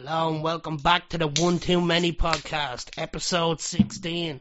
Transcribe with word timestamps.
Hello 0.00 0.32
and 0.32 0.42
welcome 0.44 0.76
back 0.76 1.08
to 1.08 1.18
the 1.18 1.26
One 1.26 1.58
Too 1.58 1.80
Many 1.80 2.12
podcast, 2.12 2.90
episode 2.98 3.60
16. 3.60 4.40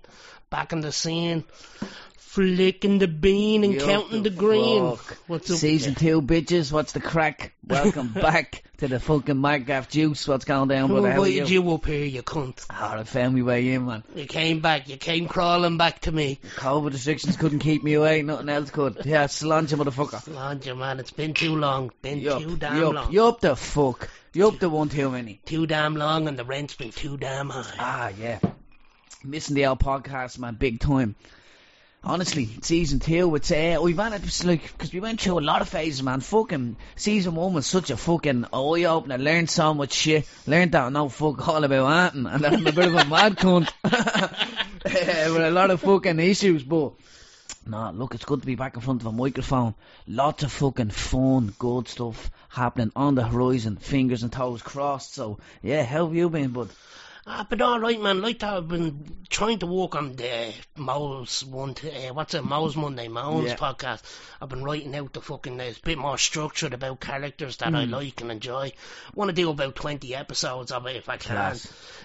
Back 0.52 0.72
in 0.72 0.82
the 0.82 0.92
scene, 0.92 1.46
flicking 2.18 3.00
the 3.00 3.08
bean 3.08 3.64
and 3.64 3.74
Yup, 3.74 3.84
counting 3.84 4.22
the 4.24 4.30
the 4.30 4.36
green. 4.36 4.96
fuck. 4.96 5.18
What's 5.26 5.50
up? 5.50 5.58
Season 5.58 5.96
two, 5.96 6.22
bitches. 6.22 6.72
What's 6.72 6.92
the 6.92 7.00
crack? 7.00 7.54
Welcome 7.66 8.10
back 8.14 8.64
to 8.78 8.88
the 8.88 9.00
fucking 9.00 9.36
Markgraf 9.36 9.90
Juice. 9.90 10.28
What's 10.28 10.46
going 10.46 10.68
down, 10.70 10.90
Who 10.90 10.96
brother? 10.96 11.12
How 11.12 11.24
are 11.24 11.28
invited 11.28 11.50
you? 11.50 11.64
you 11.64 11.74
up 11.74 11.86
here, 11.88 12.06
you 12.06 12.22
cunt? 12.22 12.66
Oh, 12.70 13.00
I 13.00 13.04
found 13.04 13.34
me 13.34 13.42
way 13.42 13.72
in, 13.74 13.88
man. 13.88 14.04
You 14.16 14.26
came 14.28 14.60
back, 14.60 14.88
you 14.88 14.98
came 14.98 15.28
crawling 15.28 15.78
back 15.78 16.02
to 16.02 16.12
me. 16.12 16.40
COVID 16.58 16.94
restrictions 16.94 17.36
couldn't 17.36 17.60
keep 17.60 17.84
me 17.84 17.96
away. 17.96 18.22
Nothing 18.22 18.50
else 18.50 18.70
could. 18.70 19.02
Yeah, 19.06 19.26
slancha, 19.26 19.76
motherfucker. 19.84 20.34
Launch 20.34 20.68
man, 20.76 21.00
it's 21.00 21.12
been 21.12 21.34
too 21.34 21.56
long. 21.56 21.92
Been 22.04 22.20
Yup, 22.20 22.44
too 22.44 22.58
damn 22.58 22.78
yup, 22.78 22.94
long. 22.94 23.12
yup 23.12 23.40
the 23.42 23.56
fuck. 23.56 24.08
Yup 24.34 24.60
the 24.60 24.70
one 24.70 24.90
too 24.90 25.10
many. 25.10 25.40
Too 25.46 25.66
damn 25.68 25.96
long 25.96 26.28
and 26.28 26.38
the 26.38 26.46
rent's 26.46 26.76
been 26.76 26.92
too 26.92 27.18
damn 27.18 27.50
high. 27.50 27.74
Ah, 27.80 28.12
yeah. 28.20 28.40
Missing 29.24 29.56
the 29.56 29.66
old 29.66 29.80
podcast, 29.80 30.38
man, 30.38 30.56
big 30.56 30.80
time. 30.80 31.16
Honestly, 32.04 32.48
season 32.62 33.00
two, 33.00 33.36
it's 33.36 33.52
uh, 33.52 33.80
we've 33.82 33.98
had 33.98 34.14
it 34.14 34.46
like 34.46 34.62
because 34.62 34.94
we 34.94 35.00
went 35.00 35.20
through 35.20 35.40
a 35.40 35.42
lot 35.42 35.62
of 35.62 35.68
phases, 35.68 36.04
man. 36.04 36.22
Fucking 36.22 36.78
season 36.96 37.36
one 37.36 37.54
was 37.54 37.66
such 37.66 37.90
a 37.90 37.98
fucking 37.98 38.46
eye 38.54 38.84
opener. 38.86 39.18
Learned 39.18 39.50
so 39.50 39.74
much 39.74 39.94
shit. 39.94 40.30
Learned 40.46 40.72
that 40.74 40.84
I 40.84 40.90
know 40.90 41.10
fuck 41.10 41.48
all 41.48 41.64
about 41.64 41.88
hunting, 41.88 42.26
and 42.32 42.46
I'm 42.46 42.66
a 42.66 42.72
bit 42.72 42.88
of 42.88 42.96
a 42.96 43.06
mad 43.06 43.36
cunt 43.38 43.70
Eh, 44.86 45.30
with 45.32 45.42
a 45.42 45.52
lot 45.52 45.72
of 45.72 45.82
fucking 45.82 46.20
issues. 46.20 46.64
But 46.64 46.94
nah, 47.68 47.90
look, 47.92 48.16
it's 48.16 48.26
good 48.26 48.42
to 48.42 48.46
be 48.46 48.56
back 48.56 48.76
in 48.76 48.82
front 48.82 49.02
of 49.02 49.08
a 49.08 49.12
microphone. 49.12 49.76
Lots 50.08 50.44
of 50.44 50.52
fucking 50.52 50.90
fun, 50.90 51.54
good 51.60 51.88
stuff 51.88 52.32
happening 52.50 52.92
on 52.96 53.16
the 53.16 53.24
horizon. 53.24 53.78
Fingers 53.78 54.24
and 54.24 54.32
toes 54.32 54.62
crossed. 54.62 55.14
So 55.14 55.40
yeah, 55.62 55.84
how 55.84 56.06
have 56.06 56.16
you 56.16 56.30
been, 56.30 56.50
bud? 56.50 56.70
Ah, 57.30 57.46
but 57.50 57.60
all 57.62 57.78
right, 57.78 58.00
man. 58.02 58.22
Like 58.22 58.40
that, 58.40 58.54
I've 58.54 58.70
been 58.70 59.18
trying 59.30 59.60
to 59.60 59.66
work 59.68 59.96
on 59.96 60.16
the 60.16 60.54
Mo's 60.78 61.44
one. 61.44 61.74
To, 61.74 61.92
uh, 62.10 62.14
what's 62.14 62.34
it? 62.34 62.46
Mo's 62.46 62.78
Monday, 62.78 63.10
Mo's 63.10 63.50
Yeah. 63.50 63.58
podcast. 63.58 64.02
I've 64.42 64.48
been 64.48 64.64
writing 64.64 64.96
out 64.96 65.12
the 65.12 65.20
fucking. 65.20 65.58
There's 65.58 65.78
a 65.78 65.82
bit 65.82 65.98
more 65.98 66.18
structured 66.18 66.74
about 66.74 67.02
characters 67.02 67.58
that 67.58 67.76
I 67.76 67.84
Hmm. 67.84 67.92
like 67.92 68.22
and 68.22 68.32
enjoy. 68.32 68.72
Want 69.14 69.28
to 69.28 69.34
do 69.36 69.50
about 69.50 69.76
twenty 69.76 70.16
episodes 70.16 70.72
of 70.72 70.86
it 70.86 70.96
if 70.96 71.10
I 71.10 71.18
can. 71.18 71.36
Class. 71.36 71.64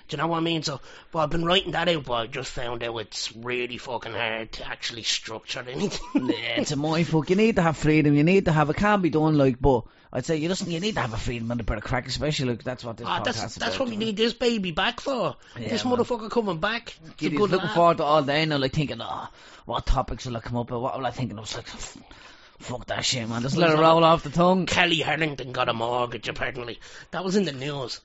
Do 0.09 0.17
you 0.17 0.19
know 0.19 0.27
what 0.27 0.39
I 0.39 0.41
mean? 0.41 0.65
So, 0.65 0.81
but 1.13 1.21
I've 1.21 1.31
been 1.31 1.45
writing 1.45 1.71
that 1.73 1.89
out, 1.89 2.05
but 2.05 2.13
I 2.15 2.27
just 2.27 2.51
found 2.51 2.83
out 2.83 2.97
it's 2.97 3.31
really 3.37 3.79
fucking 3.79 4.15
hard 4.15 4.51
to 4.55 4.67
actually 4.69 5.05
structure 5.05 5.65
anything. 5.69 6.27
Yeah, 6.31 6.57
it's 6.59 6.73
a 6.73 6.77
mindfuck. 6.77 7.31
You 7.31 7.37
need 7.37 7.55
to 7.57 7.63
have 7.63 7.77
freedom. 7.77 8.17
You 8.17 8.25
need 8.25 8.47
to 8.47 8.53
have. 8.53 8.71
It 8.71 8.77
can't 8.77 9.03
be 9.03 9.11
done, 9.11 9.39
like, 9.39 9.61
but 9.61 9.85
I'd 10.15 10.27
say 10.27 10.37
you 10.37 10.49
just 10.49 10.67
you 10.67 10.79
need 10.79 10.95
to 10.97 11.01
have 11.01 11.15
a 11.15 11.17
freedom 11.17 11.51
and 11.51 11.61
a 11.61 11.65
bit 11.65 11.79
of 11.79 11.85
crack, 11.85 12.07
especially 12.07 12.51
like 12.51 12.63
that's 12.63 12.85
what 12.85 12.99
this 12.99 13.07
Ah, 13.09 13.21
podcast 13.21 13.25
that's 13.25 13.45
is 13.45 13.55
that's 13.55 13.79
what 13.79 13.89
we 13.89 13.97
need 13.97 14.17
this 14.17 14.35
baby 14.35 14.71
back 14.71 15.01
for. 15.01 15.37
Yeah, 15.59 15.69
this 15.69 15.85
man. 15.85 15.95
motherfucker 15.97 16.31
coming 16.31 16.59
back. 16.59 16.95
Giddy's 17.17 17.39
good 17.39 17.51
looking 17.51 17.67
lad. 17.69 17.75
forward 17.75 17.97
to 17.99 18.05
all 18.05 18.23
day 18.23 18.45
now, 18.45 18.59
like 18.59 18.73
thinking, 18.73 18.99
oh, 19.01 19.29
what 19.65 19.87
topics 19.87 20.27
will 20.27 20.37
I 20.37 20.41
come 20.41 20.57
up 20.59 20.71
with? 20.71 20.81
What 20.81 20.99
will 20.99 21.07
I 21.07 21.13
think? 21.13 21.31
And 21.31 21.39
I 21.39 21.43
was 21.43 21.57
like, 21.57 21.67
fuck 21.67 22.87
that 22.87 23.05
shit, 23.07 23.27
man. 23.29 23.41
Just 23.43 23.57
let 23.57 23.71
it 23.71 23.79
roll 23.79 24.05
off 24.05 24.23
the 24.23 24.31
tongue. 24.31 24.67
Kellie 24.67 24.97
Harrington 25.01 25.53
got 25.53 25.71
a 25.71 25.73
mortgage 25.73 26.29
apparently. 26.29 26.79
That 27.13 27.25
was 27.25 27.37
in 27.37 27.45
the 27.45 27.53
news. 27.53 28.01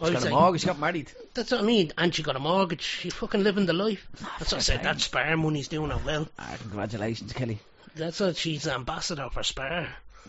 Was 0.00 0.10
got 0.10 0.26
a 0.26 0.30
mortgage, 0.30 0.64
got 0.66 0.78
married. 0.78 1.10
That's 1.34 1.50
what 1.50 1.60
I 1.60 1.64
mean. 1.64 1.92
And 1.98 2.14
she 2.14 2.22
got 2.22 2.36
a 2.36 2.38
mortgage. 2.40 2.82
She's 2.82 3.14
fucking 3.14 3.42
living 3.42 3.66
the 3.66 3.72
life. 3.72 4.06
That's 4.38 4.52
what 4.52 4.58
I 4.58 4.60
said. 4.60 4.82
That 4.84 5.00
Spar 5.00 5.36
money's 5.36 5.66
doing 5.68 5.90
her 5.90 6.00
well. 6.04 6.28
Ah, 6.38 6.56
congratulations, 6.60 7.32
Kellie. 7.32 7.58
That's 7.96 8.20
what 8.20 8.36
she's 8.36 8.68
ambassador 8.68 9.28
for 9.32 9.42
Spar. 9.42 9.88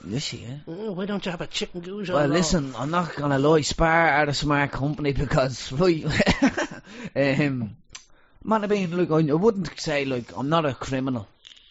Is 0.09 0.23
she? 0.23 0.37
Yeah. 0.37 0.57
Oh, 0.67 0.93
why 0.93 1.05
don't 1.05 1.25
you 1.25 1.31
have 1.31 1.41
a 1.41 1.47
chicken 1.47 1.81
goose? 1.81 2.09
Well, 2.09 2.27
listen, 2.27 2.73
I'm 2.77 2.89
not 2.89 3.15
gonna 3.15 3.37
lie. 3.37 3.61
Spar 3.61 4.09
are 4.09 4.29
a 4.29 4.33
smart 4.33 4.71
company 4.71 5.11
because, 5.11 5.71
right, 5.73 6.05
um, 7.15 7.75
man, 8.43 8.63
I 8.63 8.67
mean, 8.67 8.95
look, 8.95 9.11
I 9.11 9.29
I 9.29 9.33
wouldn't 9.33 9.77
say 9.79 10.05
like 10.05 10.35
I'm 10.37 10.49
not 10.49 10.65
a 10.65 10.73
criminal. 10.73 11.27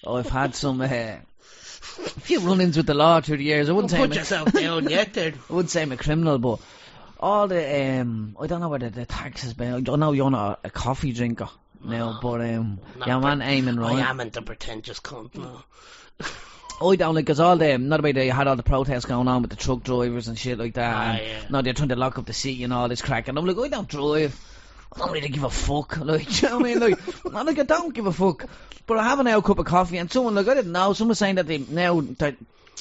I've 0.07 0.29
had 0.29 0.55
some 0.55 0.81
uh, 0.81 0.87
a 0.87 1.21
few 2.21 2.41
run-ins 2.41 2.77
with 2.77 2.87
the 2.87 2.95
law 2.95 3.21
through 3.21 3.39
the 3.39 3.45
years. 3.45 3.69
I 3.69 3.73
wouldn't 3.73 3.91
say 3.91 3.97
put 3.99 4.11
I'm 4.11 4.13
a- 4.13 4.17
yourself 4.17 4.53
down 4.53 4.89
yet, 4.91 5.15
there. 5.15 5.33
I 5.49 5.53
wouldn't 5.53 5.71
say 5.71 5.83
I'm 5.83 5.93
a 5.93 5.97
criminal, 5.97 6.39
but 6.39 6.61
all 7.19 7.49
the 7.49 8.01
um, 8.01 8.37
I 8.39 8.47
don't 8.47 8.61
know 8.61 8.69
whether 8.69 8.91
the 8.91 9.07
tax 9.07 9.43
has 9.43 9.55
been. 9.55 9.73
I 9.73 9.81
don't 9.81 10.01
know 10.01 10.13
you're 10.13 10.31
not 10.31 10.61
a, 10.65 10.69
a 10.69 10.71
coffee 10.71 11.13
drinker 11.13 11.49
now, 11.83 12.19
but 12.21 12.43
um, 12.43 12.81
Not 12.99 13.09
yeah, 13.09 13.19
man, 13.21 13.41
aiming 13.43 13.77
right. 13.77 13.97
I 14.05 14.11
am 14.11 14.19
the 14.19 14.43
pretentious 14.43 15.01
cunt 15.01 15.35
now. 15.35 15.65
I 16.81 16.97
don't 16.97 17.15
like 17.15 17.25
because 17.25 17.41
all 17.41 17.57
them, 17.57 17.89
not 17.89 18.01
about 18.01 18.15
they 18.15 18.29
had 18.29 18.47
all 18.47 18.57
the 18.57 18.63
protests 18.63 19.05
going 19.05 19.27
on 19.27 19.43
with 19.43 19.51
the 19.51 19.57
truck 19.57 19.83
drivers 19.83 20.29
and 20.29 20.39
shit 20.39 20.59
like 20.59 20.75
that. 20.75 20.95
Ah, 20.95 21.11
and 21.11 21.27
yeah. 21.27 21.41
Now 21.51 21.63
they're 21.63 21.73
trying 21.73 21.89
to 21.89 21.97
lock 21.97 22.19
up 22.19 22.27
the 22.27 22.33
city 22.33 22.63
and 22.65 22.73
all 22.73 22.89
this 22.89 23.03
crack, 23.03 23.29
and 23.29 23.37
I'm 23.37 23.45
like, 23.45 23.59
I 23.59 23.69
don't 23.69 23.89
drive. 23.89 24.39
I 24.95 24.99
don't 25.01 25.13
really 25.13 25.29
give 25.29 25.45
a 25.45 25.51
fuck. 25.51 25.99
Like, 26.05 26.43
you 26.43 26.49
know 26.49 26.59
what 26.59 26.67
I 26.67 26.69
mean? 26.69 26.81
Like, 26.81 27.25
I'm 27.35 27.47
like, 27.47 27.59
I 27.59 27.65
don't 27.65 27.93
give 27.93 28.07
a 28.07 28.13
fuck. 28.13 28.47
But 28.87 28.99
I 28.99 29.05
have 29.05 29.19
an 29.19 29.27
hour 29.27 29.43
cup 29.43 29.59
of 29.59 29.67
coffee, 29.67 29.99
and 29.99 30.11
someone 30.11 30.35
like 30.35 30.49
I 30.49 30.55
didn't 30.55 30.73
know. 30.73 30.93
Someone 30.93 31.11
was 31.11 31.19
saying 31.19 31.35
that 31.35 31.47
they 31.47 31.59
now 31.59 32.01
that 32.19 32.37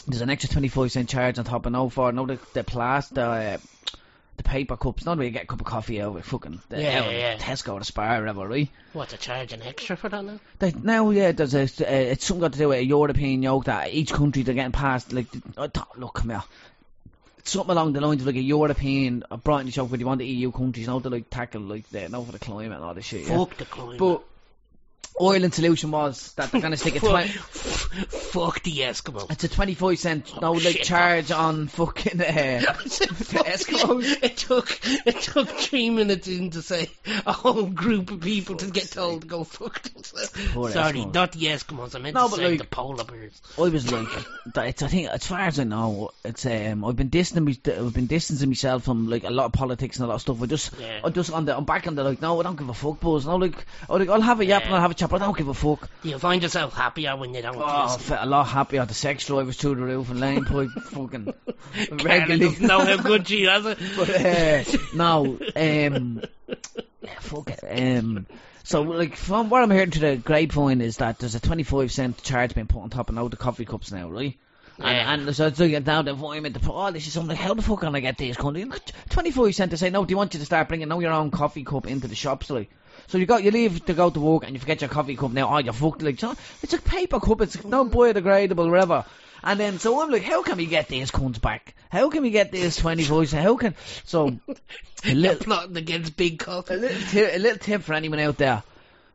there's 0.08 0.22
an 0.22 0.30
extra 0.30 0.50
25 0.52 0.92
cent 0.92 1.10
charge 1.10 1.40
on 1.40 1.46
top 1.46 1.66
of 1.66 1.72
no 1.72 1.90
for 1.90 2.12
no 2.12 2.26
the 2.26 2.40
the 2.54 2.64
plastic. 2.64 3.18
Uh, 3.18 3.58
the 4.38 4.44
paper 4.44 4.78
cups, 4.78 5.06
not 5.06 5.18
really 5.18 5.32
get 5.32 5.44
a 5.44 5.48
cup 5.48 5.60
of 5.60 5.66
coffee 5.66 6.02
over 6.02 6.22
fucking 6.22 6.62
the, 6.70 6.82
Yeah, 6.82 7.04
of 7.04 7.12
yeah. 7.12 7.38
Tesco 7.38 7.74
or 7.74 7.80
the 7.80 7.86
Spar 7.86 8.18
or 8.18 8.20
whatever, 8.20 8.48
right? 8.48 8.70
What, 8.94 9.10
charge 9.20 9.52
an 9.52 9.64
extra 9.64 9.98
for 9.98 10.10
that 10.10 10.24
now? 10.24 10.40
They, 10.60 10.72
now, 10.72 11.10
yeah, 11.10 11.32
there's 11.32 11.56
a, 11.56 11.64
uh, 11.64 12.12
it's 12.12 12.26
something 12.26 12.42
got 12.42 12.54
to 12.54 12.60
do 12.60 12.70
with 12.70 12.78
a 12.78 12.86
European 12.86 13.42
yoke 13.42 13.66
that 13.66 13.94
each 13.94 14.14
country 14.14 14.44
they're 14.44 14.54
getting 14.54 14.72
past. 14.72 15.12
Like, 15.12 15.28
I 15.58 15.68
thought, 15.68 16.00
look, 16.00 16.14
come 16.14 16.30
here. 16.30 16.44
It's 17.40 17.52
something 17.52 17.72
along 17.72 17.94
the 17.94 18.02
lines 18.02 18.22
of 18.22 18.28
like 18.28 18.36
a 18.36 18.42
European, 18.42 19.24
a 19.32 19.38
Brighton 19.38 19.72
yoke 19.72 19.90
where 19.90 20.00
you 20.00 20.06
want 20.06 20.20
the 20.20 20.28
EU 20.28 20.52
countries 20.52 20.88
now 20.88 21.00
to 21.00 21.10
like 21.10 21.30
tackle 21.30 21.62
like 21.62 21.90
the, 21.90 22.08
now 22.08 22.22
for 22.22 22.32
the 22.32 22.40
climate 22.40 22.74
and 22.74 22.84
all 22.84 22.94
this 22.94 23.06
shit. 23.06 23.28
Yeah? 23.28 23.38
Fuck 23.38 23.58
the 23.58 23.66
climate. 23.66 23.98
But 23.98 24.24
Ireland's 25.20 25.56
solution 25.56 25.92
was 25.92 26.34
that 26.34 26.52
they're 26.52 26.62
going 26.62 26.72
to 26.72 26.78
stick 26.78 26.96
a 26.96 27.00
twenty. 27.08 27.30
fuck 27.32 28.62
the 28.64 28.72
Eskimos. 28.80 29.32
It's 29.32 29.44
a 29.44 29.48
twenty-five 29.50 29.98
cent 30.00 30.32
no 30.42 30.52
like 30.54 30.62
shit. 30.78 30.84
charge 30.84 31.32
on 31.32 31.68
fucking. 31.68 32.22
Uh, 32.22 32.24
Eskimos. 33.22 34.24
It 34.24 34.38
took 34.38 34.80
it 34.84 35.22
took 35.22 35.50
three 35.50 35.90
minutes 35.90 36.28
in 36.28 36.52
to 36.52 36.62
say 36.62 36.90
a 37.26 37.32
whole 37.34 37.66
group 37.66 38.12
of 38.12 38.22
people 38.22 38.56
to 38.58 38.68
get 38.70 38.92
told 38.92 39.22
to 39.22 39.28
go 39.28 39.44
fuck 39.44 39.82
themselves. 39.82 40.32
Poor 40.54 40.70
Sorry, 40.72 40.94
Eskimos. 41.00 41.14
not 41.14 41.32
the 41.32 41.46
Eskimos. 41.46 41.96
I 41.96 42.00
meant 42.00 42.16
No, 42.16 42.26
to 42.26 42.30
but 42.32 42.36
say 42.38 42.50
like- 42.52 42.60
the 42.60 42.66
polar 42.66 43.04
bears. 43.04 43.42
I 43.58 43.62
was 43.62 43.92
like, 43.92 44.08
that 44.54 44.68
it's, 44.68 44.84
I 44.84 44.88
think 44.88 45.08
as 45.10 45.26
far 45.26 45.40
as 45.40 45.60
I 45.60 45.64
know, 45.64 46.12
it's 46.24 46.46
um, 46.46 46.86
I've 46.86 46.96
been 46.96 47.10
distancing, 47.10 47.46
me, 47.46 47.60
I've 47.74 47.94
been 47.94 48.08
distancing 48.08 48.50
myself 48.50 48.84
from 48.84 49.10
like 49.10 49.24
a 49.24 49.30
lot 49.30 49.46
of 49.46 49.54
politics 49.54 49.98
and 49.98 50.06
a 50.06 50.08
lot 50.08 50.16
of 50.16 50.22
stuff. 50.22 50.42
I 50.42 50.46
just, 50.46 50.74
Yeah. 50.80 51.02
I 51.04 51.10
just 51.10 51.32
on 51.32 51.46
the, 51.46 51.56
I'm 51.58 51.66
back 51.66 51.88
on 51.88 51.96
the 51.96 52.04
like, 52.04 52.22
no, 52.22 52.40
I 52.40 52.44
don't 52.44 52.56
give 52.58 52.70
a 52.70 52.74
fuck, 52.74 53.00
buzz. 53.00 53.26
No, 53.26 53.36
like, 53.38 53.66
I 53.90 53.96
like, 53.98 54.10
I'll 54.10 54.22
have 54.22 54.40
a 54.40 54.46
yap 54.46 54.64
and 54.66 54.74
I'll 54.76 54.82
have 54.82 54.92
a 54.92 54.94
chat, 54.94 55.07
but 55.08 55.22
I 55.22 55.26
don't 55.26 55.38
give 55.38 55.48
a 55.48 55.54
fuck. 55.54 55.90
Do 56.04 56.10
you 56.10 56.20
find 56.20 56.42
yourself 56.42 56.74
happier 56.74 57.16
when 57.16 57.34
you 57.34 57.42
don't 57.42 57.56
Oh, 57.58 57.64
I 57.64 57.98
felt 57.98 58.22
a 58.24 58.26
lot 58.26 58.46
happier. 58.48 58.86
The 58.86 58.94
sex 58.94 59.26
drivers 59.26 59.58
through 59.58 59.76
the 59.76 59.82
roof 59.82 60.10
and 60.10 60.20
lane 60.20 60.46
pipe, 60.46 60.70
fucking 60.92 61.34
regularly. 62.04 62.58
know 62.60 62.86
how 62.86 62.98
good 62.98 63.28
she 63.28 63.44
has 63.44 63.66
it. 63.66 63.78
But 63.98 64.10
uh, 64.10 64.78
no, 64.94 65.40
um, 65.56 66.22
yeah, 67.02 67.20
fuck 67.20 67.50
it. 67.52 67.64
Um, 67.64 68.26
so 68.64 68.82
like 68.82 69.16
from 69.16 69.50
what 69.50 69.64
I'm 69.64 69.72
hearing 69.72 69.92
to 69.92 70.00
the 70.00 70.16
great 70.18 70.52
point 70.52 70.82
is 70.82 70.98
that 70.98 71.20
there's 71.20 71.36
a 71.36 71.40
25 71.40 71.92
cent 71.92 72.22
charge 72.22 72.54
being 72.54 72.68
put 72.68 72.82
on 72.82 72.90
top 72.90 73.10
of 73.10 73.18
all 73.18 73.30
the 73.30 73.38
coffee 73.38 73.66
cups 73.66 73.92
now, 73.92 74.10
right? 74.10 74.38
Yeah. 74.80 75.14
And, 75.14 75.26
and 75.26 75.36
so 75.36 75.48
it's 75.48 75.60
like 75.60 75.84
down 75.84 76.06
the 76.06 76.12
environment 76.12 76.62
put 76.62 76.74
all 76.74 76.92
this 76.92 77.08
is 77.08 77.14
something 77.14 77.30
like 77.30 77.38
how 77.40 77.54
the 77.54 77.62
fuck 77.62 77.80
can 77.80 77.96
I 77.96 78.00
get 78.00 78.18
these 78.18 78.38
country? 78.38 78.70
25 79.10 79.56
cent 79.56 79.72
to 79.72 79.78
say 79.78 79.90
no, 79.90 80.06
do 80.06 80.12
you 80.12 80.18
want 80.18 80.34
you 80.34 80.40
to 80.40 80.46
start 80.46 80.68
bringing 80.68 80.88
now 80.90 81.00
your 81.00 81.14
own 81.14 81.32
coffee 81.32 81.64
cup 81.64 81.88
into 81.88 82.08
the 82.08 82.16
shops 82.16 82.50
like? 82.50 82.70
So 83.08 83.18
you 83.18 83.26
got 83.26 83.44
you 83.44 83.52
leave 83.52 83.86
to 83.86 83.94
go 83.94 84.10
to 84.10 84.20
work 84.20 84.44
and 84.44 84.54
you 84.54 84.60
forget 84.60 84.82
your 84.82 84.90
coffee 84.90 85.16
cup 85.16 85.32
now. 85.32 85.54
Oh, 85.54 85.60
you're 85.60 85.74
fucked. 85.74 86.02
Like 86.02 86.20
so 86.20 86.36
it's 86.62 86.74
a 86.74 86.82
paper 86.82 87.20
cup. 87.20 87.42
It's 87.42 87.64
not 87.64 87.88
biodegradable, 87.88 88.70
whatever. 88.70 89.06
And 89.44 89.60
then 89.60 89.80
so 89.80 90.02
I'm 90.02 90.12
like, 90.12 90.24
how 90.24 90.44
can 90.44 90.58
we 90.58 90.66
get 90.66 90.88
these 90.88 91.12
cunts 91.12 91.40
back? 91.40 91.76
How 91.90 92.10
can 92.10 92.24
we 92.24 92.32
get 92.32 92.52
these 92.52 92.76
25 92.76 93.30
cent? 93.30 93.44
How 93.44 93.56
can 93.56 93.76
so 94.04 94.38
a 95.06 95.14
little 95.14 95.44
plotting 95.44 95.78
against 95.78 96.18
big 96.18 96.42
a 96.42 96.46
coffee. 96.46 96.76
little, 96.76 97.02
tip, 97.08 97.36
a 97.36 97.40
little 97.40 97.60
tip 97.60 97.84
for 97.84 97.94
anyone 97.94 98.20
out 98.20 98.38
there. 98.38 98.64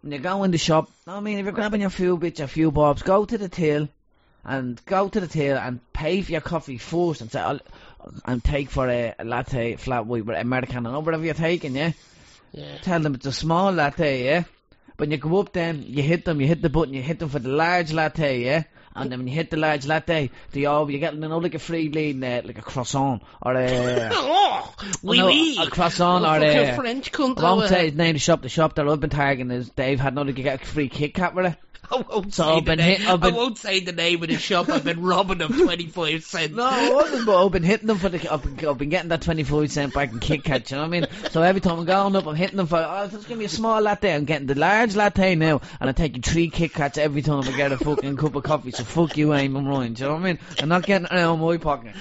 When 0.00 0.12
you 0.12 0.18
go 0.18 0.42
in 0.42 0.50
the 0.50 0.58
shop, 0.58 0.90
I 1.06 1.20
mean, 1.20 1.38
if 1.38 1.44
you're 1.44 1.52
grabbing 1.52 1.82
your 1.82 1.90
few 1.90 2.16
bits, 2.16 2.38
your 2.38 2.48
few 2.48 2.70
bobs, 2.70 3.02
go 3.02 3.24
to 3.24 3.38
the 3.38 3.48
till 3.48 3.88
and 4.44 4.84
go 4.86 5.08
to 5.08 5.20
the 5.20 5.28
till 5.28 5.56
and 5.56 5.80
pay 5.92 6.22
for 6.22 6.32
your 6.32 6.40
coffee 6.40 6.78
first 6.78 7.20
and 7.20 7.30
say, 7.30 7.40
I'll, 7.40 7.60
and 8.24 8.42
take 8.42 8.70
for 8.70 8.88
a, 8.88 9.14
a 9.18 9.24
latte, 9.24 9.76
flat 9.76 10.06
white, 10.06 10.28
Americano, 10.28 10.94
or 10.94 11.02
whatever 11.02 11.24
you're 11.24 11.34
taking, 11.34 11.76
yeah? 11.76 11.92
Yeah. 12.52 12.78
Tell 12.82 13.00
them 13.00 13.14
it's 13.14 13.26
a 13.26 13.32
small 13.32 13.72
latte, 13.72 14.24
yeah? 14.24 14.44
When 14.96 15.10
you 15.10 15.16
go 15.16 15.40
up 15.40 15.52
then, 15.52 15.84
you 15.86 16.02
hit 16.02 16.24
them, 16.24 16.40
you 16.40 16.46
hit 16.46 16.62
the 16.62 16.68
button, 16.68 16.94
you 16.94 17.02
hit 17.02 17.18
them 17.18 17.28
for 17.28 17.38
the 17.38 17.48
large 17.48 17.92
latte, 17.92 18.42
yeah? 18.44 18.64
And 18.94 19.10
then 19.10 19.20
when 19.20 19.28
you 19.28 19.34
hit 19.34 19.50
the 19.50 19.56
large 19.56 19.86
latte, 19.86 20.30
they 20.52 20.66
all, 20.66 20.90
you 20.90 20.98
get, 20.98 21.14
you 21.14 21.20
know, 21.20 21.38
like 21.38 21.54
a 21.54 21.58
free 21.58 21.88
bleeding, 21.88 22.22
uh, 22.22 22.42
like 22.44 22.58
a 22.58 22.62
croissant, 22.62 23.22
or 23.40 23.54
a, 23.54 24.10
Oh, 24.12 24.74
oui, 25.02 25.18
no, 25.18 25.26
oui. 25.26 25.58
a 25.60 25.70
croissant, 25.70 26.24
Oh, 26.26 26.28
or 26.28 26.44
a, 26.44 26.76
French 26.76 27.10
cunt. 27.10 27.38
I 27.38 27.52
won't 27.52 27.64
oh, 27.64 27.66
say 27.68 27.86
his 27.86 27.94
name, 27.96 28.12
the 28.12 28.18
shop, 28.18 28.42
the 28.42 28.50
shop 28.50 28.74
that 28.74 28.86
I've 28.86 29.00
been 29.00 29.08
tagging 29.08 29.50
is 29.50 29.70
Dave 29.70 29.98
had 29.98 30.14
you 30.18 30.32
get 30.34 30.62
a 30.62 30.66
free 30.66 30.88
Kit 30.90 31.14
Kat 31.14 31.34
with 31.34 31.46
it. 31.46 31.56
I 31.92 32.04
won't, 32.08 32.34
So 32.34 32.42
say 32.44 32.56
I've 32.56 32.64
the 32.64 32.76
name. 32.76 33.00
hit- 33.00 33.20
been- 33.20 33.34
I 33.34 33.36
won't 33.36 33.58
say 33.58 33.80
the 33.80 33.92
name 33.92 34.22
of 34.22 34.28
the 34.28 34.36
shop. 34.38 34.68
I've 34.70 34.84
been 34.84 35.02
robbing 35.02 35.38
them 35.38 35.52
25 35.52 36.24
cents. 36.24 36.54
No, 36.54 36.64
I 36.64 36.90
wasn't, 36.90 37.26
but 37.26 37.44
I've 37.44 37.52
been 37.52 37.62
hitting 37.62 37.86
them 37.86 37.98
for 37.98 38.08
the. 38.08 38.32
I've 38.32 38.42
been, 38.42 38.68
I've 38.68 38.78
been 38.78 38.88
getting 38.88 39.10
that 39.10 39.22
25 39.22 39.70
cent 39.70 39.92
back 39.94 40.10
in 40.12 40.18
Kit 40.20 40.42
Kat, 40.44 40.70
you 40.70 40.76
know 40.76 40.82
what 40.84 40.86
I 40.86 41.00
mean? 41.00 41.06
So 41.30 41.42
every 41.42 41.60
time 41.60 41.78
I'm 41.78 41.84
going 41.84 42.16
up, 42.16 42.26
I'm 42.26 42.34
hitting 42.34 42.56
them 42.56 42.66
for, 42.66 42.76
oh, 42.78 43.08
just 43.10 43.28
give 43.28 43.38
me 43.38 43.44
a 43.44 43.48
small 43.50 43.80
latte. 43.80 44.14
I'm 44.14 44.24
getting 44.24 44.46
the 44.46 44.54
large 44.54 44.96
latte 44.96 45.34
now, 45.34 45.60
and 45.80 45.88
I'm 45.88 45.94
taking 45.94 46.22
three 46.22 46.48
Kit 46.48 46.72
Kats 46.72 46.98
every 46.98 47.22
time 47.22 47.46
I 47.46 47.52
get 47.56 47.72
a 47.72 47.76
fucking 47.76 48.16
cup 48.16 48.34
of 48.34 48.42
coffee. 48.42 48.70
So 48.70 48.84
fuck 48.84 49.16
you, 49.16 49.34
Aim, 49.34 49.56
I'm 49.56 49.66
Ryan, 49.68 49.92
do 49.92 50.02
you 50.02 50.08
know 50.08 50.14
what 50.14 50.20
I 50.22 50.24
mean? 50.24 50.38
I'm 50.60 50.68
not 50.68 50.86
getting 50.86 51.06
it 51.06 51.12
out 51.12 51.34
of 51.34 51.40
my 51.40 51.56
pocket. 51.58 51.94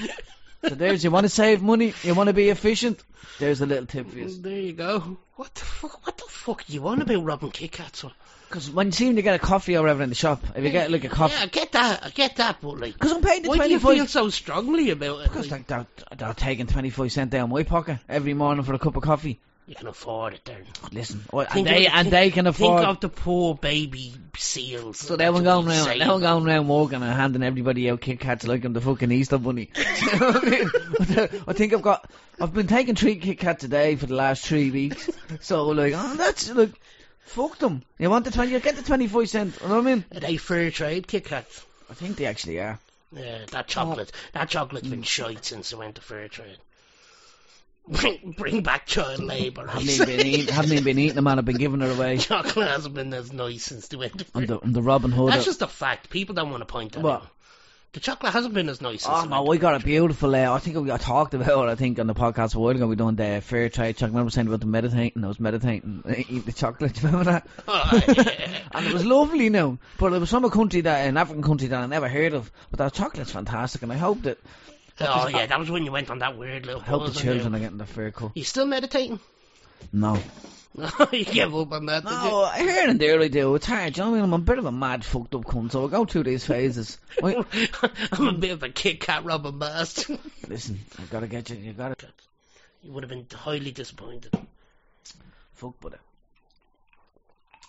So 0.67 0.75
there's, 0.75 1.03
you 1.03 1.11
want 1.11 1.25
to 1.25 1.29
save 1.29 1.61
money, 1.61 1.93
you 2.03 2.13
want 2.13 2.27
to 2.27 2.33
be 2.33 2.49
efficient, 2.49 3.01
there's 3.39 3.61
a 3.61 3.65
little 3.65 3.85
tip 3.85 4.09
for 4.09 4.17
you. 4.17 4.29
There 4.29 4.51
you 4.59 4.73
go. 4.73 5.17
What 5.35 5.53
the 5.55 5.61
fuck? 5.61 6.05
What 6.05 6.17
the 6.17 6.25
fuck 6.27 6.69
you 6.69 6.87
on 6.87 7.01
about 7.01 7.23
robbing 7.23 7.51
Kit 7.51 7.71
Kats? 7.71 8.05
Because 8.47 8.69
when 8.69 8.87
you 8.87 8.91
seem 8.91 9.15
to 9.15 9.21
get 9.21 9.33
a 9.33 9.39
coffee 9.39 9.77
or 9.77 9.81
whatever 9.81 10.03
in 10.03 10.09
the 10.09 10.15
shop, 10.15 10.43
if 10.55 10.63
you 10.63 10.69
get 10.71 10.91
like 10.91 11.03
a 11.05 11.09
coffee, 11.09 11.33
Yeah, 11.35 11.43
I 11.43 11.45
get 11.47 11.71
that. 11.71 12.05
I 12.05 12.09
get 12.09 12.35
that, 12.35 12.57
but 12.61 12.79
like, 12.79 12.93
because 12.93 13.13
I'm 13.13 13.21
paying 13.21 13.43
the 13.43 13.49
why 13.49 13.67
do 13.67 13.73
you 13.73 13.79
feel 13.79 14.05
so 14.07 14.29
strongly 14.29 14.89
about 14.89 15.21
it? 15.21 15.29
Because 15.29 15.49
Like, 15.49 15.69
like, 15.71 15.87
they're, 15.95 16.17
they're 16.17 16.33
taking 16.33 16.67
25 16.67 17.11
cent 17.11 17.31
down 17.31 17.49
my 17.49 17.63
pocket 17.63 17.99
every 18.09 18.33
morning 18.33 18.63
for 18.63 18.73
a 18.73 18.79
cup 18.79 18.95
of 18.97 19.03
coffee. 19.03 19.39
You 19.71 19.75
can 19.75 19.87
afford 19.87 20.33
it, 20.33 20.43
then. 20.43 20.65
Listen, 20.91 21.23
oh, 21.31 21.39
and 21.39 21.65
they 21.65 21.87
of- 21.87 21.93
and 21.93 22.01
think- 22.03 22.11
they 22.11 22.29
can 22.29 22.45
afford. 22.45 22.79
Think 22.79 22.89
of 22.89 22.99
the 22.99 23.07
poor 23.07 23.55
baby 23.55 24.13
seals. 24.37 24.97
so 24.97 25.15
they 25.15 25.29
were 25.29 25.39
going 25.39 25.65
round, 25.65 26.01
they 26.01 26.05
were 26.05 26.19
going 26.19 26.43
round 26.43 26.67
walking 26.67 27.01
and 27.01 27.05
handing 27.05 27.41
everybody 27.41 27.89
out 27.89 28.01
Kit 28.01 28.19
Kats 28.19 28.45
like 28.45 28.65
I'm 28.65 28.73
the 28.73 28.81
fucking 28.81 29.09
Easter 29.13 29.37
bunny. 29.37 29.69
Do 29.73 29.81
you 29.81 30.19
know 30.19 30.31
what 30.31 30.45
I 30.45 30.49
mean? 30.49 30.69
I 31.47 31.53
think 31.53 31.73
I've 31.73 31.81
got, 31.81 32.11
I've 32.37 32.53
been 32.53 32.67
taking 32.67 32.95
three 32.95 33.15
Kit 33.15 33.39
Kats 33.39 33.63
a 33.63 33.69
day 33.69 33.95
for 33.95 34.07
the 34.07 34.15
last 34.15 34.45
three 34.45 34.71
weeks. 34.71 35.09
So 35.39 35.67
like, 35.67 35.93
oh, 35.95 36.15
that's 36.17 36.51
like, 36.51 36.71
fuck 37.21 37.57
them. 37.59 37.81
You 37.97 38.09
want 38.09 38.25
the 38.25 38.31
20, 38.31 38.51
you 38.51 38.59
get 38.59 38.75
the 38.75 38.83
25 38.83 39.29
cent, 39.29 39.57
you 39.61 39.69
know 39.69 39.75
what 39.75 39.87
I 39.87 39.95
mean? 39.95 40.05
Are 40.13 40.19
they 40.19 40.35
fair 40.35 40.69
trade 40.69 41.07
Kit 41.07 41.23
Kats? 41.23 41.65
I 41.89 41.93
think 41.93 42.17
they 42.17 42.25
actually 42.25 42.59
are. 42.59 42.77
Yeah, 43.13 43.45
that 43.51 43.67
chocolate. 43.67 44.11
That 44.33 44.49
chocolate's 44.49 44.89
been 44.89 45.03
shite 45.03 45.45
since 45.45 45.71
it 45.71 45.77
went 45.77 45.95
to 45.95 46.01
fair 46.01 46.27
trade. 46.27 46.57
Bring, 47.87 48.35
bring 48.37 48.61
back 48.63 48.85
child 48.85 49.21
labour. 49.21 49.67
I 49.67 49.73
Haven't 49.73 49.89
even 49.89 50.05
been 50.05 50.25
eating, 50.25 50.53
haven't 50.53 50.71
even 50.71 50.83
been 50.83 50.99
eating 50.99 51.15
them 51.15 51.27
and 51.27 51.39
I've 51.39 51.45
been 51.45 51.57
giving 51.57 51.81
it 51.81 51.91
away. 51.91 52.17
Chocolate 52.19 52.67
hasn't 52.69 52.93
been 52.95 53.13
as 53.13 53.33
nice 53.33 53.63
since 53.63 53.87
they 53.87 53.97
went 53.97 54.19
to 54.19 54.25
I'm 54.35 54.45
the, 54.45 54.59
I'm 54.61 54.71
the 54.71 54.81
Robin 54.81 55.11
Hood. 55.11 55.29
That's 55.31 55.39
of- 55.41 55.45
just 55.45 55.61
a 55.61 55.67
fact. 55.67 56.09
People 56.09 56.35
don't 56.35 56.51
want 56.51 56.61
to 56.61 56.65
point 56.65 56.93
that 56.93 57.01
What? 57.01 57.21
out. 57.23 57.27
The 57.93 57.99
chocolate 57.99 58.31
hasn't 58.31 58.53
been 58.53 58.69
as 58.69 58.79
nice 58.79 59.03
since 59.03 59.13
Oh 59.13 59.25
no, 59.25 59.43
we 59.43 59.57
got 59.57 59.75
a 59.81 59.83
beautiful. 59.83 60.33
Uh, 60.33 60.53
I 60.53 60.59
think 60.59 60.77
we 60.77 60.87
got 60.87 61.01
talked 61.01 61.33
about. 61.33 61.67
it, 61.67 61.71
I 61.73 61.75
think 61.75 61.99
on 61.99 62.07
the 62.07 62.13
podcast 62.13 62.55
a 62.55 62.59
while 62.59 62.69
ago 62.69 62.87
we 62.87 62.95
done 62.95 63.17
the 63.17 63.41
fair 63.43 63.67
trade 63.67 63.97
chocolate. 63.97 64.11
Remember 64.13 64.31
saying 64.31 64.47
about 64.47 64.61
the 64.61 64.65
meditating? 64.65 65.21
I 65.25 65.27
was 65.27 65.41
meditating, 65.41 66.01
uh, 66.07 66.13
eat 66.29 66.45
the 66.45 66.53
chocolate. 66.53 66.93
Do 66.93 67.01
you 67.07 67.07
remember 67.07 67.31
that? 67.31 67.47
Oh, 67.67 67.89
and 68.71 68.85
it 68.87 68.93
was 68.93 69.03
lovely, 69.05 69.49
now. 69.49 69.77
But 69.97 70.13
it 70.13 70.19
was 70.19 70.29
from 70.29 70.45
a 70.45 70.49
country 70.49 70.79
that 70.81 71.05
an 71.05 71.17
African 71.17 71.43
country 71.43 71.67
that 71.67 71.81
I 71.83 71.85
never 71.85 72.07
heard 72.07 72.33
of. 72.33 72.49
But 72.69 72.77
that 72.77 72.93
chocolate's 72.93 73.31
fantastic, 73.31 73.81
and 73.81 73.91
I 73.91 73.97
hope 73.97 74.21
that 74.21 74.37
oh 75.07 75.27
yeah, 75.27 75.45
that 75.45 75.59
was 75.59 75.69
when 75.69 75.83
you 75.83 75.91
went 75.91 76.09
on 76.09 76.19
that 76.19 76.37
weird 76.37 76.65
little 76.65 76.81
I 76.81 76.85
hope 76.85 77.07
the 77.07 77.19
children 77.19 77.51
you? 77.51 77.57
are 77.57 77.59
getting 77.59 77.77
the 77.77 77.85
fair 77.85 78.11
cut. 78.11 78.31
You 78.35 78.43
still 78.43 78.65
meditating? 78.65 79.19
No, 79.91 80.17
you 81.11 81.25
gave 81.25 81.53
up 81.53 81.71
on 81.73 81.87
that, 81.87 82.05
no, 82.05 82.49
here 82.55 82.87
and 82.87 82.99
there 82.99 83.19
I 83.19 83.27
do. 83.27 83.55
It's 83.55 83.65
hard. 83.65 83.97
You 83.97 84.03
know 84.03 84.11
I 84.11 84.13
mean? 84.15 84.23
I'm 84.23 84.33
a 84.33 84.39
bit 84.39 84.57
of 84.57 84.65
a 84.65 84.71
mad, 84.71 85.03
fucked 85.03 85.35
up 85.35 85.43
cunt, 85.43 85.71
so 85.71 85.85
I 85.85 85.89
go 85.89 86.05
through 86.05 86.23
these 86.23 86.45
phases. 86.45 86.97
I? 87.23 87.43
I'm 88.11 88.27
a 88.27 88.33
bit 88.33 88.51
of 88.51 88.63
a 88.63 88.69
Kit 88.69 89.01
Kat 89.01 89.25
robber 89.25 89.51
bastard. 89.51 90.19
listen, 90.47 90.79
I 90.97 91.03
gotta 91.11 91.27
get 91.27 91.49
you. 91.49 91.57
You 91.57 91.73
gotta 91.73 91.95
you 92.83 92.91
would 92.93 93.03
have 93.03 93.09
been 93.09 93.27
highly 93.31 93.71
disappointed. 93.71 94.33
fuck 95.53 95.75
it. 95.85 95.99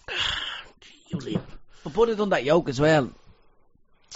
You 1.08 1.18
leave. 1.18 1.42
But 1.84 1.92
Buddy 1.92 2.14
done 2.14 2.30
that 2.30 2.44
yoke 2.44 2.70
as 2.70 2.80
well. 2.80 3.10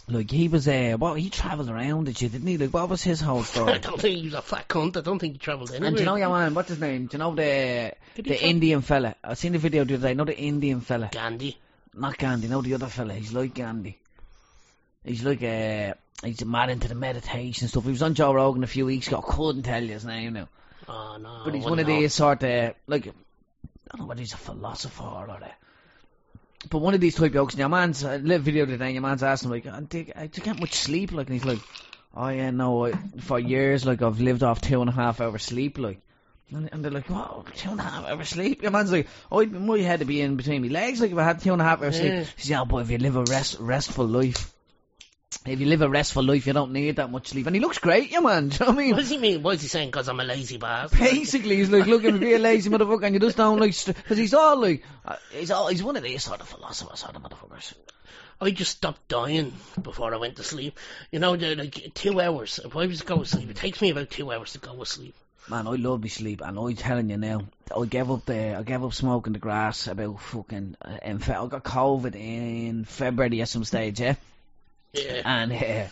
Like 0.09 0.31
he 0.31 0.47
was 0.47 0.69
uh, 0.69 0.97
well, 1.01 1.15
he 1.15 1.31
travelled 1.31 1.69
around 1.69 2.07
and 2.07 2.17
shit, 2.17 2.31
didn't 2.31 2.47
he? 2.47 2.57
Like 2.59 2.73
what 2.73 2.89
was 2.89 3.03
his 3.03 3.21
whole 3.21 3.43
story? 3.53 3.73
I 3.73 3.79
don't 3.79 4.01
think 4.01 4.19
he 4.19 4.25
was 4.27 4.35
a 4.35 4.43
fat 4.43 4.69
cunt. 4.69 4.97
I 4.97 5.01
don't 5.01 5.19
think 5.19 5.33
he 5.35 5.39
travelled 5.39 5.71
anywhere. 5.71 5.89
and 5.89 5.97
do 5.97 6.03
you 6.03 6.07
know 6.07 6.15
your 6.17 6.29
man? 6.31 6.55
What's 6.55 6.69
his 6.69 6.79
name? 6.79 7.07
Do 7.07 7.15
you 7.17 7.19
know 7.19 7.35
the 7.35 7.93
Did 8.15 8.25
the? 8.27 8.45
Indian 8.47 8.83
fella? 8.83 9.17
I 9.25 9.35
seen 9.35 9.53
the 9.53 9.59
video 9.59 9.83
the 9.85 9.95
other 9.95 10.09
day. 10.09 10.15
Know 10.15 10.25
the 10.25 10.39
Indian 10.39 10.81
fella? 10.81 11.09
Gandhi. 11.13 11.59
Not 11.93 12.19
Gandhi. 12.19 12.47
No, 12.47 12.63
the 12.63 12.75
other 12.75 12.87
fella. 12.87 13.15
He's 13.15 13.33
like 13.33 13.55
Gandhi. 13.55 13.99
He's 15.05 15.25
like 15.25 15.43
uh, 15.43 15.95
he's 16.25 16.45
mad 16.45 16.71
into 16.71 16.87
the 16.89 16.95
meditation 16.95 17.67
stuff. 17.67 17.85
He 17.85 17.91
was 17.91 18.03
on 18.03 18.15
Joe 18.15 18.33
Rogan 18.33 18.63
a 18.63 18.69
few 18.69 18.87
weeks 18.87 19.09
ago. 19.09 19.25
I 19.27 19.33
couldn't 19.35 19.63
tell 19.65 19.83
you 19.83 19.93
his 19.93 20.05
name 20.05 20.35
now, 20.35 20.49
Oh 20.89 21.17
no. 21.21 21.43
but 21.45 21.55
he's 21.55 21.65
one 21.65 21.79
of 21.81 21.87
these 21.87 22.15
sort 22.15 22.45
of 22.45 22.75
like 22.87 23.09
I 23.09 23.13
don't 23.91 24.01
know 24.01 24.07
whether 24.07 24.21
he's 24.21 24.35
a 24.35 24.37
philosopher 24.37 25.03
or 25.05 25.27
a 25.27 25.55
but 26.71 26.79
one 26.79 26.95
of 26.95 27.01
these 27.01 27.15
type 27.15 27.33
jokes, 27.33 27.55
and 27.55 27.61
your 27.61 27.69
man's 27.69 28.03
a 28.03 28.19
little 28.19 28.43
video 28.43 28.67
today, 28.67 28.87
and 28.87 28.95
your 28.95 29.03
man's 29.03 29.23
asking 29.23 29.51
like, 29.51 29.67
I 29.67 29.81
do 29.81 30.07
I 30.15 30.23
you 30.25 30.43
get 30.43 30.59
much 30.59 30.75
sleep, 30.75 31.13
like, 31.13 31.27
and 31.27 31.35
he's 31.35 31.45
like, 31.45 31.61
oh 32.15 32.29
yeah, 32.29 32.51
no, 32.51 32.87
I, 32.87 32.93
for 33.21 33.39
years, 33.39 33.85
like, 33.85 34.03
I've 34.03 34.21
lived 34.21 34.43
off 34.43 34.61
two 34.61 34.81
and 34.81 34.91
a 34.91 34.93
half 34.93 35.21
hours 35.21 35.43
sleep, 35.43 35.79
like, 35.79 36.01
and, 36.51 36.69
and 36.73 36.85
they're 36.85 36.93
like, 36.93 37.09
whoa, 37.09 37.45
two 37.57 37.71
and 37.71 37.81
a 37.81 37.83
half 37.83 38.05
hours 38.07 38.29
sleep? 38.29 38.63
Your 38.63 38.71
man's 38.71 38.93
like, 38.93 39.09
oh, 39.31 39.45
my 39.45 39.79
head 39.79 40.01
to 40.01 40.05
be 40.07 40.21
in 40.21 40.37
between 40.37 40.63
my 40.63 40.69
legs, 40.69 41.01
like, 41.01 41.11
if 41.13 41.19
I 41.19 41.25
had 41.25 41.41
two 41.41 41.53
and 41.53 41.61
a 41.61 41.65
half 41.65 41.83
hours 41.83 41.97
Yeah. 41.97 42.01
sleep. 42.03 42.15
He 42.37 42.43
says, 42.43 42.51
yeah, 42.51 42.65
but 42.65 42.79
if 42.79 42.91
you 42.91 42.99
live 42.99 43.17
a 43.17 43.25
rest, 43.25 43.59
restful 43.61 44.07
life, 44.07 44.53
if 45.49 45.61
you 45.61 45.67
live 45.67 45.83
a 45.83 45.89
restful 45.89 46.23
life, 46.23 46.47
you 46.47 46.53
don't 46.53 46.73
need 46.73 46.97
that 46.97 47.11
much 47.11 47.29
sleep. 47.29 47.47
And 47.47 47.55
he 47.55 47.61
looks 47.61 47.79
great, 47.79 48.11
your 48.11 48.23
man, 48.23 48.49
do 48.51 48.55
you 48.55 48.61
know 48.61 48.67
what 48.67 48.75
I 48.75 48.79
mean? 48.79 48.91
What 48.93 49.01
does 49.01 49.11
he 49.11 49.19
mean? 49.19 49.43
What 49.43 49.55
is 49.55 49.63
he 49.63 49.69
saying? 49.69 49.89
Because 49.89 50.09
I'm 50.09 50.21
a 50.21 50.25
lazy 50.25 50.57
bastard. 50.57 50.99
Basically, 50.99 51.57
he's 51.57 51.71
like, 51.71 51.87
look, 51.87 52.05
if 52.05 52.21
you're 52.21 52.37
a 52.37 52.39
lazy 52.39 52.71
motherfucker 52.71 53.05
and 53.05 53.15
you 53.15 53.21
just 53.21 53.37
don't 53.37 53.59
like, 53.59 53.75
because 53.85 54.19
he's 54.19 54.35
all 54.35 54.61
like, 54.61 54.83
uh, 55.05 55.17
he's 55.33 55.51
all, 55.51 55.69
he's 55.69 55.83
one 55.83 55.97
of 55.97 56.03
these 56.03 56.25
sort 56.25 56.41
of 56.41 56.49
philosophers, 56.49 57.01
sort 57.01 57.17
of 57.17 57.23
motherfuckers. 57.23 57.75
I 58.41 58.51
just 58.51 58.73
stopped 58.73 59.09
dying 59.09 59.55
before 59.81 60.13
I 60.13 60.19
went 60.19 60.37
to 60.37 60.43
sleep. 60.43 60.79
You 61.11 61.21
know, 61.21 61.33
like 61.33 61.95
two 61.95 62.21
hours. 62.21 62.61
If 62.63 62.77
I 62.77 62.87
was 62.87 63.01
to 63.01 63.07
go 63.07 63.19
to 63.19 63.25
sleep, 63.25 63.49
it 63.51 63.57
takes 63.57 63.81
me 63.81 63.91
about 63.91 64.11
two 64.11 64.31
hours 64.31 64.53
to 64.53 64.59
go 64.59 64.77
to 64.77 64.85
sleep. 64.85 65.15
Man, 65.49 65.69
I 65.69 65.77
love 65.77 66.03
me 66.03 66.09
sleep, 66.09 66.41
and 66.45 66.59
I'm 66.59 66.75
telling 66.75 67.09
you 67.09 67.17
now, 67.19 67.45
I 67.75 67.85
gave 67.87 68.11
up 68.11 68.25
the, 68.27 68.57
I 68.57 68.63
gave 68.65 68.83
up 68.83 68.93
smoking 68.93 69.33
the 69.33 69.39
grass 69.39 69.87
about 69.87 70.21
fucking, 70.21 70.77
uh, 70.83 70.99
in 71.05 71.21
fe- 71.21 71.35
I 71.35 71.47
got 71.47 71.63
COVID 71.63 72.17
in 72.17 72.85
February 72.85 73.41
at 73.43 73.49
some 73.49 73.63
stage, 73.63 74.01
yeah, 74.01 74.17
Yeah. 74.97 75.23
and 75.25 75.53
uh, 75.53 75.89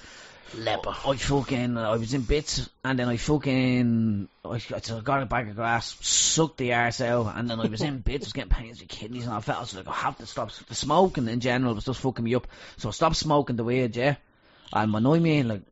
Leper. 0.56 0.94
I 1.06 1.16
fucking, 1.16 1.76
I 1.76 1.96
was 1.96 2.14
in 2.14 2.22
bits, 2.22 2.68
and 2.84 2.98
then 2.98 3.08
I 3.08 3.16
fucking, 3.16 4.28
I, 4.44 4.48
I 4.50 5.00
got 5.02 5.22
a 5.22 5.26
bag 5.26 5.48
of 5.48 5.56
grass, 5.56 5.96
sucked 6.00 6.58
the 6.58 6.74
arse 6.74 7.00
out, 7.00 7.36
and 7.36 7.48
then 7.48 7.60
I 7.60 7.66
was 7.66 7.82
in 7.82 7.98
bits, 8.04 8.24
I 8.24 8.26
was 8.26 8.32
getting 8.32 8.50
pains 8.50 8.80
with 8.80 8.88
kidneys, 8.88 9.24
and 9.24 9.34
I 9.34 9.40
felt 9.40 9.58
I 9.58 9.62
was 9.62 9.74
like, 9.74 9.88
I 9.88 9.92
have 9.92 10.18
to 10.18 10.26
stop. 10.26 10.52
The 10.52 10.74
smoking 10.74 11.28
in 11.28 11.40
general 11.40 11.72
it 11.72 11.76
was 11.76 11.84
just 11.84 12.00
fucking 12.00 12.24
me 12.24 12.34
up, 12.34 12.46
so 12.76 12.88
I 12.88 12.92
stopped 12.92 13.16
smoking 13.16 13.56
the 13.56 13.64
weed, 13.64 13.96
yeah, 13.96 14.16
and 14.72 14.92
when 14.92 15.06
I 15.06 15.18
mean, 15.18 15.48
like, 15.48 15.62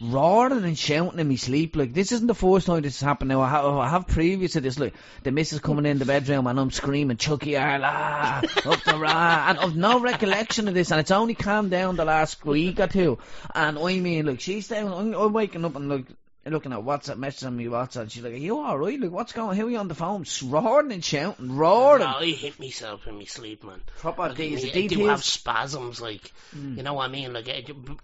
roaring 0.00 0.64
and 0.64 0.78
shouting 0.78 1.18
in 1.18 1.28
my 1.28 1.34
sleep. 1.36 1.76
Like 1.76 1.92
this 1.92 2.12
isn't 2.12 2.26
the 2.26 2.34
first 2.34 2.66
time 2.66 2.82
this 2.82 3.00
has 3.00 3.06
happened. 3.06 3.28
Now 3.28 3.40
I 3.42 3.48
have, 3.48 3.64
I 3.64 3.88
have 3.88 4.06
previous 4.06 4.52
to 4.52 4.60
this. 4.60 4.78
Like 4.78 4.94
the 5.22 5.30
missus 5.30 5.60
coming 5.60 5.86
in 5.86 5.98
the 5.98 6.04
bedroom 6.04 6.46
and 6.46 6.58
I'm 6.58 6.70
screaming 6.70 7.16
Chucky 7.16 7.56
Arla 7.56 8.42
up 8.66 8.84
the 8.84 8.98
ra, 8.98 9.46
and 9.48 9.58
I've 9.58 9.76
no 9.76 10.00
recollection 10.00 10.68
of 10.68 10.74
this. 10.74 10.90
And 10.90 11.00
it's 11.00 11.10
only 11.10 11.34
calmed 11.34 11.70
down 11.70 11.96
the 11.96 12.04
last 12.04 12.44
week 12.44 12.80
or 12.80 12.86
two. 12.86 13.18
And 13.54 13.78
I 13.78 13.98
mean, 14.00 14.26
like 14.26 14.40
she's 14.40 14.68
down. 14.68 14.92
I'm, 14.92 15.14
I'm 15.14 15.32
waking 15.32 15.64
up 15.64 15.76
and 15.76 15.88
like. 15.88 16.06
Looking 16.46 16.72
at 16.72 16.80
WhatsApp 16.80 17.18
messages 17.18 17.44
on 17.44 17.56
me 17.56 17.66
WhatsApp, 17.66 18.10
she's 18.10 18.24
like, 18.24 18.32
"Are 18.32 18.36
you 18.36 18.58
alright? 18.58 18.98
Like, 18.98 19.10
what's 19.12 19.32
going? 19.32 19.50
on? 19.50 19.56
Who 19.56 19.66
are 19.66 19.70
you 19.70 19.76
on 19.76 19.88
the 19.88 19.94
phone? 19.94 20.24
Roaring 20.42 20.90
and 20.90 21.04
shouting, 21.04 21.54
roaring." 21.54 22.02
No, 22.02 22.16
I 22.16 22.30
hit 22.30 22.58
myself 22.58 23.06
in 23.06 23.18
my 23.18 23.24
sleep, 23.24 23.62
man. 23.62 23.80
Proper 23.98 24.22
Like, 24.22 24.36
these 24.36 24.64
I 24.74 24.86
do 24.86 25.04
have 25.04 25.22
spasms, 25.22 26.00
like, 26.00 26.32
Mm. 26.56 26.78
you 26.78 26.82
know 26.82 26.94
what 26.94 27.04
I 27.04 27.12
mean? 27.12 27.34
Like, 27.34 27.44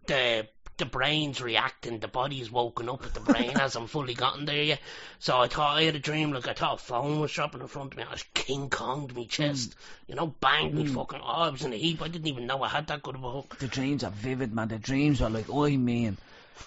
the 0.07 0.47
the 0.79 0.85
brain's 0.85 1.41
reacting, 1.41 1.99
the 1.99 2.09
body's 2.09 2.51
woken 2.51 2.89
up, 2.89 3.03
but 3.03 3.15
the 3.15 3.21
brain 3.21 3.51
hasn't 3.51 3.89
fully 3.91 4.15
gotten 4.15 4.45
there 4.45 4.63
yet. 4.63 4.81
So 5.19 5.39
I 5.39 5.49
thought 5.49 5.79
I 5.79 5.85
had 5.85 5.97
a 5.97 6.01
dream, 6.01 6.33
like, 6.33 6.49
I 6.49 6.53
thought 6.53 6.81
a 6.81 6.83
phone 6.83 7.21
was 7.21 7.33
dropping 7.33 7.63
in 7.63 7.69
front 7.69 7.93
of 7.93 7.99
me, 7.99 8.05
I 8.05 8.13
was 8.13 8.25
King 8.35 8.69
Konged 8.69 9.15
me 9.15 9.27
chest, 9.27 9.71
mm. 9.71 9.75
you 10.09 10.15
know, 10.15 10.27
banged 10.27 10.75
me 10.75 10.85
mm. 10.85 10.95
fucking, 10.95 11.21
oh, 11.23 11.27
I 11.27 11.49
was 11.49 11.65
in 11.65 11.73
a 11.73 11.77
heap, 11.77 12.03
I 12.03 12.09
didn't 12.09 12.29
even 12.29 12.47
know 12.47 12.63
I 12.63 12.69
had 12.69 12.89
that 12.89 13.03
good 13.03 13.15
of 13.15 13.25
a 13.25 13.31
hook. 13.31 13.57
The 13.59 13.69
dreams 13.69 14.05
are 14.05 14.11
vivid, 14.11 14.53
man. 14.53 14.69
The 14.69 14.79
dreams 14.79 15.23
are 15.23 15.31
like, 15.31 15.47
I 15.53 15.77
mean, 15.77 16.19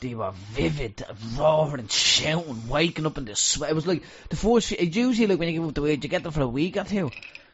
they 0.02 0.16
were 0.16 0.32
vivid, 0.32 1.04
roaring, 1.38 1.80
and 1.80 1.92
shouting, 1.92 2.68
waking 2.68 3.06
up 3.06 3.18
in 3.18 3.26
the 3.26 3.36
sweat. 3.36 3.72
It 3.72 3.74
was 3.74 3.88
like 3.88 4.04
the 4.30 4.36
first. 4.36 4.72
It's 4.72 4.96
usually 4.96 5.28
like 5.28 5.40
when 5.40 5.50
you 5.50 5.60
give 5.60 5.68
up 5.68 5.76
the 5.76 5.82
weight, 5.82 6.04
you 6.04 6.10
get 6.10 6.24
them 6.24 6.32
for 6.32 6.42
a 6.42 6.48
week 6.48 6.78
or 6.78 6.84
two. 6.84 7.12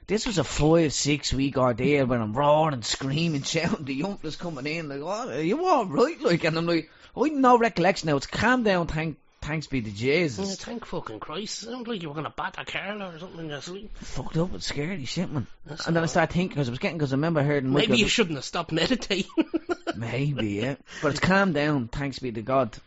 This 0.07 0.27
was 0.27 0.37
a 0.37 0.43
five, 0.43 0.93
six 0.93 1.33
week 1.33 1.57
ordeal 1.57 2.05
when 2.05 2.21
I'm 2.21 2.33
roaring, 2.33 2.73
and 2.75 2.85
screaming, 2.85 3.41
shouting. 3.43 3.85
The 3.85 3.93
young 3.95 4.17
fellas 4.17 4.35
coming 4.35 4.67
in 4.67 4.89
like, 4.89 5.01
"What? 5.01 5.29
Are 5.29 5.41
you 5.41 5.65
all 5.65 5.85
right?" 5.85 6.19
Like, 6.21 6.43
and 6.43 6.57
I'm 6.57 6.67
like, 6.67 6.89
I 7.17 7.27
have 7.27 7.33
no 7.33 7.57
recollection 7.57 8.07
now. 8.09 8.17
It's 8.17 8.27
calmed 8.27 8.65
down. 8.65 8.85
Thank, 8.87 9.17
thanks 9.41 9.65
be 9.67 9.81
to 9.81 9.89
Yeah, 9.89 9.95
Jesus. 10.23 10.57
thank 10.57 10.85
fucking 10.85 11.19
Christ. 11.19 11.63
It 11.63 11.65
sounded 11.67 11.87
like 11.87 12.01
you 12.03 12.09
were 12.09 12.13
going 12.13 12.25
to 12.25 12.33
bat 12.35 12.55
a 12.59 12.65
Carla 12.65 13.15
or 13.15 13.19
something 13.19 13.39
in 13.39 13.49
your 13.49 13.61
sleep. 13.61 13.97
Fucked 13.97 14.37
up, 14.37 14.53
it's 14.53 14.67
scary 14.67 15.05
shit, 15.05 15.31
man. 15.31 15.47
That's 15.65 15.87
And 15.87 15.95
then 15.95 16.03
I 16.03 16.07
started 16.07 16.33
thinking 16.33 16.49
because 16.49 16.67
I 16.67 16.71
was 16.71 16.79
getting 16.79 16.97
because 16.97 17.13
I 17.13 17.15
remember 17.15 17.41
hearing 17.43 17.71
Maybe 17.71 17.87
Michael- 17.87 17.95
you 17.97 18.07
shouldn't 18.07 18.35
have 18.35 18.45
stopped 18.45 18.71
meditating. 18.71 19.31
Maybe, 19.95 20.49
yeah. 20.49 20.75
But 21.01 21.11
it's 21.11 21.19
calmed 21.19 21.53
down, 21.55 21.87
thanks 21.87 22.19
be 22.19 22.31
to 22.31 22.41
God. 22.41 22.77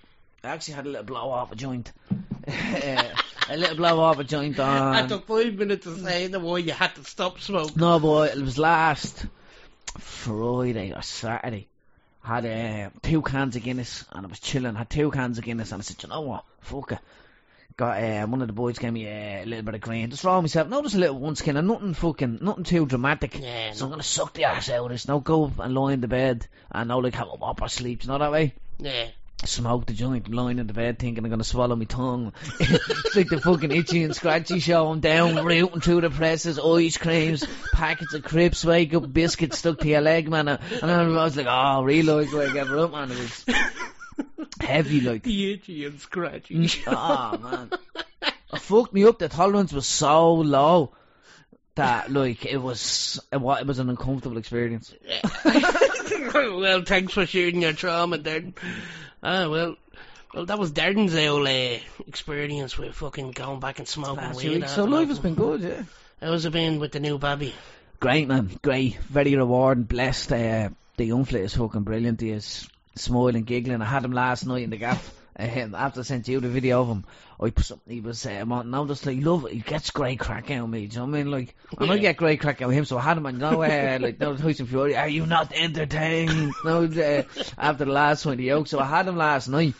I 0.44 0.48
actually 0.48 0.74
had 0.74 0.86
a 0.86 0.88
little 0.88 1.04
blow 1.04 1.30
off 1.30 1.52
a 1.52 1.56
joint. 1.56 1.92
a 2.46 3.12
little 3.56 3.76
blow 3.76 4.00
off 4.00 4.18
a 4.18 4.24
joint 4.24 4.58
I 4.58 5.02
on. 5.02 5.08
took 5.08 5.26
five 5.26 5.54
minutes 5.54 5.84
to 5.84 5.96
say 5.98 6.26
the 6.28 6.40
why 6.40 6.58
you 6.58 6.72
had 6.72 6.94
to 6.94 7.04
stop 7.04 7.40
smoking. 7.40 7.74
No, 7.76 7.98
boy, 7.98 8.26
it 8.26 8.40
was 8.40 8.58
last. 8.58 9.26
Friday 9.98 10.92
or 10.94 11.02
Saturday. 11.02 11.66
I 12.24 12.40
Had 12.40 12.46
uh, 12.46 12.90
two 13.02 13.22
cans 13.22 13.56
of 13.56 13.62
Guinness 13.62 14.04
and 14.12 14.26
I 14.26 14.28
was 14.28 14.38
chilling. 14.38 14.74
I 14.76 14.78
Had 14.78 14.90
two 14.90 15.10
cans 15.10 15.38
of 15.38 15.44
Guinness 15.44 15.72
and 15.72 15.80
I 15.80 15.82
said, 15.82 16.02
you 16.02 16.08
know 16.08 16.20
what? 16.20 16.44
Fuck 16.60 16.92
it. 16.92 16.98
Got 17.76 18.02
uh, 18.02 18.26
one 18.26 18.42
of 18.42 18.48
the 18.48 18.52
boys 18.52 18.78
gave 18.78 18.92
me 18.92 19.06
uh, 19.06 19.42
a 19.42 19.44
little 19.44 19.64
bit 19.64 19.74
of 19.76 19.80
green. 19.80 20.10
Just 20.10 20.22
throw 20.22 20.40
myself. 20.40 20.68
No, 20.68 20.82
just 20.82 20.96
a 20.96 20.98
little 20.98 21.18
one 21.18 21.36
skin 21.36 21.56
and 21.56 21.68
nothing 21.68 21.94
fucking, 21.94 22.40
nothing 22.42 22.64
too 22.64 22.86
dramatic. 22.86 23.38
Yeah, 23.40 23.72
So 23.72 23.84
I'm 23.84 23.90
gonna 23.90 24.02
suck 24.02 24.34
the 24.34 24.44
ass 24.44 24.68
out 24.68 24.84
of 24.86 24.90
this. 24.90 25.06
Now 25.06 25.20
go 25.20 25.52
and 25.58 25.74
lie 25.74 25.92
in 25.92 26.00
the 26.00 26.08
bed 26.08 26.46
and 26.72 26.88
now 26.88 27.00
like 27.00 27.14
have 27.14 27.28
a 27.28 27.36
whopper 27.36 27.68
sleep. 27.68 28.02
You 28.02 28.08
know 28.08 28.18
that 28.18 28.32
way? 28.32 28.54
yeah. 28.78 29.08
Smoke 29.44 29.86
the 29.86 29.92
joint, 29.92 30.32
lying 30.34 30.58
in 30.58 30.66
the 30.66 30.72
bed 30.72 30.98
thinking 30.98 31.24
I'm 31.24 31.30
gonna 31.30 31.44
swallow 31.44 31.76
my 31.76 31.84
tongue. 31.84 32.32
it's 32.60 33.14
like 33.14 33.28
the 33.28 33.40
fucking 33.40 33.70
itchy 33.70 34.02
and 34.02 34.14
scratchy 34.14 34.58
show. 34.58 34.88
I'm 34.88 34.98
down, 34.98 35.44
rooting 35.44 35.80
through 35.80 36.00
the 36.00 36.10
presses, 36.10 36.58
ice 36.58 36.96
creams, 36.96 37.46
packets 37.72 38.14
of 38.14 38.24
crisps, 38.24 38.64
wake 38.64 38.94
up, 38.94 39.12
biscuits 39.12 39.58
stuck 39.58 39.78
to 39.78 39.88
your 39.88 40.00
leg, 40.00 40.28
man. 40.28 40.48
And 40.48 40.90
I 40.90 41.06
was 41.06 41.36
like, 41.36 41.46
ah, 41.48 41.78
oh, 41.78 41.84
realise 41.84 42.32
where 42.32 42.48
I 42.48 42.52
gave 42.52 42.72
up, 42.72 42.90
man. 42.90 43.12
It 43.12 43.18
was 43.18 43.44
heavy, 44.60 45.00
like. 45.02 45.22
The 45.22 45.52
itchy 45.52 45.84
and 45.84 46.00
scratchy. 46.00 46.70
Oh, 46.88 47.38
man. 47.38 47.70
It 48.52 48.60
fucked 48.60 48.92
me 48.92 49.04
up. 49.04 49.20
The 49.20 49.28
tolerance 49.28 49.72
was 49.72 49.86
so 49.86 50.34
low 50.34 50.94
that, 51.76 52.10
like, 52.10 52.44
it 52.44 52.58
was, 52.58 53.20
it 53.32 53.36
it 53.36 53.66
was 53.66 53.78
an 53.78 53.88
uncomfortable 53.88 54.36
experience. 54.36 54.92
well, 56.24 56.82
thanks 56.82 57.12
for 57.12 57.24
sharing 57.24 57.62
your 57.62 57.72
trauma, 57.72 58.18
Darren. 58.18 58.54
Ah, 59.22 59.48
well, 59.48 59.76
well, 60.34 60.46
that 60.46 60.58
was 60.58 60.72
Darren's 60.72 61.14
old 61.16 61.46
uh, 61.46 61.78
experience 62.06 62.78
with 62.78 62.94
fucking 62.94 63.32
going 63.32 63.60
back 63.60 63.78
and 63.78 63.88
smoking 63.88 64.16
Last 64.16 64.36
weed. 64.36 64.42
few 64.42 64.50
weeks. 64.52 64.64
after 64.70 64.82
So 64.82 64.84
life 64.84 65.08
has 65.08 65.18
been 65.18 65.34
good, 65.34 65.60
yeah. 65.62 65.82
How's 66.20 66.44
it 66.44 66.52
been 66.52 66.78
with 66.78 66.92
the 66.92 67.00
new 67.00 67.18
baby? 67.18 67.54
Great, 68.00 68.28
man. 68.28 68.50
Great. 68.62 68.96
Very 68.98 69.34
rewarding. 69.36 69.84
Blessed. 69.84 70.32
Uh, 70.32 70.68
the 70.96 71.04
young 71.04 71.24
fella 71.24 71.42
is 71.42 71.54
fucking 71.56 71.82
brilliant. 71.82 72.20
He 72.20 72.30
is 72.30 72.68
smiling, 72.94 73.44
giggling. 73.44 73.82
I 73.82 73.86
had 73.86 74.04
him 74.04 74.12
last 74.12 74.46
night 74.46 74.62
in 74.62 74.70
the 74.70 74.76
gaff. 74.76 75.14
Um, 75.38 75.76
after 75.76 76.00
I 76.00 76.02
sent 76.02 76.26
you 76.26 76.40
the 76.40 76.48
video 76.48 76.82
of 76.82 76.88
him, 76.88 77.04
I 77.40 77.50
put 77.50 77.64
something, 77.64 77.94
he 77.94 78.00
was 78.00 78.26
um, 78.26 78.50
on, 78.50 78.72
now 78.72 78.84
just 78.86 79.06
like, 79.06 79.22
love 79.22 79.44
it, 79.44 79.52
he 79.52 79.60
gets 79.60 79.90
great 79.90 80.18
crack 80.18 80.50
out 80.50 80.64
of 80.64 80.68
me, 80.68 80.86
do 80.86 80.94
you 80.94 80.98
know 80.98 81.06
what 81.06 81.18
I 81.18 81.22
mean? 81.22 81.30
Like, 81.30 81.54
and 81.78 81.92
I 81.92 81.98
get 81.98 82.16
great 82.16 82.40
crack 82.40 82.60
out 82.60 82.70
of 82.70 82.74
him, 82.74 82.84
so 82.84 82.98
I 82.98 83.02
had 83.02 83.18
him 83.18 83.26
on, 83.26 83.38
you 83.38 83.46
uh, 83.46 83.98
like, 84.00 84.18
now 84.18 84.34
Tyson 84.34 84.66
Fury, 84.66 84.96
are 84.96 85.08
you 85.08 85.26
not 85.26 85.52
entertained? 85.52 86.52
no, 86.64 86.84
uh, 86.84 87.22
after 87.56 87.84
the 87.84 87.92
last 87.92 88.26
one, 88.26 88.36
the 88.36 88.44
yoke, 88.44 88.66
so 88.66 88.80
I 88.80 88.86
had 88.86 89.06
him 89.06 89.16
last 89.16 89.46
night, 89.46 89.74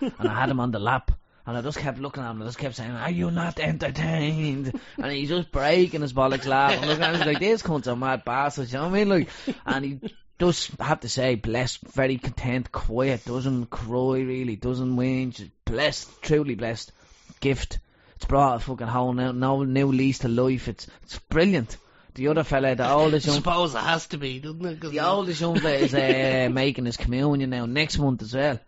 and 0.00 0.28
I 0.28 0.40
had 0.40 0.48
him 0.48 0.60
on 0.60 0.70
the 0.70 0.78
lap, 0.78 1.10
and 1.46 1.58
I 1.58 1.60
just 1.60 1.76
kept 1.76 1.98
looking 1.98 2.22
at 2.22 2.30
him, 2.30 2.36
and 2.36 2.44
I 2.44 2.46
just 2.46 2.58
kept 2.58 2.76
saying, 2.76 2.90
are 2.90 3.10
you 3.10 3.30
not 3.30 3.60
entertained? 3.60 4.80
And 4.96 5.12
he's 5.12 5.28
just 5.28 5.52
breaking 5.52 6.00
his 6.00 6.14
bollocks 6.14 6.46
laughing, 6.46 6.88
looking 6.88 7.04
at 7.04 7.10
him, 7.10 7.16
he's 7.16 7.26
like, 7.26 7.40
this 7.40 7.60
cunt's 7.60 7.86
a 7.86 7.94
mad 7.96 8.24
bastard, 8.24 8.68
you 8.68 8.78
know 8.78 8.84
what 8.84 8.94
I 8.94 9.04
mean? 9.04 9.08
Like, 9.10 9.28
and 9.66 9.84
he 9.84 10.00
does 10.40 10.70
have 10.80 11.00
to 11.00 11.08
say, 11.08 11.34
blessed, 11.34 11.82
very 11.82 12.16
content, 12.16 12.72
quiet, 12.72 13.24
doesn't 13.26 13.66
cry 13.66 14.20
really, 14.20 14.56
doesn't 14.56 14.96
whinge, 14.96 15.50
blessed, 15.66 16.10
truly 16.22 16.54
blessed, 16.54 16.92
gift. 17.40 17.78
It's 18.16 18.24
brought 18.24 18.56
a 18.56 18.58
fucking 18.60 18.86
whole 18.86 19.12
new, 19.12 19.34
no 19.34 19.62
new 19.64 19.92
lease 19.92 20.20
to 20.20 20.28
life. 20.28 20.66
It's 20.66 20.86
it's 21.02 21.18
brilliant. 21.18 21.76
The 22.14 22.28
other 22.28 22.42
fella, 22.42 22.74
the 22.74 22.90
oldest 22.90 23.28
I 23.28 23.32
young, 23.32 23.40
suppose 23.40 23.74
it 23.74 23.80
has 23.80 24.06
to 24.08 24.18
be, 24.18 24.40
doesn't 24.40 24.64
it? 24.64 24.80
the 24.80 25.00
oldest 25.00 25.42
young 25.42 25.58
fella 25.60 25.74
is 25.74 25.94
uh, 25.94 26.48
making 26.50 26.86
his 26.86 26.96
communion 26.96 27.50
now 27.50 27.66
next 27.66 27.98
month 27.98 28.22
as 28.22 28.34
well, 28.34 28.58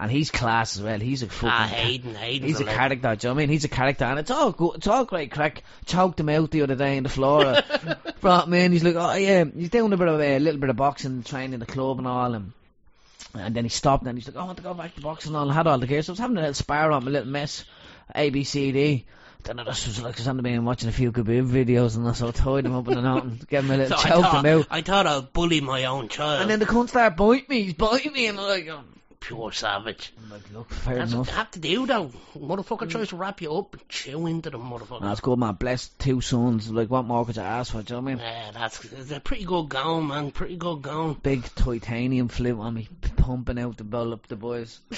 and 0.00 0.10
he's 0.10 0.30
class 0.30 0.76
as 0.76 0.82
well. 0.82 0.98
He's 0.98 1.22
a 1.22 1.28
fucking 1.28 1.48
Ah, 1.50 1.66
Hayden, 1.66 2.14
Hayden's 2.14 2.50
He's 2.50 2.60
a 2.60 2.64
legend. 2.64 2.78
character, 2.78 3.16
do 3.16 3.26
you 3.26 3.30
know 3.30 3.34
what 3.34 3.38
I 3.38 3.42
mean? 3.42 3.48
He's 3.50 3.64
a 3.64 3.68
character, 3.68 4.04
and 4.06 4.18
it's 4.18 4.30
all 4.30 4.50
good. 4.52 4.76
It's 4.76 4.86
all 4.86 5.04
great 5.04 5.30
crack. 5.30 5.62
Choked 5.86 6.18
him 6.18 6.28
out 6.30 6.50
the 6.50 6.62
other 6.62 6.74
day 6.74 6.96
in 6.96 7.02
the 7.02 7.08
floor. 7.10 7.44
uh, 7.44 7.94
brought 8.20 8.46
him 8.46 8.54
in. 8.54 8.72
He's 8.72 8.82
like, 8.82 8.96
oh 8.96 9.12
yeah, 9.14 9.44
he's 9.44 9.70
doing 9.70 9.92
a 9.92 9.96
bit 9.96 10.08
of 10.08 10.20
a 10.20 10.38
little 10.38 10.60
bit 10.60 10.70
of 10.70 10.76
boxing, 10.76 11.22
training 11.22 11.52
in 11.52 11.60
the 11.60 11.66
club 11.66 11.98
and 11.98 12.08
all, 12.08 12.34
and 12.34 12.52
and 13.34 13.54
then 13.54 13.64
he 13.64 13.68
stopped 13.70 14.04
and 14.06 14.18
he's 14.18 14.26
like, 14.26 14.36
oh, 14.36 14.40
I 14.40 14.44
want 14.44 14.56
to 14.56 14.64
go 14.64 14.74
back 14.74 14.94
to 14.96 15.00
boxing 15.00 15.30
and 15.30 15.36
all. 15.36 15.50
I 15.50 15.54
had 15.54 15.66
all 15.68 15.78
the 15.78 15.86
gear, 15.86 16.02
so 16.02 16.10
I 16.10 16.14
was 16.14 16.18
having 16.18 16.36
a 16.36 16.40
little 16.40 16.54
spar 16.54 16.90
on 16.90 17.04
my 17.04 17.10
little 17.10 17.28
mess, 17.28 17.64
A 18.14 18.30
B 18.30 18.42
C 18.44 18.72
D. 18.72 19.04
Then 19.44 19.58
I 19.58 19.64
just 19.64 19.86
was 19.86 20.02
like, 20.02 20.20
I 20.20 20.32
was 20.32 20.42
been 20.42 20.64
watching 20.64 20.88
a 20.88 20.92
few 20.92 21.12
Khabib 21.12 21.48
videos 21.48 21.96
and 21.96 22.06
I 22.06 22.12
so 22.12 22.30
tied 22.30 22.66
him 22.66 22.74
up 22.74 22.86
in 22.88 23.02
the 23.02 23.12
and 23.16 23.48
gave 23.48 23.64
him 23.64 23.70
a 23.70 23.76
little 23.76 23.96
So 23.96 24.04
I 24.04 24.08
choke 24.10 24.22
thought, 24.22 24.44
him 24.44 24.58
out. 24.60 24.66
I 24.70 24.82
thought 24.82 25.06
I'll 25.06 25.22
bully 25.22 25.60
my 25.60 25.84
own 25.84 26.08
child. 26.08 26.42
And 26.42 26.50
then 26.50 26.58
the 26.58 26.66
cunt 26.66 26.88
started 26.90 27.16
biting 27.16 27.46
me, 27.48 27.62
he's 27.62 27.74
biting 27.74 28.12
me, 28.12 28.26
and 28.26 28.38
I'm 28.38 28.46
like, 28.46 28.68
oh, 28.68 28.82
Pure 29.20 29.52
savage. 29.52 30.12
I'm 30.22 30.30
like 30.30 30.50
look, 30.52 30.70
fair 30.70 30.96
That's 30.96 31.12
what 31.12 31.16
enough. 31.18 31.28
you 31.28 31.34
have 31.34 31.50
to 31.52 31.58
do, 31.58 31.86
though. 31.86 32.10
Motherfucker 32.36 32.88
tries 32.88 33.08
to 33.10 33.16
wrap 33.16 33.42
you 33.42 33.54
up 33.54 33.74
and 33.74 33.88
chew 33.88 34.26
into 34.26 34.48
the 34.50 34.58
motherfucker. 34.58 35.02
That's 35.02 35.20
good, 35.20 35.38
man. 35.38 35.54
Blessed 35.54 35.98
two 35.98 36.20
sons. 36.20 36.70
Like, 36.70 36.88
what 36.90 37.04
more 37.04 37.24
could 37.26 37.36
you 37.36 37.42
ask 37.42 37.72
for? 37.72 37.82
Do 37.82 37.94
you 37.94 38.00
know 38.00 38.04
what 38.04 38.10
I 38.10 38.14
mean? 38.14 38.24
Yeah, 38.24 38.50
that's 38.52 38.78
they're 38.78 39.20
pretty 39.20 39.44
good 39.44 39.68
going, 39.68 40.08
man. 40.08 40.30
Pretty 40.30 40.56
good 40.56 40.82
going. 40.82 41.14
Big 41.22 41.44
titanium 41.54 42.28
flute 42.28 42.58
on 42.58 42.74
me, 42.74 42.88
pumping 43.16 43.58
out 43.58 43.76
the 43.76 43.84
ball 43.84 44.12
up 44.14 44.26
the 44.26 44.36
boys. 44.36 44.80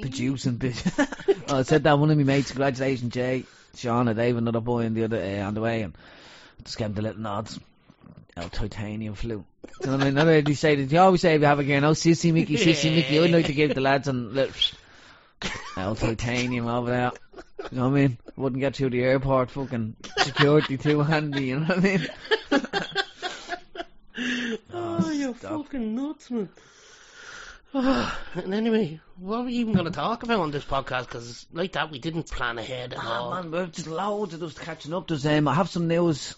Producing 0.00 0.56
bit. 0.56 0.82
oh, 0.98 1.06
I 1.58 1.62
said 1.62 1.84
that 1.84 1.98
one 1.98 2.10
of 2.10 2.18
my 2.18 2.24
mates, 2.24 2.50
congratulations, 2.50 3.14
Jay, 3.14 3.44
Sean, 3.76 4.08
and 4.08 4.16
Dave, 4.16 4.36
another 4.36 4.60
boy 4.60 4.86
on 4.86 4.94
the 4.94 5.04
other 5.04 5.18
uh, 5.18 5.46
on 5.46 5.54
the 5.54 5.60
way, 5.60 5.82
and 5.82 5.94
just 6.64 6.76
gave 6.76 6.88
him 6.88 6.94
the 6.94 7.02
little 7.02 7.20
nods. 7.22 7.58
Oh, 8.36 8.48
titanium. 8.48 9.14
Do 9.14 9.28
you 9.28 9.44
know 9.86 9.96
what 9.96 10.02
I 10.18 10.40
mean? 10.42 10.54
Say 10.54 10.74
that. 10.76 10.90
You 10.92 10.98
always 10.98 11.20
say 11.20 11.34
if 11.36 11.40
you 11.40 11.46
have 11.46 11.58
a 11.60 11.64
girl, 11.64 11.84
oh, 11.84 11.92
sissy 11.92 12.32
Mickey, 12.32 12.56
sissy 12.56 12.94
Mickey. 12.94 13.20
I'd 13.20 13.30
like 13.30 13.46
to 13.46 13.52
give 13.52 13.74
the 13.74 13.80
lads 13.80 14.08
and 14.08 14.32
little. 14.32 14.54
Oh, 15.76 15.94
titanium 15.94 16.66
over 16.66 16.90
there. 16.90 17.12
You 17.70 17.78
know 17.78 17.88
what 17.88 17.96
I 17.98 18.00
mean? 18.06 18.18
Wouldn't 18.36 18.60
get 18.60 18.76
through 18.76 18.90
the 18.90 19.02
airport, 19.02 19.50
fucking 19.50 19.96
security 20.18 20.76
too 20.78 21.00
handy. 21.00 21.44
You 21.46 21.60
know 21.60 21.66
what 21.66 21.78
I 21.78 21.80
mean? 21.80 22.06
Oh, 24.72 25.10
you're 25.10 25.34
stop. 25.34 25.64
fucking 25.64 25.94
nuts, 25.94 26.30
man. 26.30 26.48
and 27.74 28.54
anyway, 28.54 29.00
what 29.18 29.38
are 29.38 29.44
we 29.44 29.54
even 29.54 29.72
going 29.74 29.86
to 29.86 29.90
talk 29.90 30.22
about 30.22 30.38
on 30.40 30.52
this 30.52 30.64
podcast? 30.64 31.06
Because 31.06 31.46
like 31.52 31.72
that, 31.72 31.90
we 31.90 31.98
didn't 31.98 32.30
plan 32.30 32.58
ahead 32.58 32.92
at 32.92 33.00
Ah, 33.02 33.18
all. 33.20 33.42
man, 33.42 33.72
just 33.72 33.88
loads 33.88 34.32
of 34.34 34.42
us 34.44 34.56
catching 34.56 34.94
up. 34.94 35.08
There's 35.08 35.26
um, 35.26 35.48
I 35.48 35.54
have 35.54 35.68
some 35.68 35.88
news. 35.88 36.36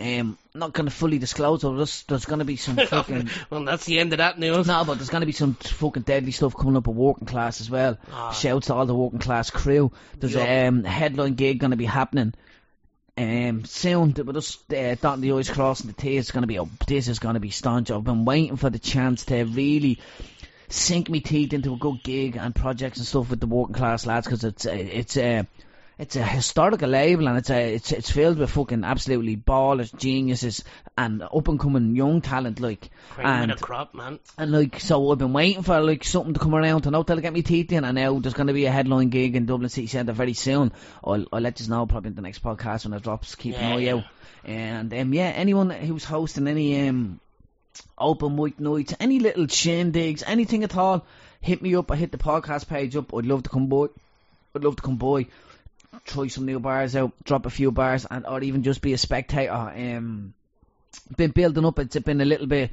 Um, 0.00 0.38
not 0.54 0.72
gonna 0.74 0.90
fully 0.90 1.18
disclose, 1.18 1.62
but 1.62 1.76
there's, 1.76 2.04
there's 2.04 2.24
gonna 2.24 2.44
be 2.44 2.54
some 2.56 2.76
fucking 2.86 3.30
well, 3.50 3.64
that's 3.64 3.84
the 3.84 3.98
end 3.98 4.12
of 4.12 4.18
that 4.18 4.38
news. 4.38 4.66
no, 4.68 4.84
but 4.84 4.94
there's 4.94 5.08
gonna 5.10 5.26
be 5.26 5.32
some 5.32 5.54
fucking 5.54 6.04
deadly 6.04 6.30
stuff 6.30 6.54
coming 6.56 6.76
up 6.76 6.86
with 6.86 6.96
working 6.96 7.26
class 7.26 7.60
as 7.60 7.68
well. 7.68 7.98
Ah. 8.12 8.30
Shouts 8.30 8.68
to 8.68 8.74
all 8.74 8.86
the 8.86 8.94
working 8.94 9.18
class 9.18 9.50
crew. 9.50 9.90
There's 10.18 10.34
Yeah. 10.34 10.68
um, 10.68 10.84
a 10.84 10.88
headline 10.88 11.34
gig 11.34 11.58
gonna 11.58 11.76
be 11.76 11.84
happening. 11.84 12.32
Um, 13.16 13.64
soon, 13.64 14.12
but 14.12 14.32
just 14.34 14.72
uh, 14.72 14.94
dotting 14.94 15.22
the 15.22 15.32
I's, 15.32 15.50
crossing 15.50 15.88
the 15.88 15.92
T's. 15.92 16.20
It's 16.20 16.30
gonna 16.30 16.46
be. 16.46 16.60
Oh, 16.60 16.68
this 16.86 17.08
is 17.08 17.18
gonna 17.18 17.40
be 17.40 17.50
staunch. 17.50 17.90
I've 17.90 18.04
been 18.04 18.24
waiting 18.24 18.56
for 18.56 18.70
the 18.70 18.78
chance 18.78 19.24
to 19.24 19.42
really 19.42 19.98
sink 20.68 21.08
me 21.10 21.18
teeth 21.18 21.52
into 21.52 21.72
a 21.74 21.76
good 21.76 22.04
gig 22.04 22.36
and 22.36 22.54
projects 22.54 22.98
and 22.98 23.06
stuff 23.06 23.30
with 23.30 23.40
the 23.40 23.46
working 23.48 23.74
class 23.74 24.06
lads 24.06 24.26
because 24.28 24.44
it's 24.44 24.66
a, 24.66 24.98
it's 24.98 25.16
a 25.16 25.48
it's 25.98 26.14
a 26.14 26.22
historical 26.22 26.88
label 26.88 27.26
and 27.26 27.38
it's 27.38 27.50
a 27.50 27.74
it's 27.74 27.90
it's 27.90 28.10
filled 28.10 28.38
with 28.38 28.50
fucking 28.50 28.84
absolutely 28.84 29.36
ballers, 29.36 29.94
geniuses 29.96 30.62
and 30.96 31.22
up 31.22 31.48
and 31.48 31.58
coming 31.58 31.96
young 31.96 32.20
talent 32.20 32.60
like 32.60 32.90
Cream 33.10 33.26
and 33.26 33.60
crop, 33.60 33.94
man. 33.94 34.20
and 34.38 34.52
like 34.52 34.78
so 34.78 35.10
I've 35.10 35.18
been 35.18 35.32
waiting 35.32 35.62
for 35.62 35.80
like 35.80 36.04
something 36.04 36.34
to 36.34 36.40
come 36.40 36.54
around 36.54 36.82
to 36.82 36.90
now 36.92 37.02
they'll 37.02 37.18
get 37.20 37.32
me 37.32 37.42
teeth 37.42 37.72
in 37.72 37.84
and 37.84 37.96
now 37.96 38.18
there's 38.20 38.34
gonna 38.34 38.52
be 38.52 38.66
a 38.66 38.70
headline 38.70 39.08
gig 39.08 39.34
in 39.34 39.46
Dublin 39.46 39.68
City 39.68 39.88
Centre 39.88 40.12
very 40.12 40.34
soon. 40.34 40.72
I'll 41.02 41.26
I'll 41.32 41.40
let 41.40 41.60
you 41.60 41.68
know 41.68 41.86
probably 41.86 42.10
in 42.10 42.14
the 42.14 42.22
next 42.22 42.42
podcast 42.42 42.84
when 42.84 42.94
it 42.94 43.02
drops, 43.02 43.34
keep 43.34 43.56
an 43.56 43.78
eye 43.78 43.88
out. 43.88 44.04
And 44.44 44.94
um 44.94 45.12
yeah, 45.12 45.30
anyone 45.34 45.70
who's 45.70 46.04
hosting 46.04 46.46
any 46.46 46.88
um 46.88 47.18
open 47.96 48.36
mic 48.36 48.60
nights, 48.60 48.94
any 49.00 49.18
little 49.18 49.46
shindigs, 49.46 50.22
anything 50.26 50.62
at 50.62 50.76
all, 50.76 51.04
hit 51.40 51.60
me 51.60 51.74
up. 51.74 51.90
I 51.90 51.96
hit 51.96 52.12
the 52.12 52.18
podcast 52.18 52.68
page 52.68 52.94
up. 52.96 53.12
I'd 53.14 53.26
love 53.26 53.42
to 53.42 53.50
come 53.50 53.66
by. 53.66 53.86
I'd 54.54 54.64
love 54.64 54.76
to 54.76 54.82
come 54.82 54.96
by, 54.96 55.26
try 56.04 56.26
some 56.28 56.46
new 56.46 56.60
bars 56.60 56.94
out, 56.96 57.12
drop 57.24 57.46
a 57.46 57.50
few 57.50 57.70
bars, 57.70 58.06
and 58.10 58.26
or 58.26 58.40
even 58.42 58.62
just 58.62 58.80
be 58.82 58.92
a 58.92 58.98
spectator. 58.98 59.52
Um, 59.52 60.34
been 61.16 61.30
building 61.30 61.64
up. 61.64 61.78
It's 61.78 61.96
been 61.98 62.20
a 62.20 62.24
little 62.24 62.46
bit. 62.46 62.70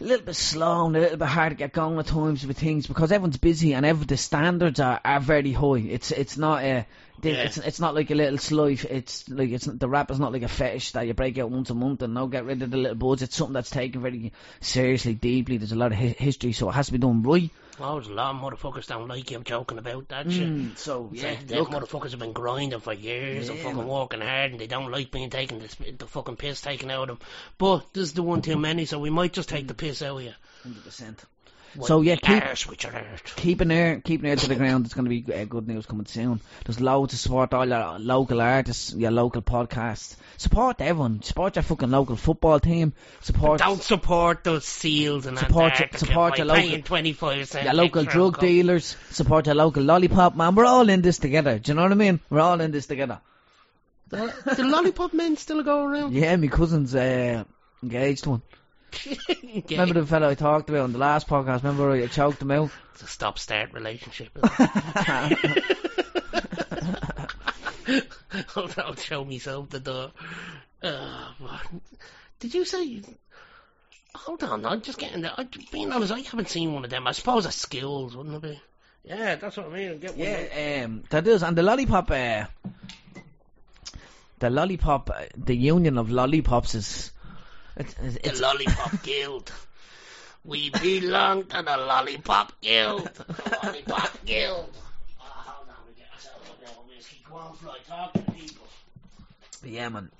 A 0.00 0.04
little 0.04 0.26
bit 0.26 0.34
slow 0.34 0.86
and 0.86 0.96
a 0.96 1.00
little 1.00 1.16
bit 1.18 1.28
hard 1.28 1.50
to 1.50 1.56
get 1.56 1.72
going 1.72 1.96
at 2.00 2.06
times 2.08 2.44
with 2.44 2.58
things 2.58 2.88
because 2.88 3.12
everyone's 3.12 3.36
busy 3.36 3.74
and 3.74 3.86
every, 3.86 4.04
the 4.06 4.16
standards 4.16 4.80
are, 4.80 5.00
are 5.04 5.20
very 5.20 5.52
high. 5.52 5.78
It's 5.88 6.10
it's 6.10 6.36
not 6.36 6.64
a 6.64 6.84
Yeah. 7.22 7.32
it's 7.34 7.58
it's 7.58 7.78
not 7.78 7.94
like 7.94 8.10
a 8.10 8.16
little 8.16 8.38
slice. 8.38 8.82
It's 8.82 9.28
like 9.28 9.50
it's 9.50 9.66
the 9.66 9.88
rap 9.88 10.10
is 10.10 10.18
not 10.18 10.32
like 10.32 10.42
a 10.42 10.48
fetish 10.48 10.90
that 10.92 11.06
you 11.06 11.14
break 11.14 11.38
out 11.38 11.48
once 11.52 11.70
a 11.70 11.74
month 11.74 12.02
and 12.02 12.12
now 12.12 12.26
get 12.26 12.44
rid 12.44 12.60
of 12.62 12.72
the 12.72 12.76
little 12.76 12.96
buzz. 12.96 13.22
It's 13.22 13.36
something 13.36 13.54
that's 13.54 13.70
taken 13.70 14.02
very 14.02 14.32
seriously, 14.60 15.14
deeply. 15.14 15.58
There's 15.58 15.70
a 15.70 15.76
lot 15.76 15.92
of 15.92 15.98
hi- 15.98 16.16
history, 16.18 16.50
so 16.52 16.68
it 16.68 16.72
has 16.72 16.86
to 16.86 16.92
be 16.92 16.98
done 16.98 17.22
right. 17.22 17.50
Oh, 17.80 17.94
there's 17.94 18.06
a 18.06 18.12
lot 18.12 18.34
of 18.34 18.40
motherfuckers 18.40 18.86
don't 18.86 19.08
like 19.08 19.30
you. 19.30 19.36
I'm 19.36 19.44
joking 19.44 19.78
about 19.78 20.08
that 20.08 20.30
shit. 20.30 20.48
Mm, 20.48 20.76
so 20.78 21.10
yeah, 21.12 21.30
like 21.30 21.46
them 21.46 21.64
motherfuckers 21.66 22.10
have 22.10 22.20
been 22.20 22.32
grinding 22.32 22.80
for 22.80 22.92
years 22.92 23.48
and 23.48 23.58
fucking 23.58 23.76
man. 23.78 23.88
working 23.88 24.20
hard 24.20 24.52
and 24.52 24.60
they 24.60 24.66
don't 24.66 24.90
like 24.90 25.10
being 25.10 25.30
taken 25.30 25.58
the, 25.58 25.92
the 25.98 26.06
fucking 26.06 26.36
piss 26.36 26.60
taken 26.60 26.90
out 26.90 27.10
of 27.10 27.18
them. 27.18 27.28
But 27.58 27.92
this 27.92 28.04
is 28.04 28.12
the 28.12 28.22
one 28.22 28.42
too 28.42 28.56
many, 28.56 28.84
so 28.84 28.98
we 28.98 29.10
might 29.10 29.32
just 29.32 29.48
take 29.48 29.66
the 29.66 29.74
piss 29.74 30.02
out 30.02 30.18
of 30.18 30.22
you. 30.22 30.32
hundred 30.62 30.84
percent. 30.84 31.24
So 31.82 32.00
yeah, 32.02 32.16
keep 32.16 32.42
Arse 32.44 32.66
with 32.68 32.82
your 32.84 32.92
keep 33.36 33.60
an 33.60 33.70
ear, 33.70 34.00
keep 34.04 34.20
an 34.20 34.26
ear 34.26 34.36
to 34.36 34.48
the 34.48 34.54
ground. 34.54 34.84
It's 34.84 34.94
going 34.94 35.06
to 35.06 35.10
be 35.10 35.32
uh, 35.34 35.44
good 35.44 35.66
news 35.66 35.86
coming 35.86 36.06
soon. 36.06 36.40
There's 36.64 36.80
loads 36.80 37.12
to 37.12 37.18
support 37.18 37.52
all 37.52 37.66
your 37.66 37.98
local 37.98 38.40
artists, 38.40 38.94
your 38.94 39.10
local 39.10 39.42
podcasts. 39.42 40.16
Support 40.36 40.80
everyone. 40.80 41.22
Support 41.22 41.56
your 41.56 41.62
fucking 41.62 41.90
local 41.90 42.16
football 42.16 42.60
team. 42.60 42.92
Support 43.22 43.60
Don't 43.60 43.82
support 43.82 44.44
those 44.44 44.64
seals 44.64 45.26
and 45.26 45.38
Support 45.38 45.78
your- 45.78 45.88
support 45.96 46.38
your 46.38 46.46
local- 46.46 46.62
paying 46.62 46.82
25 46.82 47.48
cents 47.48 47.64
your 47.64 47.74
local 47.74 48.04
drug 48.04 48.38
on 48.38 48.44
dealers. 48.44 48.96
Support 49.10 49.46
your 49.46 49.54
local 49.54 49.82
lollipop 49.82 50.36
man. 50.36 50.54
We're 50.54 50.66
all 50.66 50.88
in 50.88 51.02
this 51.02 51.18
together. 51.18 51.58
Do 51.58 51.72
you 51.72 51.76
know 51.76 51.82
what 51.82 51.92
I 51.92 51.96
mean? 51.96 52.20
We're 52.30 52.40
all 52.40 52.60
in 52.60 52.70
this 52.70 52.86
together. 52.86 53.20
The, 54.10 54.32
the 54.56 54.64
lollipop 54.64 55.12
men 55.14 55.36
still 55.36 55.62
go 55.62 55.84
around? 55.84 56.12
Yeah, 56.14 56.36
my 56.36 56.46
cousin's 56.48 56.94
uh, 56.94 57.44
engaged 57.82 58.26
one. 58.26 58.42
Remember 59.70 60.00
the 60.00 60.06
fellow 60.06 60.28
I 60.28 60.34
talked 60.34 60.68
about 60.68 60.82
on 60.82 60.92
the 60.92 60.98
last 60.98 61.28
podcast? 61.28 61.62
Remember 61.62 61.90
I 61.90 62.06
choked 62.06 62.42
him 62.42 62.50
out? 62.50 62.70
It's 62.92 63.02
a 63.02 63.06
stop-start 63.06 63.72
relationship. 63.72 64.36
Hold 68.48 68.78
on, 68.78 68.96
show 68.96 69.24
myself 69.24 69.70
the 69.70 69.80
door. 69.80 70.10
Uh, 70.82 71.32
what? 71.38 71.60
Did 72.40 72.54
you 72.54 72.64
say? 72.64 73.02
Hold 74.14 74.42
on, 74.44 74.64
I'm 74.64 74.80
just 74.80 74.98
getting 74.98 75.22
there. 75.22 75.32
I, 75.36 75.46
being 75.72 75.92
honest, 75.92 76.12
I 76.12 76.20
haven't 76.20 76.48
seen 76.48 76.72
one 76.72 76.84
of 76.84 76.90
them. 76.90 77.06
I 77.06 77.12
suppose 77.12 77.44
that's 77.44 77.56
skills, 77.56 78.16
wouldn't 78.16 78.36
it 78.36 78.42
be? 78.42 78.60
Yeah, 79.04 79.36
that's 79.36 79.56
what 79.56 79.66
I 79.66 79.70
mean. 79.70 79.98
Get 79.98 80.16
one. 80.16 80.26
Yeah, 80.26 80.84
um, 80.84 81.04
that 81.10 81.26
is, 81.26 81.42
and 81.42 81.56
the 81.56 81.62
lollipop, 81.62 82.10
uh, 82.10 82.44
the 84.38 84.50
lollipop, 84.50 85.10
uh, 85.10 85.24
the 85.36 85.54
union 85.54 85.98
of 85.98 86.10
lollipops 86.10 86.74
is, 86.74 87.10
it's, 87.76 87.94
it's, 87.98 88.40
the 88.40 88.42
Lollipop 88.42 89.02
Guild. 89.02 89.52
We 90.44 90.70
belong 90.70 91.44
to 91.46 91.62
the 91.62 91.76
Lollipop 91.76 92.52
Guild. 92.60 93.04
The 93.14 93.58
Lollipop 93.64 94.24
Guild. 94.24 94.70
Oh, 95.20 95.24
hold 95.24 95.68
on, 95.68 95.74
we 95.88 95.94
get 96.00 96.12
ourselves 96.12 96.48
a 96.48 96.60
bit 96.60 96.68
of 96.70 96.88
whiskey. 96.88 97.24
Go 97.28 97.36
on, 97.36 97.54
Fly, 97.54 97.76
talk 97.88 98.12
to 98.12 98.20
people. 98.32 98.66
yeah, 99.64 99.88
man. 99.88 100.10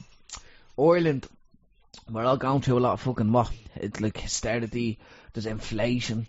Ireland, 0.78 1.28
we're 2.10 2.24
all 2.24 2.36
going 2.36 2.62
through 2.62 2.78
a 2.78 2.80
lot 2.80 2.94
of 2.94 3.00
fucking 3.00 3.30
what? 3.32 3.50
It's 3.76 4.00
like 4.00 4.14
hystericity. 4.14 4.98
There's 5.32 5.46
inflation. 5.46 6.28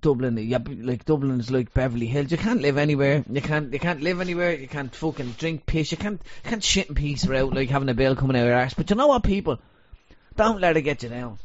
Dublin, 0.00 0.36
yeah, 0.36 0.58
like 0.82 1.06
Dublin 1.06 1.40
is 1.40 1.50
like 1.50 1.72
Beverly 1.72 2.06
Hills. 2.06 2.30
You 2.30 2.36
can't 2.36 2.60
live 2.60 2.76
anywhere. 2.76 3.24
You 3.30 3.40
can't. 3.40 3.72
You 3.72 3.78
can't 3.78 4.02
live 4.02 4.20
anywhere. 4.20 4.52
You 4.52 4.68
can't 4.68 4.94
fucking 4.94 5.36
drink 5.38 5.64
piss. 5.64 5.92
You 5.92 5.96
can't. 5.96 6.20
You 6.44 6.50
can't 6.50 6.62
shit 6.62 6.88
in 6.88 6.94
peace 6.94 7.24
without 7.24 7.54
like 7.54 7.70
having 7.70 7.88
a 7.88 7.94
bill 7.94 8.14
coming 8.14 8.36
out 8.36 8.42
of 8.42 8.48
your 8.48 8.54
ass. 8.54 8.74
But 8.74 8.90
you 8.90 8.96
know 8.96 9.06
what, 9.06 9.22
people? 9.22 9.58
Don't 10.36 10.60
let 10.60 10.76
it 10.76 10.82
get 10.82 11.02
you 11.02 11.08
down. 11.08 11.38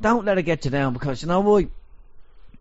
Don't 0.00 0.24
let 0.24 0.38
it 0.38 0.42
get 0.42 0.64
you 0.64 0.70
down 0.70 0.92
because 0.92 1.22
you 1.22 1.28
know 1.28 1.40
what? 1.40 1.66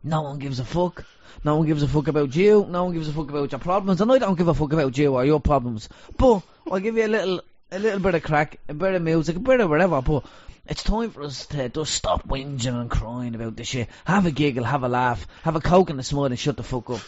No 0.03 0.21
one 0.21 0.39
gives 0.39 0.59
a 0.59 0.65
fuck. 0.65 1.05
No 1.43 1.57
one 1.57 1.67
gives 1.67 1.83
a 1.83 1.87
fuck 1.87 2.07
about 2.07 2.35
you. 2.35 2.65
No 2.69 2.85
one 2.85 2.93
gives 2.93 3.09
a 3.09 3.13
fuck 3.13 3.29
about 3.29 3.51
your 3.51 3.59
problems, 3.59 3.99
and 3.99 4.11
I 4.11 4.17
don't 4.17 4.37
give 4.37 4.47
a 4.47 4.53
fuck 4.53 4.71
about 4.71 4.97
you 4.97 5.15
or 5.15 5.25
your 5.25 5.41
problems. 5.41 5.89
But 6.17 6.41
I'll 6.71 6.79
give 6.79 6.95
you 6.95 7.05
a 7.05 7.07
little, 7.07 7.41
a 7.71 7.79
little 7.79 7.99
bit 7.99 8.15
of 8.15 8.23
crack, 8.23 8.59
a 8.69 8.73
bit 8.73 8.93
of 8.93 9.01
music, 9.01 9.35
a 9.35 9.39
bit 9.39 9.59
of 9.59 9.69
whatever. 9.69 10.01
But 10.01 10.25
it's 10.67 10.83
time 10.83 11.11
for 11.11 11.23
us 11.23 11.45
to 11.47 11.69
just 11.69 11.93
stop 11.93 12.27
whinging 12.27 12.79
and 12.79 12.89
crying 12.89 13.35
about 13.35 13.57
this 13.57 13.67
shit. 13.67 13.89
Have 14.05 14.25
a 14.25 14.31
giggle, 14.31 14.63
have 14.63 14.83
a 14.83 14.89
laugh, 14.89 15.27
have 15.43 15.55
a 15.55 15.61
coke 15.61 15.89
in 15.89 15.97
the 15.97 16.03
smud, 16.03 16.27
and 16.27 16.39
shut 16.39 16.55
the 16.55 16.63
fuck 16.63 16.89
up. 16.89 17.01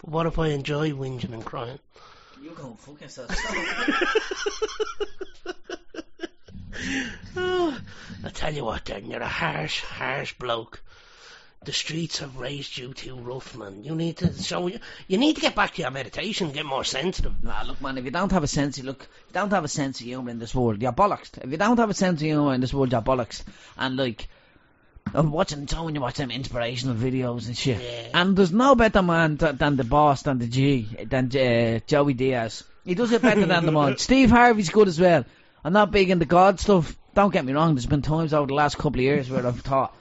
But 0.00 0.10
what 0.10 0.26
if 0.26 0.38
I 0.38 0.48
enjoy 0.48 0.90
whinging 0.90 1.32
and 1.32 1.44
crying? 1.44 1.78
You 2.42 2.50
go 2.50 2.76
fuck 2.80 3.00
yourself. 3.00 3.30
Oh, 7.36 7.78
I 8.24 8.28
tell 8.30 8.52
you 8.54 8.64
what, 8.64 8.84
then 8.84 9.06
you're 9.06 9.20
a 9.22 9.26
harsh, 9.26 9.80
harsh 9.82 10.34
bloke. 10.34 10.82
The 11.62 11.72
streets 11.72 12.20
have 12.20 12.38
raised 12.38 12.78
you 12.78 12.94
too 12.94 13.16
rough, 13.16 13.54
man. 13.54 13.84
You 13.84 13.94
need 13.94 14.16
to 14.18 14.32
show 14.32 14.66
you. 14.66 14.78
You 15.08 15.18
need 15.18 15.34
to 15.36 15.42
get 15.42 15.54
back 15.54 15.74
to 15.74 15.82
your 15.82 15.90
meditation, 15.90 16.52
get 16.52 16.64
more 16.64 16.84
sensitive. 16.84 17.44
Nah, 17.44 17.62
look, 17.66 17.82
man, 17.82 17.98
if 17.98 18.04
you 18.06 18.10
don't 18.10 18.32
have 18.32 18.42
a 18.44 18.46
sense 18.48 18.78
of 18.78 18.86
look, 18.86 19.02
if 19.02 19.08
you 19.28 19.34
don't 19.34 19.50
have 19.52 19.64
a 19.64 19.68
sense 19.68 20.00
of 20.00 20.06
humour 20.06 20.30
in 20.30 20.38
this 20.38 20.54
world, 20.54 20.80
you're 20.80 20.92
bollocks. 20.92 21.30
If 21.42 21.50
you 21.50 21.58
don't 21.58 21.76
have 21.78 21.90
a 21.90 21.94
sense 21.94 22.20
of 22.22 22.26
humour 22.26 22.54
in 22.54 22.62
this 22.62 22.72
world, 22.72 22.92
you're 22.92 23.02
bollocks. 23.02 23.42
And 23.76 23.96
like, 23.96 24.26
I'm 25.12 25.32
watching, 25.32 25.68
so 25.68 25.84
when 25.84 25.94
you 25.94 26.00
watch 26.00 26.14
them 26.16 26.30
inspirational 26.30 26.94
videos 26.96 27.46
and 27.46 27.56
shit, 27.56 27.78
Yeah. 27.82 28.20
and 28.22 28.34
there's 28.36 28.52
no 28.52 28.74
better 28.74 29.02
man 29.02 29.36
th- 29.36 29.56
than 29.56 29.76
the 29.76 29.84
boss, 29.84 30.22
than 30.22 30.38
the 30.38 30.46
G, 30.46 30.88
than 31.08 31.26
uh, 31.36 31.80
Joey 31.86 32.14
Diaz. 32.14 32.64
He 32.86 32.94
does 32.94 33.12
it 33.12 33.20
better 33.20 33.44
than 33.44 33.66
them 33.66 33.76
all. 33.76 33.96
Steve 33.98 34.30
Harvey's 34.30 34.70
good 34.70 34.88
as 34.88 34.98
well. 34.98 35.26
I'm 35.64 35.72
not 35.72 35.90
big 35.90 36.10
into 36.10 36.24
God 36.26 36.58
stuff. 36.60 36.96
Don't 37.14 37.32
get 37.32 37.44
me 37.44 37.52
wrong. 37.52 37.74
There's 37.74 37.86
been 37.86 38.02
times 38.02 38.32
over 38.32 38.46
the 38.46 38.54
last 38.54 38.76
couple 38.78 39.00
of 39.00 39.04
years 39.04 39.30
where 39.30 39.46
I've 39.46 39.60
thought, 39.60 39.94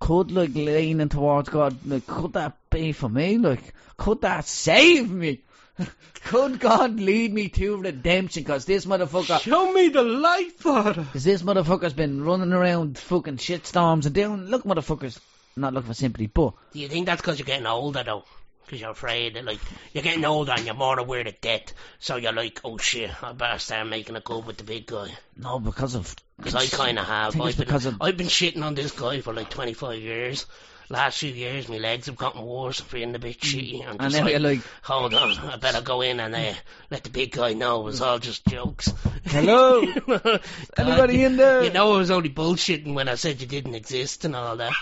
could 0.00 0.30
like 0.32 0.54
leaning 0.54 1.08
towards 1.08 1.48
God, 1.48 1.76
like 1.86 2.06
could 2.06 2.32
that 2.34 2.56
be 2.70 2.92
for 2.92 3.08
me? 3.08 3.38
Like, 3.38 3.74
could 3.96 4.22
that 4.22 4.46
save 4.46 5.10
me? 5.10 5.40
could 6.24 6.60
God 6.60 7.00
lead 7.00 7.32
me 7.32 7.48
to 7.50 7.76
redemption? 7.76 8.42
Because 8.42 8.64
this 8.64 8.86
motherfucker, 8.86 9.40
Show 9.40 9.72
me 9.72 9.88
the 9.88 10.02
light, 10.02 10.52
Father. 10.58 11.02
because 11.02 11.24
this 11.24 11.42
motherfucker's 11.42 11.92
been 11.94 12.24
running 12.24 12.52
around 12.52 12.98
fucking 12.98 13.36
shitstorms 13.38 14.06
and 14.06 14.14
doing. 14.14 14.46
Look, 14.46 14.64
motherfuckers, 14.64 15.18
I'm 15.56 15.62
not 15.62 15.74
looking 15.74 15.88
for 15.88 15.94
sympathy, 15.94 16.26
but 16.26 16.54
Do 16.72 16.78
you 16.80 16.88
think 16.88 17.06
that's 17.06 17.20
because 17.20 17.38
you're 17.38 17.46
getting 17.46 17.66
older, 17.66 18.02
though? 18.02 18.24
Because 18.64 18.80
you're 18.80 18.90
afraid 18.90 19.34
that, 19.34 19.44
like, 19.44 19.60
you're 19.92 20.02
getting 20.02 20.24
older 20.24 20.52
and 20.52 20.64
you're 20.64 20.74
more 20.74 20.98
aware 20.98 21.26
of 21.26 21.40
death. 21.40 21.72
So 21.98 22.16
you're 22.16 22.32
like, 22.32 22.60
oh 22.64 22.78
shit, 22.78 23.10
I 23.22 23.32
better 23.32 23.58
start 23.58 23.86
making 23.88 24.16
a 24.16 24.20
go 24.20 24.38
with 24.38 24.56
the 24.56 24.64
big 24.64 24.86
guy. 24.86 25.08
no, 25.36 25.58
because 25.58 25.94
of. 25.94 26.14
Because 26.38 26.54
I 26.54 26.66
kind 26.66 26.98
of 26.98 27.06
have. 27.06 27.40
I've 27.40 27.56
been, 27.56 27.70
of- 27.70 28.02
I've 28.02 28.16
been 28.16 28.26
shitting 28.26 28.64
on 28.64 28.74
this 28.74 28.90
guy 28.90 29.20
for 29.20 29.32
like 29.32 29.50
25 29.50 30.00
years. 30.00 30.46
Last 30.90 31.18
few 31.18 31.30
years, 31.30 31.68
my 31.68 31.78
legs 31.78 32.06
have 32.06 32.16
gotten 32.16 32.42
worse. 32.42 32.80
I'm 32.80 32.86
feeling 32.86 33.14
a 33.14 33.18
bit 33.18 33.40
shitty. 33.40 33.82
I'm 33.82 33.92
And 33.92 34.00
just 34.00 34.16
now 34.16 34.22
like, 34.24 34.30
you're 34.32 34.40
like, 34.40 34.60
hold 34.82 35.14
on, 35.14 35.38
I 35.38 35.56
better 35.56 35.80
go 35.80 36.02
in 36.02 36.20
and 36.20 36.34
uh, 36.34 36.52
let 36.90 37.04
the 37.04 37.10
big 37.10 37.32
guy 37.32 37.54
know 37.54 37.80
it 37.80 37.84
was 37.84 38.00
all 38.02 38.18
just 38.18 38.44
jokes. 38.46 38.92
hello, 39.24 39.80
anybody 40.76 41.24
in 41.24 41.36
there? 41.38 41.64
you 41.64 41.72
know 41.72 41.94
I 41.94 41.98
was 41.98 42.10
only 42.10 42.28
bullshitting 42.28 42.92
when 42.92 43.08
I 43.08 43.14
said 43.14 43.40
you 43.40 43.46
didn't 43.46 43.74
exist 43.74 44.26
and 44.26 44.36
all 44.36 44.56
that. 44.56 44.72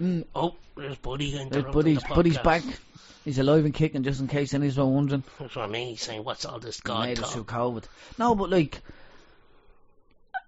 Mm. 0.00 0.24
Oh, 0.34 0.56
there's 0.76 0.96
Buddy 0.96 1.30
There's 1.48 1.64
Buddy's, 1.64 2.02
the 2.02 2.14
Buddy's 2.14 2.38
back. 2.38 2.62
He's 3.24 3.38
alive 3.38 3.64
and 3.64 3.74
kicking, 3.74 4.02
just 4.02 4.20
in 4.20 4.26
case 4.26 4.52
anyone's 4.52 4.76
wondering. 4.76 5.22
That's 5.38 5.54
what 5.54 5.64
I 5.64 5.68
mean. 5.68 5.88
He's 5.88 6.02
saying, 6.02 6.24
what's 6.24 6.44
all 6.44 6.58
this 6.58 6.80
God 6.80 7.06
made 7.06 7.20
us 7.20 7.32
through 7.32 7.44
talk? 7.44 7.74
COVID. 7.74 7.84
No, 8.18 8.34
but 8.34 8.50
like, 8.50 8.80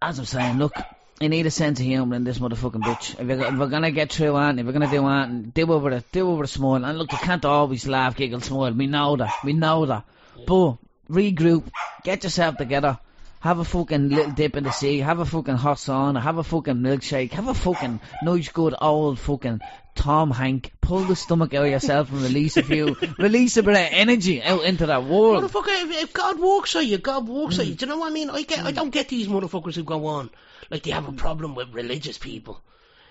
as 0.02 0.18
I'm 0.18 0.24
saying, 0.24 0.58
look, 0.58 0.74
you 1.20 1.28
need 1.28 1.46
a 1.46 1.50
sense 1.50 1.78
of 1.78 1.86
humour 1.86 2.16
in 2.16 2.24
this 2.24 2.38
motherfucking 2.38 2.82
bitch. 2.82 3.20
If, 3.20 3.26
you're, 3.28 3.46
if 3.46 3.54
we're 3.54 3.68
gonna 3.68 3.92
get 3.92 4.12
through 4.12 4.34
on, 4.34 4.58
if 4.58 4.66
we're 4.66 4.72
gonna 4.72 4.90
do 4.90 5.04
on, 5.04 5.52
do 5.54 5.72
over 5.72 5.90
the, 5.90 6.04
do 6.10 6.28
over 6.28 6.42
the 6.42 6.48
smile. 6.48 6.84
And 6.84 6.98
look, 6.98 7.12
you 7.12 7.18
can't 7.18 7.44
always 7.44 7.86
laugh, 7.86 8.16
giggle, 8.16 8.40
smile. 8.40 8.72
We 8.72 8.88
know 8.88 9.16
that. 9.16 9.32
We 9.44 9.52
know 9.52 9.86
that. 9.86 10.04
But 10.46 10.76
regroup, 11.08 11.64
get 12.02 12.24
yourself 12.24 12.56
together. 12.56 12.98
Have 13.38 13.58
a 13.58 13.64
fucking 13.64 14.08
little 14.08 14.32
dip 14.32 14.56
in 14.56 14.64
the 14.64 14.72
sea. 14.72 14.98
Have 15.00 15.20
a 15.20 15.26
fucking 15.26 15.56
hot 15.56 15.76
sauna. 15.76 16.20
Have 16.20 16.38
a 16.38 16.42
fucking 16.42 16.76
milkshake. 16.76 17.32
Have 17.32 17.46
a 17.46 17.54
fucking 17.54 18.00
nice, 18.22 18.48
good 18.48 18.74
old 18.80 19.18
fucking 19.18 19.60
Tom 19.94 20.30
Hank. 20.30 20.72
Pull 20.80 21.04
the 21.04 21.16
stomach 21.16 21.54
out 21.54 21.64
of 21.64 21.70
yourself 21.70 22.12
and 22.12 22.20
release 22.22 22.56
a 22.56 22.62
few, 22.62 22.96
release 23.18 23.56
a 23.56 23.62
bit 23.62 23.72
of 23.74 23.88
energy 23.90 24.42
out 24.42 24.64
into 24.64 24.86
that 24.86 25.04
world. 25.04 25.44
Motherfucker, 25.44 25.68
if, 25.84 26.02
if 26.04 26.12
God 26.12 26.38
walks 26.38 26.76
on 26.76 26.86
you, 26.86 26.98
God 26.98 27.26
works 27.28 27.56
Mm. 27.56 27.60
on 27.60 27.66
you. 27.68 27.74
Do 27.74 27.86
you 27.86 27.90
know 27.90 27.98
what 27.98 28.10
I 28.10 28.14
mean? 28.14 28.28
I 28.30 28.42
get, 28.42 28.60
I 28.64 28.70
don't 28.72 28.90
get 28.90 29.08
these 29.08 29.28
motherfuckers 29.28 29.74
who 29.74 29.82
go 29.84 30.06
on 30.06 30.30
like 30.70 30.82
they 30.82 30.90
have 30.90 31.08
a 31.08 31.12
problem 31.12 31.54
with 31.54 31.72
religious 31.74 32.18
people. 32.18 32.60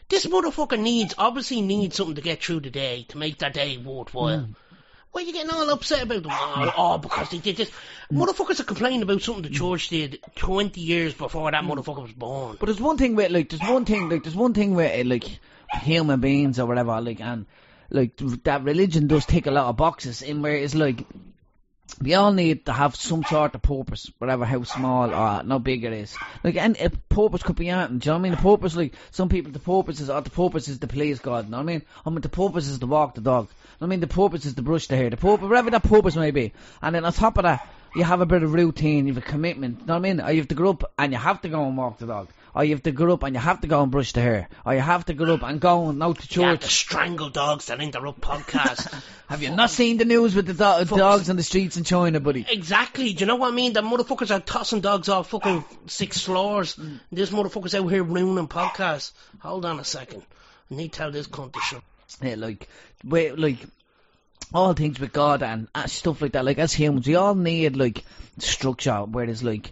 This 0.09 0.25
motherfucker 0.25 0.79
needs, 0.79 1.15
obviously 1.17 1.61
needs 1.61 1.95
something 1.95 2.15
to 2.15 2.21
get 2.21 2.43
through 2.43 2.59
the 2.59 2.69
day 2.69 3.05
to 3.09 3.17
make 3.17 3.39
that 3.39 3.53
day 3.53 3.77
worthwhile. 3.77 4.39
Mm. 4.39 4.55
Why 5.11 5.21
are 5.21 5.25
you 5.25 5.33
getting 5.33 5.51
all 5.51 5.69
upset 5.69 6.03
about? 6.03 6.25
Oh, 6.27 6.73
oh, 6.77 6.97
because 6.97 7.29
they 7.29 7.37
did 7.37 7.55
this. 7.55 7.71
Motherfuckers 8.11 8.59
are 8.59 8.63
complaining 8.65 9.03
about 9.03 9.21
something 9.21 9.43
the 9.43 9.49
church 9.49 9.89
did 9.89 10.19
20 10.35 10.81
years 10.81 11.13
before 11.13 11.49
that 11.51 11.63
motherfucker 11.63 12.01
was 12.01 12.11
born. 12.11 12.57
But 12.59 12.65
there's 12.65 12.81
one 12.81 12.97
thing 12.97 13.15
where, 13.15 13.29
like 13.29 13.49
there's 13.49 13.61
one 13.61 13.85
thing 13.85 14.09
like 14.09 14.23
there's 14.23 14.35
one 14.35 14.53
thing 14.53 14.73
with 14.75 14.99
uh, 15.05 15.07
like 15.07 15.39
human 15.75 16.19
beings 16.19 16.59
or 16.59 16.65
whatever 16.65 16.99
like 17.01 17.21
and 17.21 17.45
like 17.89 18.17
that 18.43 18.63
religion 18.63 19.07
does 19.07 19.25
tick 19.25 19.45
a 19.45 19.51
lot 19.51 19.67
of 19.67 19.77
boxes 19.77 20.21
in 20.21 20.41
where 20.41 20.55
it's 20.55 20.75
like 20.75 21.05
we 22.01 22.13
all 22.15 22.31
need 22.31 22.65
to 22.65 22.73
have 22.73 22.95
some 22.95 23.23
sort 23.23 23.55
of 23.55 23.61
purpose, 23.61 24.09
whatever 24.17 24.45
how 24.45 24.63
small 24.63 25.09
or 25.09 25.43
how 25.47 25.59
big 25.59 25.83
it 25.83 25.93
is. 25.93 26.15
Like 26.43 26.55
and 26.55 26.77
a 26.79 26.89
purpose 26.89 27.43
could 27.43 27.55
be 27.55 27.69
anything. 27.69 27.99
Do 27.99 28.09
you 28.09 28.11
know 28.11 28.17
what 28.17 28.19
I 28.19 28.23
mean? 28.23 28.31
The 28.31 28.37
purpose 28.37 28.75
like 28.75 28.95
some 29.11 29.29
people 29.29 29.51
the 29.51 29.59
purpose 29.59 29.99
is 29.99 30.09
or 30.09 30.21
the 30.21 30.29
purpose 30.29 30.67
is 30.67 30.79
to 30.79 30.87
please 30.87 31.19
God, 31.19 31.45
you 31.45 31.51
know 31.51 31.57
what 31.57 31.63
I 31.63 31.65
mean? 31.65 31.81
I 32.05 32.09
mean 32.09 32.21
the 32.21 32.29
purpose 32.29 32.67
is 32.67 32.79
to 32.79 32.87
walk 32.87 33.15
the 33.15 33.21
dog. 33.21 33.49
I 33.79 33.85
mean 33.85 33.99
the 33.99 34.07
purpose 34.07 34.45
is 34.45 34.55
to 34.55 34.61
brush 34.61 34.87
the 34.87 34.95
hair. 34.95 35.09
The 35.09 35.17
purpose 35.17 35.47
whatever 35.47 35.69
that 35.71 35.83
purpose 35.83 36.15
may 36.15 36.31
be. 36.31 36.53
And 36.81 36.95
then 36.95 37.05
on 37.05 37.13
top 37.13 37.37
of 37.37 37.43
that 37.43 37.67
you 37.95 38.03
have 38.03 38.21
a 38.21 38.25
bit 38.25 38.43
of 38.43 38.53
routine, 38.53 39.05
you 39.05 39.13
have 39.13 39.23
a 39.23 39.25
commitment, 39.25 39.81
you 39.81 39.85
know 39.85 39.93
what 39.93 39.99
I 39.99 40.13
mean? 40.13 40.17
You 40.17 40.41
have 40.41 40.47
to 40.47 40.55
go 40.55 40.71
up 40.71 40.93
and 40.97 41.11
you 41.11 41.19
have 41.19 41.41
to 41.41 41.49
go 41.49 41.65
and 41.65 41.77
walk 41.77 41.99
the 41.99 42.07
dog. 42.07 42.29
Or 42.55 42.63
you 42.63 42.75
have 42.75 42.83
to 42.83 42.91
go 42.91 43.11
up 43.11 43.23
and 43.23 43.35
you 43.35 43.41
have 43.41 43.61
to 43.61 43.67
go 43.67 43.81
and 43.81 43.91
brush 43.91 44.11
the 44.11 44.21
hair. 44.21 44.47
Or 44.65 44.73
you 44.75 44.79
have 44.79 45.05
to 45.05 45.13
go 45.13 45.33
up 45.33 45.41
and 45.43 45.59
go 45.59 45.89
and 45.89 46.03
out 46.03 46.19
to 46.19 46.39
You 46.39 46.45
have 46.47 46.59
church. 46.59 46.69
to 46.69 46.69
strangle 46.75 47.29
dogs 47.29 47.65
that 47.67 47.81
interrupt 47.81 48.21
podcasts. 48.21 48.93
Have 49.27 49.41
you 49.41 49.49
not 49.49 49.71
seen 49.71 49.97
the 49.97 50.05
news 50.05 50.35
with 50.35 50.45
the 50.45 50.53
do- 50.53 50.95
dogs 50.97 51.29
on 51.31 51.37
the 51.37 51.41
streets 51.43 51.77
in 51.77 51.83
China, 51.83 52.19
buddy? 52.19 52.45
Exactly. 52.47 53.13
Do 53.13 53.21
you 53.21 53.25
know 53.25 53.37
what 53.37 53.51
I 53.51 53.55
mean? 53.55 53.73
The 53.73 53.81
motherfuckers 53.81 54.29
are 54.29 54.39
tossing 54.39 54.81
dogs 54.81 55.09
off 55.09 55.29
fucking 55.31 55.65
six 55.87 56.19
floors. 56.19 56.79
This 57.11 57.31
motherfucker's 57.31 57.73
out 57.73 57.87
here 57.87 58.03
ruining 58.03 58.47
podcasts. 58.47 59.11
Hold 59.39 59.65
on 59.65 59.79
a 59.79 59.83
second. 59.83 60.21
I 60.69 60.75
need 60.75 60.91
to 60.93 60.97
tell 60.99 61.11
this 61.11 61.25
cunt 61.27 61.53
to 61.53 61.59
shut. 61.61 61.81
yeah, 62.21 62.35
like, 62.35 62.67
we, 63.03 63.31
like, 63.31 63.57
all 64.53 64.73
things 64.73 64.99
with 64.99 65.11
God 65.13 65.41
and 65.41 65.67
uh, 65.73 65.87
stuff 65.87 66.21
like 66.21 66.33
that. 66.33 66.45
Like 66.45 66.59
as 66.59 66.71
humans, 66.73 67.07
we 67.07 67.15
all 67.15 67.33
need 67.33 67.75
like 67.75 68.03
structure 68.37 68.97
where 68.99 69.25
there's 69.25 69.41
like 69.43 69.71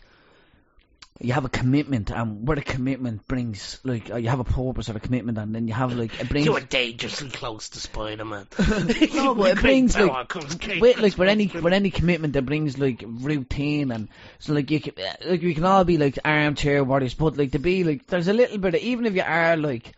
you 1.23 1.33
have 1.33 1.45
a 1.45 1.49
commitment, 1.49 2.11
and 2.11 2.47
where 2.47 2.55
the 2.55 2.61
commitment 2.63 3.27
brings 3.27 3.79
like 3.83 4.09
you 4.09 4.27
have 4.29 4.39
a 4.39 4.43
purpose 4.43 4.89
or 4.89 4.97
a 4.97 4.99
commitment, 4.99 5.37
and 5.37 5.53
then 5.53 5.67
you 5.67 5.73
have 5.73 5.93
like 5.93 6.19
it 6.19 6.29
brings. 6.29 6.45
You 6.45 6.53
were 6.53 6.61
dangerously 6.61 7.29
close 7.29 7.69
to 7.69 7.79
Spider-Man. 7.79 8.47
no, 9.13 9.35
but 9.35 9.57
it 9.57 9.61
brings 9.61 9.97
like 9.97 10.33
with 10.81 10.99
like 10.99 11.17
with 11.17 11.29
any 11.29 11.47
with 11.47 11.73
any 11.73 11.91
commitment 11.91 12.33
that 12.33 12.45
brings 12.45 12.77
like 12.77 13.03
routine 13.05 13.91
and 13.91 14.09
so 14.39 14.53
like 14.53 14.71
you 14.71 14.79
can 14.81 14.93
like 15.25 15.41
we 15.41 15.53
can 15.53 15.65
all 15.65 15.83
be 15.83 15.97
like 15.97 16.17
armchair 16.25 16.83
warriors, 16.83 17.13
but 17.13 17.37
like 17.37 17.51
to 17.51 17.59
be 17.59 17.83
like 17.83 18.07
there's 18.07 18.27
a 18.27 18.33
little 18.33 18.57
bit 18.57 18.75
of 18.75 18.81
even 18.81 19.05
if 19.05 19.13
you 19.13 19.23
are 19.23 19.55
like 19.57 19.93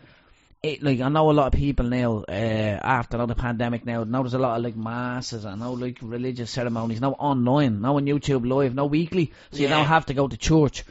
it, 0.61 0.81
like 0.81 1.01
I 1.01 1.09
know 1.09 1.29
a 1.29 1.33
lot 1.33 1.47
of 1.47 1.53
people 1.53 1.85
now 1.87 2.23
uh, 2.27 2.31
after 2.31 3.17
all 3.17 3.27
the 3.27 3.35
pandemic 3.35 3.85
now 3.85 4.03
now 4.05 4.23
there's 4.23 4.33
a 4.33 4.39
lot 4.39 4.57
of 4.57 4.63
like 4.63 4.77
masses 4.77 5.43
and 5.45 5.59
now 5.59 5.71
like 5.71 5.97
religious 6.01 6.51
ceremonies 6.51 7.01
now 7.01 7.11
online 7.13 7.81
now 7.81 7.97
on 7.97 8.05
YouTube 8.05 8.47
live 8.47 8.73
now 8.73 8.85
weekly 8.85 9.33
so 9.51 9.57
you 9.57 9.63
Yeah. 9.63 9.75
don't 9.77 9.87
have 9.87 10.05
to 10.05 10.13
go 10.13 10.27
to 10.27 10.37
church 10.37 10.85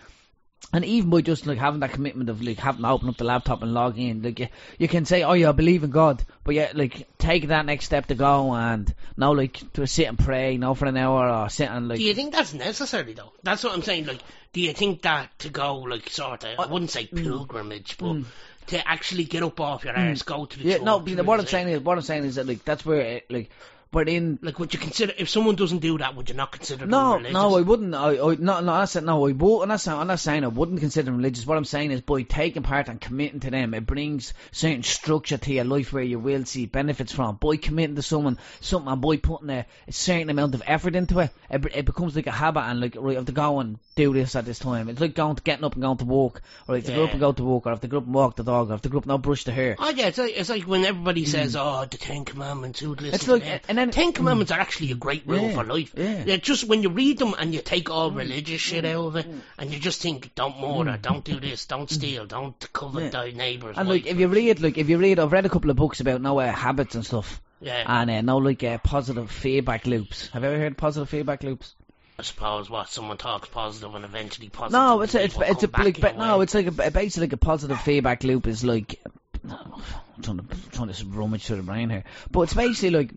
and 0.72 0.84
even 0.84 1.10
by 1.10 1.20
just 1.20 1.46
like 1.46 1.58
having 1.58 1.80
that 1.80 1.92
commitment 1.92 2.30
of 2.30 2.42
like 2.42 2.58
having 2.58 2.82
to 2.82 2.88
open 2.88 3.08
up 3.08 3.18
the 3.18 3.24
laptop 3.24 3.62
and 3.62 3.74
log 3.74 3.98
in, 3.98 4.22
like 4.22 4.38
you, 4.38 4.48
you 4.78 4.88
can 4.88 5.04
say, 5.04 5.22
oh 5.22 5.34
yeah, 5.34 5.50
I 5.50 5.52
believe 5.52 5.84
in 5.84 5.90
God, 5.90 6.24
but 6.44 6.54
yeah, 6.54 6.72
like 6.74 7.06
take 7.18 7.48
that 7.48 7.66
next 7.66 7.84
step 7.84 8.06
to 8.06 8.14
go 8.14 8.52
and 8.52 8.92
now 9.16 9.34
like 9.34 9.60
to 9.74 9.86
sit 9.86 10.08
and 10.08 10.18
pray, 10.18 10.56
now 10.56 10.74
for 10.74 10.86
an 10.86 10.96
hour 10.96 11.28
or 11.28 11.48
sit 11.50 11.68
and 11.68 11.88
like 11.88 11.98
Do 11.98 12.04
you 12.04 12.14
think 12.14 12.32
that's 12.32 12.54
necessary 12.54 13.12
though? 13.12 13.32
That's 13.42 13.62
what 13.64 13.74
I'm 13.74 13.82
saying. 13.82 14.06
Like, 14.06 14.20
do 14.52 14.60
you 14.60 14.72
think 14.72 15.02
that 15.02 15.38
to 15.40 15.50
go 15.50 15.76
like 15.78 16.08
sort 16.08 16.44
of? 16.44 16.58
I 16.58 16.66
wouldn't 16.66 16.90
say 16.90 17.06
mm. 17.06 17.22
pilgrimage, 17.22 17.98
but 17.98 18.22
to 18.68 18.88
actually 18.88 19.24
get 19.24 19.42
up 19.42 19.60
off 19.60 19.84
your 19.84 19.96
arse, 19.96 20.22
go 20.22 20.46
to 20.46 20.58
the 20.58 20.64
yeah, 20.64 20.76
church. 20.76 20.84
no. 20.84 20.98
What 21.22 21.40
I'm 21.40 21.46
saying 21.46 21.68
is, 21.68 21.80
what 21.80 21.98
I'm 21.98 22.02
saying 22.02 22.24
is 22.24 22.36
that 22.36 22.46
like 22.46 22.64
that's 22.64 22.84
where 22.86 23.00
it, 23.00 23.30
like 23.30 23.50
we're 23.92 24.04
in. 24.04 24.38
Like, 24.42 24.58
would 24.58 24.72
you 24.72 24.80
consider 24.80 25.12
if 25.18 25.28
someone 25.28 25.54
doesn't 25.56 25.78
do 25.78 25.98
that? 25.98 26.16
Would 26.16 26.28
you 26.28 26.34
not 26.34 26.52
consider 26.52 26.80
them 26.80 26.90
No, 26.90 27.14
religious? 27.14 27.32
no, 27.32 27.56
I 27.56 27.60
wouldn't. 27.60 27.94
I, 27.94 28.10
I 28.12 28.36
no, 28.38 28.60
no. 28.60 28.72
I 28.72 28.84
said 28.86 29.04
no. 29.04 29.26
I 29.26 29.32
would. 29.32 29.62
I'm 29.62 29.68
not, 29.68 29.80
saying, 29.80 29.98
I'm 29.98 30.06
not 30.06 30.20
saying 30.20 30.44
I 30.44 30.48
wouldn't 30.48 30.80
consider 30.80 31.06
them 31.06 31.16
religious. 31.18 31.46
What 31.46 31.58
I'm 31.58 31.64
saying 31.64 31.90
is, 31.90 32.00
by 32.00 32.22
taking 32.22 32.62
part 32.62 32.88
and 32.88 33.00
committing 33.00 33.40
to 33.40 33.50
them, 33.50 33.74
it 33.74 33.86
brings 33.86 34.32
certain 34.50 34.82
structure 34.82 35.36
to 35.38 35.52
your 35.52 35.64
life 35.64 35.92
where 35.92 36.02
you 36.02 36.18
will 36.18 36.44
see 36.44 36.66
benefits 36.66 37.12
from. 37.12 37.36
By 37.36 37.56
committing 37.56 37.96
to 37.96 38.02
someone, 38.02 38.38
something, 38.60 38.90
and 38.90 39.00
by 39.02 39.16
putting 39.16 39.50
a, 39.50 39.66
a 39.86 39.92
certain 39.92 40.30
amount 40.30 40.54
of 40.54 40.62
effort 40.66 40.96
into 40.96 41.18
it, 41.20 41.30
it, 41.50 41.64
it 41.74 41.84
becomes 41.84 42.16
like 42.16 42.26
a 42.26 42.32
habit. 42.32 42.60
And 42.60 42.80
like, 42.80 42.96
right, 42.98 43.12
I 43.12 43.14
have 43.16 43.26
to 43.26 43.32
go 43.32 43.60
and 43.60 43.78
do 43.94 44.12
this 44.14 44.36
at 44.36 44.44
this 44.44 44.58
time. 44.58 44.88
It's 44.88 45.00
like 45.00 45.14
going 45.14 45.36
to 45.36 45.42
getting 45.42 45.64
up 45.64 45.74
and 45.74 45.82
going 45.82 45.98
to 45.98 46.04
walk, 46.04 46.40
or 46.66 46.76
if 46.76 46.86
to 46.86 46.92
get 46.92 47.00
up 47.00 47.08
Yeah. 47.08 47.12
and 47.12 47.20
go 47.20 47.32
to 47.32 47.44
walk, 47.44 47.66
or 47.66 47.72
if 47.72 47.80
to 47.80 47.88
get 47.88 47.96
up 47.96 48.04
and 48.06 48.14
walk 48.14 48.36
the 48.36 48.44
dog, 48.44 48.70
or 48.70 48.74
if 48.74 48.82
to 48.82 48.88
get 48.88 48.96
up 48.96 49.02
and 49.04 49.10
now 49.10 49.18
brush 49.18 49.44
the 49.44 49.52
hair. 49.52 49.76
Oh 49.78 49.90
yeah, 49.90 50.06
it's 50.06 50.18
like, 50.18 50.32
it's 50.36 50.48
like 50.48 50.62
when 50.64 50.84
everybody 50.84 51.24
hmm. 51.24 51.30
says, 51.30 51.56
"Oh, 51.56 51.84
the 51.90 51.98
Ten 51.98 52.24
Commandments." 52.24 52.80
Who 52.80 52.94
listen. 52.94 53.14
It's 53.14 53.24
to 53.24 53.32
like- 53.32 53.66
them? 53.66 53.81
Then- 53.86 53.90
Ten 54.04 54.12
Commandments 54.12 54.52
are 54.52 54.60
actually 54.60 54.90
a 54.92 54.94
great 54.94 55.22
rule 55.26 55.40
Yeah, 55.48 55.54
for 55.54 55.64
life. 55.64 55.92
yeah. 55.96 56.24
Mm. 56.24 56.42
just 56.42 56.64
when 56.64 56.82
you 56.82 56.88
read 56.90 57.18
them 57.18 57.34
and 57.38 57.54
you 57.54 57.60
take 57.60 57.90
all 57.90 58.10
religious 58.10 58.60
shit 58.60 58.84
out 58.84 59.06
of 59.06 59.16
it, 59.16 59.26
and 59.58 59.72
you 59.72 59.78
just 59.78 60.00
think, 60.02 60.34
"Don't 60.34 60.60
murder, 60.60 60.98
don't 61.00 61.24
do 61.24 61.40
this, 61.40 61.66
don't 61.66 61.90
steal, 61.90 62.26
don't 62.26 62.72
covet 62.72 63.12
thy 63.12 63.30
neighbour's 63.30 63.76
And 63.78 63.88
like, 63.88 64.06
if 64.06 64.18
you 64.18 64.28
read, 64.28 64.60
like, 64.60 64.78
if 64.78 64.88
you 64.88 64.98
read, 64.98 65.18
I've 65.18 65.32
read 65.32 65.46
a 65.46 65.48
couple 65.48 65.70
of 65.70 65.76
books 65.76 66.00
about 66.00 66.20
now 66.22 66.38
uh, 66.38 66.52
habits 66.52 66.94
and 66.94 67.04
stuff. 67.04 67.40
yeah, 67.60 67.84
and 67.86 68.10
uh, 68.10 68.20
no 68.22 68.38
like 68.38 68.62
uh, 68.64 68.78
positive 68.78 69.30
feedback 69.30 69.86
loops. 69.86 70.28
Have 70.32 70.42
you 70.42 70.48
ever 70.50 70.58
heard 70.58 70.76
positive 70.76 71.08
feedback 71.08 71.42
loops? 71.42 71.74
I 72.18 72.22
suppose 72.24 72.68
what 72.68 72.88
someone 72.88 73.16
talks 73.16 73.48
positive 73.48 73.94
and 73.94 74.04
eventually 74.04 74.48
positive. 74.48 74.72
No, 74.80 75.00
it's 75.00 75.14
a, 75.14 75.24
it's 75.24 75.36
it's 75.40 75.62
a 75.64 75.70
like 75.72 75.98
but 76.00 76.16
no, 76.16 76.40
it's 76.42 76.54
like 76.54 76.66
a 76.66 76.90
basically 76.90 77.26
like 77.26 77.32
a 77.32 77.36
positive 77.38 77.80
feedback 77.80 78.22
loop 78.22 78.46
is 78.46 78.62
like 78.64 79.00
I'm 79.50 80.22
trying 80.22 80.38
to 80.38 80.44
trying 80.70 80.92
to 80.92 81.06
rummage 81.06 81.46
through 81.46 81.56
the 81.56 81.62
brain 81.62 81.90
here, 81.90 82.04
but 82.30 82.42
it's 82.42 82.54
basically 82.54 82.90
like. 82.90 83.10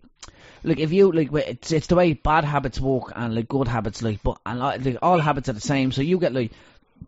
Like 0.64 0.78
if 0.78 0.92
you 0.92 1.12
like, 1.12 1.32
it's 1.32 1.72
it's 1.72 1.86
the 1.86 1.94
way 1.94 2.12
bad 2.12 2.44
habits 2.44 2.80
work 2.80 3.12
and 3.14 3.34
like 3.34 3.48
good 3.48 3.68
habits 3.68 4.02
like, 4.02 4.22
but 4.22 4.38
and 4.44 4.58
like, 4.58 4.96
all 5.02 5.18
habits 5.18 5.48
are 5.48 5.54
the 5.54 5.60
same. 5.60 5.92
So 5.92 6.02
you 6.02 6.18
get 6.18 6.32
like 6.32 6.52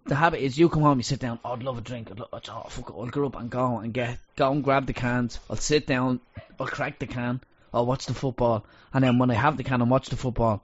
the 0.06 0.14
habit 0.14 0.40
is 0.40 0.58
you 0.58 0.68
come 0.68 0.82
home, 0.82 0.98
you 0.98 1.02
sit 1.02 1.20
down. 1.20 1.38
Oh, 1.44 1.52
I'd 1.52 1.62
love 1.62 1.78
a 1.78 1.80
drink. 1.80 2.10
I'd 2.10 2.18
love, 2.18 2.28
oh, 2.32 2.66
fuck 2.68 2.90
it, 2.90 2.94
I'll 2.96 3.06
get 3.06 3.24
up 3.24 3.36
and 3.36 3.50
go 3.50 3.78
and 3.78 3.92
get 3.92 4.18
go 4.36 4.52
and 4.52 4.62
grab 4.62 4.86
the 4.86 4.92
cans. 4.92 5.38
I'll 5.48 5.56
sit 5.56 5.86
down. 5.86 6.20
I'll 6.60 6.66
crack 6.66 6.98
the 6.98 7.06
can. 7.06 7.40
I'll 7.72 7.86
watch 7.86 8.06
the 8.06 8.14
football, 8.14 8.64
and 8.92 9.04
then 9.04 9.18
when 9.18 9.30
I 9.30 9.34
have 9.34 9.56
the 9.56 9.64
can 9.64 9.82
and 9.82 9.90
watch 9.90 10.08
the 10.08 10.16
football, 10.16 10.62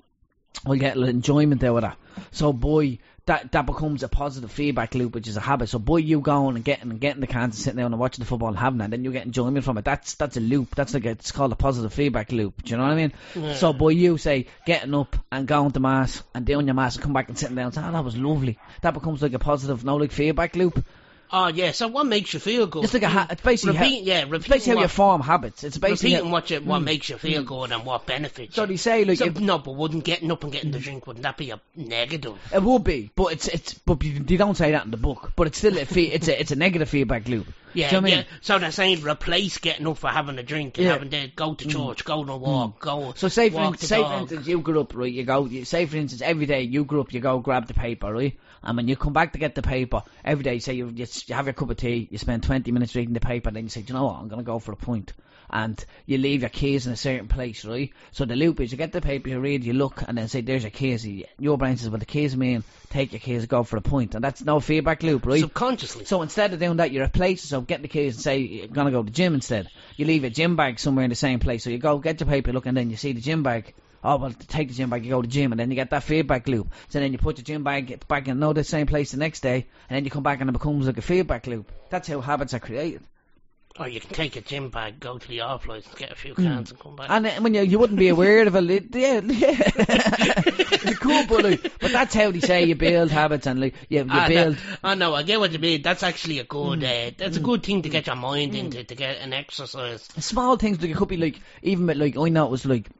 I'll 0.66 0.74
get 0.74 0.96
enjoyment 0.96 1.62
out 1.62 1.76
of 1.76 1.82
that. 1.82 1.98
So 2.32 2.52
boy, 2.52 2.98
that 3.26 3.52
that 3.52 3.64
becomes 3.66 4.02
a 4.02 4.08
positive 4.08 4.52
feedback 4.52 4.94
loop, 4.94 5.14
which 5.14 5.28
is 5.28 5.36
a 5.36 5.40
habit. 5.40 5.68
So 5.68 5.78
boy, 5.78 5.98
you 5.98 6.20
going 6.20 6.56
and 6.56 6.64
getting 6.64 6.90
and 6.90 7.00
getting 7.00 7.20
the 7.20 7.26
cans 7.26 7.54
and 7.54 7.62
sitting 7.62 7.78
down 7.78 7.92
and 7.92 7.98
watching 7.98 8.22
the 8.22 8.28
football 8.28 8.48
and 8.48 8.58
having 8.58 8.78
that, 8.78 8.90
then 8.90 9.04
you 9.04 9.12
get 9.12 9.24
enjoyment 9.24 9.64
from 9.64 9.78
it. 9.78 9.84
That's 9.84 10.14
that's 10.14 10.36
a 10.36 10.40
loop. 10.40 10.74
That's 10.74 10.92
like 10.92 11.06
a, 11.06 11.10
it's 11.10 11.32
called 11.32 11.52
a 11.52 11.56
positive 11.56 11.92
feedback 11.92 12.32
loop. 12.32 12.62
Do 12.62 12.70
you 12.70 12.76
know 12.76 12.82
what 12.82 12.92
I 12.92 12.96
mean? 12.96 13.12
So 13.54 13.72
boy, 13.72 13.90
you 13.90 14.18
say 14.18 14.46
getting 14.66 14.94
up 14.94 15.16
and 15.32 15.46
going 15.46 15.72
to 15.72 15.80
mass 15.80 16.22
and 16.34 16.44
doing 16.44 16.66
your 16.66 16.74
mass 16.74 16.96
and 16.96 17.04
come 17.04 17.12
back 17.14 17.28
and 17.28 17.38
sitting 17.38 17.56
down. 17.56 17.66
And 17.66 17.74
say, 17.74 17.82
oh, 17.84 17.92
that 17.92 18.04
was 18.04 18.16
lovely. 18.16 18.58
That 18.82 18.92
becomes 18.94 19.22
like 19.22 19.32
a 19.32 19.38
positive, 19.38 19.84
no 19.84 19.96
like 19.96 20.12
feedback 20.12 20.54
loop. 20.56 20.84
Oh 21.32 21.48
yeah, 21.48 21.72
so 21.72 21.88
what 21.88 22.06
makes 22.06 22.32
you 22.32 22.40
feel 22.40 22.66
good? 22.66 22.84
It's 22.84 22.94
like 22.94 23.02
a 23.02 23.08
ha- 23.08 23.26
it's 23.30 23.42
basically 23.42 23.76
ha- 23.76 23.82
repeat, 23.82 24.04
yeah, 24.04 24.24
It's 24.30 24.46
basically 24.46 24.76
how 24.76 24.82
you 24.82 24.88
form 24.88 25.20
habits. 25.20 25.64
It's 25.64 25.78
basically 25.78 26.12
repeating 26.14 26.30
what 26.30 26.50
you, 26.50 26.60
what 26.60 26.78
hmm. 26.78 26.84
makes 26.84 27.08
you 27.08 27.18
feel 27.18 27.42
hmm. 27.42 27.48
good 27.48 27.72
and 27.72 27.84
what 27.84 28.06
benefits. 28.06 28.54
so 28.54 28.62
you. 28.62 28.68
they 28.68 28.76
say 28.76 29.04
like 29.04 29.18
So, 29.18 29.26
if, 29.26 29.40
no, 29.40 29.58
but 29.58 29.72
wouldn't 29.72 30.04
getting 30.04 30.30
up 30.30 30.44
and 30.44 30.52
getting 30.52 30.70
the 30.70 30.78
drink 30.78 31.06
wouldn't 31.06 31.24
that 31.24 31.36
be 31.36 31.50
a 31.50 31.60
negative? 31.74 32.38
It 32.52 32.62
would 32.62 32.84
be, 32.84 33.10
but 33.16 33.32
it's 33.32 33.48
it's 33.48 33.74
but 33.74 34.02
you, 34.02 34.20
they 34.20 34.36
don't 34.36 34.56
say 34.56 34.72
that 34.72 34.84
in 34.84 34.90
the 34.90 34.96
book. 34.96 35.32
But 35.34 35.48
it's 35.48 35.58
still 35.58 35.76
a 35.78 35.84
fe- 35.84 36.12
it's 36.12 36.28
a 36.28 36.40
it's 36.40 36.52
a 36.52 36.56
negative 36.56 36.88
feedback 36.88 37.26
loop. 37.28 37.46
Yeah, 37.74 37.90
Do 37.90 37.96
you 37.96 38.00
know 38.00 38.06
what 38.08 38.12
I 38.12 38.16
mean? 38.16 38.26
So 38.40 38.58
they're 38.58 38.70
saying 38.70 39.02
replace 39.02 39.58
getting 39.58 39.86
up 39.86 39.98
for 39.98 40.08
having 40.08 40.38
a 40.38 40.42
drink 40.42 40.78
and 40.78 40.84
Yeah. 40.86 40.90
Mm. 40.92 40.94
having 40.94 41.10
to 41.10 41.28
go 41.34 41.54
to 41.54 41.68
church, 41.68 42.04
go 42.04 42.20
on 42.20 42.28
a 42.28 42.36
walk, 42.36 42.80
go. 42.80 43.12
So 43.16 43.28
say 43.28 43.50
for 43.50 43.56
walk 43.56 43.74
in- 43.74 43.80
the 43.80 43.86
say 43.86 43.96
for 43.96 44.02
dog. 44.08 44.20
instance 44.22 44.46
you 44.46 44.60
grew 44.60 44.80
up 44.80 44.94
right, 44.94 45.12
you 45.12 45.24
go 45.24 45.44
you, 45.46 45.64
say 45.64 45.86
for 45.86 45.96
instance 45.96 46.22
every 46.22 46.46
day 46.46 46.62
you 46.62 46.84
grew 46.84 47.00
up 47.00 47.12
you 47.12 47.20
go 47.20 47.38
grab 47.40 47.66
the 47.66 47.74
paper 47.74 48.12
right, 48.12 48.38
and 48.62 48.76
when 48.76 48.88
you 48.88 48.96
come 48.96 49.12
back 49.12 49.32
to 49.32 49.38
get 49.38 49.54
the 49.54 49.62
paper 49.62 50.02
every 50.24 50.44
day 50.44 50.58
say 50.58 50.74
you 50.74 50.88
you, 50.94 51.02
s- 51.02 51.28
you 51.28 51.34
have 51.34 51.46
your 51.46 51.52
cup 51.54 51.70
of 51.70 51.76
tea, 51.76 52.08
you 52.10 52.18
spend 52.18 52.42
twenty 52.42 52.70
minutes 52.72 52.94
reading 52.94 53.14
the 53.14 53.20
paper, 53.20 53.50
then 53.50 53.64
you 53.64 53.68
say, 53.70 53.82
Do 53.82 53.92
you 53.92 53.98
know 53.98 54.06
what, 54.06 54.16
I'm 54.16 54.28
gonna 54.28 54.42
go 54.42 54.58
for 54.58 54.72
a 54.72 54.76
point, 54.76 55.12
and 55.50 55.84
you 56.06 56.18
leave 56.18 56.40
your 56.40 56.50
keys 56.50 56.86
in 56.86 56.92
a 56.92 56.96
certain 56.96 57.28
place 57.28 57.64
right. 57.64 57.92
So 58.12 58.24
the 58.24 58.36
loop 58.36 58.60
is 58.60 58.72
you 58.72 58.78
get 58.78 58.92
the 58.92 59.00
paper, 59.00 59.28
you 59.28 59.40
read, 59.40 59.64
you 59.64 59.72
look, 59.72 60.02
and 60.06 60.16
then 60.16 60.28
say 60.28 60.40
there's 60.40 60.62
your 60.62 60.70
keys. 60.70 61.06
Your 61.38 61.58
brain 61.58 61.76
says, 61.76 61.90
well 61.90 61.98
the 61.98 62.06
keys 62.06 62.36
mean 62.36 62.64
take 62.90 63.12
your 63.12 63.20
keys, 63.20 63.46
go 63.46 63.62
for 63.62 63.76
a 63.76 63.80
point," 63.80 64.14
and 64.14 64.22
that's 64.22 64.42
no 64.42 64.60
feedback 64.60 65.02
loop 65.02 65.26
right. 65.26 65.40
subconsciously. 65.40 66.04
So 66.04 66.22
instead 66.22 66.52
of 66.52 66.60
doing 66.60 66.76
that, 66.76 66.90
you 66.90 67.02
replace 67.02 67.44
it. 67.44 67.48
So 67.48 67.60
get 67.60 67.82
the 67.82 67.88
keys 67.88 68.14
and 68.14 68.22
say 68.22 68.38
you're 68.38 68.68
gonna 68.68 68.90
go 68.90 69.02
to 69.02 69.06
the 69.06 69.12
gym 69.12 69.34
instead. 69.34 69.68
You 69.96 70.06
leave 70.06 70.22
your 70.22 70.30
gym 70.30 70.56
bag 70.56 70.78
somewhere 70.78 71.04
in 71.04 71.10
the 71.10 71.16
same 71.16 71.40
place. 71.40 71.64
So 71.64 71.70
you 71.70 71.78
go 71.78 71.98
get 71.98 72.20
your 72.20 72.28
paper, 72.28 72.52
look, 72.52 72.66
and 72.66 72.76
then 72.76 72.90
you 72.90 72.96
see 72.96 73.12
the 73.12 73.20
gym 73.20 73.42
bag. 73.42 73.74
Oh 74.06 74.18
well, 74.18 74.32
take 74.32 74.68
the 74.68 74.74
gym 74.74 74.90
bag, 74.90 75.04
you 75.04 75.10
go 75.10 75.22
to 75.22 75.26
the 75.26 75.32
gym, 75.32 75.52
and 75.52 75.58
then 75.58 75.70
you 75.70 75.76
get 75.76 75.88
that 75.90 76.02
feedback 76.02 76.46
loop. 76.46 76.72
So 76.90 77.00
then 77.00 77.12
you 77.12 77.18
put 77.18 77.38
your 77.38 77.44
gym 77.44 77.64
bag 77.64 78.06
back 78.06 78.28
in 78.28 78.32
another 78.32 78.62
same 78.62 78.86
place 78.86 79.12
the 79.12 79.16
next 79.16 79.40
day, 79.40 79.66
and 79.88 79.96
then 79.96 80.04
you 80.04 80.10
come 80.10 80.22
back 80.22 80.40
and 80.40 80.50
it 80.50 80.52
becomes 80.52 80.86
like 80.86 80.98
a 80.98 81.02
feedback 81.02 81.46
loop. 81.46 81.72
That's 81.88 82.08
how 82.08 82.20
habits 82.20 82.52
are 82.52 82.60
created. 82.60 83.02
Or 83.78 83.88
you 83.88 84.00
can 84.00 84.10
take 84.10 84.36
a 84.36 84.40
gym 84.40 84.70
bag, 84.70 85.00
go 85.00 85.18
to 85.18 85.28
the 85.28 85.40
off 85.40 85.66
license, 85.66 85.94
get 85.96 86.12
a 86.12 86.14
few 86.14 86.34
Hmm. 86.34 86.44
cans, 86.44 86.70
and 86.70 86.78
come 86.78 86.94
back. 86.94 87.10
And 87.10 87.26
uh, 87.26 87.30
when 87.40 87.54
you 87.54 87.62
you 87.62 87.78
wouldn't 87.80 87.98
be 87.98 88.08
aware 88.08 88.46
of 88.46 88.54
a 88.54 88.62
it, 88.70 88.84
yeah, 88.94 89.20
yeah. 89.24 90.94
cool, 91.00 91.24
but 91.24 91.42
like, 91.42 91.60
but 91.80 91.90
that's 91.90 92.14
how 92.14 92.30
they 92.30 92.38
say 92.38 92.64
you 92.64 92.76
build 92.76 93.10
habits 93.10 93.48
and 93.48 93.60
like 93.60 93.74
you, 93.88 93.98
you 93.98 94.04
I 94.08 94.28
know, 94.28 94.44
build. 94.44 94.58
I 94.84 94.94
know, 94.94 95.12
I 95.14 95.24
get 95.24 95.40
what 95.40 95.52
you 95.52 95.58
mean. 95.58 95.82
That's 95.82 96.04
actually 96.04 96.38
a 96.38 96.44
good, 96.44 96.78
Hmm. 96.78 96.84
uh, 96.84 97.10
that's 97.18 97.36
a 97.36 97.40
good 97.40 97.64
thing 97.64 97.82
to 97.82 97.88
get 97.88 98.06
your 98.06 98.14
mind 98.14 98.54
into, 98.54 98.84
to 98.84 98.94
get 98.94 99.18
an 99.18 99.32
exercise. 99.32 100.08
small 100.18 100.56
things 100.56 100.80
like 100.80 100.90
it 100.90 100.96
could 100.96 101.08
be 101.08 101.16
like 101.16 101.40
even 101.62 101.86
with 101.86 101.96
like 101.96 102.16
I 102.16 102.28
know 102.28 102.46
it 102.46 102.50
was 102.50 102.64
like 102.64 102.90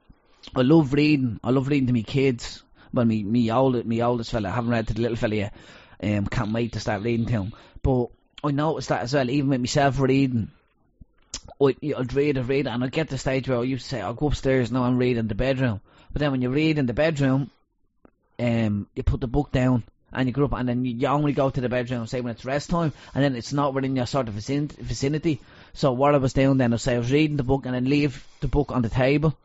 I 0.56 0.62
love 0.62 0.92
reading. 0.92 1.38
I 1.44 1.50
love 1.50 1.68
reading 1.68 1.86
to 1.86 1.92
me 1.92 2.02
kids. 2.02 2.64
Well, 2.92 3.04
me 3.04 3.22
me 3.22 3.50
old 3.52 3.84
me 3.86 4.02
oldest 4.02 4.32
fella. 4.32 4.48
I 4.48 4.52
haven't 4.52 4.70
read 4.70 4.88
to 4.88 4.94
the 4.94 5.02
little 5.02 5.16
fella 5.16 5.36
yet. 5.36 5.54
Um, 6.02 6.26
can't 6.26 6.52
wait 6.52 6.72
to 6.72 6.80
start 6.80 7.02
reading 7.02 7.26
to 7.26 7.32
him. 7.32 7.52
But 7.82 8.08
I 8.42 8.50
noticed 8.50 8.88
that 8.88 9.02
as 9.02 9.14
well. 9.14 9.30
Even 9.30 9.50
with 9.50 9.60
myself 9.60 10.00
reading, 10.00 10.50
I, 11.68 11.76
I'd 11.96 12.12
read 12.12 12.36
and 12.36 12.48
read, 12.48 12.66
and 12.66 12.82
I'd 12.84 12.92
get 12.92 13.08
to 13.08 13.14
the 13.14 13.18
stage 13.18 13.48
where 13.48 13.58
I 13.58 13.62
used 13.62 13.84
to 13.84 13.88
say, 13.90 14.00
I'll 14.00 14.14
go 14.14 14.28
upstairs 14.28 14.70
now 14.72 14.84
and 14.84 14.98
read 14.98 15.16
in 15.16 15.28
the 15.28 15.34
bedroom. 15.34 15.80
But 16.12 16.20
then 16.20 16.30
when 16.32 16.42
you 16.42 16.50
read 16.50 16.78
in 16.78 16.86
the 16.86 16.92
bedroom, 16.92 17.50
um, 18.38 18.86
you 18.94 19.02
put 19.02 19.20
the 19.20 19.26
book 19.26 19.52
down 19.52 19.84
and 20.12 20.28
you 20.28 20.32
grow 20.32 20.44
up, 20.44 20.52
and 20.52 20.68
then 20.68 20.84
you, 20.84 21.08
only 21.08 21.32
go 21.32 21.50
to 21.50 21.60
the 21.60 21.68
bedroom, 21.68 22.06
say 22.06 22.20
when 22.20 22.32
it's 22.32 22.44
rest 22.44 22.70
time, 22.70 22.92
and 23.14 23.24
then 23.24 23.34
it's 23.34 23.52
not 23.52 23.74
within 23.74 23.96
your 23.96 24.06
sort 24.06 24.28
of 24.28 24.34
vicinity. 24.34 25.40
So 25.72 25.92
what 25.92 26.14
I 26.14 26.18
was 26.18 26.32
doing 26.32 26.56
then, 26.56 26.72
I 26.72 26.76
say 26.76 26.94
I 26.94 26.98
was 26.98 27.10
reading 27.10 27.36
the 27.36 27.42
book 27.42 27.66
and 27.66 27.74
then 27.74 27.86
leave 27.86 28.24
the 28.40 28.46
book 28.46 28.70
on 28.70 28.82
the 28.82 28.88
table. 28.88 29.36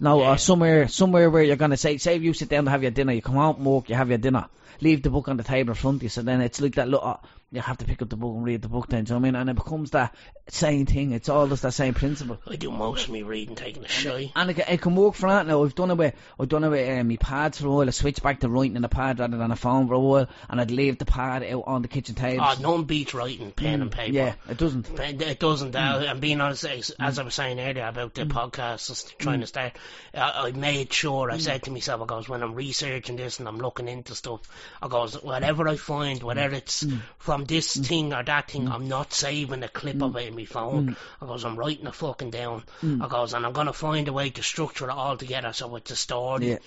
Now, 0.00 0.18
Yeah. 0.18 0.32
or 0.32 0.36
somewhere, 0.38 0.88
somewhere 0.88 1.30
where 1.30 1.44
you're 1.44 1.56
gonna 1.56 1.76
say, 1.76 1.96
say 1.98 2.16
if 2.16 2.22
you 2.22 2.34
sit 2.34 2.48
down 2.48 2.64
to 2.64 2.70
have 2.70 2.82
your 2.82 2.90
dinner, 2.90 3.12
you 3.12 3.22
come 3.22 3.38
out 3.38 3.60
work, 3.60 3.88
you 3.88 3.94
have 3.94 4.08
your 4.08 4.18
dinner, 4.18 4.46
leave 4.80 5.02
the 5.02 5.10
book 5.10 5.28
on 5.28 5.36
the 5.36 5.42
table 5.44 5.70
in 5.70 5.74
front 5.76 5.96
of 5.98 6.02
you. 6.02 6.08
So 6.08 6.22
then 6.22 6.40
it's 6.40 6.60
like 6.60 6.74
that 6.76 6.88
little, 6.88 7.20
you 7.52 7.60
have 7.60 7.78
to 7.78 7.84
pick 7.84 8.02
up 8.02 8.08
the 8.08 8.16
book 8.16 8.34
and 8.34 8.44
read 8.44 8.62
the 8.62 8.68
book 8.68 8.88
then, 8.88 9.04
do 9.04 9.10
you 9.10 9.14
know 9.14 9.20
what 9.20 9.26
I 9.28 9.30
mean? 9.32 9.40
And 9.40 9.50
it 9.50 9.56
becomes 9.56 9.92
that 9.92 10.14
same 10.48 10.86
thing, 10.86 11.12
it's 11.12 11.28
all 11.28 11.46
just 11.48 11.62
that 11.62 11.72
same 11.72 11.94
principle. 11.94 12.38
I 12.46 12.56
do 12.56 12.70
most 12.70 13.04
of 13.06 13.10
me 13.12 13.22
reading 13.22 13.54
taking 13.56 13.84
a 13.84 13.88
shy. 13.88 14.32
And 14.36 14.50
it, 14.50 14.54
can- 14.54 14.72
it 14.74 14.80
can 14.80 14.94
work 14.96 15.14
for 15.14 15.28
that 15.30 15.46
now. 15.46 15.64
I've 15.64 15.74
done 15.74 15.90
it 15.90 15.96
with 15.96 16.14
I've 16.38 16.48
done 16.48 16.64
it 16.64 16.68
with 16.68 17.00
um, 17.00 17.08
my 17.08 17.16
pads 17.16 17.60
for 17.60 17.66
a 17.66 17.70
while. 17.70 17.88
I 17.88 17.90
switched 17.90 18.22
back 18.22 18.40
to 18.40 18.48
writing 18.48 18.76
in 18.76 18.82
the 18.82 18.88
pad 18.88 19.18
rather 19.18 19.36
than 19.38 19.50
a 19.50 19.56
phone 19.56 19.88
for 19.88 19.94
a 19.94 19.98
while, 20.00 20.28
and 20.48 20.60
I'd 20.60 20.70
leave 20.70 20.98
the 20.98 21.04
pad 21.04 21.42
out 21.42 21.64
on 21.66 21.82
the 21.82 21.88
kitchen 21.88 22.14
table. 22.14 22.44
Oh, 22.46 22.54
nothing 22.60 22.84
beats 22.84 23.14
writing 23.14 23.50
pen 23.52 23.82
and 23.82 23.90
paper. 23.90 24.12
yeah, 24.12 24.34
it 24.48 24.58
doesn't. 24.58 24.88
It 24.98 25.40
doesn't. 25.40 25.74
Uh, 25.74 25.80
Mm. 25.96 26.10
and 26.10 26.20
being 26.20 26.40
honest, 26.40 26.64
as, 26.64 26.90
as 27.00 27.18
I 27.18 27.22
was 27.22 27.34
saying 27.34 27.58
earlier 27.60 27.86
about 27.86 28.14
the 28.14 28.24
podcast, 28.26 28.86
just 28.88 29.18
trying 29.18 29.40
to 29.40 29.46
start, 29.46 29.72
I, 30.14 30.48
I 30.48 30.52
made 30.52 30.92
sure 30.92 31.28
Mm. 31.28 31.34
I 31.34 31.38
said 31.38 31.62
to 31.64 31.70
myself, 31.70 32.02
I 32.02 32.06
goes 32.06 32.28
when 32.28 32.42
I'm 32.42 32.54
researching 32.54 33.16
this 33.16 33.38
and 33.38 33.48
I'm 33.48 33.58
looking 33.58 33.88
into 33.88 34.14
stuff, 34.14 34.40
I 34.82 34.88
goes 34.88 35.14
whatever 35.22 35.68
I 35.68 35.76
find, 35.76 36.22
whether 36.22 36.50
mm. 36.50 36.54
it's 36.54 36.84
Mm. 36.84 37.00
from 37.18 37.44
this 37.44 37.76
mm. 37.76 37.86
thing 37.86 38.12
or 38.14 38.22
that 38.22 38.50
thing, 38.50 38.66
mm. 38.66 38.72
I'm 38.72 38.88
not 38.88 39.12
saving 39.12 39.62
a 39.62 39.68
clip 39.68 40.02
of 40.02 40.16
it 40.16 40.28
in 40.28 40.36
my 40.36 40.44
phone. 40.44 40.88
Mm. 40.88 40.96
I 41.22 41.26
goes 41.26 41.44
I'm 41.44 41.56
writing 41.56 41.86
it 41.86 41.94
fucking 41.94 42.30
down. 42.30 42.62
I 42.82 43.08
goes 43.08 43.34
and 43.34 43.44
I'm 43.46 43.52
gonna 43.52 43.72
find 43.72 44.08
a 44.08 44.12
way 44.12 44.30
to 44.30 44.42
structure 44.42 44.88
it 44.88 44.90
all 44.90 45.16
together 45.16 45.52
so 45.52 45.74
it's 45.76 45.90
a 45.90 45.96
story. 45.96 46.50
Yeah. 46.50 46.58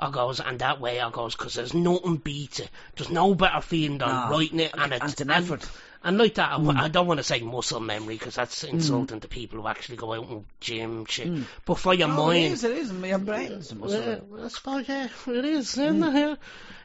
I 0.00 0.10
goes 0.10 0.40
and 0.40 0.58
that 0.60 0.80
way 0.80 1.00
I 1.00 1.10
goes 1.10 1.34
because 1.36 1.54
there's 1.54 1.74
nothing 1.74 2.16
beats 2.16 2.60
it. 2.60 2.70
There's 2.96 3.10
no 3.10 3.34
better 3.34 3.60
feeling 3.60 3.98
than 3.98 4.08
No. 4.08 4.28
writing 4.30 4.60
it 4.60 4.72
and 4.74 4.92
And 4.92 5.02
it's 5.02 5.12
it's 5.12 5.20
an 5.20 5.30
effort. 5.30 5.62
and 5.62 5.70
like 6.04 6.34
that, 6.34 6.52
Mm. 6.60 6.76
I 6.78 6.88
don't 6.88 7.06
want 7.06 7.18
to 7.18 7.24
say 7.24 7.40
muscle 7.40 7.80
memory 7.80 8.14
because 8.14 8.34
that's 8.36 8.64
insulting 8.64 9.20
to 9.20 9.28
people 9.28 9.60
who 9.60 9.68
actually 9.68 9.96
go 9.96 10.12
out 10.14 10.28
and 10.28 10.44
gym 10.60 11.04
shit. 11.06 11.28
Mm. 11.28 11.44
But 11.64 11.78
for 11.78 11.92
your 11.94 12.08
Oh, 12.08 12.26
mind, 12.26 12.52
is, 12.52 12.64
it 12.64 12.76
is. 12.76 12.92
My 12.92 13.16
brain's 13.16 13.72
a 13.72 13.74
muscle. 13.74 14.00
yeah, 14.00 14.44
I 14.44 14.48
suppose 14.48 14.88
yeah, 14.88 15.08
it 15.26 15.44
is. 15.44 15.76
Isn't 15.76 16.02
it? 16.02 16.38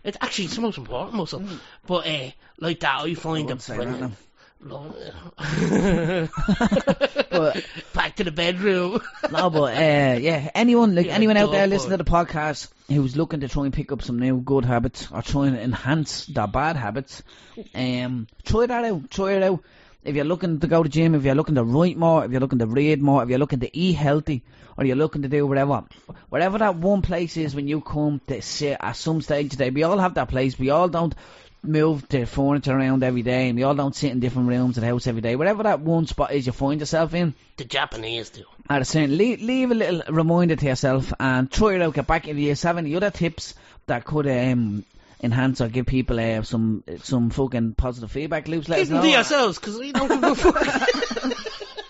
It's 0.03 0.17
actually 0.19 0.45
it's 0.45 0.55
the 0.55 0.61
most 0.61 0.77
important 0.77 1.15
muscle. 1.15 1.43
But 1.85 2.07
uh, 2.07 2.31
like 2.59 2.79
that, 2.81 3.01
I 3.01 3.13
find 3.13 3.45
wouldn't 3.45 3.69
it 3.69 3.75
brilliant. 3.75 4.13
But- 4.65 4.95
Back 7.93 8.15
to 8.17 8.23
the 8.23 8.31
bedroom. 8.31 9.01
no, 9.31 9.49
but 9.49 9.75
uh, 9.75 10.17
yeah, 10.19 10.49
anyone 10.55 10.95
like 10.95 11.07
Yeah, 11.07 11.15
anyone 11.15 11.37
out 11.37 11.51
there 11.51 11.67
listening 11.67 11.97
to 11.97 12.03
the 12.03 12.09
podcast 12.09 12.69
who's 12.87 13.15
looking 13.15 13.41
to 13.41 13.47
try 13.47 13.65
and 13.65 13.73
pick 13.73 13.91
up 13.91 14.01
some 14.01 14.19
new 14.19 14.39
good 14.41 14.65
habits 14.65 15.07
or 15.11 15.21
trying 15.21 15.53
to 15.53 15.61
enhance 15.61 16.25
their 16.27 16.47
bad 16.47 16.75
habits, 16.75 17.23
um, 17.75 18.27
try 18.43 18.65
that 18.65 18.85
out. 18.85 19.09
Try 19.09 19.33
it 19.33 19.43
out. 19.43 19.63
If 20.03 20.15
you're 20.15 20.25
looking 20.25 20.59
to 20.59 20.67
go 20.67 20.83
to 20.83 20.89
gym, 20.89 21.15
if 21.15 21.23
you're 21.23 21.35
looking 21.35 21.55
to 21.55 21.63
write 21.63 21.97
more, 21.97 22.25
if 22.25 22.31
you're 22.31 22.41
looking 22.41 22.59
to 22.59 22.67
read 22.67 23.01
more, 23.01 23.23
if 23.23 23.29
you're 23.29 23.39
looking 23.39 23.61
to 23.61 23.77
eat 23.77 23.93
healthy, 23.93 24.43
or 24.77 24.85
you're 24.85 24.97
looking 24.97 25.21
to 25.21 25.29
do 25.29 25.47
whatever, 25.47 25.83
whatever 26.29 26.57
that 26.57 26.75
one 26.75 27.01
place 27.01 27.37
is 27.37 27.55
when 27.55 27.67
you 27.69 27.79
come 27.79 28.19
to 28.27 28.41
sit 28.41 28.77
at 28.81 28.93
some 28.97 29.21
stage 29.21 29.51
today, 29.51 29.69
we 29.69 29.83
all 29.83 29.97
have 29.97 30.15
that 30.15 30.27
place. 30.29 30.59
We 30.59 30.71
all 30.71 30.89
don't 30.89 31.15
move 31.63 32.07
the 32.09 32.25
furniture 32.25 32.77
around 32.77 33.03
every 33.03 33.21
day, 33.21 33.47
and 33.49 33.57
we 33.57 33.63
all 33.63 33.75
don't 33.75 33.95
sit 33.95 34.11
in 34.11 34.19
different 34.19 34.49
rooms 34.49 34.77
of 34.77 34.81
the 34.81 34.87
house 34.87 35.07
every 35.07 35.21
day. 35.21 35.35
Whatever 35.35 35.63
that 35.63 35.79
one 35.79 36.05
spot 36.07 36.33
is 36.33 36.45
you 36.45 36.51
find 36.51 36.79
yourself 36.79 37.13
in, 37.13 37.33
the 37.57 37.65
Japanese 37.65 38.29
do. 38.29 38.43
at 38.69 38.81
a 38.81 38.85
certain 38.85 39.17
leave, 39.17 39.41
leave 39.41 39.71
a 39.71 39.75
little 39.75 40.01
reminder 40.13 40.55
to 40.55 40.65
yourself 40.65 41.13
and 41.19 41.49
try 41.49 41.75
it 41.75 41.81
out. 41.81 41.93
Get 41.93 42.07
back 42.07 42.27
if 42.27 42.37
you 42.37 42.53
have 42.53 42.77
any 42.77 42.95
other 42.95 43.11
tips 43.11 43.55
that 43.85 44.05
could 44.05 44.27
um, 44.27 44.83
enhance 45.21 45.61
or 45.61 45.69
give 45.69 45.85
people 45.85 46.19
uh, 46.19 46.43
some 46.43 46.83
some 47.01 47.29
fucking 47.29 47.75
positive 47.75 48.11
feedback 48.11 48.47
loops. 48.47 48.67
Let 48.67 48.79
Keep 48.79 48.89
know. 48.89 49.01
to 49.01 49.09
yourselves 49.09 49.57
because 49.57 49.77
we 49.79 49.91
don't 49.91 50.09
give 50.09 50.23
a 50.23 50.35
fuck. 50.35 51.33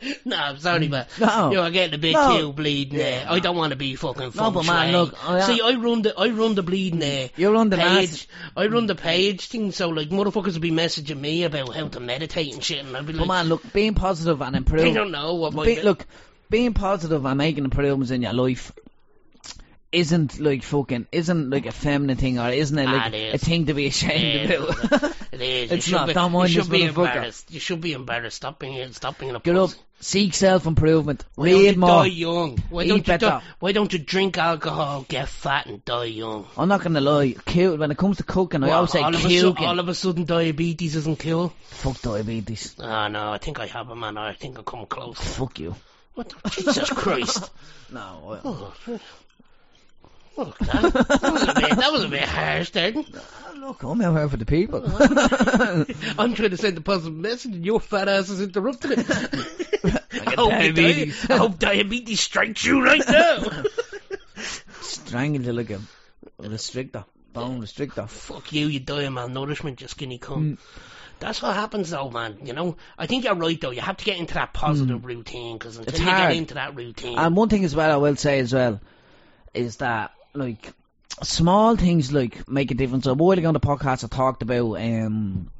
no, 0.24 0.36
I'm 0.36 0.58
sorry, 0.58 0.88
but 0.88 1.08
No. 1.18 1.52
You're 1.52 1.70
getting 1.70 1.94
a 1.94 1.98
bit 1.98 2.12
No. 2.14 2.38
too 2.38 2.52
bleeding 2.52 2.98
there. 2.98 3.22
Yeah. 3.22 3.32
I 3.32 3.38
don't 3.40 3.56
want 3.56 3.70
to 3.72 3.76
be 3.76 3.96
fucking 3.96 4.30
feng 4.30 4.52
but 4.52 4.64
man, 4.66 4.92
look, 4.92 5.14
oh, 5.26 5.34
I- 5.34 5.40
See, 5.40 5.60
I 5.60 5.74
run 5.74 6.02
the 6.02 6.14
I 6.18 6.28
run 6.28 6.54
the 6.54 6.62
bleeding 6.62 6.98
there. 7.00 7.30
You're 7.36 7.56
on 7.56 7.70
the 7.70 7.76
page. 7.76 8.28
I 8.56 8.66
run 8.66 8.86
the 8.86 8.94
page 8.94 9.48
thing, 9.48 9.72
so 9.72 9.88
like 9.88 10.08
motherfuckers 10.08 10.54
will 10.54 10.60
be 10.60 10.70
messaging 10.70 11.20
me 11.20 11.44
about 11.44 11.74
how 11.74 11.88
to 11.88 12.00
meditate 12.00 12.54
and 12.54 12.62
shit, 12.64 12.84
and 12.84 12.96
I'll 12.96 13.02
be 13.02 13.12
But 13.12 13.20
like, 13.22 13.28
man, 13.28 13.48
look, 13.48 13.72
being 13.72 13.94
positive 13.94 14.40
and 14.42 14.54
I 14.56 14.58
improving. 14.58 14.94
don't 14.94 15.10
know 15.10 15.34
what 15.34 15.52
my 15.52 15.64
Be, 15.64 15.82
look, 15.82 16.06
being 16.48 16.72
positive 16.74 17.24
and 17.24 17.38
making 17.38 17.64
improvements 17.64 18.10
in 18.10 18.22
your 18.22 18.32
life 18.32 18.72
isn't 19.92 20.38
like 20.38 20.62
fucking 20.62 21.06
isn't 21.10 21.50
like 21.50 21.66
a 21.66 21.72
feminine 21.72 22.16
thing 22.16 22.38
or 22.38 22.48
isn't 22.50 22.78
it 22.78 22.86
Ah, 22.86 22.92
like 22.92 23.12
it 23.12 23.34
a 23.34 23.38
thing 23.38 23.66
to 23.66 23.74
be 23.74 23.86
ashamed 23.86 24.50
Yeah, 24.50 24.56
about. 24.56 25.14
It 25.32 25.40
is. 25.40 25.72
It's 25.72 25.90
not. 25.90 26.06
Be, 26.08 26.12
Don't 26.14 26.32
mind 26.32 26.50
you 26.54 26.62
should 26.62 26.70
be 26.70 26.84
embarrassed. 26.84 27.50
You 27.50 27.60
should 27.60 27.80
be 27.80 27.92
embarrassed. 27.92 28.36
Stop 28.36 28.58
being 28.60 28.92
stop 28.92 29.18
being 29.18 29.34
a 29.34 29.40
Get 29.40 29.56
up, 29.56 29.70
seek 30.00 30.34
self 30.34 30.66
improvement, 30.66 31.24
read 31.36 31.74
you 31.74 31.80
more. 31.80 32.02
die 32.04 32.06
young? 32.06 32.58
Why 32.70 32.82
Eat 32.84 32.88
don't 32.88 32.98
you 32.98 33.02
better. 33.04 33.26
die, 33.26 33.42
Why 33.58 33.72
don't 33.72 33.92
you 33.92 33.98
drink 33.98 34.38
alcohol, 34.38 35.04
get 35.08 35.28
fat, 35.28 35.66
and 35.66 35.84
die 35.84 36.04
young? 36.04 36.46
I'm 36.56 36.68
not 36.68 36.82
gonna 36.82 37.00
lie, 37.00 37.34
kill 37.44 37.76
when 37.76 37.90
it 37.90 37.98
comes 37.98 38.18
to 38.18 38.22
cooking, 38.22 38.62
I 38.62 38.68
Well, 38.68 38.76
always 38.76 38.92
say 38.92 39.02
all, 39.02 39.14
of 39.14 39.20
kill. 39.20 39.56
su- 39.56 39.64
all 39.64 39.78
of 39.80 39.88
a 39.88 39.94
sudden, 39.94 40.24
diabetes 40.24 40.94
isn't 40.96 41.18
cool. 41.18 41.52
Fuck 41.68 42.00
diabetes. 42.02 42.76
Ah, 42.80 43.08
no, 43.08 43.32
I 43.32 43.38
think 43.38 43.58
I 43.58 43.66
have 43.66 43.90
a 43.90 43.96
man. 43.96 44.16
I 44.18 44.34
think 44.34 44.58
I 44.58 44.62
come 44.62 44.86
close. 44.86 45.18
Fuck 45.18 45.58
you. 45.58 45.74
What? 46.14 46.32
Jesus 46.50 46.90
Christ! 46.90 47.50
No. 47.92 48.38
Oh, 48.44 48.72
Look, 50.36 50.56
that, 50.58 50.92
that 50.92 51.32
was 51.32 51.42
a 51.42 51.54
bit. 51.54 51.76
That 51.76 51.92
was 51.92 52.04
a 52.04 52.08
bit 52.08 52.22
harsh, 52.22 52.70
then. 52.70 53.04
Look, 53.56 53.82
I'm 53.82 54.00
out 54.00 54.16
here 54.16 54.28
for 54.28 54.36
the 54.36 54.46
people. 54.46 54.82
I'm 56.18 56.34
trying 56.34 56.50
to 56.50 56.56
send 56.56 56.78
a 56.78 56.80
positive 56.80 57.14
message, 57.14 57.54
and 57.54 57.64
your 57.64 57.78
fat 57.80 58.08
ass 58.08 58.30
is 58.30 58.40
interrupting 58.40 58.92
it. 58.92 59.06
I, 60.26 60.34
hope 60.34 60.50
diabetes. 60.50 61.30
I 61.30 61.36
hope 61.36 61.58
diabetes 61.58 62.20
strikes 62.20 62.64
you 62.64 62.82
right 62.82 63.02
now. 63.06 63.44
Strangled 64.80 65.44
you 65.44 65.52
like 65.52 65.70
a 65.70 65.80
restrictor, 66.40 67.04
bone 67.32 67.60
restrictor. 67.60 68.08
Fuck 68.08 68.52
you, 68.52 68.66
you 68.66 68.80
die 68.80 69.02
of 69.02 69.12
malnourishment, 69.12 69.80
you 69.80 69.88
skinny 69.88 70.18
cunt. 70.18 70.52
Mm. 70.54 70.58
That's 71.18 71.42
what 71.42 71.54
happens 71.54 71.90
though, 71.90 72.08
man. 72.10 72.38
You 72.44 72.54
know, 72.54 72.76
I 72.96 73.06
think 73.06 73.24
you're 73.24 73.34
right 73.34 73.60
though. 73.60 73.70
You 73.72 73.82
have 73.82 73.98
to 73.98 74.04
get 74.04 74.18
into 74.18 74.34
that 74.34 74.54
positive 74.54 75.04
routine 75.04 75.58
because 75.58 75.76
until 75.76 75.92
Mm. 75.92 75.96
It's 75.96 76.00
you 76.04 76.10
hard. 76.10 76.30
get 76.32 76.38
into 76.38 76.54
that 76.54 76.74
routine, 76.76 77.18
And 77.18 77.36
one 77.36 77.48
thing 77.50 77.64
as 77.64 77.76
well, 77.76 77.92
I 77.92 77.96
will 77.96 78.16
say 78.16 78.38
as 78.40 78.54
well, 78.54 78.80
is 79.52 79.76
that 79.76 80.12
like 80.34 80.72
small 81.22 81.76
things 81.76 82.12
like 82.12 82.48
make 82.48 82.70
a 82.70 82.74
difference. 82.74 83.06
A 83.06 83.14
while 83.14 83.38
ago 83.38 83.48
on 83.48 83.54
the 83.54 83.60
podcast, 83.60 84.04
I 84.04 84.08
talked 84.08 84.42
about 84.42 84.80
um, 84.80 85.50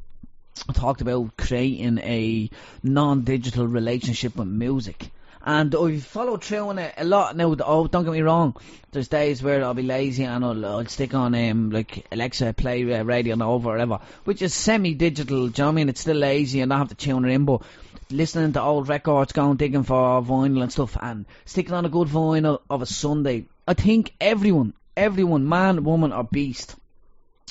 I 0.69 0.73
talked 0.73 1.01
about 1.01 1.37
creating 1.37 1.99
a 1.99 2.51
non-digital 2.83 3.67
relationship 3.67 4.37
with 4.37 4.49
music. 4.49 5.11
And 5.43 5.75
I've 5.75 6.05
followed 6.05 6.45
through 6.45 6.69
on 6.69 6.79
it 6.79 6.95
a 6.99 7.05
lot 7.05 7.35
now. 7.35 7.57
Oh, 7.61 7.87
don't 7.87 8.05
get 8.05 8.13
me 8.13 8.21
wrong. 8.21 8.55
There's 8.93 9.09
days 9.09 9.43
where 9.43 9.65
I'll 9.65 9.73
be 9.73 9.83
lazy 9.83 10.25
and 10.25 10.45
I'll, 10.45 10.67
I'll 10.67 10.85
stick 10.85 11.15
on 11.15 11.35
um 11.35 11.71
like 11.71 12.07
Alexa 12.13 12.53
play 12.53 12.93
uh, 12.93 13.05
radio 13.05 13.43
over 13.43 13.71
or 13.71 13.73
whatever, 13.73 14.01
which 14.25 14.43
is 14.43 14.53
semi-digital. 14.53 15.49
Do 15.49 15.63
you 15.63 15.65
know 15.65 15.69
what 15.69 15.73
I 15.73 15.75
mean? 15.77 15.89
It's 15.89 16.03
still 16.03 16.17
lazy 16.17 16.61
and 16.61 16.71
I 16.73 16.77
have 16.77 16.89
to 16.91 16.95
tune 16.95 17.25
it 17.25 17.33
in, 17.33 17.47
but 17.47 17.63
listening 18.11 18.53
to 18.53 18.63
old 18.63 18.89
records, 18.89 19.33
going 19.33 19.57
digging 19.57 19.85
for 19.85 20.21
vinyl 20.23 20.63
and 20.63 20.73
stuff, 20.73 20.97
and 21.01 21.25
sticking 21.47 21.75
on 21.75 21.87
a 21.87 21.89
good 21.89 22.09
vinyl 22.09 22.61
of 22.69 22.83
a 22.83 22.87
Sunday. 22.87 23.47
I 23.71 23.75
think 23.75 24.13
everyone, 24.21 24.75
everyone, 24.97 25.49
man, 25.49 25.85
woman, 25.85 26.13
or 26.13 26.25
beast, 26.25 26.75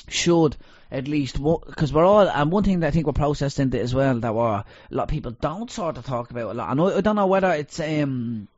should 0.06 0.54
at 0.90 1.08
least 1.08 1.40
because 1.42 1.92
we're 1.94 2.04
all 2.04 2.28
and 2.28 2.52
one 2.52 2.62
thing 2.64 2.80
that 2.80 2.88
I 2.88 2.90
think 2.90 3.06
we're 3.06 3.12
processed 3.14 3.58
into 3.58 3.80
as 3.80 3.94
well 3.94 4.20
that 4.20 4.34
we're, 4.34 4.44
a 4.44 4.64
lot 4.90 5.04
of 5.04 5.08
people 5.08 5.30
don't 5.30 5.70
sort 5.70 5.96
of 5.96 6.04
talk 6.04 6.30
about 6.30 6.50
a 6.50 6.54
lot. 6.54 6.68
I 6.78 6.98
I 6.98 7.00
don't 7.00 7.16
know 7.16 7.26
whether 7.26 7.50
it's 7.52 7.80
um. 7.80 8.48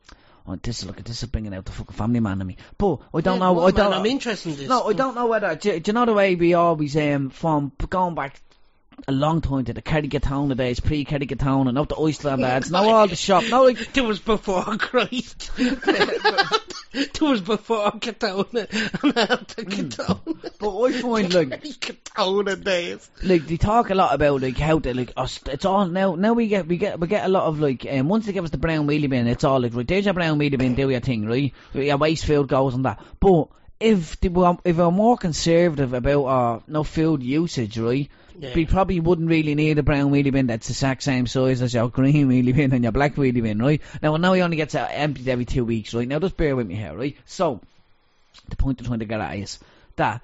Oh, 0.45 0.57
this 0.61 0.81
is 0.81 0.87
look 0.87 0.99
at 0.99 1.05
this 1.05 1.23
is 1.23 1.29
bringing 1.29 1.55
out 1.55 1.67
the 1.67 1.71
fucking 1.71 1.95
family 1.95 2.19
man 2.19 2.41
in 2.41 2.47
me. 2.49 2.57
But 2.79 2.99
I 3.15 3.21
don't 3.21 3.35
Yeah, 3.35 3.47
know. 3.47 3.53
well, 3.53 3.69
I 3.69 3.71
don't. 3.71 3.91
man, 3.91 4.01
I'm 4.01 4.07
interested 4.07 4.51
in 4.51 4.57
this. 4.59 4.69
No, 4.69 4.89
I 4.89 4.93
don't 4.93 5.15
know 5.15 5.27
whether. 5.27 5.55
Do, 5.55 5.79
do 5.79 5.89
you 5.91 5.93
know 5.93 6.05
the 6.05 6.15
way 6.15 6.35
we 6.35 6.55
always 6.55 6.97
um 6.97 7.31
from 7.31 7.71
going 7.89 8.17
back 8.17 8.41
a 9.09 9.13
long 9.13 9.41
time 9.41 9.65
to 9.65 9.73
the 9.73 9.83
Kerry 9.83 10.09
Katona 10.09 10.57
days, 10.57 10.81
pre 10.81 11.05
Kerry 11.05 11.27
Katona, 11.27 11.69
and 11.71 11.79
up 11.79 11.89
to 11.89 11.97
Iceland 11.97 12.45
ads, 12.45 12.71
now 12.73 12.89
all 12.89 13.09
the 13.09 13.17
shop, 13.17 13.45
now 13.51 13.65
like 13.65 13.97
It 13.97 14.01
was 14.03 14.19
before 14.21 14.63
Christ. 14.79 15.51
it 15.59 17.21
was 17.21 17.41
before 17.41 17.91
Katona 17.93 19.03
and 19.03 19.19
after 19.19 19.63
Katona. 19.65 20.59
But 20.59 20.81
I 20.81 20.93
find 21.01 21.35
like 21.35 21.63
Katona 21.81 22.63
days. 22.63 23.11
like 23.23 23.47
they 23.47 23.57
talk 23.57 23.91
a 23.91 23.95
lot 23.95 24.15
about 24.15 24.43
like 24.43 24.59
how 24.59 24.79
they 24.79 24.93
like 24.93 25.13
us. 25.17 25.41
It's 25.47 25.65
all 25.65 25.87
now. 25.87 26.15
Now 26.15 26.35
we 26.35 26.49
get 26.49 26.67
we 26.67 26.77
get 26.77 27.01
we 27.01 27.07
get 27.09 27.25
a 27.25 27.29
lot 27.29 27.45
of 27.45 27.61
like 27.61 27.87
um, 27.91 28.09
once 28.09 28.27
they 28.27 28.33
give 28.33 28.45
us 28.45 28.51
the 28.51 28.59
brown 28.59 28.87
wheelie 28.87 29.09
bin, 29.09 29.27
it's 29.27 29.45
all 29.45 29.61
like 29.61 29.75
right. 29.75 29.87
There's 29.87 30.05
your 30.05 30.15
brown 30.15 30.39
wheelie 30.39 30.59
bin. 30.59 30.75
Do 30.75 30.91
your 30.91 31.01
thing, 31.01 31.27
right? 31.27 31.53
Your 31.75 31.97
waste 31.97 32.27
food 32.27 32.49
goes 32.49 32.75
on 32.75 32.83
that. 32.83 33.01
But 33.21 33.49
if 33.81 34.21
they 34.21 34.29
were 34.29 34.57
if 34.65 34.77
we're 34.77 34.91
more 34.91 35.17
conservative 35.17 35.93
about 35.95 36.25
our 36.25 36.63
no 36.69 36.85
food 36.85 37.23
usage, 37.23 37.79
right? 37.79 38.09
Yeah. 38.39 38.55
We 38.55 38.67
probably 38.67 39.01
wouldn't 39.01 39.29
really 39.29 39.55
need 39.55 39.79
a 39.79 39.83
brown 39.83 40.11
wheelie 40.11 40.33
bin 40.33 40.47
that's 40.47 40.69
the 40.69 40.73
exact 40.73 41.03
same 41.03 41.27
size 41.27 41.63
as 41.63 41.75
your 41.75 41.89
green 41.89 42.29
wheelie 42.29 42.55
bin 42.55 42.73
and 42.73 42.83
your 42.83 42.93
black 42.93 43.15
wheelie 43.15 43.43
bin, 43.43 43.59
right? 43.59 43.81
Now, 44.03 44.17
now 44.17 44.33
he 44.33 44.43
only 44.43 44.57
gets 44.57 44.75
uh, 44.75 44.89
emptied 44.91 45.29
every 45.29 45.45
two 45.45 45.65
weeks, 45.65 45.95
right? 45.95 46.09
Now, 46.09 46.19
just 46.19 46.37
bear 46.37 46.57
with 46.57 46.67
me 46.67 46.75
here, 46.75 46.95
right? 46.95 47.17
So, 47.27 47.61
the 48.49 48.57
point 48.57 48.81
I'm 48.81 48.87
trying 48.87 49.01
to 49.01 49.05
get 49.05 49.21
at 49.21 49.37
is 49.37 49.59
that 49.97 50.23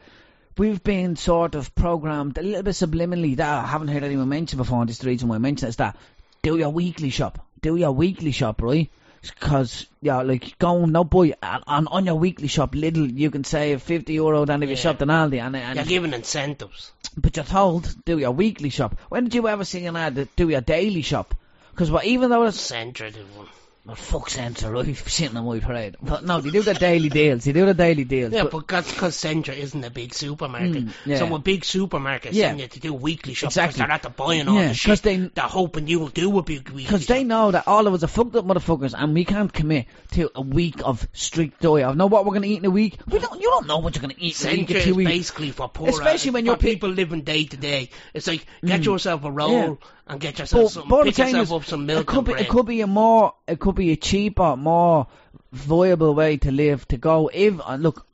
we've 0.57 0.83
been 0.83 1.17
sort 1.17 1.55
of 1.55 1.75
programmed 1.75 2.39
a 2.39 2.43
little 2.43 2.63
bit 2.63 2.75
subliminally 2.75 3.37
that 3.37 3.65
I 3.65 3.67
haven't 3.67 3.89
heard 3.89 4.03
anyone 4.05 4.29
mention 4.29 4.57
before, 4.57 4.81
and 4.81 4.89
this 4.89 5.05
reason 5.05 5.29
why 5.29 5.37
I 5.37 5.39
mention 5.39 5.67
it, 5.67 5.71
is 5.71 5.77
that 5.77 5.97
do 6.43 6.57
your 6.57 6.71
weekly 6.71 7.11
shop. 7.11 7.45
Do 7.61 7.77
your 7.77 7.93
weekly 7.93 8.33
shop, 8.33 8.63
right? 8.63 8.91
Because, 9.23 9.87
yeah, 10.01 10.23
like, 10.23 10.59
go 10.59 10.85
no 10.85 11.05
boy, 11.05 11.33
and, 11.43 11.89
on 11.89 12.07
your 12.07 12.15
weekly 12.17 12.49
shop, 12.49 12.75
little, 12.75 13.07
you 13.11 13.31
can 13.31 13.45
save 13.45 13.83
50 13.83 14.13
euro 14.15 14.45
than 14.45 14.63
if 14.63 14.69
you 14.69 14.75
Yeah. 14.77 14.81
shopped 14.81 15.03
in 15.03 15.09
Aldi. 15.09 15.41
And, 15.41 15.57
and 15.57 15.77
You're 15.77 15.85
giving 15.85 16.13
incentives. 16.15 16.93
but 17.17 17.37
you're 17.37 17.45
told, 17.45 17.95
do 18.05 18.19
your 18.19 18.31
weekly 18.31 18.71
shop. 18.71 18.99
When 19.09 19.25
did 19.25 19.35
you 19.35 19.49
ever 19.49 19.65
see 19.65 19.85
an 19.87 19.97
ad 19.97 20.15
that 20.17 20.35
do 20.37 20.49
your 20.49 20.61
daily 20.61 21.03
shop? 21.03 21.35
Because 21.71 21.91
what, 21.91 22.05
even 22.05 22.31
though 22.31 22.45
it's 22.45 22.59
Centra 22.71 23.13
did 23.13 23.27
one. 23.37 23.47
Well, 23.89 23.97
fuck 23.97 24.29
sense, 24.29 24.63
right? 24.65 24.95
Sitting 25.09 25.35
on 25.39 25.47
my 25.47 25.61
parade. 25.61 25.97
But 26.03 26.23
no, 26.23 26.43
they 26.43 26.51
do 26.51 26.61
the 26.61 26.75
daily 26.75 27.09
deals. 27.09 27.45
They 27.45 27.53
do 27.53 27.65
the 27.65 27.73
daily 27.73 28.05
deals. 28.05 28.35
Yeah, 28.35 28.45
but- 28.45 28.69
that's 28.69 28.93
because 28.93 29.17
Centra 29.17 29.57
isn't 29.57 29.83
a 29.83 29.89
big 29.89 30.13
supermarket. 30.13 30.85
Mm, 30.85 30.93
yeah. 31.07 31.17
So 31.17 31.35
a 31.35 31.39
big 31.39 31.65
supermarket 31.65 32.35
Yeah. 32.35 32.49
send 32.49 32.61
you 32.61 32.69
to 32.69 32.81
do 32.81 32.93
weekly 32.93 33.33
shops 33.33 33.57
Exactly. 33.57 33.79
they're 33.79 33.91
at 33.91 34.03
the 34.03 34.11
buying 34.11 34.47
all 34.47 34.57
Yeah, 34.57 34.69
the 34.69 34.75
shit. 34.75 35.01
they- 35.01 35.17
They're 35.17 35.45
hoping 35.47 35.87
you'll 35.89 36.09
do 36.09 36.37
a 36.39 36.43
big 36.43 36.69
weekly 36.69 36.83
Because 36.83 37.07
they 37.07 37.25
know 37.25 37.51
that 37.51 37.67
all 37.67 37.87
of 37.87 37.95
us 37.95 38.03
are 38.05 38.09
fucked 38.09 38.37
up 38.37 38.45
motherfuckers 38.45 38.93
and 38.95 39.15
we 39.15 39.25
can't 39.25 39.51
commit 39.51 39.87
to 40.13 40.31
a 40.35 40.43
week 40.43 40.83
of 40.85 41.09
strict 41.15 41.63
diet. 41.63 41.87
I 41.87 41.95
know 41.95 42.09
what 42.09 42.27
we're 42.27 42.33
going 42.33 42.43
to 42.43 42.49
eat 42.49 42.59
in 42.59 42.67
a 42.67 42.71
week. 42.71 42.99
We 43.07 43.21
don't, 43.21 43.41
you 43.41 43.49
don't 43.49 43.67
know 43.67 43.79
what 43.79 43.97
you're 43.97 44.03
going 44.03 44.15
to 44.15 44.23
eat 44.23 44.39
in 44.45 44.49
a 44.49 44.53
week 44.53 44.69
Centra 44.69 44.87
is 44.87 44.97
basically 44.97 45.51
for 45.51 45.67
poor 45.71 45.89
Especially 45.89 46.33
when 46.33 46.43
for 46.45 46.47
you're 46.49 46.57
pe- 46.59 46.73
people 46.75 46.91
living 46.91 47.23
day 47.23 47.45
to 47.47 47.57
day. 47.57 47.89
It's 48.13 48.27
like 48.27 48.45
get 48.63 48.85
yourself 48.85 49.25
a 49.25 49.31
roll. 49.31 49.79
And 50.09 50.21
get 50.21 50.39
yourself 50.39 50.65
But, 50.65 50.69
some, 50.71 50.89
but 50.89 51.05
pick 51.05 51.19
yourself 51.19 51.43
is, 51.43 51.53
up 51.53 51.65
some 51.65 51.87
milk 51.87 52.01
it 52.01 52.07
could 52.07 52.25
be, 52.25 52.33
it 52.33 52.49
could 52.49 52.67
be 52.67 52.81
a 52.81 52.87
more, 52.87 53.35
it 53.47 53.61
could 53.61 53.75
be 53.75 53.93
a 53.93 53.97
cheaper, 53.97 54.57
more 54.57 55.07
viable 55.53 56.15
way 56.15 56.37
to 56.39 56.51
live, 56.51 56.87
to 56.89 56.97
go, 56.97 57.31
if, 57.33 57.61
uh, 57.61 57.77
look, 57.77 58.07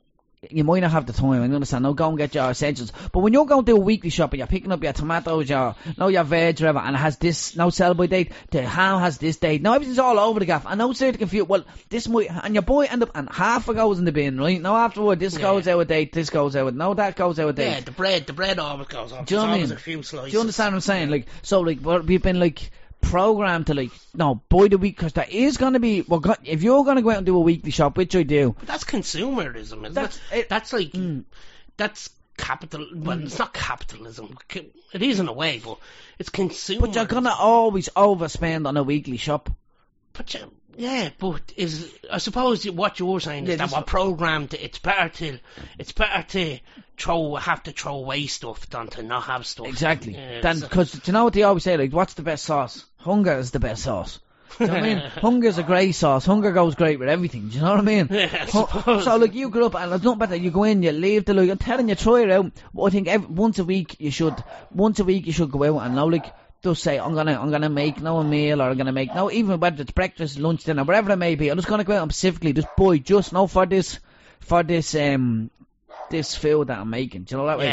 you 0.51 0.63
might 0.63 0.79
not 0.81 0.91
have 0.91 1.05
the 1.05 1.13
time, 1.13 1.41
I 1.41 1.43
understand, 1.43 1.83
no, 1.83 1.93
go 1.93 2.09
and 2.09 2.17
get 2.17 2.35
your 2.35 2.49
essentials. 2.49 2.91
But 3.11 3.19
when 3.19 3.33
you're 3.33 3.45
going 3.45 3.65
to 3.65 3.71
do 3.71 3.77
a 3.77 3.79
weekly 3.79 4.09
shop 4.09 4.31
and 4.33 4.39
you're 4.39 4.47
picking 4.47 4.71
up 4.71 4.83
your 4.83 4.93
tomatoes, 4.93 5.49
your, 5.49 5.75
no, 5.97 6.07
your 6.07 6.23
veg, 6.23 6.59
whatever, 6.59 6.79
and 6.79 6.95
it 6.95 6.99
has 6.99 7.17
this, 7.17 7.55
no 7.55 7.69
sell 7.69 7.93
by 7.93 8.07
date, 8.07 8.31
the 8.51 8.61
ham 8.61 8.99
has 8.99 9.17
this 9.17 9.37
date, 9.37 9.61
now 9.61 9.73
everything's 9.73 9.99
all 9.99 10.19
over 10.19 10.39
the 10.39 10.45
gaff, 10.45 10.65
and 10.67 10.77
now 10.77 10.91
start 10.93 11.13
to 11.13 11.19
confuse, 11.19 11.47
well, 11.47 11.63
this 11.89 12.07
might, 12.07 12.29
and 12.31 12.53
your 12.53 12.63
boy 12.63 12.85
end 12.85 13.03
up, 13.03 13.11
and 13.15 13.29
half 13.29 13.67
it 13.69 13.75
goes 13.75 13.99
in 13.99 14.05
the 14.05 14.11
bin, 14.11 14.39
right? 14.39 14.61
Now 14.61 14.75
afterward, 14.77 15.19
this 15.19 15.35
Yeah. 15.35 15.41
goes 15.41 15.67
out 15.67 15.79
of 15.79 15.87
date, 15.87 16.11
this 16.13 16.29
goes 16.29 16.55
out 16.55 16.67
of, 16.67 16.75
no, 16.75 16.93
that 16.93 17.15
goes 17.15 17.39
out 17.39 17.49
of 17.49 17.55
date. 17.55 17.69
yeah, 17.71 17.79
the 17.81 17.91
bread, 17.91 18.27
the 18.27 18.33
bread 18.33 18.59
always 18.59 18.87
goes 18.87 19.11
off. 19.13 19.25
Do 19.25 19.35
you 19.35 19.39
know 19.39 19.43
what 19.43 19.49
I 19.49 19.53
always 19.55 19.69
mean? 19.69 19.77
a 19.77 19.81
few 19.81 20.03
slices. 20.03 20.31
Do 20.31 20.37
you 20.37 20.41
understand 20.41 20.73
what 20.73 20.77
I'm 20.77 20.81
saying? 20.81 21.09
Like, 21.09 21.27
so, 21.41 21.61
like, 21.61 21.79
we've 21.83 22.21
been 22.21 22.39
like 22.39 22.71
programmed 23.09 23.67
to 23.67 23.73
like, 23.73 23.91
no, 24.13 24.35
buy 24.49 24.67
the 24.67 24.77
week 24.77 24.95
because 24.97 25.13
there 25.13 25.27
is 25.29 25.57
gonna 25.57 25.79
be. 25.79 26.01
Well, 26.01 26.19
go- 26.19 26.35
if 26.43 26.63
you're 26.63 26.83
gonna 26.83 27.01
go 27.01 27.11
out 27.11 27.17
and 27.17 27.25
do 27.25 27.35
a 27.37 27.39
weekly 27.39 27.71
shop, 27.71 27.97
which 27.97 28.15
I 28.15 28.23
do, 28.23 28.55
But 28.59 28.67
that's 28.67 28.83
consumerism, 28.83 29.83
isn't 29.83 29.93
That's- 29.93 30.19
it? 30.31 30.37
it- 30.39 30.49
That's 30.49 30.73
like 30.73 30.91
Mm. 30.91 31.23
that's 31.77 32.09
capital. 32.37 32.87
Well, 32.93 33.19
it's 33.23 33.39
not 33.39 33.53
capitalism. 33.53 34.37
It 34.93 35.01
is 35.01 35.19
in 35.19 35.27
a 35.27 35.33
way, 35.33 35.61
but 35.63 35.77
it's 36.19 36.29
consumer. 36.29 36.81
but 36.87 36.95
you're 36.95 37.05
gonna 37.05 37.33
always 37.37 37.89
overspend 37.95 38.67
on 38.67 38.75
a 38.77 38.83
weekly 38.83 39.17
shop. 39.17 39.49
But 40.13 40.33
you, 40.33 40.51
yeah, 40.77 41.09
but 41.19 41.41
is 41.55 41.93
I 42.11 42.17
suppose 42.17 42.65
what 42.69 42.99
you're 42.99 43.19
saying 43.19 43.47
is 43.47 43.57
that 43.57 43.71
we're 43.71 43.81
programmed. 43.83 44.53
It's 44.53 44.79
better 44.79 45.09
to 45.09 45.39
it's 45.79 45.91
better 45.91 46.23
to 46.29 46.59
throw 46.97 47.35
have 47.35 47.63
to 47.63 47.71
throw 47.71 47.95
away 47.95 48.27
stuff 48.27 48.69
than 48.69 48.87
to 48.87 49.03
not 49.03 49.23
have 49.23 49.45
stuff. 49.45 49.67
Exactly. 49.67 50.13
Yeah, 50.13 50.41
Then, 50.41 50.57
so- 50.57 50.67
because 50.67 50.91
do 50.91 51.01
you 51.05 51.13
know 51.13 51.23
what 51.25 51.33
they 51.33 51.43
always 51.43 51.63
say? 51.63 51.77
Like, 51.77 51.93
what's 51.93 52.13
the 52.15 52.23
best 52.23 52.45
sauce? 52.45 52.85
Hunger 52.97 53.33
is 53.37 53.51
the 53.51 53.59
best 53.59 53.83
sauce. 53.83 54.19
Do 54.57 54.63
you 54.63 54.67
know 54.71 54.73
what 54.75 54.83
I 54.83 54.87
mean? 54.87 54.97
Hunger's 55.21 55.57
a 55.57 55.63
great 55.63 55.91
sauce. 55.93 56.25
Hunger 56.25 56.51
goes 56.53 56.75
great 56.75 56.97
with 56.97 57.09
everything. 57.09 57.49
Do 57.49 57.55
you 57.55 57.61
know 57.61 57.71
what 57.71 57.79
I 57.79 57.83
mean? 57.83 58.07
Yeah, 58.09 58.45
I 58.53 58.99
So, 59.01 59.17
like, 59.17 59.33
you 59.33 59.49
grew 59.49 59.65
up, 59.65 59.75
and 59.75 59.91
it's 59.91 60.03
not 60.03 60.17
better. 60.17 60.35
You 60.37 60.49
go 60.49 60.63
in, 60.63 60.81
you 60.81 60.93
leave 60.93 61.25
the 61.25 61.33
like. 61.33 61.49
I'm 61.49 61.57
telling 61.57 61.89
you, 61.89 61.95
try 61.95 62.21
it 62.21 62.31
out. 62.31 62.51
I 62.81 62.89
think 62.89 63.09
every, 63.09 63.27
once 63.27 63.59
a 63.59 63.65
week 63.65 63.97
you 63.99 64.11
should. 64.11 64.35
Once 64.73 64.99
a 64.99 65.03
week 65.03 65.25
you 65.27 65.33
should 65.33 65.51
go 65.51 65.63
out 65.65 65.85
and 65.85 65.95
now, 65.95 66.09
like, 66.09 66.33
just 66.63 66.83
say 66.83 66.97
I'm 66.97 67.13
gonna, 67.13 67.39
I'm 67.39 67.51
gonna 67.51 67.69
make 67.69 68.01
no 68.01 68.17
a 68.17 68.23
meal, 68.23 68.61
or 68.61 68.69
I'm 68.69 68.77
gonna 68.77 68.91
make 68.91 69.13
no, 69.13 69.31
even 69.31 69.59
whether 69.59 69.81
it's 69.81 69.91
breakfast, 69.91 70.39
lunch, 70.39 70.63
dinner, 70.63 70.83
whatever 70.83 71.11
it 71.11 71.17
may 71.17 71.35
be. 71.35 71.49
I'm 71.49 71.57
just 71.57 71.67
gonna 71.67 71.83
go 71.83 71.95
out 71.95 72.03
and 72.03 72.11
specifically 72.11 72.53
just 72.53 72.67
buy 72.77 72.97
just 72.97 73.33
no 73.33 73.47
for 73.47 73.65
this, 73.65 73.99
for 74.39 74.63
this, 74.63 74.95
um, 74.95 75.49
this 76.09 76.35
food 76.35 76.67
that 76.67 76.79
I'm 76.79 76.89
making. 76.89 77.23
Do 77.23 77.35
you 77.35 77.41
know 77.41 77.47
that 77.47 77.57
way? 77.59 77.67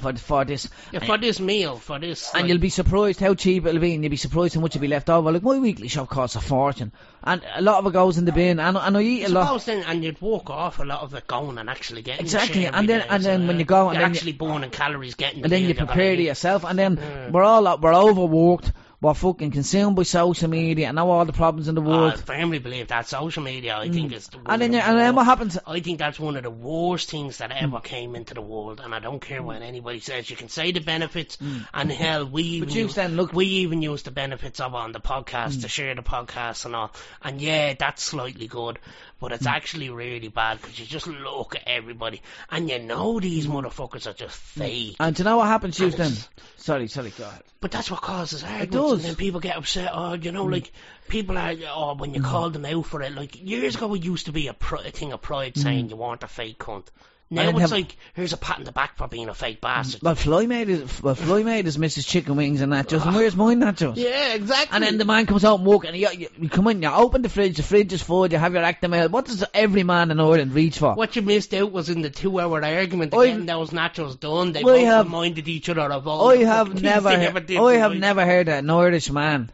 For 0.00 0.14
for 0.16 0.44
this. 0.44 0.68
yeah, 0.92 1.00
for 1.00 1.18
this 1.18 1.38
meal, 1.40 1.76
for 1.76 1.98
this, 1.98 2.30
And 2.32 2.42
like, 2.42 2.48
you'll 2.48 2.58
be 2.58 2.70
surprised 2.70 3.20
how 3.20 3.34
cheap 3.34 3.66
it'll 3.66 3.80
be, 3.80 3.94
and 3.94 4.02
you'll 4.02 4.10
be 4.10 4.16
surprised 4.16 4.54
how 4.54 4.60
much 4.60 4.74
you'll 4.74 4.82
be 4.82 4.88
left 4.88 5.10
over. 5.10 5.30
Like 5.30 5.42
my 5.42 5.58
weekly 5.58 5.88
shop 5.88 6.08
costs 6.08 6.36
a 6.36 6.40
fortune, 6.40 6.90
and 7.22 7.42
a 7.54 7.60
lot 7.60 7.78
of 7.78 7.86
it 7.86 7.92
goes 7.92 8.16
in 8.18 8.24
the 8.24 8.32
bin. 8.32 8.58
And, 8.58 8.76
and 8.76 8.96
I 8.96 9.00
eat 9.02 9.24
a 9.24 9.28
lot. 9.28 9.64
Then, 9.64 9.84
and 9.86 10.02
you'd 10.02 10.20
walk 10.20 10.48
off 10.50 10.78
a 10.78 10.84
lot 10.84 11.00
of 11.02 11.14
it 11.14 11.26
going 11.26 11.58
and 11.58 11.68
actually 11.68 12.02
getting 12.02 12.24
Exactly, 12.24 12.66
and 12.66 12.88
then- 12.88 13.04
and 13.10 13.22
then 13.22 13.46
when 13.46 13.56
uh, 13.56 13.58
you 13.60 13.64
go 13.66 13.88
and 13.90 13.96
then 13.96 14.10
you- 14.10 14.16
actually 14.16 14.32
burning 14.32 14.70
calories 14.70 15.14
getting. 15.14 15.42
and 15.44 15.52
then 15.52 15.62
the 15.62 15.68
you 15.68 15.74
meal 15.74 15.76
you're 15.76 15.86
prepare 15.86 16.14
gonna 16.14 16.22
yourself, 16.26 16.64
and 16.64 16.78
then 16.78 16.96
Yeah. 17.00 17.30
we're 17.30 17.44
all 17.44 17.78
we're 17.78 17.94
overworked. 17.94 18.72
We're 19.02 19.14
fucking 19.14 19.52
consumed 19.52 19.96
by 19.96 20.02
social 20.02 20.48
media, 20.50 20.88
and 20.88 20.96
now 20.96 21.08
all 21.08 21.24
the 21.24 21.32
problems 21.32 21.68
in 21.68 21.74
the 21.74 21.80
world. 21.80 22.12
I 22.12 22.16
firmly 22.16 22.58
believe 22.58 22.88
that 22.88 23.08
social 23.08 23.42
media. 23.42 23.78
I 23.78 23.88
think 23.88 24.12
is 24.12 24.28
Mm. 24.28 24.42
and 24.44 24.60
then 24.60 24.72
the 24.72 24.86
and 24.86 24.98
then 24.98 25.14
what 25.14 25.24
happens? 25.24 25.56
I 25.66 25.80
think 25.80 25.98
that's 25.98 26.20
one 26.20 26.36
of 26.36 26.42
the 26.42 26.50
worst 26.50 27.08
things 27.10 27.38
that 27.38 27.50
Mm. 27.50 27.62
ever 27.62 27.80
came 27.80 28.14
into 28.14 28.34
the 28.34 28.42
world, 28.42 28.78
and 28.84 28.94
I 28.94 28.98
don't 28.98 29.20
care 29.20 29.42
what 29.42 29.62
anybody 29.62 30.00
says. 30.00 30.28
You 30.28 30.36
can 30.36 30.50
say 30.50 30.72
the 30.72 30.80
benefits, 30.80 31.38
and 31.72 31.90
hell, 31.90 32.26
we 32.26 32.42
even 32.42 32.68
Mm. 32.68 32.74
use, 32.74 32.94
then 32.94 33.16
look- 33.16 33.32
we 33.32 33.46
even 33.46 33.80
use 33.80 34.02
the 34.02 34.10
benefits 34.10 34.60
of 34.60 34.74
it 34.74 34.76
on 34.76 34.92
the 34.92 35.00
podcast 35.00 35.54
Mm. 35.56 35.62
to 35.62 35.68
share 35.68 35.94
the 35.94 36.02
podcast 36.02 36.66
and 36.66 36.76
all. 36.76 36.92
And 37.22 37.40
yeah, 37.40 37.72
that's 37.78 38.02
slightly 38.02 38.48
good, 38.48 38.78
but 39.20 39.30
Mm. 39.30 39.34
it's 39.34 39.44
hmm. 39.44 39.52
actually 39.52 39.90
really 39.90 40.28
bad 40.28 40.60
because 40.60 40.78
you 40.78 40.86
just 40.86 41.06
look 41.06 41.54
at 41.54 41.62
everybody, 41.66 42.22
and 42.50 42.68
you 42.68 42.78
know 42.78 43.20
these 43.20 43.46
hmm. 43.46 43.52
motherfuckers 43.52 44.06
are 44.06 44.14
just 44.14 44.40
hmm. 44.54 44.60
fake. 44.60 44.96
And 44.98 45.14
do 45.14 45.22
you 45.22 45.24
know 45.24 45.36
what 45.36 45.46
happens 45.46 45.76
to 45.76 45.86
you 45.86 45.90
then? 45.92 46.12
Sorry, 46.56 46.88
sorry, 46.88 47.10
go 47.10 47.24
ahead. 47.24 47.42
But 47.60 47.70
that's 47.70 47.90
what 47.90 48.00
causes 48.00 48.42
arguments. 48.42 48.74
does. 48.74 48.92
And 48.92 49.02
then 49.02 49.16
people 49.16 49.40
get 49.40 49.56
upset. 49.56 49.90
Oh, 49.92 50.14
you 50.14 50.32
know, 50.32 50.44
like 50.44 50.72
people 51.08 51.36
are. 51.36 51.54
Oh, 51.68 51.94
when 51.94 52.14
you 52.14 52.22
call 52.22 52.50
them 52.50 52.64
out 52.64 52.86
for 52.86 53.02
it, 53.02 53.12
like 53.14 53.40
years 53.40 53.76
ago, 53.76 53.94
it 53.94 54.02
used 54.02 54.26
to 54.26 54.32
be 54.32 54.48
a, 54.48 54.54
pr- 54.54 54.76
a 54.76 54.90
thing 54.90 55.12
of 55.12 55.20
pride 55.20 55.56
saying 55.56 55.90
you 55.90 55.96
weren't 55.96 56.22
a 56.22 56.28
fake 56.28 56.58
cunt. 56.58 56.86
Now 57.32 57.48
it's 57.50 57.60
have- 57.60 57.70
like 57.70 57.96
here's 58.14 58.32
a 58.32 58.36
pat 58.36 58.58
in 58.58 58.64
the 58.64 58.72
back 58.72 58.96
for 58.96 59.06
being 59.06 59.28
a 59.28 59.34
fake 59.34 59.60
bastard. 59.60 60.02
Well, 60.02 60.16
Fly 60.16 60.46
made 60.46 60.68
is 60.68 61.00
well, 61.00 61.14
Fly 61.14 61.44
made 61.44 61.68
is 61.68 61.76
Mrs. 61.76 62.04
Chicken 62.04 62.34
Wings 62.34 62.60
and 62.60 62.72
nachos, 62.72 63.06
and 63.06 63.14
where's 63.14 63.36
mine 63.36 63.60
nachos? 63.60 63.94
Yeah, 63.96 64.34
exactly. 64.34 64.74
And 64.74 64.82
then 64.82 64.98
the 64.98 65.04
man 65.04 65.26
comes 65.26 65.44
out 65.44 65.58
and 65.58 65.66
walk, 65.66 65.84
and 65.84 65.96
you, 65.96 66.08
you, 66.10 66.28
you 66.40 66.48
come 66.48 66.66
in, 66.66 66.82
you 66.82 66.88
open 66.90 67.22
the 67.22 67.28
fridge, 67.28 67.56
the 67.56 67.62
fridge 67.62 67.92
is 67.92 68.02
full, 68.02 68.26
you 68.26 68.36
have 68.36 68.52
your 68.54 68.64
Actimel. 68.64 69.10
What 69.10 69.26
does 69.26 69.44
every 69.54 69.84
man 69.84 70.10
in 70.10 70.18
Ireland 70.18 70.52
reach 70.54 70.78
for? 70.78 70.94
what 70.94 71.14
you 71.14 71.22
missed 71.22 71.54
out 71.54 71.70
was 71.70 71.88
in 71.88 72.02
the 72.02 72.10
two-hour 72.10 72.64
argument 72.64 73.14
I- 73.14 73.26
getting 73.28 73.46
those 73.46 73.70
nachos 73.70 74.18
done. 74.18 74.50
They 74.50 74.60
I 74.60 74.62
both 74.64 74.84
have- 74.84 75.06
reminded 75.06 75.46
each 75.46 75.68
other 75.68 75.82
of 75.82 76.08
all. 76.08 76.30
I 76.30 76.38
the 76.38 76.46
have 76.46 76.82
never, 76.82 77.10
they 77.10 77.26
ever 77.26 77.38
did 77.40 77.58
I 77.60 77.74
have 77.74 77.94
never 77.94 78.26
heard 78.26 78.48
an 78.48 78.68
Irish 78.68 79.08
man 79.08 79.50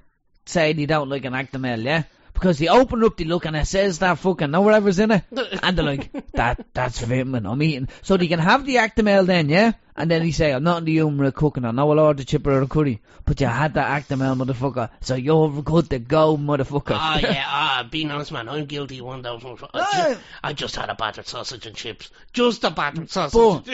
say 0.46 0.72
they 0.72 0.86
don't 0.86 1.10
like 1.10 1.26
an 1.26 1.34
Actimel, 1.34 1.84
yeah? 1.84 2.04
Because 2.36 2.58
they 2.58 2.68
open 2.68 3.02
up, 3.02 3.16
they 3.16 3.24
look, 3.24 3.46
and 3.46 3.56
it 3.56 3.66
says 3.66 4.00
that 4.00 4.18
fucking, 4.18 4.50
know 4.50 4.60
whatever's 4.60 4.98
in 4.98 5.10
it, 5.10 5.24
and 5.62 5.76
they're 5.76 5.84
like, 5.84 6.12
that, 6.32 6.66
that's 6.74 7.00
vitamin, 7.00 7.46
I'm 7.46 7.62
eating. 7.62 7.88
So 8.02 8.18
they 8.18 8.28
can 8.28 8.40
have 8.40 8.66
the 8.66 8.76
Actimel 8.76 9.24
then, 9.24 9.48
yeah? 9.48 9.72
And 9.98 10.10
then 10.10 10.20
he 10.22 10.30
say, 10.32 10.52
I'm 10.52 10.62
not 10.62 10.78
in 10.78 10.84
the 10.84 10.92
humour 10.92 11.24
of 11.24 11.34
cooking, 11.34 11.64
I 11.64 11.70
know 11.70 11.90
I'll 11.90 11.98
order 12.00 12.22
chipper 12.22 12.52
or 12.52 12.60
a 12.62 12.66
curry, 12.66 13.00
but 13.24 13.40
you 13.40 13.46
had 13.46 13.74
that 13.74 14.02
Actimel, 14.02 14.36
motherfucker, 14.36 14.90
so 15.00 15.14
you're 15.14 15.62
good 15.62 15.88
to 15.90 15.98
go, 15.98 16.36
motherfucker. 16.36 16.94
Ah, 16.94 17.18
yeah, 17.22 17.44
ah, 17.46 17.88
being 17.90 18.10
honest, 18.10 18.30
man, 18.30 18.46
I'm 18.48 18.66
guilty 18.66 19.00
one 19.00 19.24
of 19.24 19.42
those. 19.42 19.62
I, 19.72 19.80
just, 19.80 20.20
I 20.44 20.52
just 20.52 20.76
had 20.76 20.90
a 20.90 20.94
battered 20.94 21.26
sausage 21.26 21.64
and 21.66 21.74
chips. 21.74 22.10
Just 22.34 22.62
a 22.64 22.70
battered 22.70 23.10
sausage. 23.10 23.64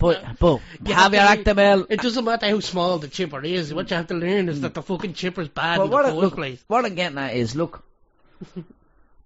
But, 0.00 0.24
but, 0.40 0.60
You 0.84 0.94
have 0.94 1.14
your 1.14 1.22
to- 1.22 1.28
Actimel, 1.44 1.86
It 1.90 2.00
doesn't 2.00 2.24
matter 2.24 2.48
how 2.48 2.58
small 2.60 2.98
the 2.98 3.06
chipper 3.08 3.44
is. 3.44 3.72
What 3.72 3.88
you 3.90 3.96
have 3.96 4.08
to 4.08 4.14
learn 4.14 4.48
is 4.48 4.62
that 4.62 4.74
the 4.74 4.82
fucking 4.82 5.14
chipper's 5.14 5.48
bad 5.48 5.78
But 5.78 5.84
in 5.84 5.90
what, 5.90 6.02
the 6.02 6.08
I, 6.08 6.10
first 6.12 6.22
look, 6.22 6.34
place. 6.34 6.64
what 6.66 6.84
I'm 6.84 6.94
getting 6.96 7.18
at 7.18 7.34
is, 7.36 7.54
look, 7.54 7.84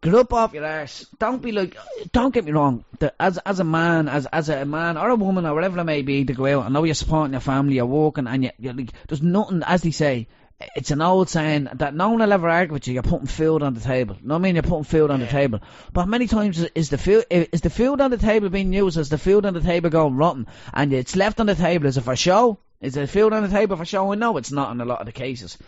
get 0.05 0.15
up 0.15 0.33
off 0.33 0.53
your 0.53 0.65
arse. 0.65 1.07
Don't 1.19 1.43
be 1.43 1.53
like, 1.53 1.77
don't 2.13 2.33
get 2.33 2.45
me 2.45 2.53
wrong. 2.53 2.85
The, 2.99 3.13
as 3.21 3.39
as 3.39 3.59
a 3.59 3.65
man, 3.65 4.09
as 4.09 4.27
as 4.27 4.49
a 4.49 4.65
man 4.65 4.97
or 4.97 5.09
a 5.09 5.17
woman 5.17 5.47
or 5.47 5.55
whatever 5.55 5.81
it 5.81 5.85
may 5.85 6.03
be, 6.03 6.25
to 6.25 6.33
go 6.35 6.47
out. 6.47 6.67
I 6.67 6.69
know 6.69 6.85
you're 6.85 6.95
supporting 6.95 7.33
your 7.33 7.41
family, 7.41 7.77
you're 7.77 7.87
working, 7.87 8.27
and 8.27 8.45
you, 8.45 8.51
you're 8.59 8.75
like, 8.75 8.93
there's 9.09 9.23
nothing, 9.23 9.63
as 9.67 9.83
they 9.83 9.91
say. 9.91 10.29
It's 10.77 10.93
an 10.93 11.03
old 11.03 11.29
saying 11.29 11.69
that 11.75 11.95
no 11.95 12.11
one 12.11 12.21
will 12.21 12.33
ever 12.33 12.49
argue 12.49 12.75
with 12.75 12.87
you. 12.87 12.95
You're 12.95 13.03
putting 13.03 13.27
food 13.27 13.63
on 13.63 13.75
the 13.75 13.81
table. 13.81 14.17
You 14.21 14.29
know 14.29 14.35
what 14.35 14.39
I 14.39 14.43
mean? 14.43 14.55
You're 14.55 14.63
putting 14.63 14.85
food 14.85 15.11
on 15.11 15.19
the 15.19 15.27
table. 15.27 15.61
But 15.93 16.07
many 16.07 16.29
times 16.29 16.61
is- 16.61 16.71
is 16.75 16.91
the 16.91 16.99
food 16.99 17.25
is 17.31 17.61
the 17.61 17.71
food 17.71 18.01
on 18.01 18.13
the 18.13 18.19
table 18.19 18.49
being 18.49 18.73
used? 18.73 18.97
Is 18.97 19.09
the 19.09 19.19
food 19.19 19.47
on 19.47 19.55
the 19.55 19.61
table 19.61 19.91
going 19.91 20.17
rotten? 20.17 20.47
And 20.73 20.93
it's 20.93 21.17
left 21.17 21.41
on 21.41 21.47
the 21.47 21.57
table. 21.57 21.87
Is 21.87 21.97
it 21.97 22.03
for 22.03 22.15
show? 22.15 22.59
Is 22.81 22.95
the 22.95 23.07
food 23.07 23.33
on 23.33 23.43
the 23.43 23.49
table 23.49 23.77
for 23.77 23.85
show? 23.85 24.15
Know 24.15 24.37
it's 24.37 24.53
not 24.53 24.71
in 24.71 24.81
a 24.81 24.85
lot 24.85 25.01
of 25.01 25.07
the 25.07 25.13
cases 25.13 25.59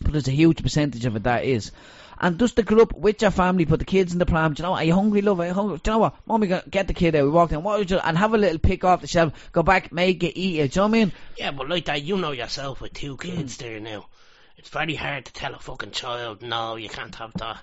but 0.00 0.12
there's 0.12 0.28
a 0.28 0.32
huge 0.32 0.62
percentage 0.62 1.04
of 1.04 1.16
it 1.16 1.24
that 1.24 1.44
is. 1.44 1.72
And 2.22 2.38
just 2.38 2.56
to 2.56 2.62
grow 2.62 2.82
up 2.82 2.92
with 2.94 3.22
your 3.22 3.30
family, 3.30 3.64
put 3.64 3.78
the 3.78 3.86
kids 3.86 4.12
in 4.12 4.18
the 4.18 4.26
pram. 4.26 4.52
Do 4.52 4.60
you 4.60 4.64
know 4.64 4.72
what? 4.72 4.82
Are 4.82 4.84
you 4.84 4.94
hungry, 4.94 5.22
love? 5.22 5.40
Are 5.40 5.46
you 5.46 5.54
hungry? 5.54 5.78
Do 5.82 5.90
you 5.90 5.94
know 5.94 5.98
what? 6.00 6.16
Mommy, 6.26 6.48
get 6.48 6.86
the 6.86 6.92
kid 6.92 7.16
out. 7.16 7.24
We 7.24 7.30
walk 7.30 7.50
in. 7.52 7.62
What 7.62 7.78
would 7.78 7.90
you? 7.90 7.98
And 7.98 8.18
have 8.18 8.34
a 8.34 8.38
little 8.38 8.58
pick 8.58 8.84
off 8.84 9.00
the 9.00 9.06
shelf. 9.06 9.32
Go 9.52 9.62
back, 9.62 9.90
make 9.90 10.22
it, 10.22 10.38
eat 10.38 10.60
it. 10.60 10.72
Do 10.72 10.80
you 10.80 10.82
know 10.82 10.88
what 10.90 10.96
I 10.96 11.00
mean? 11.04 11.12
Yeah, 11.38 11.50
but 11.52 11.68
like 11.70 11.86
that, 11.86 12.02
you 12.02 12.18
know 12.18 12.32
yourself 12.32 12.80
with 12.82 12.92
two 12.92 13.16
Mm. 13.16 13.20
kids 13.20 13.56
there 13.56 13.80
now. 13.80 14.06
It's 14.58 14.68
very 14.68 14.94
hard 14.94 15.24
to 15.24 15.32
tell 15.32 15.54
a 15.54 15.58
fucking 15.58 15.92
child, 15.92 16.42
no, 16.42 16.76
you 16.76 16.90
can't 16.90 17.14
have 17.14 17.32
that. 17.38 17.56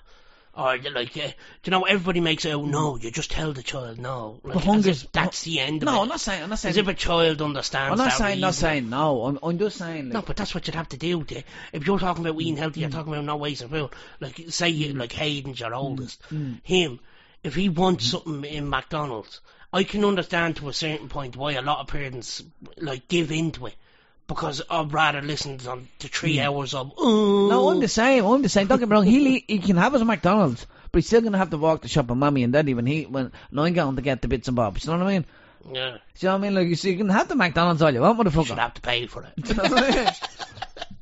Or 0.54 0.76
like, 0.76 1.16
uh, 1.16 1.20
do 1.28 1.32
you 1.66 1.70
know, 1.70 1.82
everybody 1.84 2.20
makes 2.20 2.44
it 2.44 2.52
out, 2.52 2.64
no, 2.64 2.96
you 2.96 3.10
just 3.12 3.30
tell 3.30 3.52
the 3.52 3.62
child 3.62 3.98
no. 3.98 4.40
Like, 4.42 4.54
But 4.54 4.64
hunger's- 4.64 5.06
that's 5.12 5.42
the 5.42 5.60
end 5.60 5.82
of 5.82 5.86
No. 5.86 6.02
I'm 6.02 6.08
not 6.08 6.20
saying. 6.20 6.42
I'm 6.42 6.50
not 6.50 6.58
saying. 6.58 6.70
As 6.70 6.76
if 6.76 6.88
a 6.88 6.94
child 6.94 7.40
understands 7.40 7.92
I'm 7.92 7.98
not 7.98 8.10
that 8.10 8.18
saying. 8.18 8.40
Not 8.40 8.54
saying 8.54 8.90
no. 8.90 9.24
I'm. 9.24 9.38
I'm 9.42 9.58
just 9.58 9.76
saying. 9.78 10.08
No, 10.08 10.22
but 10.22 10.36
that's 10.36 10.54
what 10.54 10.66
you'd 10.66 10.74
have 10.74 10.88
to 10.88 10.96
do. 10.96 11.22
To, 11.22 11.42
if 11.72 11.86
you're 11.86 11.98
talking 11.98 12.26
about 12.26 12.40
eating 12.40 12.56
healthy, 12.56 12.80
you're 12.80 12.90
talking 12.90 13.12
about 13.12 13.24
not 13.24 13.38
wasting 13.40 13.68
food. 13.68 13.90
Like, 14.20 14.40
say, 14.48 14.70
you, 14.70 14.94
like 14.94 15.12
Hayden's 15.12 15.60
your 15.60 15.74
oldest. 15.74 16.20
mm. 16.30 16.60
Him, 16.64 16.98
if 17.44 17.54
he 17.54 17.68
wants 17.68 18.06
something 18.06 18.44
in 18.44 18.68
McDonald's, 18.68 19.40
I 19.72 19.84
can 19.84 20.04
understand 20.04 20.56
to 20.56 20.68
a 20.68 20.72
certain 20.72 21.08
point 21.08 21.36
why 21.36 21.52
a 21.52 21.62
lot 21.62 21.78
of 21.80 21.86
parents 21.86 22.42
like 22.78 23.06
give 23.06 23.30
into 23.30 23.66
it. 23.66 23.74
Because 24.28 24.62
I'd 24.70 24.92
rather 24.92 25.22
listen 25.22 25.58
to, 25.58 25.78
to 26.00 26.08
three 26.08 26.36
mm. 26.36 26.44
hours 26.44 26.74
of. 26.74 26.92
Oh, 26.96 27.48
No, 27.48 27.70
I'm 27.70 27.80
the 27.80 27.88
same. 27.88 28.24
I'm 28.24 28.42
the 28.42 28.48
same. 28.48 28.66
Don't 28.66 28.78
get 28.78 28.88
me 28.88 28.94
wrong. 28.94 29.04
He 29.04 29.44
he 29.48 29.58
can 29.58 29.76
have 29.76 29.94
his 29.94 30.04
McDonald's, 30.04 30.66
but 30.92 30.98
he's 30.98 31.06
still 31.06 31.22
gonna 31.22 31.38
have 31.38 31.50
to 31.50 31.56
walk 31.56 31.82
to 31.82 31.88
shop 31.88 32.06
with 32.08 32.18
mommy 32.18 32.44
and 32.44 32.52
daddy 32.52 32.74
when 32.74 32.86
he 32.86 33.06
when 33.06 33.32
and 33.50 33.60
I'm 33.60 33.72
going 33.72 33.96
to 33.96 34.02
get 34.02 34.22
the 34.22 34.28
bits 34.28 34.46
and 34.46 34.56
bobs. 34.56 34.84
You 34.84 34.92
know 34.92 34.98
what 34.98 35.06
I 35.06 35.12
mean? 35.14 35.24
Yeah, 35.72 35.90
Do 35.90 35.98
you 36.20 36.28
know 36.28 36.32
what 36.32 36.38
I 36.38 36.38
mean? 36.38 36.54
Like 36.54 36.68
you 36.68 36.76
see, 36.76 36.92
you 36.92 36.98
can 36.98 37.08
have 37.08 37.28
the 37.28 37.36
McDonald's 37.36 37.82
all 37.82 37.90
you 37.90 38.00
want, 38.00 38.16
should 38.18 38.26
motherfucker. 38.26 38.58
have 38.58 38.74
to 38.74 38.80
pay 38.80 39.06
for 39.06 39.24
it. 39.24 39.48
you 39.48 39.54
know 39.54 39.64
I 39.64 39.90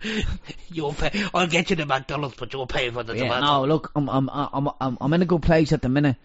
mean? 0.03 0.25
You'll 0.71 0.93
pay. 0.93 1.25
I'll 1.35 1.47
get 1.47 1.71
you 1.71 1.77
the 1.77 1.87
McDonald's, 1.87 2.37
but 2.37 2.53
you'll 2.53 2.67
pay 2.67 2.91
for 2.91 3.03
the 3.03 3.15
yeah, 3.15 3.23
tomato. 3.23 3.47
no, 3.47 3.65
look, 3.65 3.91
I'm 3.97 4.09
I'm 4.09 4.29
I'm 4.31 4.69
I'm 4.81 4.99
I'm 5.01 5.13
in 5.15 5.23
a 5.23 5.25
good 5.25 5.43
place 5.43 5.73
at 5.73 5.83
the 5.83 5.89
minute, 5.89 6.17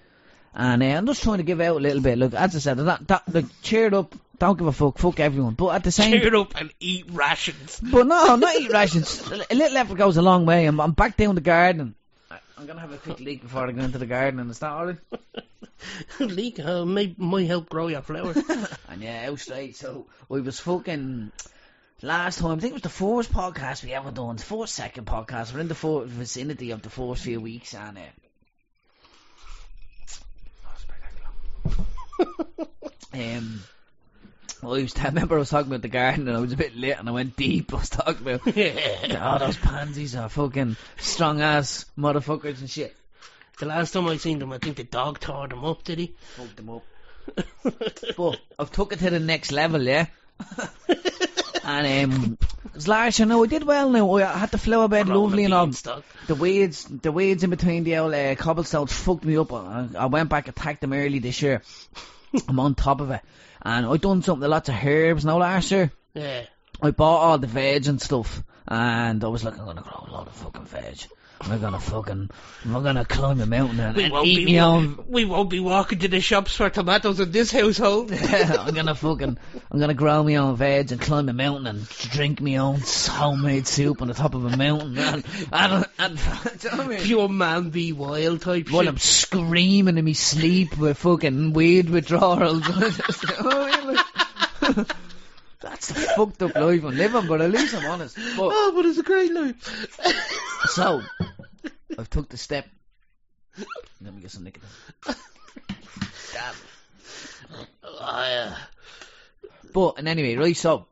and 0.53 0.83
uh, 0.83 0.85
I'm 0.85 1.05
just 1.05 1.23
trying 1.23 1.37
to 1.37 1.43
give 1.43 1.61
out 1.61 1.77
a 1.77 1.79
little 1.79 2.01
bit. 2.01 2.17
Look, 2.17 2.33
as 2.33 2.55
I 2.55 2.59
said, 2.59 2.77
that 2.77 3.07
that 3.07 3.23
like, 3.33 3.45
cheered 3.61 3.93
up. 3.93 4.13
Don't 4.39 4.57
give 4.57 4.65
a 4.67 4.71
fuck. 4.71 4.97
Fuck 4.97 5.19
everyone. 5.19 5.53
But 5.53 5.75
at 5.75 5.83
the 5.83 5.91
same, 5.91 6.19
Cheer 6.19 6.35
up 6.35 6.55
and 6.59 6.73
eat 6.79 7.05
rations. 7.11 7.79
but 7.79 8.07
no, 8.07 8.35
not 8.35 8.55
eat 8.55 8.71
rations. 8.71 9.21
A 9.29 9.53
little 9.55 9.77
effort 9.77 9.97
goes 9.97 10.17
a 10.17 10.21
long 10.23 10.45
way. 10.47 10.65
I'm 10.65 10.79
I'm 10.81 10.93
back 10.93 11.15
down 11.17 11.35
the 11.35 11.41
garden. 11.41 11.93
I- 12.31 12.39
I'm 12.57 12.65
gonna 12.65 12.79
have 12.81 12.91
a 12.91 12.97
quick 12.97 13.19
leak 13.19 13.41
before 13.43 13.67
I 13.67 13.71
go 13.71 13.81
into 13.83 13.97
the 13.99 14.05
garden, 14.07 14.39
and 14.39 14.49
is 14.51 14.59
that 14.59 14.71
alright? 14.71 14.97
Leak 16.19 16.59
uh, 16.59 16.85
may 16.85 17.13
might 17.17 17.47
help 17.47 17.69
grow 17.69 17.87
your 17.87 18.01
flowers. 18.01 18.37
And 18.89 19.01
yeah, 19.01 19.29
out 19.29 19.39
straight. 19.39 19.75
So 19.77 20.07
we 20.27 20.41
was 20.41 20.59
fucking 20.59 21.31
last 22.01 22.39
time. 22.39 22.57
I 22.57 22.59
think 22.59 22.71
it 22.71 22.73
was 22.73 22.81
the 22.83 22.89
first 22.89 23.31
podcast 23.31 23.83
we 23.83 23.93
ever 23.93 24.11
done. 24.11 24.35
The 24.35 24.43
first 24.43 24.75
second 24.75 25.05
podcast. 25.07 25.53
We're 25.53 25.61
in 25.61 25.67
the 25.69 25.75
fourth 25.75 26.07
vicinity 26.07 26.71
of 26.71 26.81
the 26.81 26.89
first 26.89 27.23
few 27.23 27.39
weeks, 27.39 27.73
and 27.73 27.97
uh, 27.97 28.01
um. 33.13 33.61
I 34.63 34.67
was, 34.67 34.95
I 34.95 35.05
remember 35.05 35.37
I 35.37 35.39
was 35.39 35.49
talking 35.49 35.71
about 35.71 35.81
the 35.81 35.87
garden 35.87 36.27
and 36.27 36.37
I 36.37 36.39
was 36.39 36.53
a 36.53 36.57
bit 36.57 36.75
lit 36.75 36.99
and 36.99 37.09
I 37.09 37.11
went 37.11 37.35
deep. 37.35 37.73
I 37.73 37.77
was 37.77 37.89
talking 37.89 38.21
about 38.27 38.45
yeah. 38.55 39.35
oh 39.35 39.39
those 39.39 39.57
pansies 39.57 40.15
are 40.15 40.29
fucking 40.29 40.77
strong 40.97 41.41
ass 41.41 41.85
motherfuckers 41.97 42.59
and 42.59 42.69
shit. 42.69 42.95
The 43.57 43.65
last 43.65 43.91
time 43.91 44.07
I 44.07 44.17
seen 44.17 44.37
them, 44.37 44.53
I 44.53 44.59
think 44.59 44.77
the 44.77 44.83
dog 44.83 45.19
tore 45.19 45.47
them 45.47 45.65
up, 45.65 45.83
did 45.83 45.97
he? 45.97 46.15
Fuck 46.35 46.55
them 46.55 46.69
up. 46.69 46.83
But 48.17 48.39
I've 48.59 48.71
took 48.71 48.93
it 48.93 48.99
to 48.99 49.09
the 49.09 49.19
next 49.19 49.51
level, 49.51 49.81
yeah. 49.81 50.07
And 51.63 52.13
um, 52.13 52.37
'cause 52.73 52.87
last 52.87 53.19
year, 53.19 53.25
no, 53.25 53.43
I 53.43 53.47
did 53.47 53.63
well. 53.63 53.89
Now 53.89 54.13
I 54.15 54.23
had 54.37 54.51
the 54.51 54.57
flower 54.57 54.87
bed, 54.87 55.05
Growing 55.07 55.21
lovely 55.21 55.43
and 55.45 55.53
all. 55.53 55.67
The 56.27 56.35
weeds, 56.35 56.85
the 56.85 57.11
weeds 57.11 57.43
in 57.43 57.49
between 57.49 57.83
the 57.83 57.97
old 57.97 58.13
uh, 58.13 58.35
cobblestones 58.35 58.93
fucked 58.93 59.25
me 59.25 59.37
up. 59.37 59.51
I, 59.53 59.87
I 59.97 60.05
went 60.05 60.29
back, 60.29 60.47
attacked 60.47 60.81
them 60.81 60.93
early 60.93 61.19
this 61.19 61.41
year. 61.41 61.61
I'm 62.47 62.59
on 62.59 62.75
top 62.75 63.01
of 63.01 63.11
it, 63.11 63.21
and 63.61 63.85
I 63.85 63.97
done 63.97 64.21
something, 64.23 64.47
lots 64.49 64.69
of 64.69 64.75
herbs 64.83 65.25
now 65.25 65.37
last 65.37 65.71
year. 65.71 65.91
Yeah. 66.13 66.43
I 66.81 66.91
bought 66.91 67.19
all 67.21 67.37
the 67.37 67.47
veg 67.47 67.87
and 67.87 68.01
stuff, 68.01 68.43
and 68.67 69.23
I 69.23 69.27
was 69.27 69.43
like, 69.43 69.57
I'm 69.59 69.65
gonna 69.65 69.81
grow 69.81 70.05
a 70.07 70.11
lot 70.11 70.27
of 70.27 70.33
fucking 70.33 70.65
veg. 70.65 71.05
I'm 71.43 71.59
gonna 71.59 71.79
fucking, 71.79 72.29
I'm 72.65 72.83
gonna 72.83 73.05
climb 73.05 73.41
a 73.41 73.45
mountain 73.45 73.79
and, 73.79 73.95
We 73.95 74.03
and 74.03 74.13
won't, 74.13 74.27
eat 74.27 74.35
be, 74.37 74.45
me 74.45 74.61
own 74.61 75.03
we 75.07 75.25
won't 75.25 75.49
be 75.49 75.59
walking 75.59 75.99
to 75.99 76.07
the 76.07 76.21
shops 76.21 76.55
for 76.55 76.69
tomatoes 76.69 77.19
in 77.19 77.31
this 77.31 77.51
household. 77.51 78.11
I'm 78.13 78.73
gonna 78.73 78.95
fucking, 78.95 79.37
I'm 79.71 79.79
gonna 79.79 79.93
grow 79.93 80.23
my 80.23 80.35
own 80.35 80.55
veg 80.55 80.91
and 80.91 81.01
climb 81.01 81.29
a 81.29 81.33
mountain 81.33 81.67
and 81.67 81.89
drink 81.89 82.41
my 82.41 82.57
own 82.57 82.81
homemade 82.81 83.67
soup 83.67 84.01
on 84.01 84.07
the 84.07 84.13
top 84.13 84.35
of 84.35 84.45
a 84.45 84.55
mountain. 84.55 84.97
And, 84.97 85.25
and, 85.51 85.85
and, 85.99 86.17
do 86.17 86.69
you 86.69 86.71
know 86.71 86.77
what 86.77 86.85
I 86.85 86.89
mean? 86.89 86.99
Pure 86.99 87.29
man 87.29 87.69
be 87.69 87.91
wild 87.93 88.41
type 88.41 88.69
While 88.69 88.83
shit. 88.83 88.89
I'm 88.89 88.97
screaming 88.97 89.97
in 89.97 90.05
my 90.05 90.13
sleep 90.13 90.77
with 90.77 90.97
fucking 90.97 91.53
weed 91.53 91.89
withdrawals. 91.89 92.67
You 93.21 93.43
know 93.43 93.43
what 93.43 93.73
I 93.73 93.85
mean? 93.85 94.75
Like, 94.77 94.87
That's 95.61 95.89
the 95.89 95.93
fucked 95.93 96.41
up 96.41 96.55
life 96.55 96.83
I'm 96.83 96.97
living, 96.97 97.27
but 97.27 97.39
at 97.41 97.51
least 97.51 97.75
I'm 97.75 97.85
honest. 97.85 98.15
But, 98.15 98.49
Oh, 98.51 98.71
but 98.75 98.85
it's 98.85 98.97
a 98.97 99.03
great 99.03 99.31
life. 99.31 99.87
so, 100.69 101.01
I've 102.01 102.09
took 102.09 102.29
the 102.29 102.37
step. 102.37 102.65
Let 104.01 104.15
me 104.15 104.21
get 104.21 104.31
some 104.31 104.43
nicotine. 104.43 104.67
Damn. 106.33 106.55
Uh, 107.83 108.55
But 109.71 109.99
and 109.99 110.07
anyway, 110.07 110.35
right, 110.35 110.57
so 110.57 110.87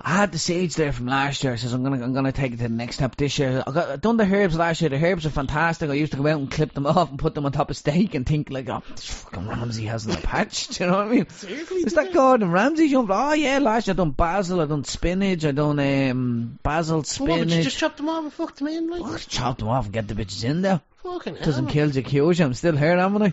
I 0.00 0.10
had 0.10 0.30
the 0.30 0.38
sage 0.38 0.76
there 0.76 0.92
from 0.92 1.06
last 1.06 1.42
year. 1.42 1.52
I 1.52 1.56
says 1.56 1.72
I'm 1.72 1.82
gonna 1.82 2.02
I'm 2.04 2.14
gonna 2.14 2.30
take 2.30 2.52
it 2.52 2.58
to 2.58 2.62
the 2.64 2.68
next 2.68 2.96
step 2.96 3.16
this 3.16 3.36
year. 3.38 3.64
I 3.66 3.70
got 3.72 3.88
I 3.90 3.96
done 3.96 4.16
the 4.16 4.24
herbs 4.32 4.56
last 4.56 4.80
year. 4.80 4.90
The 4.90 5.04
herbs 5.04 5.26
are 5.26 5.30
fantastic. 5.30 5.90
I 5.90 5.94
used 5.94 6.12
to 6.12 6.18
go 6.18 6.26
out 6.28 6.38
and 6.38 6.48
clip 6.48 6.72
them 6.72 6.86
off 6.86 7.10
and 7.10 7.18
put 7.18 7.34
them 7.34 7.44
on 7.46 7.50
top 7.50 7.70
of 7.70 7.76
steak 7.76 8.14
and 8.14 8.24
think 8.24 8.48
like, 8.48 8.68
oh, 8.68 8.80
this 8.94 9.04
fucking 9.24 9.48
Ramsay 9.48 9.86
hasn't 9.86 10.16
a 10.16 10.20
patch. 10.24 10.68
Do 10.78 10.84
you 10.84 10.90
know 10.90 10.98
what 10.98 11.06
I 11.08 11.10
mean? 11.10 11.28
seriously? 11.30 11.78
Is 11.78 11.94
that 11.94 12.12
Gordon 12.12 12.52
Ramsay 12.52 12.88
jump? 12.90 13.10
Oh 13.12 13.32
yeah, 13.32 13.58
last 13.58 13.88
year 13.88 13.94
I 13.94 13.96
done 13.96 14.12
basil, 14.12 14.60
I 14.60 14.66
done 14.66 14.84
spinach, 14.84 15.44
I 15.44 15.50
done 15.50 15.80
um 15.80 16.58
basil 16.62 16.98
What, 16.98 17.06
spinach. 17.08 17.38
would 17.40 17.50
you 17.52 17.62
just 17.64 17.78
chop 17.78 17.96
them 17.96 18.08
off 18.08 18.22
and 18.22 18.32
fuck 18.32 18.54
them 18.54 18.68
in? 18.68 18.88
Like, 18.88 19.02
Oh, 19.04 19.16
chop 19.16 19.58
them 19.58 19.66
off 19.68 19.86
and 19.86 19.92
get 19.92 20.06
the 20.06 20.14
bitches 20.14 20.44
in 20.44 20.62
there. 20.62 20.80
fucking 21.02 21.34
hell. 21.34 21.44
Doesn't 21.44 21.66
kill 21.68 21.90
you, 21.90 22.02
kills 22.02 22.38
you. 22.38 22.44
I'm 22.44 22.54
still 22.54 22.76
here, 22.76 22.96
haven't 22.96 23.22
I? 23.22 23.32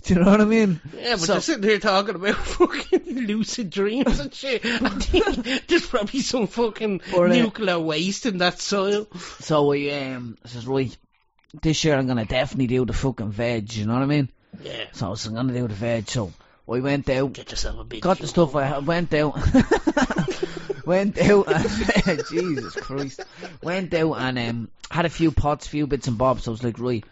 Do 0.04 0.14
you 0.14 0.20
know 0.20 0.30
what 0.30 0.40
I 0.40 0.44
mean? 0.44 0.80
Yeah, 0.96 1.12
but 1.12 1.20
So- 1.20 1.32
you're 1.34 1.42
sitting 1.42 1.62
here 1.62 1.78
talking 1.78 2.14
about 2.14 2.34
fucking 2.36 3.26
lucid 3.26 3.70
dreams 3.70 4.18
and 4.20 4.32
shit. 4.34 4.64
I 4.64 4.88
think 4.90 5.66
there's 5.66 5.86
probably 5.86 6.20
some 6.20 6.46
fucking 6.46 7.02
Or, 7.14 7.26
uh, 7.26 7.32
nuclear 7.32 7.78
waste 7.78 8.26
in 8.26 8.38
that 8.38 8.60
soil. 8.60 9.06
So 9.40 9.72
I 9.72 9.90
um 10.14 10.38
I 10.44 10.48
says 10.48 10.66
right, 10.66 10.96
this 11.62 11.84
year 11.84 11.96
I'm 11.96 12.06
gonna 12.06 12.24
definitely 12.24 12.68
do 12.68 12.84
the 12.86 12.92
fucking 12.92 13.30
veg. 13.30 13.72
You 13.74 13.86
know 13.86 13.94
what 13.94 14.02
I 14.02 14.06
mean? 14.06 14.28
Yeah, 14.62 14.84
So 14.92 15.06
I 15.06 15.10
was 15.10 15.26
gonna 15.26 15.52
do 15.52 15.68
the 15.68 15.74
veg. 15.74 16.08
So 16.08 16.32
we 16.66 16.80
went 16.80 17.08
out, 17.10 17.32
get 17.32 17.50
yourself 17.50 17.78
a 17.80 17.84
big. 17.84 18.00
got 18.02 18.18
the 18.18 18.26
stuff. 18.26 18.54
I 18.56 18.64
had- 18.64 18.86
went 18.86 19.12
out, 19.14 19.36
went 20.86 21.18
out. 21.18 21.46
And, 22.06 22.22
Jesus 22.30 22.74
Christ, 22.74 23.20
went 23.62 23.92
out 23.94 24.14
and 24.14 24.38
um 24.38 24.70
had 24.90 25.04
a 25.04 25.10
few 25.10 25.30
pots, 25.30 25.66
few 25.66 25.86
bits 25.86 26.08
and 26.08 26.18
bobs. 26.18 26.44
So 26.44 26.50
I 26.50 26.52
was 26.52 26.64
like, 26.64 26.78
right, 26.78 27.04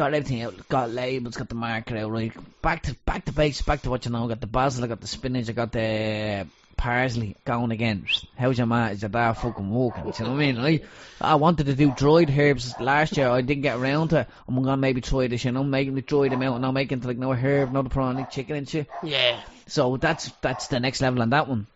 got 0.00 0.14
everything 0.14 0.40
out, 0.42 0.68
got 0.68 0.90
labels, 0.90 1.36
got 1.36 1.50
the 1.50 1.54
marker 1.54 1.94
out. 1.98 2.10
Right, 2.10 2.32
back 2.62 2.84
to 2.84 2.94
back 3.04 3.26
to 3.26 3.32
basics, 3.32 3.66
back 3.66 3.82
to 3.82 3.90
what 3.90 4.06
you 4.06 4.10
know. 4.10 4.26
Got 4.28 4.40
the 4.40 4.46
basil, 4.46 4.82
I 4.84 4.86
got 4.86 5.00
the 5.02 5.06
spinach, 5.06 5.50
I 5.50 5.52
got 5.52 5.72
the 5.72 6.46
parsley 6.78 7.36
going 7.44 7.70
again. 7.70 8.06
How's 8.38 8.56
your 8.56 8.66
man? 8.66 8.92
Is 8.92 9.02
your 9.02 9.10
dad 9.10 9.34
fucking 9.34 9.68
walking? 9.68 10.04
Do 10.04 10.12
you 10.18 10.24
know 10.24 10.30
what 10.30 10.36
I 10.36 10.52
mean? 10.52 10.56
Right? 10.56 10.84
I 11.20 11.34
wanted 11.34 11.66
to 11.66 11.74
do 11.74 11.92
dried 11.94 12.30
herbs 12.30 12.74
last 12.80 13.18
year. 13.18 13.28
I 13.28 13.42
didn't 13.42 13.62
get 13.62 13.76
around 13.76 14.08
to. 14.08 14.20
it. 14.20 14.28
I'm 14.48 14.54
gonna 14.54 14.78
maybe 14.78 15.02
try 15.02 15.26
this. 15.26 15.44
You 15.44 15.52
know, 15.52 15.64
making 15.64 15.96
the 15.96 16.00
dry 16.00 16.28
them 16.30 16.42
out 16.42 16.54
and 16.54 16.62
now 16.62 16.72
making 16.72 17.02
like 17.02 17.18
no 17.18 17.32
herb, 17.32 17.70
no 17.70 17.82
the 17.82 17.90
prawn, 17.90 18.16
like 18.16 18.30
chicken 18.30 18.56
and 18.56 18.66
shit. 18.68 18.88
Yeah, 19.02 19.38
So 19.66 19.98
that's 19.98 20.32
that's 20.40 20.68
the 20.68 20.80
next 20.80 21.02
level 21.02 21.20
on 21.20 21.28
that 21.30 21.46
one. 21.46 21.66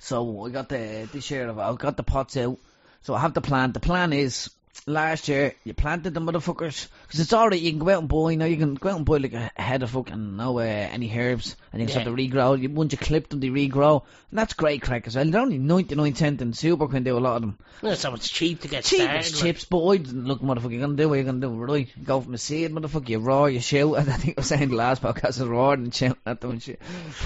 So 0.00 0.44
I 0.44 0.50
got 0.50 0.68
the 0.68 1.08
this 1.12 1.30
year 1.30 1.48
I've 1.48 1.78
got 1.78 1.96
the 1.96 2.02
pots 2.02 2.36
out. 2.36 2.58
So 3.02 3.14
I 3.14 3.20
have 3.20 3.32
the 3.34 3.40
plan. 3.40 3.70
The 3.70 3.80
plan 3.80 4.12
is 4.12 4.50
last 4.86 5.28
year 5.28 5.54
you 5.64 5.74
planted 5.74 6.14
the 6.14 6.20
motherfuckers 6.20 6.88
because 7.02 7.20
it's 7.20 7.32
already 7.32 7.58
You 7.58 7.70
can 7.72 7.78
go 7.80 7.90
out 7.90 8.00
and 8.00 8.08
buy. 8.08 8.30
You 8.30 8.36
know 8.36 8.46
you 8.46 8.56
can 8.56 8.74
go 8.74 8.90
out 8.90 8.96
and 8.96 9.04
buy 9.04 9.18
like 9.18 9.32
a 9.32 9.50
head 9.56 9.82
of 9.82 9.90
fucking 9.90 10.36
no 10.36 10.58
uh, 10.58 10.62
any 10.62 11.10
herbs 11.16 11.56
and 11.72 11.80
you 11.80 11.86
can 11.86 11.92
start 11.92 12.06
to 12.06 12.12
regrow. 12.12 12.60
You, 12.60 12.70
once 12.70 12.92
you 12.92 12.98
clip 12.98 13.28
them, 13.28 13.40
they 13.40 13.48
regrow. 13.48 14.02
And 14.30 14.38
that's 14.38 14.54
great 14.54 14.82
crack 14.82 15.06
as 15.06 15.16
well. 15.16 15.24
They're 15.24 15.40
only 15.40 15.58
ninety 15.58 15.94
nine 15.94 16.14
cent 16.14 16.40
and 16.42 16.56
Super 16.56 16.88
can 16.88 17.02
do 17.02 17.16
a 17.16 17.20
lot 17.20 17.36
of 17.36 17.42
them. 17.42 17.58
Yeah, 17.82 17.94
so 17.94 18.14
it's 18.14 18.28
cheap 18.28 18.62
to 18.62 18.68
get 18.68 18.84
Cheap 18.84 19.00
started. 19.00 19.18
as 19.18 19.32
like. 19.32 19.42
chips, 19.42 19.64
boy 19.64 19.96
look, 20.04 20.40
motherfucker, 20.40 20.72
you're 20.72 20.80
gonna 20.80 20.96
do 20.96 21.08
what 21.08 21.16
you're 21.16 21.24
gonna 21.24 21.40
do, 21.40 21.50
right? 21.50 21.88
You 21.96 22.04
go 22.04 22.20
from 22.20 22.34
a 22.34 22.38
seed, 22.38 22.72
motherfucker, 22.72 23.08
you 23.08 23.18
raw, 23.18 23.46
you 23.46 23.60
shout, 23.60 23.94
and 23.98 24.10
I 24.10 24.16
think 24.16 24.38
I 24.38 24.40
was 24.40 24.46
saying 24.48 24.68
the 24.70 24.76
last 24.76 25.02
podcast, 25.02 25.40
I 25.40 25.42
was 25.44 25.48
raw 25.48 25.70
and 25.72 25.94
shouting 25.94 26.16
at 26.26 26.40
them 26.40 26.50
and 26.52 26.62
shit. 26.62 26.80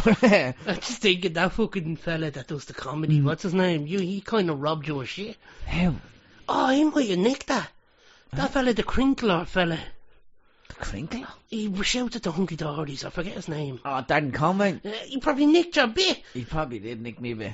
But, 0.05 0.23
uh, 0.33 0.53
I'm 0.67 0.77
just 0.77 0.99
thinking 1.01 1.33
that 1.35 1.53
fucking 1.53 1.97
fella 1.97 2.31
that 2.31 2.49
does 2.49 2.67
the 2.67 2.75
comedy. 2.75 3.21
Mm. 3.21 3.25
What's 3.25 3.43
his 3.43 3.55
name? 3.55 3.87
You, 3.87 3.99
he 4.01 4.21
kind 4.21 4.51
of 4.51 4.61
robbed 4.61 4.87
you 4.87 5.01
of 5.01 5.09
shit. 5.09 5.37
how? 5.67 5.95
Oh, 6.49 6.69
he 6.71 6.85
might 6.85 7.09
have 7.09 7.19
nicked 7.19 7.47
that. 7.49 7.69
That 8.33 8.53
fella, 8.53 8.73
the 8.73 8.83
crinkler 8.83 9.45
fella. 9.45 9.79
The 10.69 10.75
crinkler? 10.75 11.27
He 11.49 11.83
shouted 11.83 12.23
to 12.23 12.31
Hunky 12.31 12.57
Dorys. 12.57 13.05
I 13.05 13.11
forget 13.11 13.35
his 13.35 13.49
name. 13.49 13.81
Oh, 13.85 14.03
Dan 14.07 14.33
Conway. 14.33 14.81
Uh, 14.85 14.91
he 15.05 15.19
probably 15.19 15.47
nicked 15.47 15.77
your 15.77 15.87
bit. 15.87 16.23
He 16.33 16.45
probably 16.45 16.79
did 16.79 17.01
nick 17.01 17.21
me 17.21 17.33
a 17.33 17.37
bit. 17.37 17.53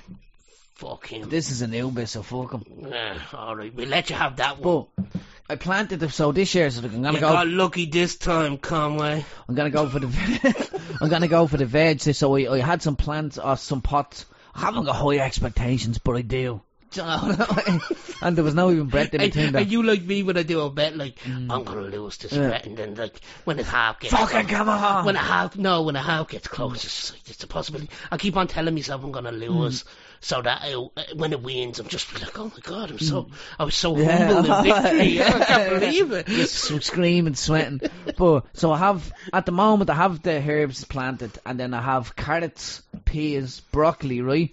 Fuck 0.76 1.08
him. 1.08 1.28
This 1.28 1.50
is 1.50 1.60
a 1.62 1.66
new 1.66 1.90
bit, 1.90 2.08
so 2.08 2.22
fuck 2.22 2.52
him. 2.52 2.92
Uh, 2.92 3.18
all 3.32 3.56
right, 3.56 3.74
we'll 3.74 3.88
let 3.88 4.10
you 4.10 4.16
have 4.16 4.36
that 4.36 4.60
one. 4.60 4.86
But, 4.96 5.06
I 5.50 5.56
planted 5.56 5.98
them, 5.98 6.10
so 6.10 6.30
this 6.30 6.54
year, 6.54 6.70
so 6.70 6.82
I'm 6.84 7.02
gonna 7.02 7.14
you 7.14 7.20
go, 7.20 7.32
got 7.32 7.48
lucky 7.48 7.86
this 7.86 8.16
time, 8.16 8.58
Conway. 8.58 9.24
I'm 9.48 9.54
gonna 9.54 9.70
go 9.70 9.88
for 9.88 9.98
the, 9.98 10.80
I'm 11.00 11.08
gonna 11.08 11.26
go 11.26 11.46
for 11.46 11.56
the 11.56 11.64
veg, 11.64 12.00
so 12.00 12.36
I, 12.36 12.52
I 12.52 12.58
had 12.60 12.82
some 12.82 12.96
plants, 12.96 13.38
or 13.38 13.56
some 13.56 13.80
pots. 13.80 14.26
I 14.54 14.60
haven't 14.60 14.84
got 14.84 14.94
high 14.94 15.18
expectations, 15.18 15.98
but 15.98 16.16
I 16.16 16.20
do. 16.20 16.60
Do 16.90 17.00
you 17.02 17.06
know? 17.06 17.80
and 18.22 18.36
there 18.36 18.44
was 18.44 18.54
no 18.54 18.70
even 18.70 18.86
breath 18.86 19.12
in 19.14 19.20
between 19.20 19.46
and 19.46 19.54
that. 19.56 19.68
you 19.68 19.82
like 19.82 20.02
me 20.02 20.22
when 20.22 20.36
I 20.38 20.42
do 20.42 20.60
a 20.62 20.70
bet, 20.70 20.96
like 20.96 21.18
I'm 21.26 21.64
gonna 21.64 21.82
lose 21.82 22.16
this 22.18 22.32
Mm. 22.32 22.36
Yeah. 22.42 22.48
bet, 22.50 22.66
and 22.66 22.76
then 22.76 22.94
like 22.94 23.20
when 23.44 23.58
it's 23.58 23.68
half 23.68 24.00
gets 24.00 24.14
Fucking 24.14 24.46
come 24.46 24.68
on! 24.68 25.04
when 25.04 25.16
a 25.16 25.18
half 25.20 25.56
no 25.56 25.82
when 25.82 25.96
a 25.96 26.02
half 26.02 26.28
gets 26.28 26.48
close, 26.48 26.84
it's, 26.84 27.12
it's 27.26 27.44
a 27.44 27.46
possibility. 27.46 27.90
I 28.10 28.16
keep 28.16 28.36
on 28.36 28.46
telling 28.48 28.74
myself 28.74 29.04
I'm 29.04 29.12
gonna 29.12 29.32
lose, 29.32 29.82
Mm. 29.82 29.86
so 30.20 30.42
that 30.42 30.60
I, 30.62 30.72
when 31.14 31.32
it 31.32 31.42
wins, 31.42 31.78
I'm 31.78 31.88
just 31.88 32.12
like, 32.20 32.38
oh 32.38 32.44
my 32.46 32.60
god, 32.62 32.90
I'm 32.90 32.98
so 32.98 33.28
I 33.58 33.64
was 33.64 33.74
so 33.74 33.94
Mm. 33.94 34.04
Yeah. 34.04 34.26
humbled 34.26 34.46
in 34.46 34.64
victory. 34.82 35.08
Yeah. 35.08 35.32
I 35.40 35.44
can't 35.44 35.80
believe 35.80 36.12
it. 36.12 36.26
Just 36.26 36.82
screaming, 36.84 37.34
sweating. 37.34 37.80
But 38.16 38.46
so 38.54 38.72
I 38.72 38.78
have 38.78 39.12
at 39.32 39.44
the 39.46 39.52
moment 39.52 39.90
I 39.90 39.94
have 39.94 40.22
the 40.22 40.38
herbs 40.42 40.84
planted, 40.84 41.38
and 41.44 41.60
then 41.60 41.74
I 41.74 41.82
have 41.82 42.16
carrots, 42.16 42.82
peas, 43.04 43.60
broccoli, 43.72 44.20
right? 44.22 44.50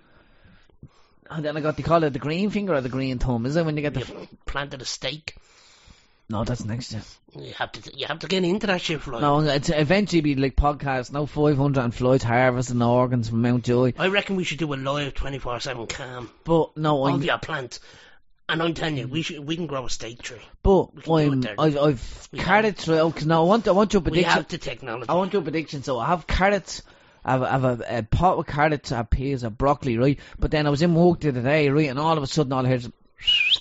And 1.29 1.43
then 1.43 1.57
I 1.57 1.61
got 1.61 1.77
they 1.77 1.83
call 1.83 2.03
it 2.03 2.11
the 2.11 2.19
green 2.19 2.49
finger 2.49 2.73
or 2.73 2.81
the 2.81 2.89
green 2.89 3.19
thumb. 3.19 3.45
Is 3.45 3.55
it 3.55 3.65
when 3.65 3.75
you 3.75 3.81
get 3.81 3.93
the? 3.93 4.01
You've 4.01 4.45
planted 4.45 4.81
a 4.81 4.85
stake. 4.85 5.35
No, 6.27 6.43
that's 6.43 6.65
next 6.65 6.91
year. 6.91 7.03
You 7.37 7.53
have 7.53 7.71
to 7.73 7.95
you 7.95 8.07
have 8.07 8.19
to 8.19 8.27
get 8.27 8.43
into 8.43 8.65
that 8.67 8.81
shit, 8.81 9.01
Floyd. 9.01 9.21
No, 9.21 9.41
it's 9.41 9.69
eventually 9.69 10.21
be 10.21 10.35
like 10.35 10.55
podcast. 10.55 11.11
No, 11.11 11.27
five 11.27 11.57
hundred 11.57 11.83
and 11.83 11.93
Floyd's 11.93 12.23
harvesting 12.23 12.81
organs 12.81 13.29
from 13.29 13.43
Mountjoy. 13.43 13.93
I 13.97 14.07
reckon 14.07 14.35
we 14.35 14.43
should 14.43 14.57
do 14.57 14.73
a 14.73 14.75
live 14.75 15.13
24/7 15.13 15.87
cam 15.87 16.31
But 16.43 16.75
no, 16.77 17.05
I'm 17.05 17.15
of 17.15 17.25
your 17.25 17.37
plants. 17.37 17.79
And 18.47 18.61
I'm 18.61 18.73
telling 18.75 18.97
you, 18.97 19.07
we 19.07 19.21
should 19.23 19.39
we 19.39 19.55
can 19.55 19.67
grow 19.67 19.85
a 19.85 19.89
steak 19.89 20.21
tree. 20.21 20.41
but 20.63 20.93
we 20.95 21.01
can 21.01 21.41
do 21.41 21.47
it 21.49 21.55
I'm 21.59 21.77
I've 21.77 22.29
We 22.31 22.39
carrots. 22.39 22.87
Okay, 22.87 23.25
no, 23.25 23.43
I 23.43 23.47
want 23.47 23.67
I 23.67 23.71
want 23.71 23.93
your 23.93 24.01
prediction. 24.01 24.29
We 24.29 24.33
have 24.33 24.47
the 24.47 24.57
technology. 24.57 25.09
I 25.09 25.13
want 25.15 25.33
your 25.33 25.41
prediction. 25.41 25.83
So 25.83 25.99
I 25.99 26.07
have 26.07 26.25
carrots. 26.27 26.81
I 27.25 27.31
have, 27.31 27.41
I 27.41 27.49
have 27.49 27.63
a, 27.63 27.97
a 27.97 28.03
pot 28.03 28.37
with 28.37 28.47
carrots, 28.47 28.91
have 28.91 29.09
peas, 29.09 29.41
have 29.41 29.57
broccoli, 29.57 29.97
right? 29.97 30.19
But 30.37 30.51
then 30.51 30.67
I 30.67 30.69
was 30.69 30.83
in 30.83 30.93
work 30.93 31.21
the 31.21 31.29
other 31.29 31.41
day, 31.41 31.69
right? 31.69 31.89
And 31.89 31.97
all 31.97 32.15
of 32.15 32.23
a 32.23 32.27
sudden, 32.27 32.53
all 32.53 32.63
I 32.63 32.69
heard 32.69 32.81
is, 32.81 32.85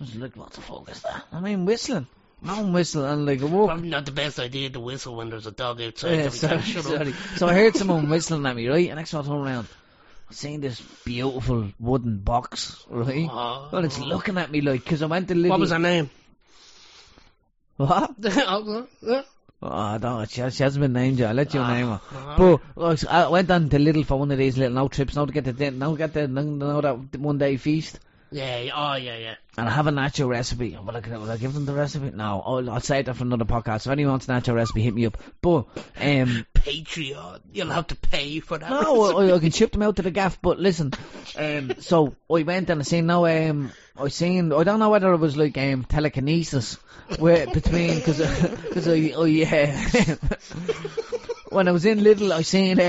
I 0.00 0.04
was 0.04 0.16
like, 0.16 0.36
what 0.36 0.50
the 0.50 0.60
fuck 0.60 0.90
is 0.90 1.00
that? 1.02 1.24
I 1.32 1.38
mean, 1.38 1.64
whistling. 1.64 2.08
No 2.44 2.56
one 2.56 2.72
whistling, 2.72 3.04
and 3.04 3.24
like, 3.24 3.40
woke. 3.40 3.68
Probably 3.68 3.88
not 3.88 4.04
the 4.04 4.10
best 4.10 4.40
idea 4.40 4.68
to 4.70 4.80
whistle 4.80 5.14
when 5.14 5.30
there's 5.30 5.46
a 5.46 5.52
dog 5.52 5.80
outside. 5.80 6.16
Yeah, 6.16 6.28
sorry, 6.30 6.56
time. 6.56 6.62
Shut 6.64 6.86
up. 6.86 6.92
sorry. 6.92 7.12
So 7.36 7.46
I 7.46 7.54
heard 7.54 7.76
someone 7.76 8.08
whistling 8.10 8.44
at 8.46 8.56
me, 8.56 8.66
right? 8.66 8.88
And 8.88 8.96
next 8.96 9.12
time 9.12 9.24
I 9.24 9.28
turn 9.28 9.36
around, 9.36 9.68
I 10.28 10.34
seen 10.34 10.60
this 10.60 10.80
beautiful 11.04 11.68
wooden 11.78 12.18
box, 12.18 12.84
right? 12.90 13.28
Oh. 13.30 13.68
Well, 13.70 13.84
it's 13.84 14.00
looking 14.00 14.38
at 14.38 14.50
me 14.50 14.60
like, 14.60 14.82
because 14.82 15.02
I 15.02 15.06
went 15.06 15.28
to 15.28 15.34
Lidl. 15.34 15.50
What 15.50 15.60
was 15.60 15.70
her 15.70 15.78
name? 15.78 16.10
What? 17.76 18.14
Oh, 18.24 18.88
Oh, 19.62 19.68
uh, 19.68 19.94
Oh, 19.94 19.98
don't. 19.98 20.28
She, 20.28 20.50
she 20.50 20.62
hasn't 20.62 20.80
been 20.82 20.92
named 20.92 21.18
yet. 21.18 21.28
I'll 21.30 21.34
let 21.36 21.54
you 21.54 21.60
Ah, 21.60 21.72
name 21.72 21.86
her. 21.86 22.00
But 22.36 22.60
look, 22.76 23.06
I 23.06 23.28
went 23.28 23.50
on 23.50 23.68
to 23.68 23.78
Lidl 23.78 24.04
for 24.04 24.18
one 24.18 24.32
of 24.32 24.38
these 24.38 24.58
little 24.58 24.74
no 24.74 24.88
trips, 24.88 25.14
now 25.14 25.24
to 25.24 25.32
get 25.32 25.44
the 25.44 25.70
now 25.70 25.94
get 25.94 26.14
the 26.14 26.26
now 26.26 26.80
that 26.80 27.18
one 27.18 27.38
day 27.38 27.56
feast, 27.56 28.00
yeah, 28.32 28.58
yeah, 28.60 28.72
oh 28.74 28.94
yeah, 28.94 29.16
yeah. 29.16 29.34
and 29.56 29.68
I 29.68 29.70
have 29.70 29.86
a 29.86 29.90
nacho 29.90 30.28
recipe. 30.28 30.76
Will 30.76 30.96
I, 30.96 31.00
will 31.00 31.30
I 31.30 31.36
give 31.36 31.54
them 31.54 31.66
the 31.66 31.72
recipe? 31.72 32.10
No, 32.10 32.42
I'll, 32.44 32.70
I'll 32.70 32.80
save 32.80 33.06
that 33.06 33.16
for 33.16 33.24
another 33.24 33.44
podcast. 33.44 33.86
If 33.86 33.92
anyone 33.92 34.12
wants 34.12 34.28
a 34.28 34.32
nacho 34.32 34.54
recipe, 34.54 34.82
hit 34.82 34.94
me 34.94 35.06
up. 35.06 35.18
But 35.40 35.66
um, 36.00 36.46
Patreon. 36.54 37.40
You'll 37.52 37.70
have 37.70 37.88
to 37.88 37.96
pay 37.96 38.40
for 38.40 38.58
that. 38.58 38.70
no, 38.70 39.18
I, 39.18 39.34
I 39.34 39.38
can 39.38 39.50
ship 39.50 39.72
them 39.72 39.82
out 39.82 39.96
to 39.96 40.02
the 40.02 40.10
gaff. 40.10 40.40
But 40.40 40.58
listen, 40.58 40.92
um, 41.36 41.74
so 41.80 42.14
I 42.30 42.42
went 42.42 42.70
and 42.70 42.80
I 42.80 42.84
seen 42.84 43.06
now 43.06 43.26
um, 43.26 43.72
I 43.96 44.08
seen 44.08 44.52
I 44.52 44.64
don't 44.64 44.78
know 44.78 44.90
whether 44.90 45.12
it 45.12 45.18
was 45.18 45.36
like 45.36 45.58
um 45.58 45.84
telekinesis 45.84 46.78
where 47.18 47.46
between 47.46 47.96
because 47.96 48.18
because 48.18 48.88
I, 48.88 49.12
I 49.16 49.26
yeah. 49.26 49.88
when 51.50 51.68
I 51.68 51.72
was 51.72 51.84
in 51.84 52.00
Lidl, 52.00 52.32
I 52.32 52.42
seen 52.42 52.80
um, 52.80 52.84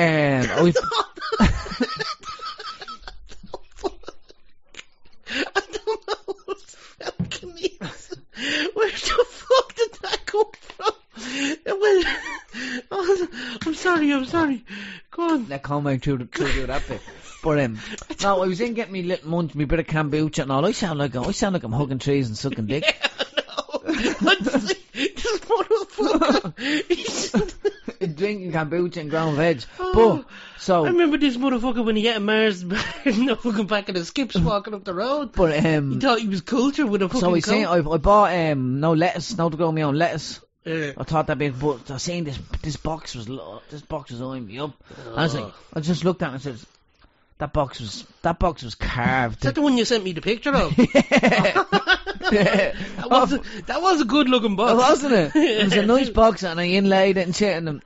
I 5.45 5.61
don't 5.71 6.07
know 6.07 6.35
what's 6.45 6.77
telekinesis. 6.99 8.17
Where 8.73 8.91
the 8.91 9.25
fuck 9.29 9.75
did 9.75 9.93
that 10.01 10.25
come 10.25 10.51
from? 10.59 10.91
It 11.15 11.62
was, 11.73 12.05
oh, 12.91 13.27
I'm 13.65 13.73
sorry, 13.75 14.11
I'm 14.11 14.25
sorry. 14.25 14.63
Go 15.11 15.29
on. 15.29 15.45
that 15.47 15.63
comment 15.63 16.03
through 16.03 16.19
the 16.19 16.25
through 16.25 16.67
that 16.67 16.87
bit. 16.87 17.01
But 17.43 17.59
um, 17.59 17.79
no, 18.21 18.41
I 18.41 18.47
was 18.47 18.61
in 18.61 18.73
getting 18.73 18.93
me 18.93 19.03
little 19.03 19.29
munch, 19.29 19.53
me 19.53 19.65
bit 19.65 19.79
of 19.79 19.87
kombucha 19.87 20.43
and 20.43 20.51
all. 20.51 20.65
I 20.65 20.71
sound 20.71 20.97
like 20.99 21.15
I 21.15 21.31
sound 21.31 21.53
like 21.53 21.63
I'm 21.63 21.73
hugging 21.73 21.99
trees 21.99 22.27
and 22.27 22.37
sucking 22.37 22.67
dick. 22.67 22.97
Yeah, 23.85 24.13
no. 24.21 24.35
This 24.35 25.39
motherfucker. 25.41 26.55
drinking 28.15 28.51
kombucha 28.53 28.97
and 28.97 29.09
ground 29.09 29.35
veg. 29.37 29.63
Oh. 29.79 30.23
But 30.23 30.25
so, 30.57 30.85
I 30.85 30.89
remember 30.89 31.17
this 31.17 31.35
motherfucker 31.37 31.85
when 31.85 31.95
he 31.95 32.03
got 32.03 32.17
a 32.17 32.19
Mars 32.19 32.63
no 32.63 33.35
fucking 33.35 33.67
back 33.67 33.89
in 33.89 33.95
the 33.95 34.05
skips 34.05 34.35
walking 34.35 34.73
up 34.73 34.83
the 34.85 34.93
road. 34.93 35.33
but 35.33 35.59
He 35.59 35.67
um, 35.75 35.99
thought 35.99 36.19
he 36.19 36.27
was 36.27 36.41
culture 36.41 36.87
with 36.87 37.01
a 37.01 37.09
fucking 37.09 37.21
so 37.21 37.35
I 37.35 37.39
seen 37.39 37.65
I. 37.65 37.77
I 37.77 37.97
bought 37.97 38.33
um 38.33 38.79
no 38.79 38.93
lettuce, 38.93 39.37
no 39.37 39.49
to 39.49 39.57
grow 39.57 39.71
my 39.71 39.81
own 39.81 39.95
lettuce. 39.95 40.39
Yeah. 40.65 40.91
I 40.97 41.03
thought 41.03 41.27
that'd 41.27 41.39
be, 41.39 41.49
but 41.49 41.91
I 41.91 41.97
seen 41.97 42.23
this 42.23 42.39
this 42.61 42.77
box 42.77 43.15
was 43.15 43.25
this 43.69 43.81
box 43.81 44.11
was 44.11 44.21
eyeing 44.21 44.47
me 44.47 44.59
up. 44.59 44.71
I 45.15 45.23
was 45.23 45.35
like, 45.35 45.43
Oh. 45.45 45.53
I 45.73 45.79
just 45.81 46.05
looked 46.05 46.21
at 46.23 46.29
it 46.29 46.33
and 46.33 46.41
said, 46.41 46.57
that 47.39 47.51
box 47.51 47.81
was 47.81 48.05
that 48.21 48.39
box 48.39 48.63
was 48.63 48.75
carved. 48.75 49.37
Is 49.37 49.41
that 49.43 49.55
the 49.55 49.61
one 49.61 49.77
you 49.77 49.83
sent 49.85 50.03
me 50.03 50.13
the 50.13 50.21
picture 50.21 50.53
of? 50.53 50.73
yeah. 52.31 52.73
That 53.03 53.09
was, 53.09 53.33
a, 53.33 53.41
that 53.67 53.81
was 53.81 54.01
a 54.01 54.05
good 54.05 54.29
looking 54.29 54.55
box. 54.55 54.73
wasn't 54.73 55.13
it? 55.13 55.31
It 55.35 55.63
was 55.65 55.73
a 55.73 55.85
nice 55.85 56.09
box 56.09 56.43
and 56.43 56.59
I 56.59 56.65
inlaid 56.67 57.17
it 57.17 57.25
and 57.27 57.35
shit 57.35 57.55
and 57.57 57.83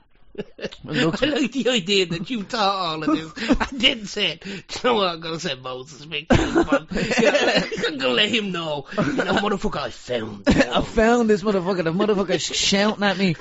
I 0.88 1.26
like 1.26 1.52
the 1.52 1.68
idea 1.68 2.06
that 2.06 2.30
you 2.30 2.42
thought 2.42 2.74
all 2.74 3.02
of 3.02 3.34
this. 3.34 3.58
I 3.60 3.68
didn't 3.76 4.06
say 4.06 4.32
it. 4.32 4.46
You 4.46 4.62
know 4.84 4.94
what? 4.94 5.08
I'm 5.08 5.20
going 5.20 5.34
to 5.34 5.40
send 5.40 5.62
Moses 5.62 6.04
picture. 6.06 6.36
But, 6.36 6.86
yeah, 7.20 7.64
I'm 7.64 7.80
going 7.80 7.98
to 8.00 8.08
let 8.08 8.28
him 8.28 8.52
know. 8.52 8.86
You 8.96 9.02
know, 9.12 9.34
motherfucker, 9.34 9.80
I 9.80 9.90
found. 9.90 10.44
I 10.48 10.82
found 10.82 11.30
this 11.30 11.42
motherfucker. 11.42 11.84
The 11.84 11.92
motherfucker 11.92 12.40
shouting 12.40 13.04
at 13.04 13.18
me. 13.18 13.36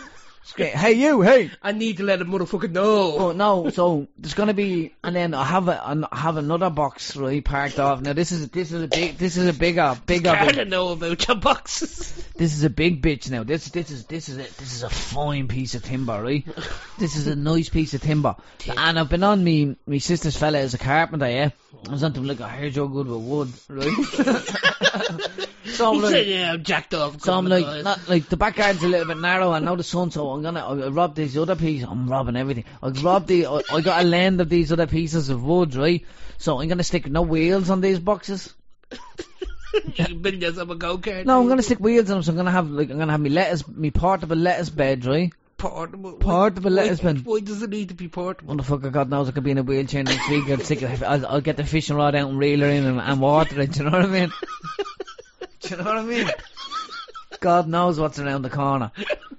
Hey 0.55 0.93
you, 0.93 1.21
hey! 1.21 1.51
I 1.61 1.71
need 1.73 1.97
to 1.97 2.03
let 2.03 2.21
a 2.21 2.25
motherfucker 2.25 2.71
know. 2.71 3.17
Oh 3.17 3.31
no! 3.33 3.69
So 3.69 4.07
there's 4.17 4.33
gonna 4.33 4.53
be, 4.53 4.93
and 5.03 5.15
then 5.15 5.33
I 5.33 5.43
have 5.43 5.67
a, 5.67 6.07
I 6.11 6.17
have 6.17 6.37
another 6.37 6.69
box 6.69 7.15
really 7.15 7.41
parked 7.41 7.79
off. 7.79 8.01
Now 8.01 8.13
this 8.13 8.31
is 8.31 8.49
this 8.49 8.71
is 8.71 8.83
a 8.83 8.87
big, 8.87 9.17
this 9.17 9.35
is 9.37 9.47
a 9.47 9.53
bigger, 9.53 9.97
bigger. 10.05 10.29
I 10.29 10.51
don't 10.51 10.69
know 10.69 10.93
about 10.93 11.27
your 11.27 11.37
boxes. 11.37 12.11
this 12.37 12.53
is 12.53 12.63
a 12.63 12.69
big 12.69 13.01
bitch 13.01 13.29
now. 13.29 13.43
This 13.43 13.69
this 13.69 13.91
is 13.91 14.05
this 14.05 14.29
is 14.29 14.35
a, 14.37 14.59
this 14.59 14.73
is 14.73 14.83
a 14.83 14.89
fine 14.89 15.47
piece 15.47 15.75
of 15.75 15.83
timber, 15.83 16.23
right? 16.23 16.47
this 16.97 17.17
is 17.17 17.27
a 17.27 17.35
nice 17.35 17.69
piece 17.69 17.93
of 17.93 18.01
timber. 18.01 18.35
And 18.67 18.97
I've 18.97 19.09
been 19.09 19.23
on 19.23 19.43
me 19.43 19.75
my 19.85 19.97
sister's 19.97 20.37
fella 20.37 20.59
as 20.59 20.73
a 20.73 20.77
carpenter, 20.77 21.29
yeah. 21.29 21.49
I 21.87 21.91
was 21.91 22.03
on 22.03 22.13
to 22.13 22.19
him 22.19 22.27
like, 22.27 22.41
I 22.41 22.49
heard 22.49 22.75
you're 22.75 22.87
good 22.87 23.07
with 23.07 23.21
wood, 23.21 23.53
right? 23.69 24.05
so 25.65 25.93
I'm 25.93 26.01
like, 26.01 26.11
said, 26.11 26.27
yeah, 26.27 26.53
I'm 26.53 26.63
jacked 26.63 26.93
off. 26.93 27.21
So 27.21 27.33
I'm 27.33 27.45
like, 27.45 27.83
not, 27.83 28.09
like 28.09 28.29
the 28.29 28.37
backgarden's 28.37 28.83
a 28.83 28.87
little 28.87 29.05
bit 29.05 29.17
narrow, 29.17 29.53
and 29.53 29.65
now 29.65 29.75
the 29.75 29.83
sun, 29.83 30.11
so 30.11 30.29
I'm 30.37 30.43
gonna, 30.43 30.85
I, 30.85 30.89
rob 30.89 31.15
these 31.15 31.37
other 31.37 31.55
pieces. 31.55 31.87
I'm 31.89 32.07
robbing 32.07 32.35
everything. 32.35 32.65
I 32.81 32.89
robbed 32.89 33.27
the, 33.27 33.47
I, 33.47 33.61
I 33.71 33.81
got 33.81 34.03
a 34.03 34.07
land 34.07 34.39
of 34.39 34.49
these 34.49 34.71
other 34.71 34.87
pieces 34.87 35.29
of 35.29 35.43
wood, 35.43 35.75
right? 35.75 36.05
So 36.37 36.61
I'm 36.61 36.67
gonna 36.67 36.83
stick 36.83 37.09
no 37.09 37.23
wheels 37.23 37.69
on 37.69 37.81
these 37.81 37.99
boxes. 37.99 38.53
you 39.95 40.15
build 40.15 40.41
yourself 40.41 40.69
a 40.69 40.75
go-kart. 40.75 41.25
No, 41.25 41.39
I'm 41.39 41.47
eh? 41.47 41.49
gonna 41.49 41.63
stick 41.63 41.79
wheels 41.79 42.09
on 42.11 42.17
them. 42.17 42.23
So 42.23 42.31
I'm 42.31 42.37
gonna 42.37 42.51
have 42.51 42.69
like, 42.69 42.91
I'm 42.91 42.99
gonna 42.99 43.11
have 43.11 43.21
me 43.21 43.31
lettuce, 43.31 43.67
me 43.67 43.89
portable 43.91 44.37
lettuce 44.37 44.69
bed, 44.69 45.05
right? 45.05 45.33
Portable. 45.57 46.13
Portable 46.13 46.69
lettuce 46.69 46.99
bin. 46.99 47.17
Why 47.17 47.39
does 47.39 47.63
it 47.63 47.71
need 47.71 47.89
to 47.89 47.95
be 47.95 48.07
portable? 48.07 48.55
Motherfucker, 48.55 48.91
God 48.91 49.09
knows 49.09 49.27
I 49.27 49.31
could 49.31 49.43
be 49.43 49.51
in 49.51 49.57
a 49.57 49.63
wheelchair 49.63 50.03
next 50.03 50.29
week. 50.29 50.47
I'll, 50.49 50.59
stick 50.59 50.83
I'll, 50.83 51.25
I'll 51.25 51.41
get 51.41 51.57
the 51.57 51.65
fishing 51.65 51.95
rod 51.95 52.13
out 52.13 52.29
and 52.29 52.37
reel 52.37 52.59
her 52.59 52.67
in 52.67 52.85
and, 52.85 52.99
and 52.99 53.19
water 53.19 53.59
it. 53.61 53.71
Do 53.71 53.79
you 53.79 53.89
know 53.89 53.97
what 53.97 54.05
I 54.05 54.07
mean? 54.07 54.31
do 55.61 55.69
you 55.69 55.77
know 55.77 55.83
what 55.83 55.97
I 55.97 56.03
mean? 56.03 56.29
God 57.39 57.67
knows 57.67 57.99
what's 57.99 58.19
around 58.19 58.43
the 58.43 58.49
corner. 58.49 58.91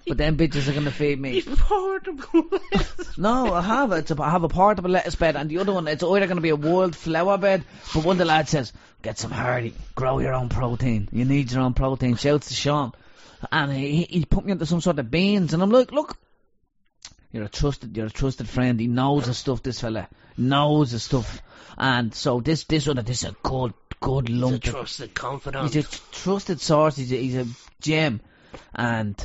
But 0.09 0.19
them 0.19 0.37
bitches 0.37 0.69
are 0.69 0.73
gonna 0.73 0.91
feed 0.91 1.21
me. 1.21 1.43
portable. 1.59 2.51
No, 3.17 3.53
I 3.53 3.63
have 3.63 3.93
it. 3.93 3.99
It's 3.99 4.11
a, 4.11 4.23
I 4.23 4.31
have 4.31 4.45
a 4.45 4.49
portable 4.49 4.91
lettuce 4.91 5.15
bed, 5.17 5.37
and 5.37 5.51
the 5.51 5.59
other 5.59 5.73
one, 5.73 5.89
it's 5.89 6.03
either 6.03 6.27
going 6.27 6.37
to 6.37 6.41
be 6.41 6.51
a 6.51 6.57
wild 6.57 6.95
flower 6.95 7.37
bed, 7.37 7.65
but 7.93 8.05
one 8.05 8.15
of 8.15 8.19
the 8.19 8.25
lads 8.25 8.51
says, 8.51 8.73
get 9.03 9.19
some 9.19 9.31
hardy, 9.33 9.75
grow 9.95 10.21
your 10.21 10.35
own 10.35 10.49
protein. 10.49 11.09
You 11.13 11.25
need 11.25 11.51
your 11.51 11.63
own 11.63 11.75
protein. 11.75 12.17
Shouts 12.17 12.49
to 12.49 12.55
Sean. 12.55 12.93
And 13.53 13.73
he, 13.73 14.03
he 14.05 14.25
put 14.25 14.45
me 14.45 14.53
into 14.53 14.67
some 14.67 14.81
sort 14.81 14.99
of 14.99 15.11
beans, 15.11 15.53
and 15.53 15.63
I'm 15.63 15.71
like, 15.71 15.91
look, 15.93 16.17
you're 17.33 17.45
a 17.45 17.49
trusted, 17.49 17.97
you're 17.97 18.07
a 18.07 18.11
trusted 18.11 18.49
friend. 18.49 18.79
He 18.81 18.87
knows 18.87 19.27
his 19.27 19.37
stuff, 19.39 19.63
this 19.63 19.81
fella. 19.81 20.09
Knows 20.37 20.93
his 20.93 21.03
stuff. 21.03 21.43
And 21.77 22.15
so 22.15 22.41
this, 22.41 22.65
this 22.65 22.89
other, 22.89 23.03
this 23.03 23.25
is 23.25 23.31
a 23.31 23.37
good, 23.43 23.75
good 24.01 24.29
He's 24.29 24.39
a 24.39 24.41
lump. 24.47 24.63
trusted 24.63 25.15
confidant. 25.15 25.73
He's 25.73 25.85
a 25.85 26.01
trusted 26.13 26.61
source. 26.61 26.97
He's 26.97 27.13
a, 27.13 27.17
he's 27.17 27.37
a 27.37 27.47
gem, 27.81 28.21
and 28.75 29.17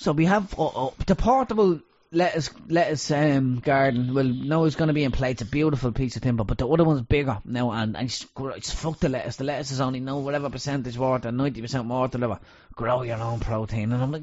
so 0.00 0.12
we 0.12 0.24
have 0.24 0.58
uh, 0.58 0.86
uh, 0.86 0.90
the 1.06 1.14
portable 1.14 1.78
lettuce 2.10 2.48
lettuce 2.70 3.10
um, 3.10 3.58
garden. 3.58 4.14
Well, 4.14 4.24
no, 4.24 4.64
it's 4.64 4.74
going 4.74 4.88
to 4.88 4.94
be 4.94 5.04
in 5.04 5.12
play. 5.12 5.32
It's 5.32 5.42
a 5.42 5.44
beautiful 5.44 5.92
piece 5.92 6.16
of 6.16 6.22
timber, 6.22 6.42
but 6.42 6.56
the 6.56 6.66
other 6.66 6.84
one's 6.84 7.02
bigger 7.02 7.38
now, 7.44 7.70
and, 7.70 7.94
and 7.98 8.06
it's, 8.06 8.26
it's 8.34 8.70
fuck 8.72 8.98
the 8.98 9.10
lettuce. 9.10 9.36
The 9.36 9.44
lettuce 9.44 9.72
is 9.72 9.80
only 9.82 10.00
no 10.00 10.20
whatever 10.20 10.48
percentage 10.48 10.96
water, 10.96 11.30
ninety 11.30 11.60
percent 11.60 11.84
water. 11.84 12.16
Whatever. 12.16 12.40
Grow 12.74 13.02
your 13.02 13.20
own 13.20 13.40
protein, 13.40 13.92
and 13.92 14.02
I'm 14.02 14.10
like, 14.10 14.22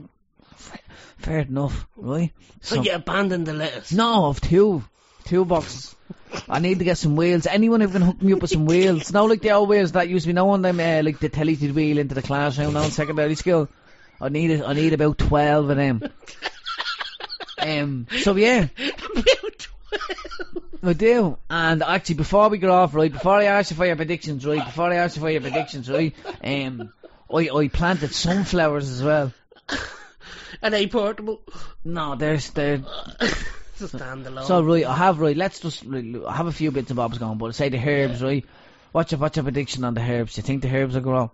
fair, 1.19 1.41
enough, 1.41 1.85
right? 1.95 2.31
so 2.61 2.81
you 2.81 2.93
abandoned 2.93 3.45
the 3.45 3.53
lettuce. 3.53 3.91
no, 3.91 4.25
of 4.25 4.41
two. 4.41 4.83
Two 5.25 5.45
boxes. 5.45 5.95
I 6.49 6.57
need 6.57 6.79
to 6.79 6.85
get 6.85 6.97
some 6.97 7.15
wheels. 7.15 7.45
Anyone 7.45 7.81
who 7.81 7.89
can 7.89 8.01
hook 8.01 8.21
me 8.21 8.33
up 8.33 8.41
with 8.41 8.49
some 8.49 8.65
wheels? 8.65 9.13
No, 9.13 9.25
like 9.25 9.41
the 9.41 9.51
old 9.51 9.69
wheels 9.69 9.91
that 9.91 10.09
used 10.09 10.23
to 10.23 10.27
be. 10.27 10.33
No 10.33 10.45
one 10.45 10.63
them 10.63 10.79
uh, 10.79 11.03
like 11.03 11.19
the 11.19 11.29
telly 11.29 11.55
wheel 11.55 11.99
into 11.99 12.15
the 12.15 12.21
classroom 12.23 12.73
now 12.73 12.83
in 12.83 12.91
secondary 12.91 13.35
school. 13.35 13.69
I 14.19 14.29
need 14.29 14.51
it. 14.51 14.63
I 14.65 14.73
need 14.73 14.93
about 14.93 15.17
twelve 15.17 15.69
of 15.69 15.77
them. 15.77 16.01
um. 17.59 18.07
So 18.21 18.35
yeah, 18.35 18.67
I 20.83 20.93
do. 20.93 21.37
And 21.49 21.83
actually, 21.83 22.15
before 22.15 22.49
we 22.49 22.57
get 22.57 22.69
off, 22.69 22.95
right, 22.95 23.11
before 23.11 23.35
I 23.35 23.45
ask 23.45 23.71
you 23.71 23.77
for 23.77 23.85
your 23.85 23.95
predictions, 23.95 24.45
right, 24.45 24.63
before 24.63 24.91
I 24.91 24.95
ask 24.95 25.15
you 25.15 25.21
for 25.21 25.29
your 25.29 25.41
predictions, 25.41 25.89
right, 25.89 26.15
um, 26.43 26.93
I 27.33 27.49
I 27.49 27.67
planted 27.67 28.13
sunflowers 28.13 28.89
as 28.89 29.03
well. 29.03 29.33
Are 30.63 30.69
they 30.69 30.87
portable? 30.87 31.41
No, 31.83 32.15
there's 32.15 32.49
there. 32.51 32.83
A 33.79 33.83
standalone. 33.83 34.45
So 34.45 34.63
right, 34.63 34.85
I 34.85 34.95
have 34.95 35.19
right. 35.19 35.37
Let's 35.37 35.59
just 35.59 35.83
right, 35.85 36.15
I 36.27 36.35
have 36.35 36.47
a 36.47 36.51
few 36.51 36.71
bits 36.71 36.89
and 36.89 36.97
bobs 36.97 37.19
going, 37.19 37.37
but 37.37 37.53
say 37.53 37.69
the 37.69 37.77
herbs, 37.77 38.23
right. 38.23 38.43
What's 38.91 39.11
your 39.11 39.19
what's 39.19 39.37
your 39.37 39.43
prediction 39.43 39.83
on 39.83 39.93
the 39.93 40.01
herbs? 40.01 40.33
Do 40.33 40.39
you 40.39 40.43
think 40.43 40.63
the 40.63 40.75
herbs 40.75 40.95
will 40.95 41.01
grow? 41.01 41.31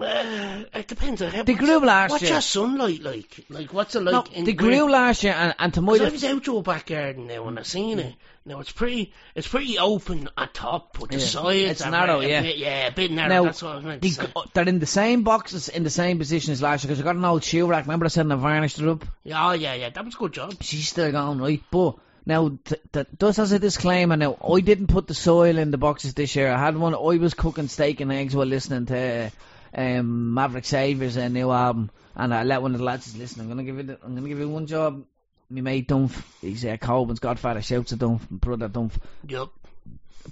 Uh, 0.00 0.64
it 0.74 0.88
depends 0.88 1.20
on 1.22 1.30
how. 1.30 1.42
They 1.42 1.52
what's- 1.52 1.64
grew 1.66 1.80
last 1.80 2.10
What's 2.10 2.22
year. 2.22 2.32
your 2.32 2.40
sunlight 2.40 3.02
like? 3.02 3.44
Like, 3.50 3.72
what's 3.74 3.94
it 3.94 4.02
No, 4.02 4.10
like? 4.12 4.32
in 4.32 4.44
they 4.44 4.52
where- 4.52 4.70
grew 4.70 4.90
last 4.90 5.22
year, 5.24 5.34
and, 5.36 5.54
and 5.58 5.74
to 5.74 5.82
my 5.82 5.98
'Cause 5.98 6.06
I 6.06 6.10
was 6.10 6.24
out 6.24 6.46
your 6.46 6.62
back 6.62 6.86
garden 6.86 7.26
now 7.26 7.46
and 7.48 7.58
I 7.58 7.62
seen 7.62 7.98
it. 7.98 8.14
Now 8.46 8.60
it's 8.60 8.72
pretty, 8.72 9.12
it's 9.34 9.46
pretty 9.46 9.78
open 9.78 10.28
at 10.38 10.54
top, 10.54 10.96
but 10.98 11.10
the 11.10 11.18
Yeah. 11.18 11.24
sides 11.26 11.70
It's 11.82 11.84
narrow, 11.86 12.20
a 12.20 12.26
yeah. 12.26 12.40
bit, 12.40 12.56
yeah, 12.56 12.86
a 12.86 12.92
bit 12.92 13.10
narrow. 13.10 13.28
Now, 13.28 13.44
that's 13.44 13.62
what 13.62 13.72
I 13.72 13.76
was 13.76 13.84
meant 13.84 14.02
they, 14.02 14.08
to 14.08 14.14
say. 14.14 14.26
gr- 14.34 14.40
they're 14.54 14.68
in 14.68 14.78
the 14.78 14.86
same 14.86 15.22
boxes, 15.22 15.68
in 15.68 15.82
the 15.84 15.90
same 15.90 16.18
position 16.18 16.52
as 16.52 16.62
last 16.62 16.82
year. 16.84 16.88
Because 16.88 17.00
I 17.00 17.04
got 17.04 17.16
an 17.16 17.24
old 17.24 17.44
shoe 17.44 17.66
rack. 17.66 17.84
Remember 17.84 18.06
I 18.06 18.08
said 18.08 18.30
I 18.32 18.34
varnished 18.36 18.78
it 18.80 18.88
up? 18.88 19.04
Yeah, 19.24 19.48
oh, 19.48 19.52
yeah, 19.52 19.74
yeah, 19.74 19.90
that 19.90 20.04
was 20.04 20.14
a 20.14 20.18
good 20.18 20.32
job. 20.32 20.54
She's 20.62 20.88
still 20.88 21.12
going 21.12 21.38
right, 21.38 21.62
but 21.70 21.96
now 22.24 22.48
th- 22.64 22.80
th- 22.92 23.06
just 23.20 23.38
as 23.38 23.52
a 23.52 23.58
disclaimer, 23.58 24.16
now 24.16 24.36
I 24.42 24.60
didn't 24.60 24.86
put 24.86 25.06
the 25.06 25.14
soil 25.14 25.58
in 25.58 25.70
the 25.70 25.78
boxes 25.78 26.14
this 26.14 26.34
year. 26.34 26.50
I 26.50 26.58
had 26.58 26.76
one. 26.78 26.94
I 26.94 26.98
was 27.18 27.34
cooking 27.34 27.68
steak 27.68 28.00
and 28.00 28.10
eggs 28.10 28.34
while 28.34 28.46
listening 28.46 28.86
to 28.86 29.30
um, 29.74 30.34
Maverick 30.34 30.64
Sabre's 30.64 31.16
uh, 31.16 31.28
new 31.28 31.50
album, 31.50 31.90
and 32.16 32.34
I 32.34 32.42
let 32.42 32.62
one 32.62 32.72
of 32.72 32.78
the 32.78 32.84
lads 32.84 33.16
listen. 33.16 33.42
I'm 33.42 33.48
gonna 33.48 33.64
give 33.64 33.78
it. 33.78 34.00
I'm 34.02 34.14
gonna 34.14 34.28
give 34.28 34.38
you 34.38 34.48
one 34.48 34.66
job. 34.66 35.04
Me 35.48 35.60
mate 35.60 35.88
Dunf, 35.88 36.22
he's 36.40 36.64
uh, 36.64 36.76
Colbin's 36.76 37.18
godfather. 37.18 37.62
Shouts 37.62 37.92
at 37.92 37.98
Dunf, 37.98 38.28
brother 38.30 38.68
Dunf. 38.68 38.92
Yup. 39.26 39.52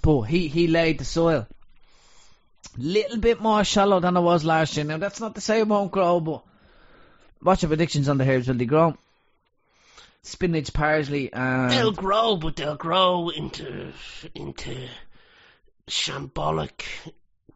But 0.01 0.21
he 0.23 0.47
he 0.47 0.67
laid 0.67 0.99
the 0.99 1.05
soil. 1.05 1.47
Little 2.77 3.17
bit 3.17 3.41
more 3.41 3.63
shallow 3.63 3.99
than 3.99 4.15
it 4.15 4.21
was 4.21 4.45
last 4.45 4.77
year. 4.77 4.85
Now 4.85 4.97
that's 4.97 5.19
not 5.19 5.35
to 5.35 5.41
say 5.41 5.59
it 5.59 5.67
won't 5.67 5.91
grow, 5.91 6.19
but 6.19 6.43
what's 7.41 7.61
your 7.61 7.69
predictions 7.69 8.07
on 8.07 8.17
the 8.17 8.29
herbs? 8.29 8.47
Will 8.47 8.55
they 8.55 8.65
grow? 8.65 8.97
Spinach, 10.21 10.73
parsley, 10.73 11.31
and 11.31 11.71
They'll 11.71 11.91
grow, 11.91 12.35
but 12.35 12.57
they'll 12.57 12.75
grow 12.75 13.29
into 13.29 13.91
into 14.35 14.87
shambolic 15.87 16.83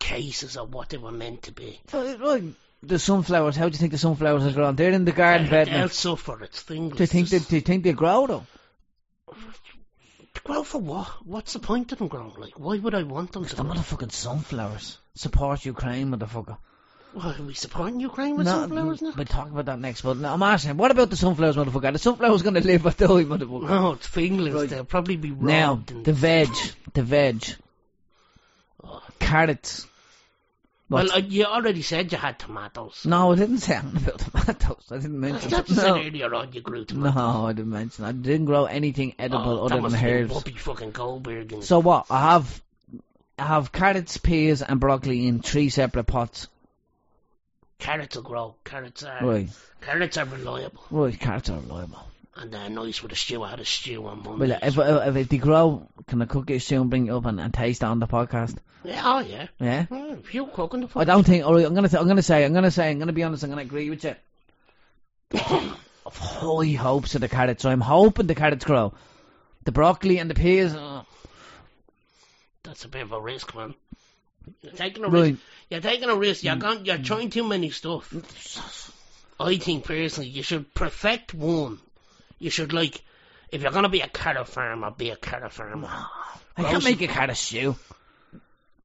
cases 0.04 0.58
of 0.58 0.74
what 0.74 0.90
they 0.90 0.98
were 0.98 1.12
meant 1.12 1.44
to 1.44 1.52
be. 1.52 1.80
The 1.92 3.00
sunflowers. 3.00 3.56
How 3.56 3.70
do 3.70 3.74
you 3.74 3.80
think 3.80 3.94
the 3.94 3.98
sunflowers 3.98 4.46
are 4.46 4.52
growing? 4.52 4.76
They're 4.76 4.92
in 4.92 5.06
the 5.06 5.14
garden 5.14 5.50
bed. 5.50 5.68
They'll 5.68 5.78
now. 5.78 5.88
suffer. 5.88 6.44
It's 6.44 6.62
things. 6.62 6.98
Do 6.98 7.04
you 7.04 7.08
think 7.08 7.30
they, 7.30 7.40
do 7.40 7.56
you 7.56 7.62
think 7.62 7.84
they 7.84 7.94
grow 7.94 8.28
though? 8.28 8.46
grow 10.44 10.64
for 10.64 10.80
what? 10.80 11.08
What's 11.26 11.54
the 11.54 11.60
point 11.60 11.92
of 11.92 12.00
them 12.00 12.10
growing? 12.10 12.34
Like, 12.38 12.60
why 12.60 12.78
would 12.78 12.94
I 12.94 13.04
want 13.04 13.32
them 13.32 13.46
to? 13.46 13.56
The 13.56 13.64
grow? 13.64 13.74
motherfucking 13.74 14.12
sunflowers 14.12 14.98
support 15.16 15.66
Ukraine, 15.66 16.10
motherfucker. 16.12 16.58
Why, 17.14 17.36
are 17.38 17.44
we 17.44 17.54
supporting 17.54 18.00
Ukraine 18.00 18.36
with 18.36 18.48
No, 18.48 18.54
sunflowers 18.54 19.02
now? 19.02 19.14
We'll 19.16 19.26
talk 19.26 19.52
about 19.52 19.66
that 19.66 19.80
next. 19.80 20.02
But 20.02 20.18
now, 20.18 20.34
I'm 20.34 20.42
asking, 20.42 20.78
what 20.78 20.92
about 20.92 21.12
the 21.12 21.16
sunflowers, 21.16 21.56
motherfucker? 21.56 21.86
Are 21.86 21.92
the 21.92 22.00
sunflowers 22.00 22.42
going 22.42 22.56
to 22.56 22.66
live 22.66 22.86
or 22.86 22.92
die, 22.92 23.24
motherfucker? 23.24 23.70
No, 23.70 23.92
it's 23.94 24.08
fingerlings. 24.08 24.56
Right. 24.56 24.70
They'll 24.70 24.84
probably 24.84 25.18
be 25.18 25.32
robbed. 25.32 25.94
Now, 25.94 26.02
the 26.02 26.14
veg, 26.14 26.50
the 26.94 27.04
veg, 27.04 27.46
oh. 28.84 29.02
carrots. 29.20 29.88
Well, 30.94 31.12
uh, 31.12 31.18
you 31.18 31.46
already 31.46 31.82
said 31.82 32.12
you 32.12 32.18
had 32.18 32.40
tomatoes. 32.40 33.06
No, 33.06 33.32
I 33.32 33.36
didn't 33.36 33.60
say 33.60 33.76
anything 33.76 34.04
about 34.08 34.20
tomatoes. 34.20 34.86
I 34.92 34.96
didn't 34.98 35.20
mention 35.20 35.50
that. 35.50 35.70
No. 35.70 35.98
earlier 35.98 36.34
on 36.34 36.54
you 36.54 36.62
grew 36.62 36.86
tomatoes. 36.86 37.16
no, 37.16 37.46
I 37.48 37.54
didn't 37.54 37.72
mention. 37.72 38.06
I 38.06 38.12
didn't 38.12 38.46
grow 38.46 38.66
anything 38.66 39.16
edible 39.20 39.60
Oh, 39.60 39.66
other 39.66 39.82
than 39.90 39.96
herbs. 40.06 40.34
Bobby 40.34 40.52
fucking 40.52 40.92
Goldberg. 40.92 41.52
And 41.54 41.64
So 41.64 41.80
what? 41.80 42.06
I 42.10 42.20
have, 42.32 42.62
I 43.38 43.46
have 43.48 43.72
carrots, 43.72 44.18
peas, 44.18 44.62
and 44.62 44.80
broccoli 44.80 45.28
in 45.28 45.42
three 45.42 45.70
separate 45.70 46.06
pots. 46.06 46.48
carrots 47.80 48.16
will 48.16 48.24
grow. 48.24 48.56
Carrots 48.64 49.04
are 49.04 49.26
Right, 49.26 49.50
carrots 49.82 50.18
are 50.18 50.26
reliable, 50.26 50.84
right. 50.92 51.20
Carrots 51.20 51.50
are 51.50 51.60
reliable. 51.60 52.00
And 52.36 52.52
they're 52.52 52.70
nice 52.70 53.02
with 53.04 53.12
a 53.12 53.16
stew. 53.16 53.44
I 53.44 53.52
had 53.52 53.60
a 53.60 53.66
stew 53.66 54.06
on 54.08 54.24
Well, 54.24 54.52
if, 54.52 54.78
if, 54.78 55.16
if 55.18 55.30
they 55.30 55.38
grow, 55.38 55.88
can 56.08 56.22
I 56.22 56.26
cook 56.26 56.50
it 56.50 56.62
soon, 56.62 56.90
bring 56.90 57.08
it 57.08 57.12
up 57.12 57.26
and, 57.26 57.40
and 57.40 57.54
taste 57.54 57.84
it 57.84 57.86
on 57.86 58.00
the 58.00 58.08
podcast? 58.08 58.58
yeah, 58.84 59.02
oh 59.06 59.20
yeah. 59.20 59.48
Yeah. 59.60 59.86
Oh, 59.90 60.14
if 60.14 60.34
you're 60.34 60.48
cooking 60.48 60.82
the 60.82 60.88
podcast. 60.88 61.02
I 61.02 61.04
don't 61.06 61.26
think, 61.26 61.46
all 61.46 61.54
right, 61.54 61.66
I'm 61.66 61.74
gonna. 61.74 61.90
I'm 61.98 62.08
gonna 62.08 62.22
say. 62.22 62.44
I'm 62.44 62.54
gonna 62.54 62.72
say. 62.72 62.92
I'm 62.92 63.00
gonna 63.00 63.14
be 63.14 63.24
honest. 63.24 63.44
I'm 63.44 63.50
gonna 63.50 63.62
agree 63.62 63.90
with 63.90 64.04
you. 64.04 64.16
I've 66.06 66.18
high 66.18 66.74
hopes 66.74 67.16
of 67.16 67.22
the 67.22 67.30
carrots. 67.30 67.64
So 67.64 67.70
I'm 67.70 67.82
hoping 67.82 68.28
the 68.28 68.36
carrots 68.36 68.66
grow. 68.66 68.94
The 69.64 69.72
broccoli 69.72 70.18
and 70.18 70.30
the 70.30 70.36
peas. 70.36 70.74
Uh, 70.74 71.04
That's 72.64 72.84
a 72.84 72.90
bit 72.90 73.04
of 73.04 73.14
a 73.14 73.22
risk, 73.22 73.56
man. 73.56 73.74
You're 74.62 74.74
taking 74.74 75.06
a 75.06 75.08
right. 75.08 75.32
risk. 75.32 75.40
You're 75.70 75.80
taking 75.80 76.10
a 76.10 76.16
risk. 76.16 76.44
You're 76.44 76.58
going, 76.58 76.86
You're 76.86 76.98
trying 76.98 77.30
too 77.30 77.48
many 77.48 77.70
stuff. 77.70 78.92
I 79.40 79.58
think 79.58 79.86
personally, 79.86 80.30
you 80.30 80.44
should 80.44 80.74
perfect 80.74 81.34
one. 81.34 81.80
You 82.44 82.50
should 82.50 82.74
like, 82.74 83.02
if 83.52 83.62
you're 83.62 83.72
gonna 83.72 83.88
be 83.90 84.02
a 84.02 84.08
carrot 84.10 84.48
farmer, 84.50 84.92
be 84.92 85.10
a 85.12 85.16
carrot 85.16 85.54
farmer. 85.54 85.88
I 86.58 86.64
can't 86.64 86.84
make 86.84 87.02
a 87.02 87.08
carrot 87.08 87.38
stew. 87.38 87.76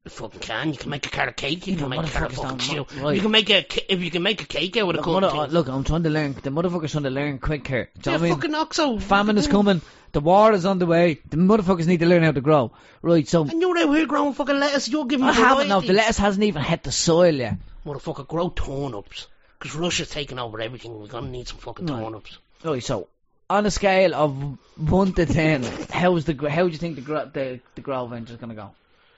You 0.05 0.11
fucking 0.11 0.41
can. 0.41 0.71
You 0.73 0.79
can 0.79 0.91
make 0.91 1.05
a 1.07 1.11
carrot 1.11 1.37
cake. 1.37 1.67
You 1.67 1.75
Yeah, 1.75 1.81
can 1.81 1.89
make 1.91 2.01
a 2.01 2.09
carrot 2.09 2.31
motherfuckers 2.33 2.35
fucking 2.37 2.49
don't 2.49 2.61
stew. 2.63 2.77
want- 2.77 3.05
right. 3.05 3.17
You 3.17 3.21
can 3.21 3.31
make 3.33 3.51
a 3.51 3.63
ca- 3.65 3.85
if 3.89 4.01
you 4.01 4.11
can 4.13 4.23
make 4.23 4.41
a 4.43 4.47
cake 4.47 4.77
out 4.77 4.95
of 4.95 5.05
the 5.05 5.11
Look, 5.11 5.23
mother, 5.23 5.37
things. 5.37 5.53
look, 5.53 5.69
I'm 5.69 5.83
trying 5.85 6.05
to 6.05 6.11
learn. 6.11 6.35
The 6.41 6.51
motherfucker's 6.51 6.93
trying 6.93 7.03
to 7.05 7.11
learn 7.11 7.39
quick 7.41 7.67
here. 7.67 7.91
Do 8.01 8.11
you 8.11 8.13
Yeah, 8.13 8.17
know 8.17 8.21
what 8.23 8.27
I 8.27 8.31
mean? 8.31 8.35
fucking 8.41 8.55
oxo. 8.55 8.99
Famine 9.01 9.39
is 9.39 9.49
coming. 9.49 9.83
The 10.13 10.21
war 10.21 10.53
is 10.53 10.65
on 10.65 10.79
the 10.79 10.87
way. 10.87 11.19
The 11.29 11.37
motherfuckers 11.37 11.87
need 11.87 11.99
to 12.01 12.07
learn 12.07 12.23
how 12.23 12.31
to 12.33 12.41
grow. 12.41 12.71
Right, 13.03 13.29
so 13.29 13.43
And 13.43 13.61
you're 13.61 13.77
out 13.77 13.93
here 13.95 14.07
growing 14.07 14.35
fucking 14.35 14.59
lettuce. 14.59 14.89
You're 14.89 15.05
giving 15.07 15.27
me. 15.27 15.33
I 15.33 15.35
haven't. 15.35 15.69
No, 15.69 15.81
the 15.81 15.93
lettuce 15.93 16.17
hasn't 16.19 16.45
even 16.45 16.63
hit 16.63 16.85
the 16.85 16.93
soil 16.93 17.35
yet. 17.35 17.57
Motherfucker, 17.85 18.27
grow 18.27 18.51
turnips. 18.51 19.27
Because 19.59 19.75
Russia's 19.75 20.09
taking 20.09 20.39
over 20.39 20.61
everything. 20.61 20.99
We're 20.99 21.09
gonna 21.09 21.29
need 21.29 21.49
some 21.49 21.59
fucking 21.59 21.87
Right. 21.87 22.01
turnips. 22.05 22.39
Right, 22.65 22.83
so 22.83 23.09
on 23.51 23.67
a 23.67 23.71
scale 23.71 24.15
of 24.15 24.59
one 24.77 25.13
to 25.15 25.27
ten, 25.27 25.63
how's 25.91 26.25
the 26.25 26.35
how 26.51 26.65
do 26.65 26.69
you 26.73 26.79
think 26.79 26.97
the 26.97 27.03
gro- 27.03 27.31
the 27.33 27.61
the 27.75 27.81
grow 27.81 28.07
venture's 28.07 28.37
gonna 28.37 28.55
go? 28.55 28.71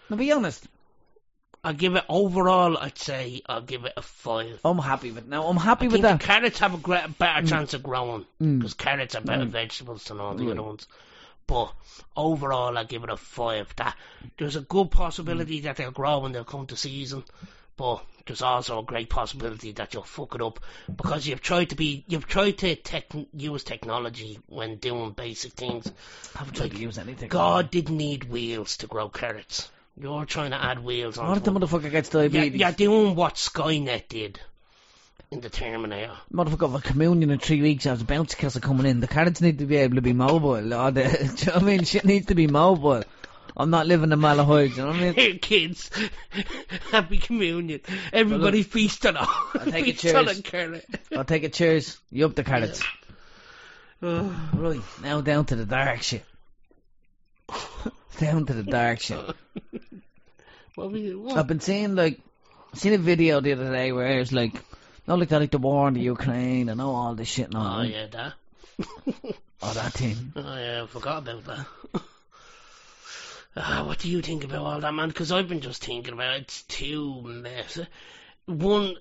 Now, 0.09 0.17
be 0.17 0.33
honest. 0.33 0.67
I'll 1.63 1.75
give 1.75 1.95
it 1.95 2.05
overall. 2.09 2.79
I'd 2.79 2.97
say 2.97 3.43
I'll 3.45 3.61
give 3.61 3.85
it 3.85 3.93
a 3.97 4.01
five. 4.01 4.61
I'm 4.65 4.79
happy 4.79 5.11
with 5.11 5.27
now. 5.27 5.47
I'm 5.47 5.59
happy 5.59 5.85
I 5.87 5.89
with 5.89 5.93
think 6.01 6.03
the 6.05 6.09
that. 6.13 6.21
carrots 6.21 6.59
have 6.61 6.73
a 6.73 6.79
great, 6.79 7.19
better 7.19 7.47
chance 7.47 7.75
of 7.75 7.83
growing 7.83 8.25
Mm. 8.41 8.59
because 8.61 8.73
carrots 8.73 9.15
are 9.15 9.21
better 9.21 9.45
Mm. 9.45 9.49
vegetables 9.51 10.05
than 10.05 10.21
all 10.21 10.35
the 10.35 10.45
Right. 10.45 10.53
other 10.53 10.63
ones. 10.63 10.87
But 11.47 11.73
overall, 12.17 12.79
I 12.79 12.85
give 12.85 13.05
it 13.05 13.11
a 13.11 13.17
five. 13.19 13.75
That 13.77 13.95
there's 14.39 14.57
a 14.57 14.63
good 14.63 14.91
possibility 14.91 15.61
that 15.63 15.77
they'll 15.77 15.91
grow 15.91 16.21
when 16.21 16.33
they'll 16.33 16.45
come 16.45 16.67
to 16.69 16.77
season, 16.77 17.25
but 17.81 18.05
there's 18.27 18.43
also 18.43 18.81
a 18.81 18.83
great 18.83 19.09
possibility 19.09 19.73
that 19.73 19.95
you'll 19.95 20.03
fuck 20.03 20.35
it 20.35 20.43
up 20.43 20.61
because 20.95 21.27
you've 21.27 21.41
tried 21.41 21.71
to 21.71 21.77
be 21.77 22.05
you've 22.09 22.27
tried 22.27 22.59
to 22.59 22.77
tech, 22.77 23.07
use 23.33 23.65
technology 23.65 24.39
when 24.49 24.77
doing 24.77 25.13
basic 25.13 25.53
things. 25.53 25.91
I 26.37 26.41
haven't 26.41 26.57
tried 26.57 26.73
to 26.73 26.77
use 26.77 26.99
anything. 26.99 27.31
God 27.31 27.71
didn't 27.71 27.97
need 27.97 28.25
wheels 28.25 28.77
to 28.79 28.87
grow 28.87 29.09
carrots. 29.09 29.71
You're 29.99 30.27
trying 30.27 30.51
to 30.51 30.63
add 30.63 30.85
wheels 30.85 31.17
on. 31.17 31.29
What 31.29 31.39
if 31.39 31.45
the 31.45 31.53
motherfucker 31.53 31.91
gets 31.91 32.11
diabetes? 32.11 32.61
you're, 32.61 32.69
you're 32.69 32.77
doing 32.77 33.15
what 33.15 33.37
Skynet 33.37 34.09
did 34.09 34.39
in 35.31 35.41
the 35.41 35.49
Terminator. 35.49 36.19
Motherfucker, 36.31 36.71
for 36.71 36.87
communion 36.87 37.31
in 37.31 37.39
three 37.39 37.63
weeks 37.63 37.87
after 37.87 38.05
bouncy 38.05 38.37
castle 38.37 38.61
coming 38.61 38.85
in, 38.85 39.01
the 39.01 39.09
carrots 39.09 39.41
need 39.41 39.61
to 39.61 39.65
be 39.65 39.77
able 39.77 39.95
to 39.95 40.03
be 40.03 40.13
mobile. 40.13 40.75
Or 40.75 40.91
the, 40.91 41.05
do 41.37 41.47
you 41.47 41.47
know 41.47 41.53
what 41.55 41.63
I 41.63 41.65
mean? 41.65 41.85
Shit 41.85 42.05
needs 42.05 42.27
to 42.27 42.35
be 42.35 42.47
mobile. 42.47 43.05
I'm 43.61 43.71
not 43.71 43.87
living 43.87 44.11
in 44.13 44.19
Malahide, 44.19 44.71
you 44.71 44.77
know 44.79 44.87
what 44.89 44.97
I 44.97 45.01
mean? 45.01 45.15
Here, 45.15 45.35
kids, 45.35 45.91
happy 46.91 47.19
communion. 47.19 47.81
Everybody 48.13 48.63
feast 48.63 49.05
on 49.07 49.17
a 49.17 49.27
take 49.71 49.89
a 49.89 49.93
feast 49.93 50.15
on 50.15 50.29
a 50.29 50.35
carrot. 50.43 50.87
I'll 51.15 51.25
take 51.25 51.45
a 51.45 51.49
cheers. 51.51 51.99
You 52.11 52.25
up 52.27 52.35
the 52.35 52.45
carrots. 52.45 52.83
Oh, 54.03 54.35
Right, 54.55 54.81
now 55.03 55.21
down 55.21 55.45
to 55.47 55.57
the 55.57 55.67
dark 55.67 56.01
shit. 56.03 56.25
down 58.19 58.47
to 58.47 58.55
the 58.55 58.63
dark 58.63 59.01
shit. 59.01 59.19
what 60.75 60.91
we, 60.91 61.15
what? 61.15 61.37
I've 61.37 61.47
been 61.47 61.61
seeing 61.61 61.95
like, 61.95 62.19
seen 62.75 62.95
a 62.95 62.99
video 62.99 63.41
the 63.41 63.53
other 63.53 63.71
day 63.71 63.93
where 63.93 64.21
it's 64.21 64.33
like, 64.33 64.55
not 65.07 65.19
like 65.19 65.29
that, 65.29 65.41
like 65.41 65.51
the 65.51 65.59
war 65.59 65.87
in 65.89 65.95
the 65.95 66.01
Ukraine 66.01 66.71
and 66.71 66.81
all, 66.81 66.95
all 66.95 67.15
this 67.15 67.29
shit 67.29 67.47
and 67.47 67.57
all. 67.57 67.81
oh 67.81 67.83
yeah, 67.83 68.07
that. 68.07 68.33
Oh, 69.63 69.75
that 69.75 69.93
thing. 69.93 70.33
Oh 70.37 70.57
yeah, 70.57 70.83
I 70.83 70.87
forgot 70.87 71.19
about 71.19 71.45
that. 71.45 71.67
Ah, 73.57 73.85
what 73.85 73.99
do 73.99 74.09
you 74.09 74.23
think 74.23 74.45
about 74.45 74.65
all 74.65 74.81
that, 74.81 74.95
man? 74.95 75.09
Because 75.09 75.33
I've 75.33 75.49
been 75.49 75.61
just 75.61 75.85
thinking 75.85 76.15
about 76.15 76.37
it. 76.37 76.43
It's 76.43 76.63
too 76.63 77.21
mess. 77.23 77.81
One, 78.47 78.95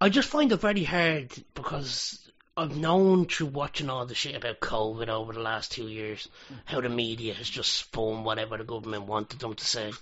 I 0.00 0.08
just 0.08 0.28
find 0.28 0.50
it 0.52 0.56
very 0.56 0.84
hard 0.84 1.32
because 1.54 2.30
I've 2.56 2.76
known 2.76 3.26
through 3.26 3.48
watching 3.48 3.90
all 3.90 4.06
the 4.06 4.14
shit 4.14 4.34
about 4.34 4.60
COVID 4.60 5.08
over 5.08 5.34
the 5.34 5.40
last 5.40 5.72
two 5.72 5.88
years 5.88 6.26
how 6.64 6.80
the 6.80 6.88
media 6.88 7.34
has 7.34 7.48
just 7.48 7.72
spun 7.72 8.24
whatever 8.24 8.56
the 8.56 8.64
government 8.64 9.04
wanted 9.04 9.40
them 9.40 9.54
to 9.54 9.64
say. 9.64 9.92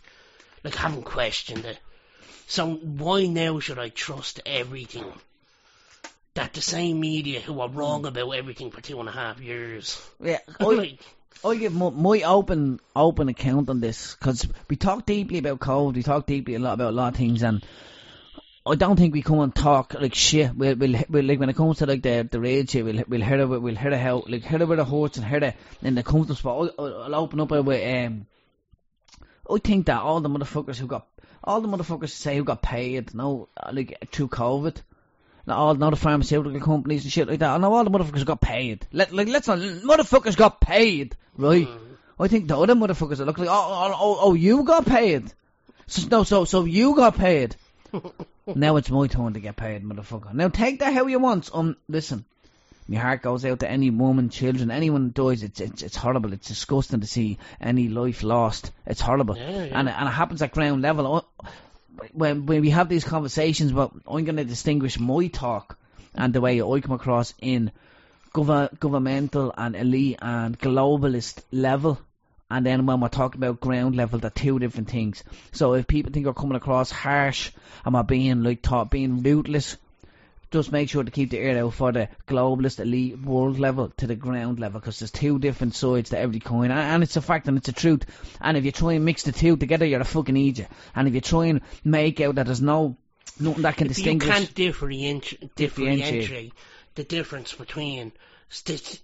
Like, 0.63 0.77
I 0.77 0.83
haven't 0.83 1.03
questioned 1.03 1.65
it. 1.65 1.79
So 2.47 2.75
why 2.75 3.27
now 3.27 3.59
should 3.59 3.79
I 3.79 3.89
trust 3.89 4.41
everything 4.47 5.13
that 6.35 6.53
the 6.53 6.61
same 6.61 7.01
media 7.01 7.41
who 7.41 7.61
are 7.61 7.69
wrong 7.69 8.07
about 8.07 8.31
everything 8.31 8.71
for 8.71 8.81
two 8.81 9.01
and 9.01 9.09
a 9.09 9.13
half 9.13 9.41
years? 9.41 10.01
Yeah, 10.21 10.39
I, 10.61 10.65
like, 10.65 11.01
I 11.43 11.57
give 11.57 11.75
my, 11.75 11.91
my 11.91 12.23
open 12.23 12.81
open 12.95 13.29
account 13.29 13.69
on 13.71 13.81
this 13.81 14.15
because 14.15 14.47
we 14.69 14.77
talk 14.77 15.07
deeply 15.07 15.39
about 15.39 15.61
COVID. 15.61 15.95
We 15.95 16.03
talk 16.03 16.27
deeply 16.27 16.55
a 16.55 16.59
lot 16.59 16.75
about 16.75 16.91
a 16.91 16.97
lot 16.97 17.13
of 17.13 17.19
things, 17.19 17.43
and 17.43 17.65
I 18.67 18.77
don't 18.77 18.97
think 18.97 19.13
we 19.13 19.23
come 19.23 19.41
and 19.41 19.55
talk 19.55 19.95
like 19.95 20.15
shit. 20.15 20.57
We'll, 20.57 20.75
we'll, 20.77 21.03
we'll 21.09 21.25
like 21.25 21.39
when 21.39 21.51
it 21.51 21.57
comes 21.57 21.79
to 21.79 21.87
like 21.87 22.03
the 22.03 22.27
the 22.31 22.41
rage 22.41 22.71
shit, 22.71 22.85
we'll 22.85 23.05
we'll 23.07 23.21
hear 23.21 23.41
it. 23.41 23.47
We'll 23.47 23.77
hear 23.77 23.93
it 23.93 24.01
how 24.01 24.25
like 24.27 24.45
hear 24.45 24.63
it 24.63 24.69
where 24.69 24.77
the 24.79 24.85
hurts 24.85 25.19
and 25.19 25.27
hear 25.27 25.45
it 25.45 25.57
in 25.83 25.95
the 25.95 26.03
comfortable 26.03 26.37
spot. 26.37 26.75
I, 26.79 26.83
I'll 26.83 27.15
open 27.17 27.41
up 27.41 27.51
with 27.51 28.07
um. 28.07 28.27
I 29.51 29.59
think 29.59 29.87
that 29.87 30.01
all 30.01 30.21
the 30.21 30.31
motherfuckers 30.31 30.77
who 30.77 30.87
got 30.87 31.07
all 31.43 31.61
the 31.61 31.69
motherfuckers 31.69 32.11
say 32.11 32.39
who 32.39 32.45
got 32.45 32.63
paid, 32.63 33.15
no, 33.15 33.51
like 33.71 34.09
through 34.11 34.29
COVID. 34.29 34.77
Now, 35.47 35.57
all 35.57 35.75
not 35.75 35.91
the 35.91 35.97
pharmaceutical 35.97 36.61
companies 36.61 37.05
and 37.05 37.13
shit 37.13 37.29
like 37.29 37.41
that. 37.41 37.51
I 37.51 37.59
know 37.59 37.73
all 37.75 37.85
the 37.85 37.91
motherfuckers 37.91 38.25
got 38.25 38.41
paid. 38.41 38.87
Let 38.93 39.13
like 39.13 39.29
let's 39.29 39.47
not 39.49 39.59
motherfuckers 39.59 40.37
got 40.37 40.61
paid, 40.61 41.17
right? 41.37 41.67
mm, 41.69 41.79
I 42.19 42.29
think 42.29 42.49
the 42.49 42.59
other 42.59 42.75
motherfuckers 42.75 43.19
that 43.19 43.27
look 43.27 43.39
like 43.39 43.49
oh 43.51 43.53
oh 43.53 43.93
oh, 43.95 44.19
oh 44.21 44.35
you 44.35 44.63
got 44.65 44.87
paid. 44.87 45.33
So, 45.87 46.09
no, 46.11 46.23
so 46.25 46.45
so 46.47 46.65
you 46.65 46.97
got 46.97 47.17
paid. 47.17 47.57
now 48.55 48.77
it's 48.77 48.91
my 48.91 49.07
turn 49.07 49.35
to 49.35 49.41
get 49.41 49.57
paid, 49.57 49.85
motherfucker. 49.85 50.33
Now 50.33 50.49
take 50.49 50.79
that 50.81 50.95
how 50.95 51.07
you 51.07 51.19
want. 51.19 51.51
Um, 51.53 51.77
listen, 51.89 52.25
my 52.89 52.97
heart 52.99 53.21
goes 53.23 53.45
out 53.45 53.61
to 53.61 53.71
any 53.71 53.91
woman, 53.91 54.31
children, 54.31 54.71
anyone 54.71 55.09
that 55.09 55.15
dies. 55.15 55.43
It's 55.43 55.61
it's 55.61 55.83
it's 55.83 55.97
horrible. 55.97 56.33
It's 56.33 56.49
disgusting 56.49 57.01
to 57.01 57.07
see 57.07 57.39
any 57.61 57.89
life 57.89 58.23
lost. 58.23 58.73
It's 58.87 59.01
horrible, 59.03 59.37
Yeah, 59.37 59.65
yeah. 59.67 59.79
and 59.79 59.89
it- 59.91 59.95
and 59.99 60.09
it 60.09 60.13
happens 60.13 60.41
at 60.41 60.53
ground 60.53 60.81
level. 60.81 61.27
I- 62.01 62.09
When 62.13 62.47
when 62.47 62.61
we 62.61 62.71
have 62.71 62.89
these 62.89 63.05
conversations, 63.05 63.73
but 63.73 63.93
I'm 64.07 64.25
going 64.25 64.37
to 64.37 64.45
distinguish 64.45 64.99
my 64.99 65.27
talk 65.29 65.79
and 66.15 66.33
the 66.33 66.41
way 66.41 66.61
I 66.63 66.81
come 66.81 66.95
across 66.95 67.35
in 67.41 67.71
gov- 68.35 68.79
governmental 68.79 69.53
and 69.57 69.75
elite 69.77 70.19
and 70.23 70.59
globalist 70.59 71.43
level. 71.53 71.99
And 72.51 72.65
then 72.65 72.87
when 72.87 73.01
we're 73.01 73.09
talking 73.09 73.41
about 73.41 73.61
ground 73.61 73.97
level, 73.97 74.19
they're 74.19 74.31
two 74.31 74.59
different 74.59 74.91
things. 74.91 75.25
So 75.53 75.75
if 75.75 75.87
people 75.87 76.13
think 76.13 76.27
we're 76.27 76.35
coming 76.35 76.57
across 76.57 76.91
harsh 76.91 77.51
and 77.85 77.95
we're 77.95 78.03
being 78.03 78.43
like 78.43 78.63
taught 78.63 78.91
being 78.91 79.23
ruthless, 79.23 79.77
just 80.59 80.73
make 80.73 80.89
sure 80.89 81.03
to 81.05 81.11
keep 81.11 81.31
the 81.31 81.39
ear 81.39 81.59
out 81.65 81.75
for 81.75 81.93
the 81.93 82.09
globalist 82.29 82.79
elite 82.81 83.19
world 83.21 83.59
level 83.59 83.89
to 83.97 84.07
the 84.07 84.15
ground 84.15 84.61
level 84.61 84.81
because 84.81 85.01
there's 85.01 85.11
two 85.11 85.39
different 85.39 85.75
sides 85.75 86.11
to 86.11 86.19
every 86.19 86.41
coin 86.41 86.71
and, 86.71 86.81
and 86.81 87.03
it's 87.03 87.17
a 87.17 87.21
fact 87.21 87.49
and 87.49 87.59
it's 87.59 87.69
a 87.69 87.73
truth. 87.73 88.05
And 88.41 88.57
if 88.57 88.65
you 88.65 88.73
try 88.73 88.93
and 88.93 89.05
mix 89.05 89.25
the 89.25 89.33
two 89.33 89.57
together, 89.57 89.85
you're 89.85 90.01
a 90.01 90.05
fucking 90.05 90.37
idiot. 90.37 90.69
And 90.95 91.09
if 91.09 91.15
you 91.15 91.21
try 91.21 91.47
and 91.47 91.61
make 91.85 92.21
out 92.21 92.37
that 92.37 92.47
there's 92.47 92.63
no 92.63 92.97
nothing 93.41 93.63
that 93.63 93.77
can 93.77 93.87
you 93.89 93.95
distinguish, 93.95 94.31
can't 94.31 94.55
differentiate, 94.55 95.55
Differentiate. 95.57 96.21
differentiate 96.21 96.53
the 96.95 97.05
difference 97.05 97.53
between 97.53 98.13
st- 98.49 99.01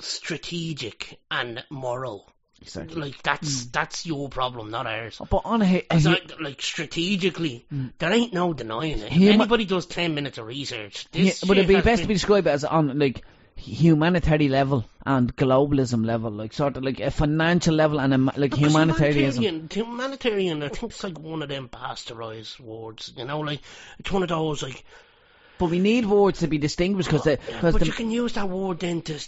strategic 0.00 1.18
and 1.30 1.64
moral. 1.70 2.30
Exactly. 2.62 3.00
Like 3.00 3.22
that's 3.22 3.64
hmm. 3.64 3.68
that's 3.72 4.06
your 4.06 4.28
problem, 4.28 4.70
not 4.70 4.86
ours. 4.86 5.20
But 5.30 5.42
on 5.44 5.60
a, 5.62 5.76
a, 5.78 5.80
'Cause 5.82 6.06
I- 6.06 6.20
like 6.40 6.62
strategically, 6.62 7.66
hmm. 7.68 7.88
there 7.98 8.12
ain't 8.12 8.32
no 8.32 8.52
denying 8.54 9.00
it. 9.00 9.12
If 9.12 9.12
Huma- 9.12 9.32
anybody 9.34 9.64
does 9.66 9.86
ten 9.86 10.14
minutes 10.14 10.38
of 10.38 10.46
research, 10.46 11.06
Yeah, 11.12 11.24
this 11.24 11.44
would 11.44 11.58
it 11.58 11.68
be 11.68 11.74
best 11.74 11.84
been- 11.84 11.98
to 11.98 12.06
be 12.06 12.14
described 12.14 12.46
as 12.46 12.64
on 12.64 12.98
like 12.98 13.22
humanitarian 13.56 14.50
level 14.50 14.84
and 15.06 15.34
globalism 15.36 16.04
level, 16.04 16.30
like 16.30 16.52
sort 16.52 16.76
of 16.76 16.82
like 16.84 17.00
a 17.00 17.10
financial 17.10 17.74
level 17.74 18.00
and 18.00 18.14
a 18.14 18.18
like 18.38 18.54
humanitarianism? 18.54 19.42
Humanitarian, 19.42 19.68
humanitarian, 19.70 20.62
I 20.62 20.68
think 20.68 20.92
it's 20.92 21.04
like 21.04 21.18
one 21.18 21.42
of 21.42 21.48
them 21.48 21.68
bastardized 21.68 22.60
words. 22.60 23.12
You 23.16 23.24
know, 23.24 23.40
like 23.40 23.60
it's 23.98 24.10
one 24.10 24.22
of 24.22 24.28
those 24.28 24.62
like. 24.62 24.84
But 25.58 25.70
we 25.70 25.78
need 25.78 26.04
words 26.06 26.40
to 26.40 26.48
be 26.48 26.58
distinguished 26.58 27.08
because 27.10 27.24
but 27.62 27.78
the, 27.80 27.86
you 27.86 27.92
can 27.92 28.10
use 28.10 28.32
that 28.34 28.48
word 28.48 28.80
then 28.80 29.02
to 29.02 29.18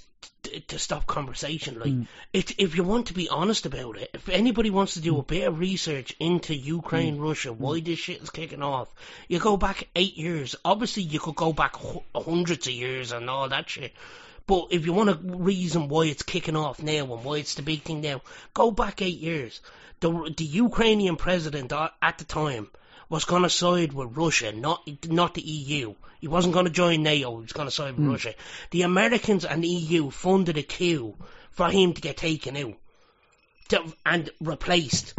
to, 0.42 0.60
to 0.60 0.78
stop 0.78 1.06
conversation. 1.06 1.78
Like, 1.78 1.90
Mm. 1.92 2.06
if 2.32 2.54
if 2.58 2.76
you 2.76 2.82
want 2.84 3.06
to 3.08 3.14
be 3.14 3.28
honest 3.28 3.64
about 3.66 3.96
it, 3.98 4.10
if 4.14 4.28
anybody 4.28 4.70
wants 4.70 4.94
to 4.94 5.00
Mm. 5.00 5.04
do 5.04 5.18
a 5.18 5.22
bit 5.22 5.46
of 5.46 5.58
research 5.60 6.14
into 6.18 6.54
Ukraine, 6.54 7.18
Russia, 7.18 7.52
why 7.52 7.80
this 7.80 7.98
shit 8.00 8.22
is 8.22 8.30
kicking 8.30 8.62
off, 8.62 8.88
you 9.28 9.38
go 9.38 9.56
back 9.56 9.88
eight 9.94 10.16
years. 10.16 10.56
Obviously, 10.64 11.04
you 11.04 11.20
could 11.20 11.36
go 11.36 11.52
back 11.52 11.76
hu- 11.76 12.02
hundreds 12.14 12.66
of 12.66 12.72
years 12.72 13.12
and 13.12 13.30
all 13.30 13.48
that 13.48 13.68
shit. 13.70 13.92
But 14.48 14.68
if 14.70 14.84
you 14.86 14.92
want 14.92 15.10
a 15.10 15.14
reason 15.14 15.88
why 15.88 16.02
it's 16.06 16.22
kicking 16.22 16.56
off 16.56 16.80
now 16.82 17.02
and 17.14 17.24
why 17.24 17.38
it's 17.38 17.54
the 17.54 17.62
big 17.62 17.82
thing 17.82 18.00
now, 18.00 18.22
go 18.54 18.70
back 18.70 19.02
eight 19.02 19.18
years. 19.18 19.60
The 20.00 20.10
the 20.36 20.44
Ukrainian 20.44 21.16
president 21.16 21.72
at 21.72 22.18
the 22.18 22.24
time 22.24 22.68
was 23.08 23.24
going 23.24 23.42
to 23.42 23.50
side 23.50 23.92
with 23.92 24.16
Russia, 24.16 24.52
not 24.52 24.88
not 25.06 25.34
the 25.34 25.42
EU. 25.42 25.94
He 26.20 26.28
wasn't 26.28 26.54
going 26.54 26.66
to 26.66 26.72
join 26.72 27.02
NATO. 27.02 27.36
He 27.36 27.42
was 27.42 27.52
going 27.52 27.68
to 27.68 27.74
side 27.74 27.96
with 27.96 28.04
hmm. 28.04 28.12
Russia. 28.12 28.34
The 28.70 28.82
Americans 28.82 29.44
and 29.44 29.62
the 29.62 29.68
EU 29.68 30.10
funded 30.10 30.58
a 30.58 30.62
coup 30.62 31.14
for 31.50 31.70
him 31.70 31.92
to 31.94 32.00
get 32.00 32.16
taken 32.16 32.56
out 32.56 32.74
to, 33.68 33.82
and 34.04 34.30
replaced 34.40 35.14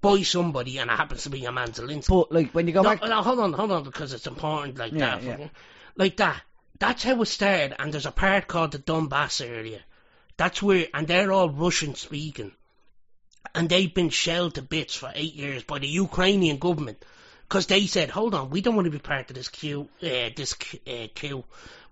by 0.00 0.22
somebody, 0.22 0.78
and 0.78 0.90
it 0.90 0.96
happens 0.96 1.24
to 1.24 1.30
be 1.30 1.44
a 1.44 1.52
man 1.52 1.68
Zelensky. 1.68 2.08
but 2.08 2.32
like 2.32 2.52
when 2.52 2.66
you 2.66 2.72
go 2.72 2.82
No, 2.82 2.90
back, 2.90 3.02
no, 3.02 3.22
hold 3.22 3.40
on, 3.40 3.52
hold 3.52 3.72
on, 3.72 3.82
because 3.84 4.12
it's 4.12 4.26
important 4.26 4.78
like 4.78 4.92
Yeah, 4.92 5.18
that. 5.18 5.40
yeah. 5.40 5.48
Like 5.96 6.16
that. 6.18 6.42
That's 6.78 7.02
how 7.02 7.20
it 7.20 7.26
started, 7.26 7.74
and 7.80 7.92
there's 7.92 8.06
a 8.06 8.12
part 8.12 8.46
called 8.46 8.72
the 8.72 8.78
Donbass 8.78 9.44
area. 9.44 9.80
That's 10.36 10.62
where, 10.62 10.86
and 10.94 11.08
they're 11.08 11.32
all 11.32 11.50
Russian 11.50 11.96
speaking. 11.96 12.52
And 13.54 13.68
they've 13.68 13.92
been 13.92 14.10
shelled 14.10 14.54
to 14.54 14.62
bits 14.62 14.94
for 14.94 15.10
eight 15.12 15.34
years 15.34 15.64
by 15.64 15.80
the 15.80 15.88
Ukrainian 15.88 16.58
government. 16.58 17.04
Because 17.48 17.66
they 17.66 17.86
said, 17.86 18.10
hold 18.10 18.34
on, 18.34 18.50
we 18.50 18.60
don't 18.60 18.76
want 18.76 18.84
to 18.84 18.90
be 18.90 18.98
part 18.98 19.30
of 19.30 19.36
this 19.36 19.48
queue, 19.48 19.88
uh, 20.02 20.28
this 20.36 20.54
uh, 20.86 21.06
queue. 21.14 21.44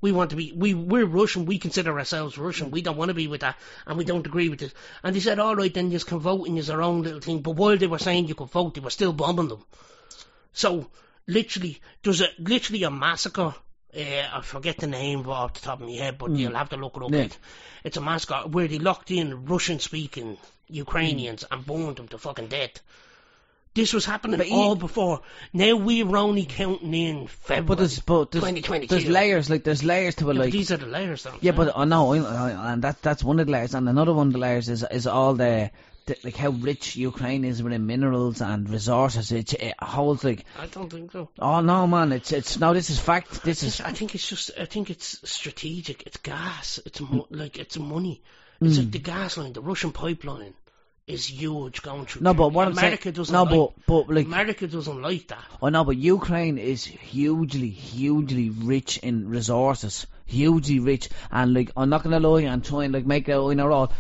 We 0.03 0.13
want 0.13 0.31
to 0.31 0.37
be, 0.37 0.53
we, 0.53 0.75
we're 0.75 1.07
Russian, 1.07 1.47
we 1.47 1.59
consider 1.59 1.99
ourselves 1.99 2.37
Russian, 2.37 2.71
we 2.71 2.83
don't 2.83 2.99
want 2.99 3.09
to 3.09 3.15
be 3.15 3.27
with 3.27 3.41
that, 3.41 3.57
and 3.87 3.97
we 3.97 4.05
don't 4.05 4.27
agree 4.27 4.51
with 4.51 4.59
this. 4.59 4.75
And 5.03 5.17
they 5.17 5.21
said, 5.21 5.41
alright, 5.41 5.73
then 5.73 5.91
you 5.91 5.99
can 6.01 6.19
vote 6.19 6.47
and 6.47 6.71
our 6.71 6.83
own 6.83 7.03
little 7.03 7.21
thing. 7.21 7.41
But 7.41 7.53
while 7.53 7.79
they 7.79 7.87
were 7.87 7.99
saying 7.99 8.29
you 8.29 8.35
could 8.35 8.51
vote, 8.51 8.75
they 8.75 8.83
were 8.83 8.91
still 8.91 9.15
bombing 9.15 9.49
them. 9.49 9.65
So, 10.53 10.91
literally, 11.27 11.81
there's 12.03 12.21
a, 12.21 12.29
literally 12.39 12.83
a 12.83 12.91
massacre. 12.91 13.55
Uh, 13.97 14.29
I 14.35 14.43
forget 14.43 14.77
the 14.77 14.87
name 14.87 15.27
off 15.27 15.55
the 15.55 15.61
top 15.61 15.81
of 15.81 15.89
my 15.89 15.95
head, 15.95 16.19
but 16.19 16.33
you'll 16.33 16.55
have 16.55 16.69
to 16.69 16.77
look 16.77 16.99
it 16.99 17.03
up. 17.03 17.13
Yeah. 17.13 17.29
It's 17.83 17.97
a 17.97 18.03
massacre 18.03 18.47
where 18.47 18.69
they 18.69 18.79
locked 18.79 19.11
in 19.11 19.47
Russian-speaking 19.47 20.37
Ukrainians 20.69 21.45
and 21.51 21.65
burned 21.65 21.97
them 21.97 22.09
to 22.09 22.19
fucking 22.19 22.49
death. 22.49 22.83
This 23.77 23.93
was 23.93 24.05
happening 24.05 24.39
But 24.39 24.47
he- 24.49 24.55
all 24.55 24.75
before. 24.75 25.21
Now 25.53 25.77
we're 25.77 26.17
only 26.17 26.45
counting 26.47 26.93
in 26.95 27.27
February 27.29 27.67
but 27.67 27.79
there's 27.79 28.01
but 28.01 28.31
there's, 28.33 28.43
2022. 28.43 28.93
there's 28.93 29.07
layers 29.07 29.49
like 29.51 29.63
there's 29.65 29.85
layers 29.85 30.17
to 30.17 30.31
it 30.31 30.35
Yeah, 30.35 30.41
like 30.41 30.53
these 30.53 30.73
are 30.73 30.79
the 30.79 30.87
layers, 30.87 31.23
though. 31.23 31.35
yeah, 31.41 31.53
but 31.53 31.69
oh, 31.69 31.83
I 31.83 31.85
know 31.85 32.13
I- 32.15 32.51
I- 32.51 32.73
and 32.73 32.83
that 32.83 33.01
that's 33.03 33.23
one 33.23 33.39
of 33.39 33.47
the 33.47 33.53
layers 33.53 33.75
and 33.75 33.89
another 33.89 34.13
one 34.13 34.29
of 34.29 34.33
the 34.33 34.39
layers 34.41 34.69
is 34.69 34.83
is 34.91 35.07
all 35.07 35.35
the. 35.35 35.71
like 36.25 36.37
how 36.37 36.51
rich 36.51 36.95
Ukraine 36.97 37.45
is 37.45 37.61
with 37.63 37.73
minerals 37.81 38.41
and 38.41 38.71
resources, 38.71 39.33
it, 39.33 39.53
it 39.55 39.75
holds 39.83 40.23
like 40.23 40.45
I 40.59 40.67
don't 40.67 40.89
think 40.89 41.11
so. 41.13 41.29
oh 41.41 41.61
no 41.61 41.87
man, 41.89 42.13
it's 42.13 42.31
it's 42.33 42.59
no 42.61 42.73
this 42.75 42.91
is 42.91 42.99
fact. 43.01 43.43
This 43.43 43.63
is 43.65 43.81
I 43.81 43.93
think 43.93 44.15
it's 44.15 44.29
just. 44.29 44.53
I 44.59 44.67
think 44.67 44.89
it's 44.91 45.09
strategic. 45.29 46.05
It's 46.07 46.17
gas. 46.19 46.79
It's 46.87 47.01
mo- 47.01 47.27
like 47.31 47.59
it's 47.59 47.77
money. 47.79 48.23
It's 48.61 48.79
like 48.79 48.91
the 48.93 49.01
gas 49.01 49.37
line, 49.37 49.53
the 49.53 49.61
Russian 49.61 49.91
pipeline 49.93 50.55
is 51.07 51.27
huge 51.31 51.83
going 51.83 52.05
through. 52.05 52.23
no, 52.23 52.35
but 52.35 52.53
what 52.53 52.67
I'm 52.67 52.73
America 52.73 53.05
saying, 53.05 53.15
doesn't 53.15 53.33
no, 53.33 53.45
like. 53.45 53.75
but 53.87 53.87
but 54.07 54.15
like 54.15 54.27
America 54.27 54.67
doesn't 54.67 55.03
like 55.03 55.29
that. 55.29 55.45
I 55.63 55.71
know, 55.71 55.85
but 55.85 55.97
Ukraine 55.97 56.59
is 56.59 56.85
hugely, 56.85 57.69
hugely 57.71 58.51
rich 58.51 58.99
in 58.99 59.29
resources, 59.29 60.07
hugely 60.25 60.81
rich, 60.81 61.09
and 61.31 61.55
like 61.55 61.71
I'm 61.77 61.91
not 61.91 62.03
gonna 62.03 62.19
lie 62.21 62.43
and 62.43 62.65
try 62.65 62.85
and 62.85 62.93
like 62.93 63.07
make 63.07 63.29
it 63.29 63.37
in 63.37 63.61
a 63.61 63.69
all. 63.71 63.93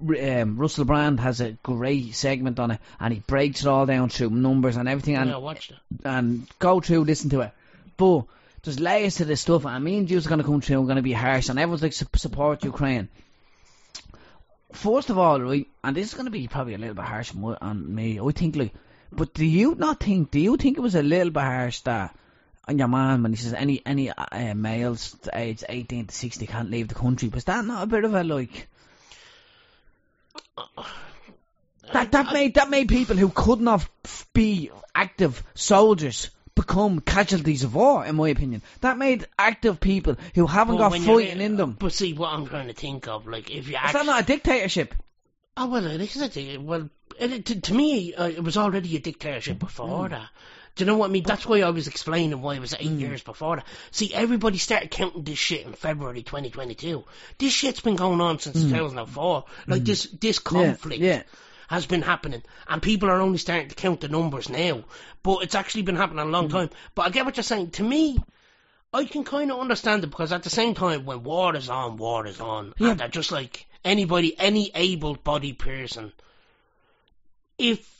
Um, 0.00 0.56
Russell 0.58 0.84
Brand 0.84 1.18
has 1.18 1.40
a 1.40 1.52
great 1.64 2.14
segment 2.14 2.60
on 2.60 2.70
it, 2.72 2.80
and 3.00 3.12
he 3.12 3.18
breaks 3.20 3.62
it 3.62 3.66
all 3.66 3.84
down 3.84 4.10
through 4.10 4.30
numbers 4.30 4.76
and 4.76 4.88
everything, 4.88 5.16
and 5.16 5.30
yeah, 5.30 5.38
watch 5.38 5.70
that. 5.70 6.08
and 6.08 6.46
go 6.60 6.80
through, 6.80 7.02
listen 7.02 7.30
to 7.30 7.40
it. 7.40 7.50
But 7.96 8.26
there's 8.62 8.78
layers 8.78 9.16
to 9.16 9.24
this 9.24 9.40
stuff, 9.40 9.66
and 9.66 9.82
me 9.82 9.96
and 9.98 10.12
are 10.12 10.20
going 10.20 10.38
to 10.38 10.44
come 10.44 10.60
through 10.60 10.78
and 10.78 10.86
going 10.86 10.96
to 10.96 11.02
be 11.02 11.14
harsh, 11.14 11.48
and 11.48 11.58
everyone's 11.58 11.82
like 11.82 11.94
su- 11.94 12.06
support 12.14 12.62
Ukraine. 12.62 13.08
First 14.72 15.10
of 15.10 15.18
all, 15.18 15.40
right, 15.40 15.66
and 15.82 15.96
this 15.96 16.08
is 16.08 16.14
going 16.14 16.26
to 16.26 16.30
be 16.30 16.46
probably 16.46 16.74
a 16.74 16.78
little 16.78 16.94
bit 16.94 17.04
harsh 17.04 17.32
on 17.34 17.94
me. 17.94 18.20
I 18.20 18.30
think 18.32 18.56
like, 18.56 18.74
but 19.10 19.32
do 19.32 19.44
you 19.44 19.74
not 19.74 20.00
think? 20.00 20.30
Do 20.30 20.38
you 20.38 20.56
think 20.56 20.76
it 20.76 20.82
was 20.82 20.94
a 20.94 21.02
little 21.02 21.30
bit 21.30 21.42
harsh 21.42 21.80
that? 21.80 22.14
on 22.68 22.78
your 22.78 22.88
man 22.88 23.22
when 23.22 23.32
he 23.32 23.38
says 23.38 23.54
any 23.54 23.80
any 23.86 24.10
uh, 24.10 24.54
males 24.54 25.16
aged 25.32 25.64
18 25.68 26.06
to 26.06 26.14
60 26.14 26.46
can't 26.46 26.70
leave 26.70 26.88
the 26.88 26.94
country 26.94 27.28
was 27.28 27.44
that 27.44 27.64
not 27.64 27.82
a 27.82 27.86
bit 27.86 28.04
of 28.04 28.14
a 28.14 28.22
like 28.22 28.68
that 31.92 32.12
that 32.12 32.32
made 32.32 32.54
that 32.54 32.68
made 32.68 32.88
people 32.88 33.16
who 33.16 33.30
could 33.30 33.60
not 33.60 33.88
f- 34.04 34.28
be 34.34 34.70
active 34.94 35.42
soldiers 35.54 36.30
become 36.58 37.00
casualties 37.00 37.62
of 37.64 37.74
war, 37.74 38.04
in 38.04 38.16
my 38.16 38.28
opinion. 38.30 38.62
That 38.80 38.98
made 38.98 39.26
active 39.38 39.80
people 39.80 40.16
who 40.34 40.46
haven't 40.46 40.76
But 40.78 40.90
got 40.90 40.98
fighting 41.00 41.40
in 41.40 41.56
them. 41.56 41.76
But 41.78 41.92
see, 41.92 42.12
what 42.14 42.32
I'm 42.32 42.46
trying 42.46 42.66
to 42.68 42.74
think 42.74 43.06
of, 43.08 43.26
like, 43.26 43.50
if 43.50 43.68
you 43.68 43.74
Is 43.76 43.80
actually, 43.82 44.00
that 44.00 44.06
not 44.06 44.22
a 44.22 44.26
dictatorship? 44.26 44.94
oh 45.56 45.66
well, 45.68 45.86
it 45.86 46.00
is 46.00 46.20
a 46.22 46.28
di- 46.28 46.56
well, 46.58 46.88
it, 47.18 47.46
to, 47.46 47.60
to 47.60 47.74
me, 47.74 48.14
uh, 48.14 48.28
it 48.28 48.42
was 48.42 48.56
already 48.56 48.96
a 48.96 49.00
dictatorship 49.00 49.58
before 49.58 50.06
Mm. 50.06 50.10
that. 50.10 50.28
Do 50.76 50.84
you 50.84 50.86
know 50.86 50.96
what 50.96 51.10
I 51.10 51.12
mean? 51.12 51.24
That's 51.24 51.44
why 51.44 51.62
I 51.62 51.70
was 51.70 51.88
explaining 51.88 52.40
why 52.40 52.54
it 52.54 52.60
was 52.60 52.74
eight 52.78 52.90
Mm. 52.90 53.00
years 53.00 53.22
before 53.22 53.56
that. 53.56 53.66
See, 53.90 54.14
everybody 54.14 54.58
started 54.58 54.90
counting 54.92 55.24
this 55.24 55.36
shit 55.38 55.66
in 55.66 55.72
February 55.72 56.22
2022. 56.22 57.04
This 57.38 57.52
shit's 57.52 57.80
been 57.80 57.96
going 57.96 58.20
on 58.20 58.38
since 58.38 58.62
2004. 58.62 59.44
Like 59.66 59.84
this, 59.84 60.04
this 60.20 60.38
conflict 60.38 61.02
Mm. 61.02 61.06
yeah. 61.06 61.22
Has 61.68 61.86
been 61.86 62.02
happening, 62.02 62.42
and 62.66 62.82
people 62.82 63.08
are 63.08 63.20
only 63.20 63.38
starting 63.38 63.68
to 63.68 63.74
count 63.74 64.00
the 64.00 64.08
numbers 64.08 64.48
now. 64.48 64.84
But 65.22 65.44
it's 65.44 65.54
actually 65.54 65.82
been 65.82 65.96
happening 65.96 66.20
a 66.20 66.24
long 66.24 66.48
Mm. 66.48 66.52
time. 66.52 66.70
But 66.94 67.02
I 67.06 67.10
get 67.10 67.24
what 67.24 67.36
you're 67.36 67.44
saying. 67.44 67.70
To 67.72 67.82
me, 67.82 68.18
I 68.92 69.04
can 69.04 69.22
kind 69.22 69.52
of 69.52 69.60
understand 69.60 70.02
it 70.02 70.08
because 70.08 70.32
at 70.32 70.42
the 70.42 70.50
same 70.50 70.74
time, 70.74 71.04
when 71.04 71.22
war 71.22 71.54
is 71.54 71.68
on, 71.68 71.98
war 71.98 72.26
is 72.26 72.40
on, 72.40 72.74
Yeah. 72.78 72.90
and 72.90 73.00
they're 73.00 73.08
just 73.08 73.30
like 73.30 73.66
anybody, 73.84 74.38
any 74.38 74.70
able-bodied 74.74 75.58
person. 75.58 76.12
If 77.58 77.96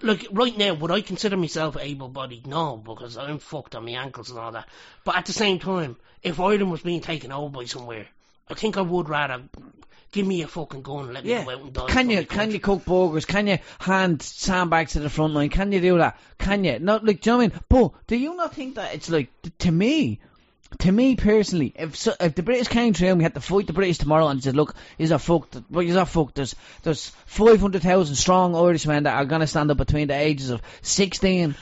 like 0.00 0.26
right 0.32 0.56
now, 0.56 0.74
would 0.74 0.90
I 0.90 1.00
consider 1.00 1.36
myself 1.36 1.76
able-bodied? 1.78 2.46
No, 2.46 2.76
because 2.76 3.16
I'm 3.16 3.38
fucked 3.38 3.74
on 3.74 3.84
my 3.84 3.92
ankles 3.92 4.30
and 4.30 4.38
all 4.38 4.52
that. 4.52 4.68
But 5.04 5.16
at 5.16 5.26
the 5.26 5.32
same 5.32 5.58
time, 5.58 5.96
if 6.22 6.40
Ireland 6.40 6.70
was 6.72 6.82
being 6.82 7.02
taken 7.02 7.30
over 7.30 7.50
by 7.50 7.66
somewhere, 7.66 8.08
I 8.48 8.54
think 8.54 8.76
I 8.76 8.80
would 8.80 9.08
rather 9.08 9.42
give 10.12 10.26
me 10.26 10.42
a 10.42 10.46
fucking 10.46 10.82
gun 10.82 11.06
and 11.06 11.14
let 11.14 11.24
Yeah. 11.24 11.40
me 11.40 11.44
go 11.46 11.50
out 11.52 11.60
and 11.62 11.72
die. 11.72 11.86
Can 11.88 12.10
you 12.10 12.24
can 12.24 12.50
you 12.50 12.60
cook 12.60 12.84
burgers? 12.84 13.24
Can 13.24 13.46
you 13.46 13.58
hand 13.80 14.22
sandbags 14.22 14.92
to 14.92 15.00
the 15.00 15.10
front 15.10 15.34
line? 15.34 15.48
Can 15.48 15.72
you 15.72 15.80
do 15.80 15.98
that? 15.98 16.18
Can 16.38 16.64
you? 16.64 16.78
Not 16.78 17.04
like 17.04 17.20
do 17.20 17.30
you 17.30 17.32
know 17.32 17.38
what 17.38 17.44
I 17.44 17.48
mean? 17.48 17.60
But 17.68 18.06
do 18.06 18.16
you 18.16 18.36
not 18.36 18.54
think 18.54 18.76
that 18.76 18.94
it's 18.94 19.10
like 19.10 19.30
to 19.60 19.72
me, 19.72 20.20
to 20.78 20.92
me 20.92 21.16
personally, 21.16 21.72
if 21.76 21.96
so, 21.96 22.14
if 22.20 22.34
the 22.34 22.42
British 22.42 22.68
came 22.68 22.94
through 22.94 23.08
and 23.08 23.18
we 23.18 23.24
had 23.24 23.34
to 23.34 23.40
fight 23.40 23.66
the 23.66 23.72
British 23.72 23.98
tomorrow 23.98 24.28
and 24.28 24.42
said, 24.42 24.56
look, 24.56 24.74
you're 24.98 25.18
fucked, 25.18 25.56
well, 25.70 25.82
you're 25.82 26.04
fucked. 26.06 26.36
There's 26.36 26.54
there's 26.82 27.08
five 27.26 27.60
hundred 27.60 27.82
thousand 27.82 28.14
strong 28.16 28.54
Irishmen 28.54 29.02
that 29.04 29.14
are 29.16 29.24
gonna 29.26 29.46
stand 29.46 29.70
up 29.70 29.76
between 29.76 30.08
the 30.08 30.14
ages 30.14 30.50
of 30.50 30.62
sixteen 30.80 31.54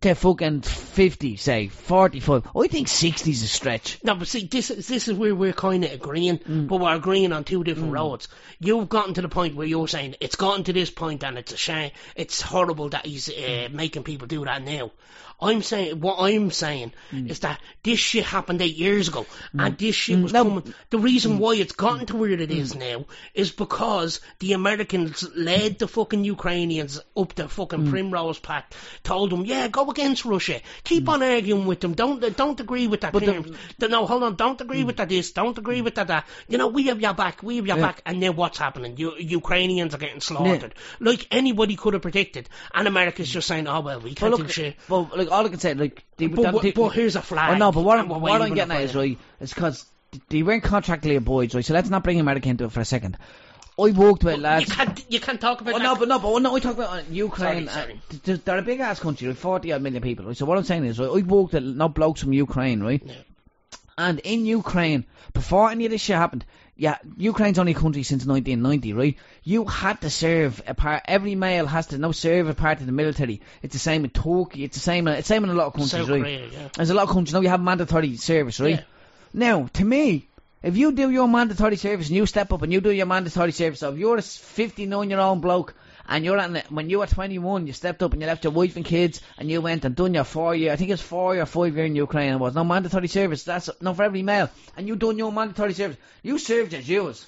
to 0.00 0.14
fucking 0.14 0.62
fifty, 0.62 1.36
say 1.36 1.66
forty 1.68 2.20
five. 2.20 2.46
I 2.56 2.68
think 2.68 2.88
sixty's 2.88 3.42
a 3.42 3.48
stretch. 3.48 3.98
No, 4.02 4.14
but 4.14 4.28
see, 4.28 4.46
this 4.46 4.70
is 4.70 4.86
this 4.86 5.08
is 5.08 5.14
where 5.14 5.34
we're 5.34 5.52
kind 5.52 5.84
of 5.84 5.92
agreeing, 5.92 6.38
Mm. 6.38 6.68
but 6.68 6.80
we're 6.80 6.94
agreeing 6.94 7.32
on 7.32 7.44
two 7.44 7.64
different 7.64 7.92
roads. 7.92 8.28
You've 8.60 8.88
gotten 8.88 9.14
to 9.14 9.22
the 9.22 9.28
point 9.28 9.56
where 9.56 9.66
you're 9.66 9.88
saying 9.88 10.14
it's 10.20 10.36
gotten 10.36 10.64
to 10.64 10.72
this 10.72 10.90
point 10.90 11.24
and 11.24 11.36
it's 11.36 11.52
a 11.52 11.56
shame, 11.56 11.90
it's 12.16 12.40
horrible 12.40 12.88
that 12.90 13.04
he's 13.04 13.28
uh, 13.28 13.32
Mm. 13.32 13.72
making 13.72 14.04
people 14.04 14.26
do 14.26 14.44
that 14.44 14.62
now. 14.62 14.90
I'm 15.42 15.62
saying 15.62 16.00
what 16.00 16.16
I'm 16.20 16.50
saying 16.50 16.92
Mm. 17.12 17.30
is 17.30 17.40
that 17.40 17.60
this 17.82 17.98
shit 17.98 18.24
happened 18.24 18.60
eight 18.62 18.76
years 18.76 19.08
ago, 19.08 19.26
and 19.58 19.76
this 19.78 19.94
shit 19.94 20.18
was 20.20 20.32
No. 20.32 20.44
coming. 20.44 20.74
The 20.90 20.98
reason 20.98 21.38
why 21.38 21.54
it's 21.54 21.72
gotten 21.72 22.06
to 22.06 22.16
where 22.16 22.30
it 22.30 22.50
is 22.50 22.74
now 22.74 23.06
is 23.34 23.50
because 23.50 24.20
the 24.38 24.52
Americans 24.52 25.26
led 25.34 25.78
the 25.78 25.88
fucking 25.88 26.24
Ukrainians 26.24 27.00
up 27.16 27.34
the 27.34 27.48
fucking 27.48 27.86
Mm. 27.86 27.90
primrose 27.90 28.38
path, 28.38 28.64
told 29.02 29.30
them, 29.30 29.44
yeah, 29.44 29.68
go 29.68 29.90
against 29.90 30.24
Russia, 30.24 30.60
keep 30.84 31.08
on 31.08 31.22
arguing 31.22 31.66
with 31.66 31.80
them, 31.80 31.94
don't 31.94 32.20
don't 32.36 32.60
agree 32.60 32.86
with 32.86 33.00
that 33.02 33.10
Mm. 33.10 33.12
But 33.12 33.24
the- 33.24 33.32
terms. 33.32 33.56
No, 33.90 34.06
hold 34.06 34.22
on, 34.22 34.36
don't 34.36 34.60
agree 34.60 34.84
with 34.84 34.98
that 34.98 35.08
this, 35.08 35.32
don't 35.32 35.56
agree 35.58 35.80
with 35.80 35.94
that 35.96 36.08
that. 36.08 36.26
You 36.48 36.58
know, 36.58 36.68
we 36.68 36.84
have 36.84 37.00
your 37.00 37.14
back, 37.14 37.42
we 37.42 37.56
have 37.56 37.66
your 37.66 37.76
Yeah. 37.78 37.82
back, 37.86 38.02
and 38.06 38.22
then 38.22 38.36
what's 38.36 38.58
happening? 38.58 38.96
You, 38.96 39.14
Ukrainians 39.18 39.94
are 39.94 39.98
getting 39.98 40.20
slaughtered, 40.20 40.74
like 41.00 41.26
anybody 41.30 41.76
could 41.76 41.94
have 41.94 42.02
predicted, 42.02 42.48
and 42.74 42.86
America's 42.86 43.28
just 43.30 43.48
saying, 43.48 43.66
oh 43.66 43.80
well, 43.80 44.00
we 44.00 44.14
can't 44.14 44.30
look, 44.32 44.46
do 44.46 44.52
shit. 44.52 44.76
but 44.88 45.16
like 45.16 45.29
all 45.30 45.46
I 45.46 45.48
can 45.48 45.58
say, 45.58 45.74
like, 45.74 46.04
they, 46.16 46.26
But, 46.26 46.42
that- 46.52 46.62
they- 46.62 46.72
but 46.72 46.88
here's 46.90 47.16
a 47.16 47.22
flag. 47.22 47.52
Oh 47.54 47.56
no, 47.56 47.72
but 47.72 47.82
what, 47.82 48.06
we're 48.08 48.18
what 48.18 48.42
I'm 48.42 48.54
getting 48.54 48.72
at 48.74 48.82
is 48.82 48.94
right, 48.94 49.18
is 49.40 49.52
because 49.52 49.84
they 50.28 50.42
weren't 50.42 50.64
contractually 50.64 51.16
obliged, 51.16 51.54
right? 51.54 51.64
So 51.64 51.74
let's 51.74 51.88
not 51.90 52.02
bring 52.04 52.20
America 52.20 52.48
into 52.48 52.64
it 52.64 52.72
for 52.72 52.80
a 52.80 52.84
second. 52.84 53.16
I 53.78 53.90
walked 53.92 54.24
with 54.24 54.36
You 54.36 54.42
lads. 54.42 54.70
can't, 54.74 55.04
you 55.08 55.20
can't 55.20 55.40
talk 55.40 55.62
about 55.62 55.74
Oh 55.74 55.78
that. 55.78 55.84
no, 55.84 55.94
but 55.96 56.08
no, 56.08 56.18
but 56.18 56.38
no, 56.40 56.52
we 56.52 56.60
talk 56.60 56.74
about 56.74 56.98
uh, 56.98 57.02
Ukraine. 57.10 57.66
Sorry, 57.68 57.98
sorry. 58.12 58.34
Uh, 58.34 58.38
they're 58.44 58.58
a 58.58 58.62
big 58.62 58.80
ass 58.80 59.00
country, 59.00 59.28
right? 59.28 59.36
forty 59.36 59.72
odd 59.72 59.80
million 59.80 60.02
people. 60.02 60.26
Right? 60.26 60.36
So 60.36 60.44
what 60.44 60.58
I'm 60.58 60.64
saying 60.64 60.84
is, 60.84 60.98
right, 60.98 61.08
I 61.08 61.22
walked 61.22 61.54
with 61.54 61.64
no 61.64 61.88
blokes 61.88 62.20
from 62.20 62.32
Ukraine, 62.34 62.82
right? 62.82 63.02
Yeah. 63.04 63.14
And 63.96 64.18
in 64.20 64.44
Ukraine, 64.46 65.06
before 65.32 65.70
any 65.70 65.86
of 65.86 65.92
this 65.92 66.00
shit 66.02 66.16
happened, 66.16 66.44
yeah, 66.80 66.96
Ukraine's 67.18 67.58
only 67.58 67.72
a 67.72 67.74
country 67.74 68.02
since 68.04 68.24
1990, 68.24 68.94
right? 68.94 69.14
You 69.44 69.66
had 69.66 70.00
to 70.00 70.08
serve 70.08 70.62
a 70.66 70.72
part. 70.72 71.02
Every 71.04 71.34
male 71.34 71.66
has 71.66 71.88
to 71.88 71.98
now 71.98 72.12
serve 72.12 72.48
a 72.48 72.54
part 72.54 72.80
of 72.80 72.86
the 72.86 72.92
military. 72.92 73.42
It's 73.60 73.74
the 73.74 73.78
same 73.78 74.04
in 74.04 74.10
Turkey. 74.10 74.64
It's 74.64 74.78
the 74.78 74.80
same. 74.80 75.06
It's 75.06 75.28
the 75.28 75.34
same 75.34 75.44
in 75.44 75.50
a 75.50 75.54
lot 75.54 75.66
of 75.66 75.72
countries, 75.74 75.90
South 75.90 76.08
right? 76.08 76.22
Korea, 76.22 76.46
yeah. 76.46 76.68
There's 76.74 76.88
a 76.88 76.94
lot 76.94 77.02
of 77.02 77.10
countries 77.10 77.34
now 77.34 77.40
you 77.40 77.50
have 77.50 77.60
mandatory 77.60 78.16
service, 78.16 78.60
right? 78.60 78.76
Yeah. 78.76 78.84
Now, 79.34 79.68
to 79.74 79.84
me, 79.84 80.26
if 80.62 80.78
you 80.78 80.92
do 80.92 81.10
your 81.10 81.28
mandatory 81.28 81.76
service 81.76 82.08
and 82.08 82.16
you 82.16 82.24
step 82.24 82.50
up 82.50 82.62
and 82.62 82.72
you 82.72 82.80
do 82.80 82.90
your 82.90 83.04
mandatory 83.04 83.52
service, 83.52 83.80
so 83.80 83.92
if 83.92 83.98
you're 83.98 84.16
a 84.16 84.22
59 84.22 85.10
year 85.10 85.18
old 85.18 85.42
bloke 85.42 85.74
and 86.10 86.24
you're 86.24 86.38
at, 86.38 86.70
when 86.72 86.90
you 86.90 86.98
were 86.98 87.06
21, 87.06 87.68
you 87.68 87.72
stepped 87.72 88.02
up 88.02 88.12
and 88.12 88.20
you 88.20 88.26
left 88.26 88.42
your 88.44 88.52
wife 88.52 88.74
and 88.74 88.84
kids 88.84 89.22
and 89.38 89.48
you 89.48 89.60
went 89.62 89.84
and 89.84 89.94
done 89.94 90.12
your 90.12 90.24
four 90.24 90.54
year, 90.54 90.72
I 90.72 90.76
think 90.76 90.90
it's 90.90 91.00
four 91.00 91.38
or 91.38 91.46
five 91.46 91.76
year 91.76 91.86
in 91.86 91.94
Ukraine, 91.94 92.34
it 92.34 92.38
was 92.38 92.54
no 92.54 92.64
mandatory 92.64 93.06
service, 93.06 93.44
that's 93.44 93.70
not 93.80 93.96
for 93.96 94.02
every 94.02 94.22
male, 94.22 94.50
and 94.76 94.88
you 94.88 94.96
done 94.96 95.18
your 95.18 95.32
mandatory 95.32 95.72
service, 95.72 95.96
you 96.22 96.38
served 96.38 96.74
as 96.74 96.84
dues. 96.84 97.26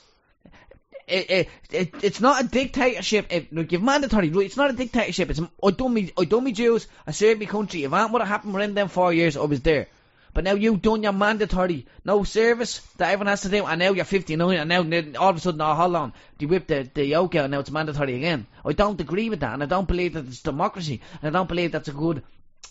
It, 1.06 1.30
it, 1.30 1.48
it, 1.70 1.94
it's 2.04 2.20
not 2.20 2.44
a 2.44 2.46
dictatorship. 2.46 3.26
It, 3.30 3.52
look, 3.52 3.72
you've 3.72 3.82
mandatory. 3.82 4.28
It's 4.28 4.56
not 4.56 4.70
a 4.70 4.72
dictatorship. 4.72 5.30
It's 5.30 5.40
I 5.62 5.70
done 5.72 5.92
me, 5.92 6.12
I 6.16 6.24
done 6.24 6.44
me 6.44 6.52
dues. 6.52 6.86
I 7.06 7.10
served 7.10 7.40
my 7.40 7.46
country. 7.46 7.82
If 7.82 7.90
that 7.90 8.10
would 8.10 8.22
have 8.22 8.28
happened 8.28 8.54
within 8.54 8.74
them 8.74 8.88
four 8.88 9.12
years, 9.12 9.36
I 9.36 9.42
was 9.42 9.60
there. 9.60 9.88
But 10.34 10.44
now 10.44 10.54
you've 10.54 10.80
done 10.80 11.02
your 11.02 11.12
mandatory 11.12 11.86
no 12.04 12.24
service 12.24 12.78
that 12.96 13.10
everyone 13.10 13.26
has 13.26 13.42
to 13.42 13.50
do, 13.50 13.66
and 13.66 13.78
now 13.78 13.92
you're 13.92 14.04
59, 14.04 14.56
and 14.56 14.68
now 14.68 15.20
all 15.20 15.30
of 15.30 15.36
a 15.36 15.40
sudden, 15.40 15.60
oh, 15.60 15.74
hold 15.74 15.96
on, 15.96 16.12
they 16.38 16.46
whip 16.46 16.66
the, 16.66 16.88
the 16.94 17.04
yoke 17.04 17.34
out, 17.34 17.44
and 17.44 17.52
now 17.52 17.60
it's 17.60 17.70
mandatory 17.70 18.14
again. 18.16 18.46
I 18.64 18.72
don't 18.72 19.00
agree 19.00 19.28
with 19.28 19.40
that, 19.40 19.54
and 19.54 19.62
I 19.62 19.66
don't 19.66 19.88
believe 19.88 20.14
that 20.14 20.26
it's 20.26 20.40
democracy, 20.42 21.02
and 21.20 21.36
I 21.36 21.38
don't 21.38 21.48
believe 21.48 21.72
that's 21.72 21.88
a 21.88 21.92
good 21.92 22.22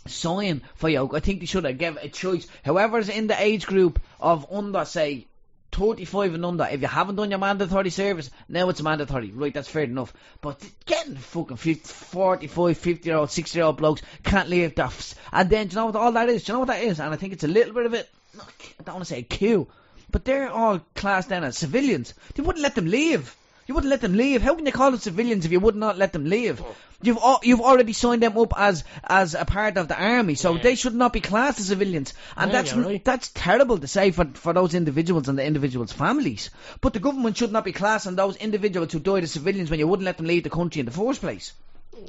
sign 0.08 0.62
for 0.76 0.90
yoke. 0.90 1.14
I 1.14 1.20
think 1.20 1.40
they 1.40 1.46
should 1.46 1.66
have 1.66 1.78
given 1.78 2.04
a 2.04 2.10
choice. 2.10 2.48
Whoever's 2.66 3.10
in 3.10 3.28
the 3.28 3.40
age 3.40 3.68
group 3.68 4.00
of 4.20 4.48
under, 4.52 4.84
say, 4.86 5.28
35 5.72 6.34
and 6.34 6.46
under, 6.46 6.68
if 6.70 6.82
you 6.82 6.88
haven't 6.88 7.16
done 7.16 7.30
your 7.30 7.40
mandatory 7.40 7.90
service, 7.90 8.30
now 8.50 8.70
it's 8.70 8.82
mandatory. 8.82 9.32
Right, 9.32 9.54
that's 9.54 9.70
fair 9.70 9.84
enough. 9.84 10.14
But 10.42 10.64
getting 10.86 11.16
fucking 11.16 11.58
50, 11.58 11.88
45, 11.88 12.78
50 12.78 13.10
year 13.10 13.18
old, 13.18 13.32
60 13.32 13.58
year 13.58 13.66
old 13.66 13.78
blokes 13.78 14.02
can't 14.24 14.50
leave 14.50 14.76
that. 14.76 15.14
And 15.32 15.50
then, 15.50 15.68
do 15.68 15.74
you 15.74 15.80
know 15.80 15.86
what 15.88 15.96
all 15.96 16.12
that 16.12 16.30
is? 16.30 16.44
Do 16.44 16.52
you 16.52 16.56
know 16.56 16.60
what 16.60 16.68
that 16.68 16.84
is? 16.84 17.00
And 17.00 17.14
I 17.14 17.18
think 17.18 17.34
it's 17.34 17.44
a 17.44 17.48
little 17.48 17.74
bit 17.74 17.86
of 17.86 17.94
it, 17.94 18.10
I 18.38 18.84
don't 18.84 18.96
want 18.96 19.08
to 19.08 19.14
say 19.14 19.20
a 19.20 19.24
coup, 19.24 19.68
but 20.10 20.26
they're 20.26 20.50
all 20.50 20.82
classed 20.96 21.30
then 21.30 21.44
as 21.44 21.58
civilians. 21.58 22.14
They 22.36 22.44
wouldn't 22.44 22.64
let 22.64 22.76
them 22.76 22.88
leave. 22.88 23.36
You 23.72 23.76
wouldn't 23.76 23.90
let 23.92 24.02
them 24.02 24.16
leave. 24.18 24.42
How 24.42 24.54
can 24.56 24.66
you 24.66 24.74
call 24.74 24.92
them 24.92 25.00
civilians 25.00 25.46
if 25.46 25.52
you 25.54 25.62
would 25.62 25.78
not 25.78 25.98
let 25.98 26.12
them 26.12 26.26
leave? 26.26 26.62
You've 27.02 27.20
al- 27.20 27.40
you've 27.42 27.62
already 27.62 27.94
signed 27.94 28.22
them 28.22 28.38
up 28.38 28.52
as 28.58 28.84
as 29.02 29.34
a 29.34 29.46
part 29.46 29.78
of 29.78 29.88
the 29.88 29.98
army, 29.98 30.36
so 30.36 30.56
Yeah. 30.56 30.62
they 30.62 30.76
should 30.76 30.94
not 30.94 31.14
be 31.14 31.22
classed 31.22 31.62
as 31.62 31.68
civilians. 31.68 32.14
And 32.36 32.52
Yeah, 32.52 32.58
that's 32.62 32.74
right. 32.74 33.06
that's 33.06 33.30
terrible 33.34 33.78
to 33.78 33.88
say 33.88 34.12
for 34.12 34.26
for 34.34 34.52
those 34.52 34.74
individuals 34.74 35.30
and 35.30 35.40
the 35.40 35.46
individuals' 35.46 35.94
families. 35.94 36.50
But 36.82 36.92
the 36.92 37.00
government 37.00 37.38
should 37.38 37.54
not 37.54 37.64
be 37.64 37.72
classing 37.72 38.18
those 38.18 38.36
individuals 38.36 38.92
who 38.92 39.00
died 39.00 39.24
as 39.24 39.32
civilians 39.32 39.70
when 39.70 39.80
you 39.80 39.88
wouldn't 39.88 40.06
let 40.06 40.18
them 40.18 40.28
leave 40.28 40.44
the 40.44 40.50
country 40.58 40.82
in 40.82 40.86
the 40.86 40.92
first 41.00 41.22
place. 41.22 41.54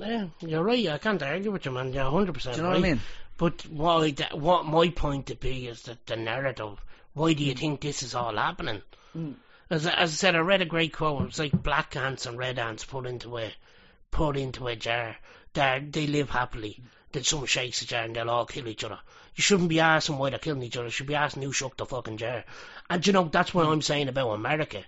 Yeah, 0.00 0.26
you're 0.40 0.64
right. 0.64 0.88
I 0.88 0.98
can't 0.98 1.22
argue 1.22 1.52
with 1.52 1.64
you, 1.64 1.70
man. 1.70 1.92
You're 1.92 2.10
100 2.10 2.32
percent 2.40 2.56
Do 2.56 2.62
you 2.62 2.66
know 2.66 2.72
right. 2.72 2.80
what 2.80 2.88
I 2.88 2.90
mean? 2.94 3.00
But 3.44 3.62
what, 3.70 4.02
I, 4.32 4.34
what 4.34 4.66
my 4.66 4.88
point 4.88 5.26
to 5.26 5.36
be 5.36 5.68
is 5.68 5.82
that 5.82 6.04
the 6.06 6.16
narrative. 6.16 6.76
Why 7.14 7.34
do 7.34 7.44
you 7.44 7.54
think 7.54 7.80
this 7.80 8.02
is 8.02 8.16
all 8.16 8.34
happening? 8.48 8.82
Mm. 9.16 9.34
As, 9.72 9.86
I- 9.86 9.92
as 9.94 10.10
I 10.10 10.14
said, 10.16 10.36
I 10.36 10.40
read 10.40 10.60
a 10.60 10.66
great 10.66 10.92
quote. 10.92 11.22
It's 11.28 11.38
like 11.38 11.62
black 11.62 11.96
ants 11.96 12.26
and 12.26 12.36
red 12.36 12.58
ants 12.58 12.84
put 12.84 13.06
into 13.06 13.38
a 13.38 13.54
put 14.10 14.36
into 14.36 14.68
a 14.68 14.76
jar. 14.76 15.16
They 15.54 15.82
they 15.88 16.06
live 16.06 16.28
happily. 16.28 16.82
Then 17.12 17.24
someone 17.24 17.46
shakes 17.46 17.80
the 17.80 17.86
jar 17.86 18.02
and 18.04 18.14
they'll 18.14 18.28
all 18.28 18.44
kill 18.44 18.68
each 18.68 18.84
other. 18.84 18.98
You 19.34 19.40
shouldn't 19.40 19.70
be 19.70 19.80
asking 19.80 20.18
why 20.18 20.28
they're 20.28 20.38
killing 20.38 20.62
each 20.62 20.76
other. 20.76 20.88
You 20.88 20.90
should 20.90 21.06
be 21.06 21.14
asking 21.14 21.44
who 21.44 21.54
shook 21.54 21.78
the 21.78 21.86
fucking 21.86 22.18
jar. 22.18 22.44
And 22.90 23.06
you 23.06 23.14
know 23.14 23.24
that's 23.32 23.54
what 23.54 23.64
I'm 23.64 23.80
saying 23.80 24.08
about 24.08 24.32
America. 24.32 24.84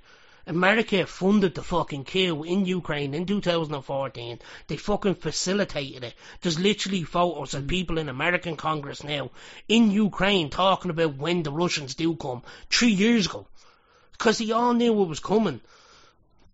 America 0.46 1.06
funded 1.06 1.54
the 1.54 1.62
fucking 1.62 2.04
coup 2.04 2.42
in 2.44 2.66
Ukraine 2.66 3.14
in 3.14 3.24
2014. 3.24 4.38
They 4.66 4.76
fucking 4.76 5.14
facilitated 5.14 6.04
it. 6.04 6.14
There's 6.42 6.60
literally 6.60 7.04
photos 7.04 7.54
of 7.54 7.66
people 7.66 7.96
in 7.96 8.10
American 8.10 8.58
Congress 8.58 9.02
now 9.02 9.30
in 9.66 9.90
Ukraine 9.90 10.50
talking 10.50 10.90
about 10.90 11.16
when 11.16 11.42
the 11.42 11.52
Russians 11.52 11.94
do 11.94 12.14
come 12.16 12.42
three 12.68 12.92
years 12.92 13.24
ago. 13.24 13.46
Because 14.18 14.38
he 14.38 14.52
all 14.52 14.72
knew 14.72 15.02
it 15.02 15.08
was 15.08 15.20
coming. 15.20 15.60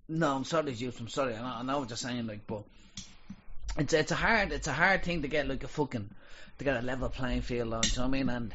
No, 0.09 0.35
I'm 0.35 0.45
sorry, 0.45 0.75
Juice. 0.75 0.99
I'm 0.99 1.09
sorry. 1.09 1.35
I 1.35 1.41
know, 1.41 1.47
I 1.47 1.63
know 1.63 1.79
what 1.81 1.89
you're 1.89 1.97
saying, 1.97 2.27
like, 2.27 2.47
but 2.47 2.63
it's 3.79 3.93
it's 3.93 4.11
a 4.11 4.17
hard 4.17 4.51
it's 4.51 4.67
a 4.67 4.73
hard 4.73 5.05
thing 5.05 5.23
to 5.23 5.29
get 5.29 5.47
like 5.47 5.63
a 5.63 5.69
fucking 5.69 6.11
to 6.59 6.65
get 6.65 6.77
a 6.77 6.83
level 6.83 7.09
playing 7.09 7.43
field 7.43 7.73
on. 7.73 7.83
Do 7.83 7.89
you 7.89 7.97
know 7.97 8.03
what 8.03 8.09
I 8.09 8.11
mean? 8.11 8.29
And 8.29 8.55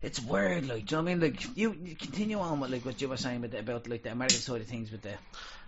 it's 0.00 0.20
weird, 0.20 0.68
like, 0.68 0.86
do 0.86 0.96
you 0.96 1.02
know 1.02 1.04
what 1.04 1.10
I 1.10 1.14
mean? 1.14 1.20
Like, 1.20 1.56
you, 1.56 1.76
you 1.84 1.96
continue 1.96 2.38
on 2.38 2.60
with 2.60 2.70
like 2.70 2.84
what 2.84 3.00
you 3.02 3.08
were 3.08 3.16
saying 3.16 3.40
with 3.40 3.50
the, 3.50 3.58
about 3.58 3.88
like 3.88 4.04
the 4.04 4.12
American 4.12 4.38
side 4.38 4.60
of 4.60 4.66
things 4.68 4.92
with 4.92 5.02
the 5.02 5.14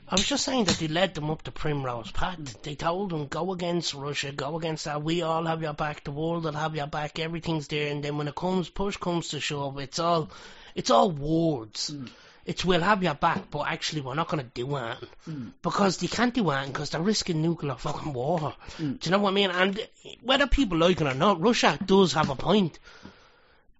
I 0.08 0.14
was 0.14 0.26
just 0.26 0.44
saying 0.44 0.64
that 0.64 0.76
they 0.76 0.88
led 0.88 1.14
them 1.14 1.30
up 1.30 1.44
the 1.44 1.52
primrose 1.52 2.10
path. 2.10 2.62
They 2.62 2.74
told 2.74 3.10
them, 3.10 3.28
go 3.28 3.52
against 3.52 3.94
Russia, 3.94 4.32
go 4.32 4.56
against 4.56 4.86
that. 4.86 5.04
We 5.04 5.22
all 5.22 5.44
have 5.44 5.62
your 5.62 5.72
back. 5.72 6.02
The 6.02 6.10
world 6.10 6.44
will 6.44 6.52
have 6.52 6.74
your 6.74 6.88
back. 6.88 7.20
Everything's 7.20 7.68
there. 7.68 7.92
And 7.92 8.02
then 8.02 8.18
when 8.18 8.26
it 8.26 8.34
comes, 8.34 8.68
push 8.68 8.96
comes 8.96 9.28
to 9.28 9.40
shove, 9.40 9.78
it's 9.78 10.00
all, 10.00 10.30
it's 10.74 10.90
all 10.90 11.12
words. 11.12 11.90
Mm. 11.90 12.08
It's 12.50 12.64
we'll 12.64 12.80
have 12.80 13.00
your 13.00 13.14
back, 13.14 13.48
but 13.48 13.68
actually 13.68 14.00
we're 14.00 14.16
not 14.16 14.26
going 14.26 14.42
to 14.42 14.50
do 14.52 14.74
anything 14.74 15.08
hmm. 15.24 15.48
because 15.62 15.98
they 15.98 16.08
can't 16.08 16.34
do 16.34 16.50
anything 16.50 16.72
because 16.72 16.90
they're 16.90 17.00
risking 17.00 17.42
nuclear 17.42 17.76
fucking 17.76 18.12
war. 18.12 18.56
Hmm. 18.76 18.94
Do 18.94 18.98
you 19.04 19.10
know 19.12 19.20
what 19.20 19.30
I 19.30 19.34
mean? 19.34 19.50
And 19.52 19.88
whether 20.20 20.48
people 20.48 20.76
like 20.78 21.00
it 21.00 21.06
or 21.06 21.14
not, 21.14 21.40
Russia 21.40 21.78
does 21.86 22.12
have 22.14 22.28
a 22.28 22.34
point. 22.34 22.80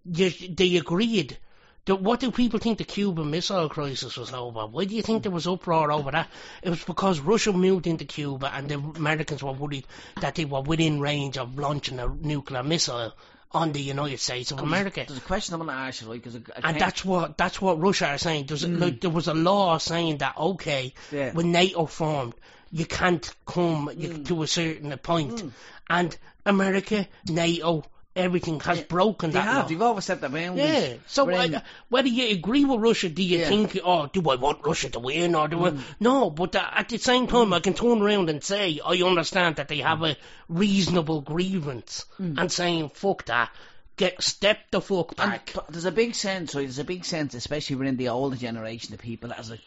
You, 0.05 0.31
they 0.31 0.77
agreed. 0.77 1.37
The- 1.85 1.97
What 1.97 2.21
do 2.21 2.31
people 2.31 2.61
think 2.61 2.79
the 2.79 2.85
Cuban 2.85 3.29
Missile 3.33 3.69
Crisis 3.69 4.17
was 4.17 4.33
over? 4.33 4.69
Why 4.69 4.85
do 4.85 4.95
you 4.95 5.03
think 5.03 5.25
there 5.25 5.33
was 5.33 5.49
uproar 5.49 5.91
over 5.91 6.13
that? 6.13 6.29
It 6.63 6.71
was 6.71 6.85
because 6.85 7.19
Russia 7.19 7.53
moved 7.53 7.89
into 7.89 8.05
Cuba 8.05 8.53
and 8.55 8.69
the 8.69 8.77
Americans 8.77 9.43
were 9.43 9.51
worried 9.51 9.89
that 10.21 10.37
they 10.37 10.45
were 10.45 10.61
within 10.61 11.01
range 11.01 11.39
of 11.39 11.59
launching 11.59 11.99
a 11.99 12.07
nuclear 12.07 12.63
missile 12.63 13.15
on 13.53 13.73
the 13.73 13.81
United 13.81 14.21
States 14.21 14.53
of 14.53 14.61
America. 14.61 15.05
There's 15.07 15.19
a 15.19 15.23
question 15.23 15.55
I'm 15.55 15.61
going 15.61 15.77
to 15.77 15.83
ask 15.83 16.03
you, 16.03 16.11
right? 16.11 16.23
Because 16.23 16.41
And 16.63 16.81
that's 16.81 17.05
what 17.05 17.37
that's 17.37 17.61
what 17.61 17.81
Russia 17.81 18.09
are 18.09 18.19
saying. 18.19 18.47
There's 18.47 18.65
mm. 18.65 18.79
like 18.79 19.01
there 19.01 19.11
was 19.11 19.27
a 19.27 19.35
law 19.35 19.79
saying 19.79 20.19
that 20.19 20.37
okay, 20.37 20.95
Yeah. 21.11 21.33
when 21.33 21.51
NATO 21.51 21.87
formed, 21.87 22.35
you 22.71 22.87
can't 22.87 23.29
come 23.47 23.91
you, 23.97 24.11
mm. 24.11 24.27
to 24.27 24.43
a 24.43 24.47
certain 24.47 24.97
point, 24.99 25.43
mm. 25.43 25.51
and 25.89 26.17
America, 26.47 27.09
NATO, 27.29 27.85
everything 28.17 28.59
has 28.61 28.81
broken 28.83 29.31
they 29.31 29.39
that 29.39 29.45
have. 29.45 29.57
law. 29.65 29.69
They've 29.69 29.83
always 29.83 30.07
the 30.07 30.17
boundaries. 30.17 30.59
Yeah. 30.59 30.95
So 31.07 31.25
whether 31.89 32.09
you 32.09 32.33
agree 32.33 32.65
with 32.65 32.81
Russia, 32.81 33.09
do 33.09 33.23
you 33.23 33.39
Yeah. 33.39 33.49
think, 33.49 33.79
oh, 33.85 34.07
do 34.13 34.29
I 34.29 34.35
want 34.35 34.65
Russia 34.65 34.91
to 34.91 34.99
win 34.99 35.35
or 35.35 35.49
do 35.49 35.65
I? 35.67 35.79
No, 36.01 36.29
but 36.31 36.57
uh, 36.57 36.67
at 36.75 36.89
the 36.89 36.99
same 36.99 37.27
time, 37.29 37.53
I 37.53 37.61
can 37.61 37.75
turn 37.75 38.03
around 38.03 38.29
and 38.31 38.43
say 38.43 38.81
I 38.85 38.97
understand 39.03 39.57
that 39.57 39.69
they 39.69 39.79
have 39.79 40.03
a 40.03 40.17
reasonable 40.49 41.21
grievance 41.21 42.05
and 42.19 42.51
saying 42.51 42.91
fuck 42.91 43.25
that, 43.27 43.51
get 43.97 44.23
step 44.23 44.59
the 44.71 44.81
fuck 44.81 45.11
And 45.19 45.31
back. 45.33 45.53
but 45.55 45.69
there's 45.69 45.85
a 45.85 45.93
big 45.93 46.15
sense, 46.15 46.55
right? 46.55 46.63
There's 46.63 46.79
a 46.79 46.85
big 46.85 47.05
sense, 47.05 47.35
especially 47.35 47.77
within 47.77 47.97
the 47.97 48.09
older 48.09 48.37
generation 48.37 48.95
of 48.95 49.01
people, 49.01 49.31
is 49.33 49.51
like, 49.51 49.61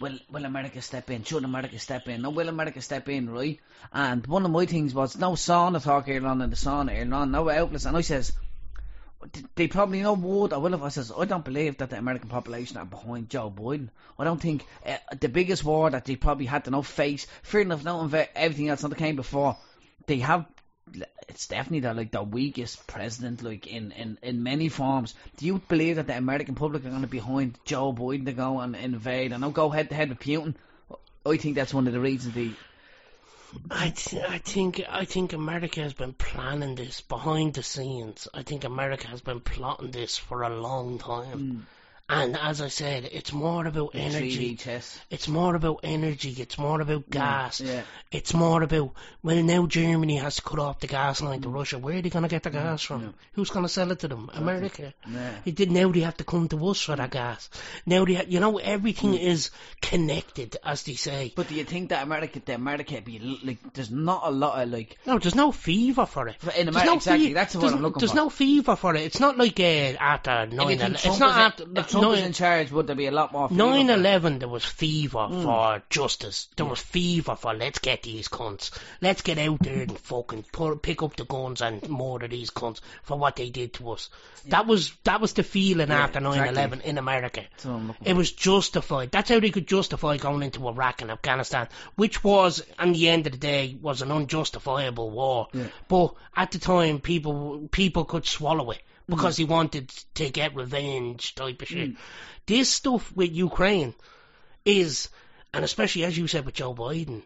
will 0.00 0.18
will 0.30 0.44
America 0.44 0.82
step 0.82 1.10
in? 1.10 1.24
Should 1.24 1.44
America 1.44 1.78
step 1.78 2.08
in? 2.08 2.22
No, 2.22 2.30
will 2.30 2.48
America 2.48 2.80
step 2.80 3.08
in, 3.08 3.30
right? 3.30 3.60
And 3.92 4.26
one 4.26 4.44
of 4.44 4.50
my 4.50 4.66
things 4.66 4.94
was 4.94 5.16
no 5.16 5.32
sauna 5.32 5.82
talk 5.82 6.08
earlier 6.08 6.26
on 6.26 6.42
in 6.42 6.50
the 6.50 6.56
sauna 6.56 6.98
earlier 6.98 7.14
on, 7.14 7.30
no 7.30 7.48
outlets, 7.48 7.84
and 7.84 7.96
I 7.96 8.00
says. 8.00 8.32
They 9.54 9.68
probably 9.68 10.00
know 10.00 10.14
would. 10.14 10.54
I 10.54 10.56
will 10.56 10.72
if 10.72 10.82
I 10.82 10.88
says 10.88 11.12
I 11.14 11.26
don't 11.26 11.44
believe 11.44 11.76
that 11.76 11.90
the 11.90 11.98
American 11.98 12.30
population 12.30 12.78
are 12.78 12.86
behind 12.86 13.28
Joe 13.28 13.52
Biden. 13.54 13.90
I 14.18 14.24
don't 14.24 14.40
think 14.40 14.64
uh, 14.86 14.96
the 15.20 15.28
biggest 15.28 15.62
war 15.62 15.90
that 15.90 16.06
they 16.06 16.16
probably 16.16 16.46
had 16.46 16.64
to 16.64 16.70
know 16.70 16.80
face, 16.80 17.26
fear 17.42 17.60
enough, 17.60 17.84
inve- 17.84 18.28
everything 18.34 18.70
else 18.70 18.80
that 18.80 18.96
came 18.96 19.16
before. 19.16 19.58
They 20.06 20.20
have 20.20 20.46
it's 21.28 21.46
definitely 21.46 21.80
the 21.80 21.94
like 21.94 22.10
the 22.10 22.22
weakest 22.22 22.86
president 22.86 23.42
like 23.42 23.66
in, 23.66 23.92
in, 23.92 24.18
in 24.22 24.42
many 24.42 24.68
forms. 24.68 25.14
Do 25.36 25.46
you 25.46 25.60
believe 25.68 25.96
that 25.96 26.06
the 26.06 26.16
American 26.16 26.54
public 26.54 26.84
are 26.84 26.90
going 26.90 27.02
to 27.02 27.08
be 27.08 27.18
behind 27.18 27.58
Joe 27.64 27.92
Biden 27.92 28.26
to 28.26 28.32
go 28.32 28.60
and 28.60 28.74
invade 28.76 29.32
and 29.32 29.54
go 29.54 29.70
head 29.70 29.88
to 29.90 29.94
head 29.94 30.08
with 30.08 30.20
Putin? 30.20 30.54
I 31.24 31.36
think 31.36 31.54
that's 31.54 31.74
one 31.74 31.86
of 31.86 31.92
the 31.92 32.00
reasons 32.00 32.34
they. 32.34 32.52
I, 33.70 33.90
th- 33.90 34.22
I 34.22 34.38
think 34.38 34.80
I 34.88 35.04
think 35.04 35.32
America 35.32 35.80
has 35.80 35.92
been 35.92 36.12
planning 36.12 36.76
this 36.76 37.00
behind 37.00 37.54
the 37.54 37.62
scenes. 37.62 38.28
I 38.32 38.42
think 38.42 38.64
America 38.64 39.08
has 39.08 39.20
been 39.20 39.40
plotting 39.40 39.90
this 39.90 40.16
for 40.16 40.42
a 40.42 40.60
long 40.60 40.98
time. 40.98 41.38
Hmm. 41.38 41.60
And 42.10 42.36
as 42.36 42.60
I 42.60 42.68
said, 42.68 43.08
it's 43.12 43.32
more 43.32 43.66
about 43.66 43.90
energy. 43.94 44.58
It's 45.10 45.28
more 45.28 45.54
about 45.54 45.80
energy. 45.84 46.34
It's 46.38 46.58
more 46.58 46.80
about 46.80 47.08
gas. 47.10 47.60
yeah. 47.60 47.82
It's 48.10 48.34
more 48.34 48.62
about 48.62 48.92
well 49.22 49.42
now 49.42 49.66
Germany 49.66 50.16
has 50.16 50.36
to 50.36 50.42
cut 50.42 50.58
off 50.58 50.80
the 50.80 50.86
gas 50.88 51.22
line 51.22 51.40
to 51.42 51.48
Mm. 51.48 51.54
Russia. 51.54 51.78
Where 51.78 51.96
are 51.98 52.02
they 52.02 52.10
going 52.10 52.24
to 52.24 52.28
get 52.28 52.42
the 52.42 52.50
gas 52.50 52.82
from? 52.82 53.14
Who's 53.34 53.50
going 53.50 53.64
to 53.64 53.68
sell 53.68 53.90
it 53.92 54.00
to 54.00 54.08
them? 54.08 54.30
America. 54.34 54.92
Yeah. 55.08 55.30
It 55.44 55.54
did 55.54 55.70
now 55.70 55.90
they 55.92 56.00
have 56.00 56.16
to 56.16 56.24
come 56.24 56.48
to 56.48 56.66
us 56.68 56.80
for 56.80 56.96
that 56.96 57.10
gas. 57.10 57.48
Now 57.86 58.04
they 58.04 58.14
ha- 58.14 58.24
you 58.26 58.40
know 58.40 58.58
everything 58.58 59.14
is 59.14 59.50
connected 59.80 60.56
as 60.64 60.82
they 60.84 60.94
say. 60.94 61.28
Mm. 61.30 61.34
But 61.36 61.48
do 61.48 61.54
you 61.54 61.64
think 61.64 61.90
that 61.90 62.02
America, 62.02 62.40
the 62.44 62.54
America, 62.54 63.00
be 63.00 63.18
like? 63.44 63.58
There's 63.74 63.90
not 63.90 64.22
a 64.24 64.30
lot 64.30 64.62
of 64.62 64.70
like. 64.70 64.98
No, 65.06 65.18
there's 65.18 65.34
no 65.34 65.52
fever 65.52 66.06
for 66.06 66.28
it. 66.28 66.36
In 66.56 66.68
America, 66.68 66.86
no 66.90 66.94
exactly. 66.96 67.26
fe- 67.28 67.32
That's 67.34 67.54
what 67.56 67.72
I'm 67.72 67.82
looking 67.82 68.00
There's 68.00 68.10
for. 68.10 68.16
There's 68.16 68.24
no 68.24 68.30
fever 68.30 68.76
for 68.76 68.94
it. 68.94 69.02
It's 69.02 69.20
not 69.20 69.36
like 69.38 69.58
uh, 69.60 69.62
after 69.62 70.46
9 70.46 70.48
think 70.48 70.60
11. 70.60 70.76
Trump 70.78 70.94
It's 71.06 71.20
not 71.20 71.36
after. 71.38 71.64
Trump 72.00 72.10
was 72.10 72.20
nine- 72.20 72.26
in 72.26 72.32
charge, 72.32 72.70
would 72.72 72.86
there 72.86 72.96
be 72.96 73.06
a 73.06 73.10
lot 73.10 73.32
more? 73.32 73.46
it? 73.46 73.52
9-11 73.52 74.40
there 74.40 74.48
was 74.48 74.64
fever 74.64 75.18
mm. 75.18 75.42
for 75.42 75.82
justice. 75.90 76.48
There 76.56 76.66
was 76.66 76.80
fever 76.80 77.36
for 77.36 77.54
let's 77.54 77.78
get 77.78 78.02
these 78.02 78.28
cunts. 78.28 78.70
Let's 79.00 79.22
get 79.22 79.38
out 79.38 79.60
there 79.60 79.82
and 79.82 79.98
fucking 79.98 80.44
pull, 80.52 80.76
pick 80.76 81.02
up 81.02 81.16
the 81.16 81.24
guns 81.24 81.60
and 81.60 81.88
murder 81.88 82.28
these 82.28 82.50
cunts 82.50 82.80
for 83.02 83.18
what 83.18 83.36
they 83.36 83.50
did 83.50 83.74
to 83.74 83.90
us. 83.90 84.10
That 84.46 84.66
was 84.66 84.92
that 85.04 85.20
was 85.20 85.34
the 85.34 85.42
feeling 85.42 85.88
Yeah, 85.88 86.04
after 86.04 86.20
9-11 86.20 86.48
exactly. 86.48 86.90
in 86.90 86.98
America. 86.98 87.42
That's 87.50 87.64
what 87.64 87.74
I'm 87.74 87.86
looking 87.88 88.06
It 88.06 88.16
was 88.16 88.32
justified. 88.32 89.10
That's 89.10 89.28
how 89.28 89.40
they 89.40 89.50
could 89.50 89.66
justify 89.66 90.16
going 90.16 90.42
into 90.42 90.66
Iraq 90.66 91.02
and 91.02 91.10
Afghanistan, 91.10 91.68
which 91.96 92.24
was, 92.24 92.62
in 92.80 92.92
the 92.92 93.08
end 93.08 93.26
of 93.26 93.32
the 93.32 93.38
day, 93.38 93.76
was 93.80 94.02
an 94.02 94.10
unjustifiable 94.10 95.10
war. 95.10 95.48
Yeah. 95.52 95.66
But 95.88 96.14
at 96.36 96.52
the 96.52 96.58
time, 96.58 97.00
people 97.00 97.68
people 97.70 98.04
could 98.04 98.26
swallow 98.26 98.70
it 98.70 98.82
because 99.10 99.34
mm. 99.34 99.38
he 99.38 99.44
wanted 99.44 99.88
to 100.14 100.30
get 100.30 100.54
revenge 100.54 101.34
type 101.34 101.62
of 101.62 101.68
shit. 101.68 101.90
Mm. 101.90 101.96
This 102.46 102.68
stuff 102.70 103.14
with 103.14 103.32
Ukraine 103.32 103.94
is, 104.64 105.08
and 105.52 105.64
especially 105.64 106.04
as 106.04 106.16
you 106.16 106.26
said 106.26 106.46
with 106.46 106.54
Joe 106.54 106.74
Biden, 106.74 107.22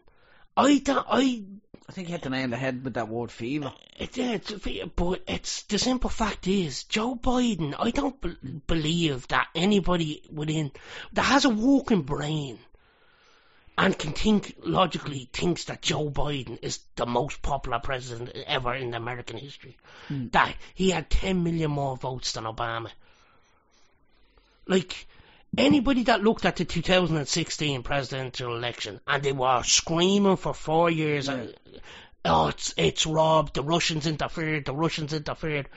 I 0.57 0.79
don't, 0.79 1.07
I 1.09 1.45
I 1.89 1.93
think 1.93 2.09
you 2.09 2.13
hit 2.13 2.23
the 2.23 2.31
nail 2.31 2.45
on 2.45 2.51
the 2.51 2.57
head 2.57 2.83
with 2.83 2.95
that 2.95 3.09
word 3.09 3.31
fever. 3.31 3.73
it, 3.99 4.17
it's, 4.17 4.53
but 4.97 5.23
it's 5.29 5.63
the 5.65 5.79
simple 5.79 6.09
fact 6.09 6.47
is 6.49 6.85
Joe 6.85 7.15
Biden. 7.15 7.75
I 7.79 7.91
don't 7.91 8.19
be- 8.21 8.61
believe 8.67 9.29
that 9.29 9.49
anybody 9.55 10.23
within 10.33 10.73
that 11.13 11.25
has 11.25 11.45
a 11.45 11.51
walking 11.51 12.03
brain 12.03 12.59
and 13.77 13.99
can 13.99 14.13
think 14.13 14.55
logically 14.63 15.29
thinks 15.33 15.65
that 15.65 15.83
Joe 15.83 16.09
Biden 16.09 16.59
is 16.63 16.79
the 16.97 17.07
most 17.07 17.43
popular 17.43 17.81
president 17.81 18.31
ever 18.47 18.75
in 18.75 18.95
American 18.95 19.37
history. 19.37 19.77
That 20.31 20.55
he 20.75 20.91
had 20.91 21.11
10 21.11 21.43
million 21.43 21.71
more 21.71 21.97
votes 21.97 22.33
than 22.33 22.45
Obama. 22.45 22.91
Like 24.67 25.07
anybody 25.59 26.05
that 26.05 26.23
looked 26.23 26.45
at 26.45 26.57
the 26.57 26.65
2016 26.65 27.83
presidential 27.83 28.57
election 28.57 29.01
and 29.07 29.23
they 29.23 29.33
were 29.33 29.63
screaming 29.65 30.37
for 30.37 30.55
four 30.55 30.89
years, 30.89 31.29
uh, 31.29 31.53
oh, 32.25 32.49
it's 32.49 32.75
it's 32.77 33.07
robbed. 33.07 33.55
The 33.55 33.63
Russians 33.63 34.07
interfered. 34.07 34.67
The 34.67 34.75
Russians 34.75 35.13
interfered. 35.13 35.69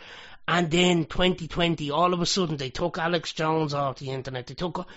And 0.50 0.72
then 0.72 1.04
2020, 1.06 1.91
all 1.91 2.14
of 2.14 2.22
a 2.22 2.26
sudden, 2.26 2.56
they 2.56 2.70
took 2.70 2.98
Alex 2.98 3.34
Jones 3.34 3.74
off 3.74 4.00
the 4.00 4.12
internet. 4.12 4.48
They 4.48 4.54
took 4.54 4.88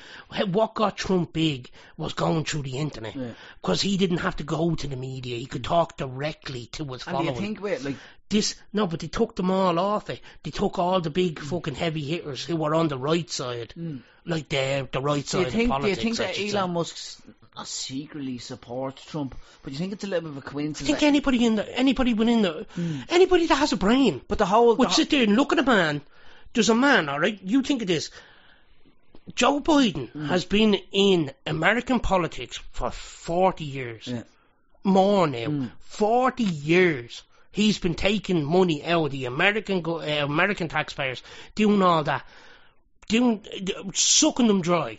what 0.46 0.74
got 0.74 0.96
Trump 0.96 1.32
big 1.32 1.70
was 1.96 2.12
going 2.12 2.44
through 2.44 2.62
the 2.62 2.78
internet 2.78 3.16
Yeah. 3.16 3.32
because 3.60 3.82
he 3.82 3.96
didn't 3.96 4.18
have 4.18 4.36
to 4.36 4.44
go 4.44 4.76
to 4.76 4.86
the 4.86 4.96
media. 4.96 5.38
He 5.38 5.46
could 5.46 5.64
talk 5.64 5.96
directly 5.96 6.66
to 6.72 6.84
his 6.84 7.02
followers. 7.02 7.26
And 7.26 7.36
do 7.36 7.42
you 7.42 7.48
think 7.48 7.60
with 7.60 7.84
like 7.84 7.96
This 8.28 8.54
no, 8.72 8.86
but 8.86 9.00
they 9.00 9.08
took 9.08 9.34
them 9.34 9.50
all 9.50 9.76
off 9.80 10.08
it. 10.08 10.20
They 10.44 10.52
took 10.52 10.78
all 10.78 11.00
the 11.00 11.10
big 11.10 11.40
fucking 11.40 11.74
heavy 11.74 12.02
hitters 12.02 12.44
who 12.44 12.54
were 12.54 12.76
on 12.76 12.86
the 12.86 12.98
right 12.98 13.28
side, 13.28 13.74
mm. 13.76 14.02
like 14.24 14.48
the 14.48 14.88
the 14.92 15.00
right 15.00 15.22
Do 15.22 15.28
side 15.28 15.40
you 15.40 15.46
of 15.46 15.52
think? 15.52 15.80
Do 15.80 15.88
you 15.88 15.96
think 15.96 16.16
that 16.18 16.38
Elon 16.38 16.84
say. 16.84 17.22
Musk 17.60 17.90
s- 17.90 17.90
not 17.90 17.98
secretly 17.98 18.38
supports 18.38 19.04
Trump, 19.04 19.34
but 19.62 19.72
you 19.72 19.78
think 19.78 19.92
it's 19.92 20.04
a 20.04 20.06
little 20.06 20.30
bit 20.30 20.38
of 20.38 20.46
a 20.46 20.50
coincidence? 20.50 20.88
I 20.88 20.92
think 20.92 21.02
anybody 21.02 21.44
in 21.44 21.56
the 21.56 21.78
anybody 21.78 22.14
within 22.14 22.42
the 22.42 22.66
anybody 23.08 23.46
that 23.46 23.56
has 23.56 23.72
a 23.72 23.76
brain 23.76 24.20
but 24.28 24.38
the 24.38 24.46
whole, 24.46 24.74
the 24.74 24.78
would 24.80 24.88
whole 24.88 24.94
sit 24.96 25.10
there 25.10 25.22
and 25.24 25.36
look 25.36 25.52
at 25.52 25.58
a 25.58 25.62
man. 25.62 26.00
There's 26.54 26.68
a 26.70 26.74
man, 26.74 27.08
all 27.08 27.20
right. 27.20 27.38
You 27.42 27.62
think 27.62 27.82
of 27.82 27.88
this. 27.88 28.10
Joe 29.34 29.60
Biden 29.60 30.10
Mm. 30.12 30.26
has 30.28 30.44
been 30.44 30.74
in 30.90 31.32
American 31.46 32.00
politics 32.00 32.58
for 32.72 32.90
40 32.90 33.64
years. 33.64 34.06
Yeah. 34.08 34.22
More 34.82 35.26
now. 35.28 35.46
Mm. 35.46 35.70
40 35.80 36.42
years. 36.44 37.22
He's 37.52 37.78
been 37.78 37.94
taking 37.94 38.44
money 38.44 38.84
out 38.84 39.06
of 39.06 39.10
the 39.12 39.26
American 39.26 39.82
go- 39.82 40.00
uh, 40.00 40.24
American 40.24 40.68
taxpayers, 40.68 41.22
doing 41.54 41.82
all 41.82 42.02
that, 42.04 42.24
doing 43.08 43.44
sucking 43.94 44.46
them 44.48 44.62
dry. 44.62 44.98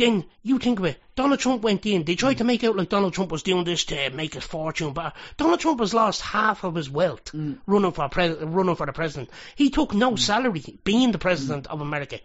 Then 0.00 0.24
you 0.42 0.58
think 0.58 0.78
of 0.78 0.86
it. 0.86 0.98
Donald 1.14 1.40
Trump 1.40 1.60
went 1.60 1.84
in. 1.84 2.04
They 2.04 2.14
tried 2.14 2.38
to 2.38 2.44
make 2.44 2.64
out 2.64 2.74
like 2.74 2.88
Donald 2.88 3.12
Trump 3.12 3.30
was 3.30 3.42
doing 3.42 3.64
this 3.64 3.84
to 3.84 4.08
make 4.08 4.32
his 4.32 4.44
fortune, 4.44 4.94
but 4.94 5.14
Donald 5.36 5.60
Trump 5.60 5.80
has 5.80 5.92
lost 5.92 6.22
half 6.22 6.64
of 6.64 6.74
his 6.74 6.88
wealth 6.88 7.32
mm. 7.32 7.58
running 7.66 7.92
for 7.92 8.08
pres- 8.08 8.38
running 8.40 8.76
for 8.76 8.86
the 8.86 8.94
president. 8.94 9.28
He 9.56 9.68
took 9.68 9.92
no 9.92 10.12
mm. 10.12 10.18
salary 10.18 10.64
being 10.84 11.12
the 11.12 11.18
president 11.18 11.64
mm. 11.64 11.72
of 11.72 11.82
America. 11.82 12.18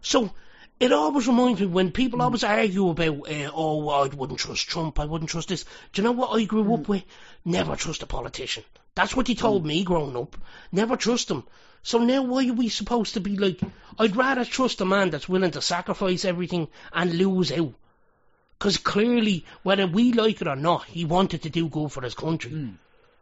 So 0.00 0.30
it 0.78 0.92
always 0.92 1.26
reminds 1.26 1.60
me 1.60 1.66
when 1.66 1.90
people 1.90 2.22
always 2.22 2.44
argue 2.44 2.90
about, 2.90 3.28
uh, 3.28 3.50
oh, 3.52 3.88
I 3.88 4.06
wouldn't 4.06 4.38
trust 4.38 4.68
Trump, 4.68 5.00
I 5.00 5.04
wouldn't 5.04 5.30
trust 5.30 5.48
this. 5.48 5.64
Do 5.92 6.02
you 6.02 6.04
know 6.04 6.12
what 6.12 6.38
I 6.38 6.44
grew 6.44 6.72
up 6.72 6.86
with? 6.86 7.02
Never 7.44 7.74
trust 7.74 8.04
a 8.04 8.06
politician. 8.06 8.62
That's 8.94 9.16
what 9.16 9.26
he 9.26 9.34
told 9.34 9.66
me 9.66 9.82
growing 9.82 10.16
up. 10.16 10.36
Never 10.70 10.96
trust 10.96 11.26
them. 11.26 11.48
So 11.82 11.98
now 11.98 12.22
why 12.22 12.48
are 12.48 12.52
we 12.52 12.68
supposed 12.68 13.14
to 13.14 13.20
be 13.20 13.36
like, 13.36 13.60
I'd 13.98 14.16
rather 14.16 14.44
trust 14.44 14.80
a 14.80 14.84
man 14.84 15.10
that's 15.10 15.28
willing 15.28 15.50
to 15.52 15.60
sacrifice 15.60 16.24
everything 16.24 16.68
and 16.92 17.12
lose 17.14 17.50
out. 17.52 17.74
Because 18.58 18.76
clearly, 18.76 19.44
whether 19.64 19.86
we 19.88 20.12
like 20.12 20.40
it 20.40 20.46
or 20.46 20.54
not, 20.56 20.84
he 20.84 21.04
wanted 21.04 21.42
to 21.42 21.50
do 21.50 21.68
good 21.68 21.90
for 21.90 22.02
his 22.02 22.14
country. 22.14 22.50
Hmm. 22.52 22.68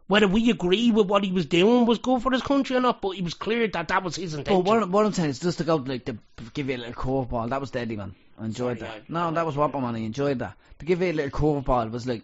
Whether 0.07 0.27
we 0.27 0.51
agree 0.51 0.91
with 0.91 1.07
what 1.07 1.23
he 1.23 1.31
was 1.31 1.45
doing 1.45 1.85
was 1.85 1.97
good 1.97 2.21
for 2.21 2.31
his 2.31 2.41
country 2.43 2.75
or 2.75 2.81
not, 2.81 3.01
but 3.01 3.11
it 3.17 3.23
was 3.23 3.33
clear 3.33 3.67
that 3.69 3.87
that 3.87 4.03
was 4.03 4.17
his 4.17 4.33
But 4.33 4.39
intention. 4.39 4.63
what, 4.65 4.89
what 4.89 5.05
I'm 5.05 5.13
saying 5.13 5.29
is 5.29 5.39
just 5.39 5.57
to 5.59 5.63
go 5.63 5.77
like 5.77 6.05
to 6.05 6.17
give 6.53 6.69
you 6.69 6.75
a 6.75 6.77
little 6.77 6.93
curveball. 6.93 7.49
That 7.49 7.61
was 7.61 7.71
deadly, 7.71 7.95
man. 7.95 8.13
I 8.37 8.45
enjoyed 8.45 8.79
Sorry, 8.79 8.89
that. 8.91 9.03
I- 9.09 9.29
no, 9.29 9.31
that 9.31 9.45
was 9.45 9.55
whopper, 9.55 9.79
man. 9.79 9.95
I 9.95 9.99
enjoyed 9.99 10.39
that. 10.39 10.55
To 10.79 10.85
give 10.85 11.01
you 11.01 11.11
a 11.11 11.13
little 11.13 11.31
curveball 11.31 11.89
was 11.91 12.05
like, 12.05 12.23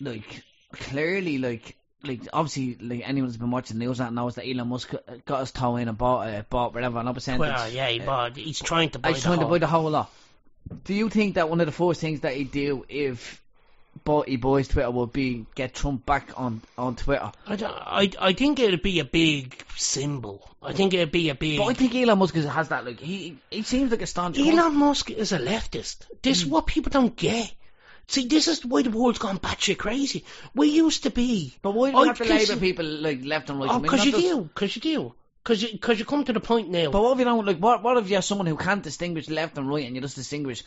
like 0.00 0.42
clearly, 0.72 1.38
like, 1.38 1.76
like 2.04 2.20
obviously, 2.32 2.76
like 2.80 3.08
anyone 3.08 3.28
who's 3.28 3.36
been 3.36 3.50
watching 3.50 3.78
the 3.78 3.84
news 3.84 3.98
that 3.98 4.12
knows 4.12 4.34
that 4.36 4.46
Elon 4.48 4.68
Musk 4.68 4.92
got 5.24 5.40
his 5.40 5.50
toe 5.50 5.76
in 5.76 5.88
and 5.88 5.96
bought, 5.98 6.28
uh, 6.28 6.42
bought 6.48 6.74
whatever, 6.74 6.98
an 6.98 7.12
percentage. 7.14 7.40
well, 7.40 7.70
yeah, 7.70 7.88
he 7.88 7.98
bought, 8.00 8.36
he's 8.36 8.60
trying 8.60 8.90
to 8.90 8.98
buy 8.98 9.08
He's 9.10 9.18
the 9.22 9.28
trying 9.28 9.38
to 9.38 9.44
whole- 9.46 9.54
buy 9.54 9.58
the 9.58 9.66
whole 9.66 9.90
lot. 9.90 10.10
Do 10.84 10.94
you 10.94 11.08
think 11.08 11.34
that 11.36 11.48
one 11.48 11.60
of 11.60 11.66
the 11.66 11.72
first 11.72 12.00
things 12.00 12.20
that 12.20 12.34
he'd 12.34 12.50
do 12.52 12.84
if 12.88 13.40
bought 14.04 14.28
he 14.28 14.36
buys 14.36 14.68
Twitter 14.68 14.90
would 14.90 15.12
be 15.12 15.46
get 15.54 15.72
Trump 15.74 16.04
back 16.04 16.30
on 16.36 16.60
on 16.76 16.96
Twitter? 16.96 17.30
I, 17.46 17.56
don't- 17.56 17.72
I, 17.72 18.10
I 18.20 18.32
think 18.34 18.58
it'd 18.60 18.82
be 18.82 18.98
a 19.00 19.04
big 19.04 19.62
symbol. 19.76 20.48
I 20.62 20.72
think 20.72 20.92
it'd 20.94 21.12
be 21.12 21.28
a 21.28 21.34
big. 21.36 21.58
But 21.58 21.66
I 21.66 21.74
think 21.74 21.94
Elon 21.94 22.18
Musk 22.18 22.36
is- 22.36 22.44
has 22.44 22.68
that. 22.70 22.84
Like 22.84 22.98
he 23.00 23.38
he 23.50 23.62
seems 23.62 23.90
like 23.92 24.02
a 24.02 24.06
staunch. 24.06 24.38
Elon 24.38 24.74
Musk 24.76 25.10
is 25.10 25.32
a 25.32 25.38
leftist. 25.38 25.98
This 26.22 26.38
is 26.38 26.46
what 26.46 26.66
people 26.66 26.90
don't 26.90 27.14
get. 27.16 27.52
See, 28.08 28.26
this 28.26 28.46
is 28.48 28.64
why 28.64 28.82
the 28.82 28.90
world's 28.90 29.18
gone 29.18 29.38
batshit 29.38 29.78
crazy. 29.78 30.24
We 30.54 30.68
used 30.68 31.02
to 31.02 31.10
be. 31.10 31.54
But 31.60 31.72
why 31.72 31.90
do 31.90 31.96
I 31.96 32.00
you 32.02 32.06
have 32.08 32.18
to 32.18 32.24
label 32.24 32.56
people 32.56 32.84
like 32.84 33.24
left 33.24 33.50
and 33.50 33.60
right? 33.60 33.70
Oh, 33.70 33.78
because 33.80 34.04
you 34.04 34.12
do. 34.12 34.42
Because 34.42 34.76
you 34.76 34.82
do. 34.82 35.14
Because 35.46 35.62
you, 35.62 35.78
cause 35.78 35.96
you 35.96 36.04
come 36.04 36.24
to 36.24 36.32
the 36.32 36.40
point 36.40 36.70
now. 36.70 36.90
But 36.90 37.00
what 37.00 37.12
if 37.12 37.18
you 37.20 37.24
don't 37.24 37.46
like? 37.46 37.58
What 37.58 37.80
what 37.80 37.96
if 37.98 38.08
you're 38.08 38.20
someone 38.20 38.48
who 38.48 38.56
can't 38.56 38.82
distinguish 38.82 39.28
left 39.30 39.56
and 39.56 39.68
right, 39.68 39.86
and 39.86 39.94
you 39.94 40.00
just 40.02 40.16
distinguish 40.16 40.64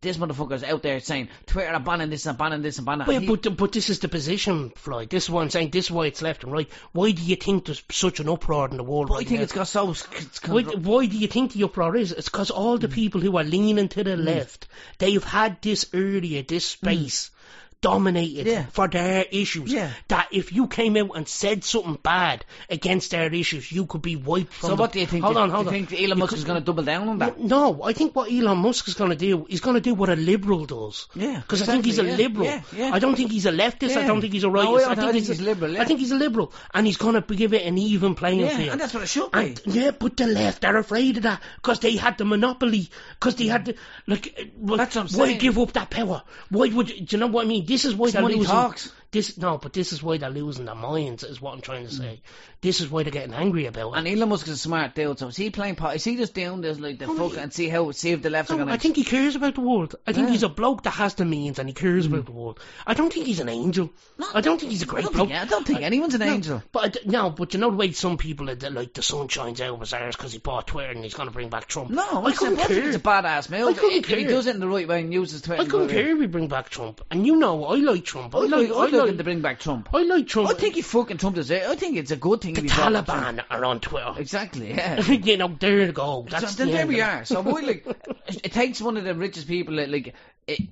this 0.00 0.16
motherfucker's 0.16 0.64
out 0.64 0.80
there 0.82 1.00
saying 1.00 1.28
Twitter 1.44 1.70
are 1.70 1.78
banning 1.80 2.08
this 2.08 2.24
and 2.24 2.38
banning 2.38 2.62
this 2.62 2.78
and 2.78 2.86
banning. 2.86 3.06
Well, 3.06 3.20
he- 3.20 3.26
but, 3.26 3.54
but 3.58 3.72
this 3.72 3.90
is 3.90 3.98
the 3.98 4.08
position, 4.08 4.70
Floyd. 4.70 5.10
This 5.10 5.24
is 5.24 5.30
what 5.30 5.42
I'm 5.42 5.50
saying. 5.50 5.68
This 5.68 5.84
is 5.86 5.90
why 5.90 6.06
it's 6.06 6.22
left 6.22 6.44
and 6.44 6.52
right. 6.52 6.70
Why 6.92 7.10
do 7.10 7.20
you 7.20 7.36
think 7.36 7.66
there's 7.66 7.82
such 7.90 8.20
an 8.20 8.28
uproar 8.30 8.70
in 8.70 8.78
the 8.78 8.84
world 8.84 9.08
but 9.08 9.16
I 9.16 9.24
think 9.24 9.40
now? 9.40 9.42
it's 9.42 9.52
got 9.52 9.68
so. 9.68 9.90
It's 9.90 10.40
Why, 10.48 10.62
why 10.62 11.04
do 11.04 11.18
you 11.18 11.26
think 11.28 11.52
the 11.52 11.64
uproar 11.64 11.94
is? 11.94 12.12
It's 12.12 12.30
because 12.30 12.50
all 12.50 12.78
Mm. 12.78 12.80
the 12.80 12.88
people 12.88 13.20
who 13.20 13.36
are 13.36 13.44
leaning 13.44 13.88
to 13.88 14.02
the 14.02 14.16
left, 14.16 14.66
they've 14.96 15.22
had 15.22 15.60
this 15.60 15.84
area, 15.92 16.42
this 16.42 16.64
space, 16.64 17.30
dominated. 17.82 18.46
Yeah. 18.46 18.64
for 18.70 18.88
their 18.88 19.26
issues. 19.30 19.70
Yeah. 19.72 19.90
That 20.08 20.28
if 20.32 20.52
you 20.52 20.66
came 20.68 20.96
out 20.96 21.10
and 21.16 21.28
said 21.28 21.64
something 21.64 21.98
bad 22.02 22.44
against 22.70 23.10
their 23.10 23.32
issues, 23.34 23.70
you 23.70 23.84
could 23.86 24.00
be 24.00 24.16
wiped 24.16 24.52
from 24.54 24.66
so 24.68 24.68
them. 24.70 24.78
what 24.78 24.92
do 24.92 25.00
you 25.00 25.06
think? 25.06 25.24
Hold 25.24 25.34
do, 25.34 25.40
on, 25.40 25.48
do 25.50 25.54
hold 25.56 25.66
you 25.66 25.72
on. 25.72 25.86
think 25.86 26.00
Elon 26.02 26.18
Musk 26.18 26.30
could- 26.30 26.38
is 26.38 26.44
going 26.44 26.58
to 26.60 26.64
double 26.64 26.84
down 26.84 27.08
on 27.08 27.18
that? 27.18 27.38
No, 27.38 27.82
I 27.82 27.92
think 27.92 28.16
what 28.16 28.32
Elon 28.32 28.58
Musk 28.58 28.88
is 28.88 28.94
going 28.94 29.10
to 29.10 29.16
do, 29.16 29.44
he's 29.48 29.60
going 29.60 29.74
to 29.74 29.80
do 29.80 29.94
what 29.94 30.08
a 30.08 30.16
liberal 30.16 30.64
does. 30.64 31.08
Yeah, 31.14 31.40
Because 31.40 31.62
I 31.62 31.66
think 31.66 31.84
he's 31.84 31.98
a 31.98 32.04
yeah, 32.04 32.16
liberal. 32.16 32.46
yeah, 32.46 32.62
yeah. 32.74 32.90
I 32.94 32.98
don't 32.98 33.16
think 33.16 33.30
he's 33.32 33.46
a 33.46 33.52
leftist. 33.52 33.96
I 33.96 34.06
don't 34.06 34.20
think 34.20 34.32
he's 34.32 34.44
a 34.44 34.48
No, 34.48 34.54
rightist. 34.54 34.86
I 34.86 34.94
don't- 34.94 35.04
I, 35.04 35.08
I 35.08 35.12
think 35.12 35.26
he's 35.26 35.40
a, 35.40 35.42
liberal. 35.44 35.80
I 35.80 35.84
think 35.84 36.00
he's 36.00 36.12
a 36.12 36.16
liberal, 36.16 36.52
and 36.72 36.86
he's 36.86 36.96
going 36.96 37.20
to 37.20 37.34
give 37.34 37.52
it 37.52 37.66
an 37.66 37.76
even 37.78 38.14
playing 38.14 38.40
Yeah, 38.40 38.56
field. 38.56 38.68
and 38.70 38.80
that's 38.80 38.94
what 38.94 39.02
it 39.02 39.08
should 39.08 39.30
be. 39.32 39.38
And, 39.38 39.60
yeah, 39.66 39.90
but 39.90 40.16
the 40.16 40.26
left 40.26 40.62
they're 40.62 40.76
afraid 40.76 41.16
of 41.18 41.22
that 41.24 41.42
because 41.56 41.80
they 41.80 41.96
had 41.96 42.16
the 42.18 42.24
monopoly. 42.24 42.88
Because 43.18 43.34
they 43.36 43.46
had 43.48 43.64
the 43.66 43.74
like. 44.06 44.50
well, 44.56 44.76
That's 44.78 44.94
what 44.96 45.10
I'm 45.12 45.18
why 45.18 45.26
saying. 45.26 45.38
give 45.38 45.58
up 45.58 45.72
that 45.72 45.90
power? 45.90 46.22
Why 46.50 46.68
would 46.68 46.88
you, 46.90 47.00
do 47.02 47.16
you 47.16 47.20
know 47.20 47.26
what 47.26 47.44
I 47.44 47.48
mean? 47.48 47.64
This 47.72 47.84
is 47.86 47.94
why 47.94 48.08
It's 48.08 48.14
money 48.14 48.34
losing. 48.34 48.50
talks. 48.50 48.92
This 49.12 49.36
no, 49.36 49.58
but 49.58 49.72
this 49.74 49.92
is 49.92 50.02
why 50.02 50.16
they're 50.16 50.30
losing 50.30 50.64
their 50.64 50.74
minds. 50.74 51.22
Is 51.22 51.40
what 51.40 51.52
I'm 51.54 51.60
trying 51.60 51.86
to 51.86 51.92
mm. 51.92 51.98
say. 51.98 52.20
This 52.62 52.80
is 52.80 52.90
why 52.90 53.02
they're 53.02 53.12
getting 53.12 53.34
angry 53.34 53.66
about 53.66 53.92
it. 53.92 53.98
And 53.98 54.08
Elon 54.08 54.30
Musk 54.30 54.46
is 54.46 54.54
a 54.54 54.56
smart 54.56 54.94
dude, 54.94 55.18
so 55.18 55.26
is 55.28 55.36
he 55.36 55.50
playing 55.50 55.74
pot? 55.76 55.96
Is 55.96 56.04
he 56.04 56.16
just 56.16 56.32
doing 56.32 56.60
this 56.62 56.78
like 56.78 56.98
the 56.98 57.06
Oh, 57.06 57.16
fuck 57.16 57.32
he- 57.32 57.38
and 57.38 57.52
see 57.52 57.68
how 57.68 57.90
see 57.90 58.12
if 58.12 58.22
the 58.22 58.30
lefts 58.30 58.50
are 58.50 58.54
No, 58.54 58.60
gonna? 58.64 58.72
I 58.72 58.78
think 58.78 58.96
he 58.96 59.04
cares 59.04 59.36
about 59.36 59.54
the 59.56 59.60
world. 59.60 59.96
I 60.06 60.12
think 60.12 60.28
Yeah. 60.28 60.32
he's 60.32 60.42
a 60.44 60.48
bloke 60.48 60.84
that 60.84 60.90
has 60.92 61.14
the 61.14 61.24
means 61.26 61.58
and 61.58 61.68
he 61.68 61.74
cares 61.74 62.06
about 62.06 62.22
mm. 62.22 62.26
the 62.26 62.32
world. 62.32 62.60
I 62.86 62.94
don't 62.94 63.12
think 63.12 63.26
he's 63.26 63.40
an 63.40 63.48
angel. 63.50 63.90
I 64.34 64.40
don't 64.40 64.58
think 64.58 64.72
he's 64.72 64.82
a 64.82 64.86
I 64.86 64.88
great 64.88 65.04
don't 65.04 65.12
bloke. 65.14 65.28
think, 65.28 65.40
I 65.40 65.44
don't 65.44 65.66
think 65.66 65.82
anyone's 65.82 66.14
an 66.14 66.20
no, 66.20 66.32
angel. 66.32 66.62
But 66.72 66.84
I 66.84 66.88
d- 66.88 67.00
no, 67.06 67.28
but 67.30 67.52
you 67.52 67.60
know 67.60 67.70
the 67.70 67.76
way 67.76 67.92
some 67.92 68.16
people 68.16 68.48
are 68.48 68.54
that, 68.54 68.72
like 68.72 68.94
the 68.94 69.02
sun 69.02 69.28
shines 69.28 69.60
out 69.60 69.74
of 69.74 69.80
his 69.80 69.92
arse 69.92 70.16
because 70.16 70.32
he 70.32 70.38
bought 70.38 70.68
Twitter 70.68 70.90
and 70.92 71.02
he's 71.04 71.14
going 71.14 71.28
to 71.28 71.34
bring 71.34 71.50
back 71.50 71.66
Trump. 71.68 71.90
No, 71.90 72.02
I 72.02 72.28
I 72.28 72.32
couldn't 72.32 72.56
care. 72.56 72.86
it's 72.88 72.96
a 72.96 73.00
badass 73.00 73.50
move. 73.50 73.68
I 73.68 73.72
couldn't 73.74 73.98
if 73.98 74.06
he 74.06 74.14
care. 74.22 74.28
does 74.28 74.46
it 74.46 74.54
in 74.54 74.60
the 74.60 74.68
right 74.68 74.88
way 74.88 75.00
and 75.00 75.12
uses 75.12 75.42
Twitter, 75.42 75.60
I 75.60 75.64
in 75.64 75.68
the 75.68 75.72
couldn't 75.72 75.88
right 75.88 75.96
way. 75.96 76.02
care 76.04 76.12
if 76.12 76.18
we 76.18 76.26
bring 76.26 76.48
back 76.48 76.70
Trump. 76.70 77.02
And 77.10 77.26
you 77.26 77.36
know, 77.36 77.64
I 77.66 77.74
like 77.76 78.04
Trump. 78.04 78.34
I, 78.36 78.38
I 78.38 78.42
like, 78.42 78.70
I 78.70 78.86
like, 78.86 79.01
like 79.06 79.18
to 79.18 79.24
bring 79.24 79.40
back 79.40 79.60
Trump. 79.60 79.88
I 79.92 80.02
like 80.02 80.26
Trump. 80.26 80.50
I 80.50 80.54
think 80.54 80.74
he 80.74 80.82
fucking 80.82 81.18
Trump 81.18 81.36
does 81.36 81.50
it. 81.50 81.62
I 81.62 81.74
think 81.76 81.96
it's 81.96 82.10
a 82.10 82.16
good 82.16 82.40
thing. 82.40 82.54
the 82.54 82.64
if 82.64 82.70
he 82.72 82.76
brought 82.76 83.06
back 83.06 83.22
Taliban 83.22 83.44
are 83.50 83.64
on 83.64 83.80
Twitter. 83.80 84.14
Exactly. 84.16 84.70
Yeah. 84.70 85.00
you 85.10 85.36
know, 85.36 85.48
there 85.58 85.80
you 85.80 85.92
go. 85.92 86.26
That's 86.28 86.52
so, 86.52 86.56
then 86.56 86.68
the 86.68 86.72
there 86.72 86.86
we 86.86 87.00
are. 87.00 87.24
So 87.24 87.42
boy, 87.42 87.60
like, 87.60 87.86
it 88.26 88.52
takes 88.52 88.80
one 88.80 88.96
of 88.96 89.04
the 89.04 89.14
richest 89.14 89.48
people, 89.48 89.74
like, 89.74 89.88
like 89.88 90.14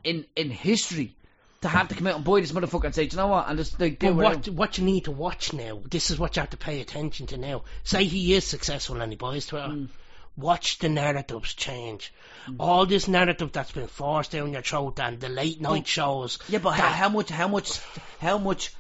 in 0.05 0.27
in 0.37 0.51
history, 0.51 1.15
to 1.63 1.69
have 1.69 1.89
to 1.89 1.95
come 1.95 2.07
out 2.07 2.17
and 2.17 2.25
buy 2.25 2.41
this 2.41 2.53
motherfucker 2.53 2.85
and 2.85 2.95
say, 2.95 3.07
do 3.07 3.17
you 3.17 3.23
know 3.23 3.29
what? 3.29 3.49
And 3.49 3.59
just 3.59 3.79
like 3.79 3.99
do 3.99 4.15
But 4.15 4.17
what 4.17 4.49
what 4.49 4.79
you 4.79 4.85
need 4.85 5.05
to 5.05 5.11
watch 5.11 5.53
now, 5.53 5.81
this 5.91 6.11
is 6.11 6.19
what 6.19 6.37
you 6.37 6.41
have 6.41 6.51
to 6.51 6.57
pay 6.57 6.81
attention 6.81 7.27
to 7.29 7.37
now. 7.37 7.65
Say 7.85 8.05
he 8.05 8.35
is 8.35 8.45
successful 8.45 9.01
and 9.01 9.13
he 9.13 9.17
buys 9.17 9.47
Twitter. 9.47 9.69
Mm. 9.69 9.89
Watch 10.37 10.79
the 10.79 10.89
narratives 10.89 11.55
change. 11.55 12.13
Mm. 12.49 12.57
All 12.59 12.87
this 12.87 13.09
narrative 13.09 13.53
that's 13.53 13.73
been 13.73 13.89
forced 13.89 14.31
down 14.33 14.53
your 14.53 14.63
throat 14.63 14.99
and 15.01 15.21
the 15.21 15.29
late 15.29 15.61
night 15.61 15.87
shows. 15.87 16.39
Yeah, 16.49 16.61
but 16.61 16.71
how, 16.71 16.89
how 16.89 17.09
much, 17.09 17.29
how 17.29 17.49
much, 17.49 17.81
how 18.21 18.39
much 18.39 18.73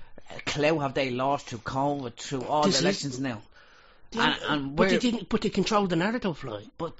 clout 0.46 0.80
have 0.80 0.94
they 0.94 1.10
lost 1.10 1.46
through 1.46 1.58
COVID, 1.58 2.16
through 2.16 2.44
all 2.44 2.62
the 2.62 2.68
is- 2.68 2.80
elections 2.80 3.20
now? 3.20 3.42
And, 4.18 4.36
and 4.48 4.76
but 4.76 4.88
they 4.88 4.98
didn't. 4.98 5.28
But 5.28 5.42
they 5.42 5.50
control 5.50 5.86
the 5.86 5.96
narrative, 5.96 6.42
like. 6.42 6.64
but 6.78 6.94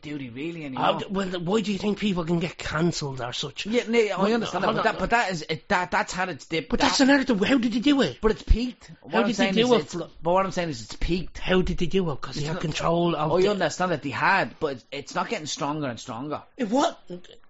do 0.00 0.18
they 0.18 0.28
really 0.28 0.64
anymore? 0.64 0.84
Uh, 0.84 1.00
well, 1.10 1.28
why 1.40 1.60
do 1.60 1.72
you 1.72 1.78
think 1.78 1.98
people 1.98 2.24
can 2.24 2.38
get 2.40 2.56
cancelled 2.56 3.20
or 3.20 3.32
such? 3.32 3.66
yeah, 3.66 3.82
no, 3.86 3.98
I 3.98 4.22
Well, 4.22 4.32
understand 4.34 4.64
that, 4.64 4.74
but 4.74 4.82
that, 4.84 4.98
but 4.98 5.10
that 5.10 5.30
is 5.30 5.46
that 5.68 5.90
that's 5.90 6.12
had 6.12 6.30
its 6.30 6.46
dip. 6.46 6.68
But 6.70 6.80
that, 6.80 6.86
that's 6.86 6.98
the 6.98 7.04
narrative. 7.06 7.40
How 7.40 7.58
did 7.58 7.72
they 7.72 7.80
do 7.80 8.00
it? 8.00 8.18
but 8.20 8.30
it's 8.30 8.42
peaked. 8.42 8.90
What 9.02 9.12
How 9.12 9.20
I'm 9.20 9.26
did 9.26 9.36
they 9.36 9.50
do 9.52 9.74
it, 9.74 9.94
But 9.94 10.08
what 10.22 10.46
I'm 10.46 10.52
saying 10.52 10.70
is 10.70 10.82
it's 10.82 10.96
peaked. 10.96 11.38
How 11.38 11.60
did 11.60 11.78
they 11.78 11.86
do 11.86 12.10
it? 12.10 12.20
Because 12.20 12.36
they 12.36 12.44
had 12.44 12.60
control 12.60 13.14
of. 13.14 13.32
I 13.32 13.42
the, 13.42 13.48
understand 13.48 13.92
that 13.92 14.02
they 14.02 14.10
had, 14.10 14.58
but 14.58 14.72
it's, 14.72 14.84
it's 14.90 15.14
not 15.14 15.28
getting 15.28 15.46
stronger 15.46 15.86
and 15.88 16.00
stronger. 16.00 16.42
It 16.56 16.70
what? 16.70 16.98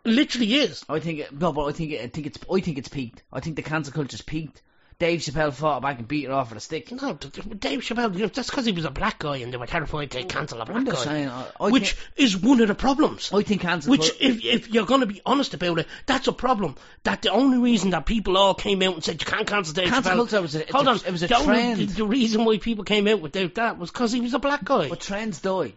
Literally 0.05 0.55
is. 0.55 0.85
I 0.89 0.99
think 0.99 1.21
it, 1.21 1.33
no, 1.33 1.53
but 1.53 1.65
I 1.67 1.73
think 1.73 1.93
it, 1.93 2.03
I 2.03 2.09
think 2.09 2.27
it's 2.27 2.39
I 2.53 2.61
think 2.61 2.79
it's 2.79 2.89
peaked. 2.89 3.23
I 3.33 3.41
think 3.41 3.57
the 3.57 3.63
cancel 3.63 3.93
culture's 3.93 4.23
peaked. 4.23 4.61
Dave 4.99 5.21
Chappelle 5.21 5.53
fought 5.53 5.83
back 5.83 5.99
and 5.99 6.07
beat 6.07 6.27
her 6.27 6.33
off 6.33 6.51
with 6.51 6.59
a 6.59 6.61
stick. 6.61 6.91
No, 6.93 7.15
Dave 7.15 7.81
Chappelle, 7.81 8.15
you 8.15 8.21
know, 8.21 8.27
that's 8.29 8.49
because 8.49 8.65
he 8.65 8.73
was 8.73 8.85
a 8.85 8.91
black 8.91 9.19
guy 9.19 9.39
and 9.39 9.53
they 9.53 9.57
were 9.57 9.67
terrified 9.67 10.11
to 10.13 10.23
mm. 10.23 10.29
cancel 10.29 10.61
a 10.61 10.67
black 10.67 10.85
guy. 10.85 10.95
saying, 10.95 11.29
I, 11.29 11.47
I 11.61 11.71
which 11.71 11.93
think, 11.93 12.13
is 12.17 12.37
one 12.37 12.61
of 12.61 12.69
the 12.69 12.75
problems. 12.75 13.33
I 13.33 13.43
think 13.43 13.63
cancel 13.63 13.91
Which, 13.91 14.11
if, 14.21 14.45
if 14.45 14.69
you're 14.71 14.87
going 14.87 15.01
to 15.01 15.07
be 15.07 15.21
honest 15.27 15.55
about 15.55 15.79
it, 15.81 15.89
that's 16.07 16.29
a 16.29 16.33
problem. 16.33 16.77
That 17.03 17.23
the 17.23 17.31
only 17.31 17.59
reason 17.59 17.91
that 17.91 18.07
people 18.07 18.37
all 18.37 18.55
came 18.55 18.83
out 18.83 18.95
and 18.95 19.03
said 19.03 19.21
you 19.21 19.27
can't 19.27 19.47
cancel 19.47 19.75
Dave 19.75 19.89
Cancel 19.89 20.13
Chappelle. 20.13 20.17
culture 20.17 20.43
was 20.43 20.55
a, 20.55 20.65
Hold 20.71 20.87
a, 20.87 20.91
on, 20.91 20.97
it 20.97 21.11
was 21.11 21.23
a 21.23 21.27
the, 21.27 21.37
only- 21.37 21.47
trend. 21.47 21.81
the, 21.81 21.87
the 21.87 22.07
reason 22.07 22.45
why 22.45 22.59
people 22.59 22.85
came 22.85 23.09
out 23.09 23.21
without 23.21 23.55
that 23.57 23.79
was 23.79 23.91
because 23.91 24.13
he 24.13 24.21
was 24.21 24.35
a 24.35 24.39
black 24.39 24.65
guy. 24.65 24.89
But 24.89 25.01
trends 25.01 25.41
die. 25.41 25.73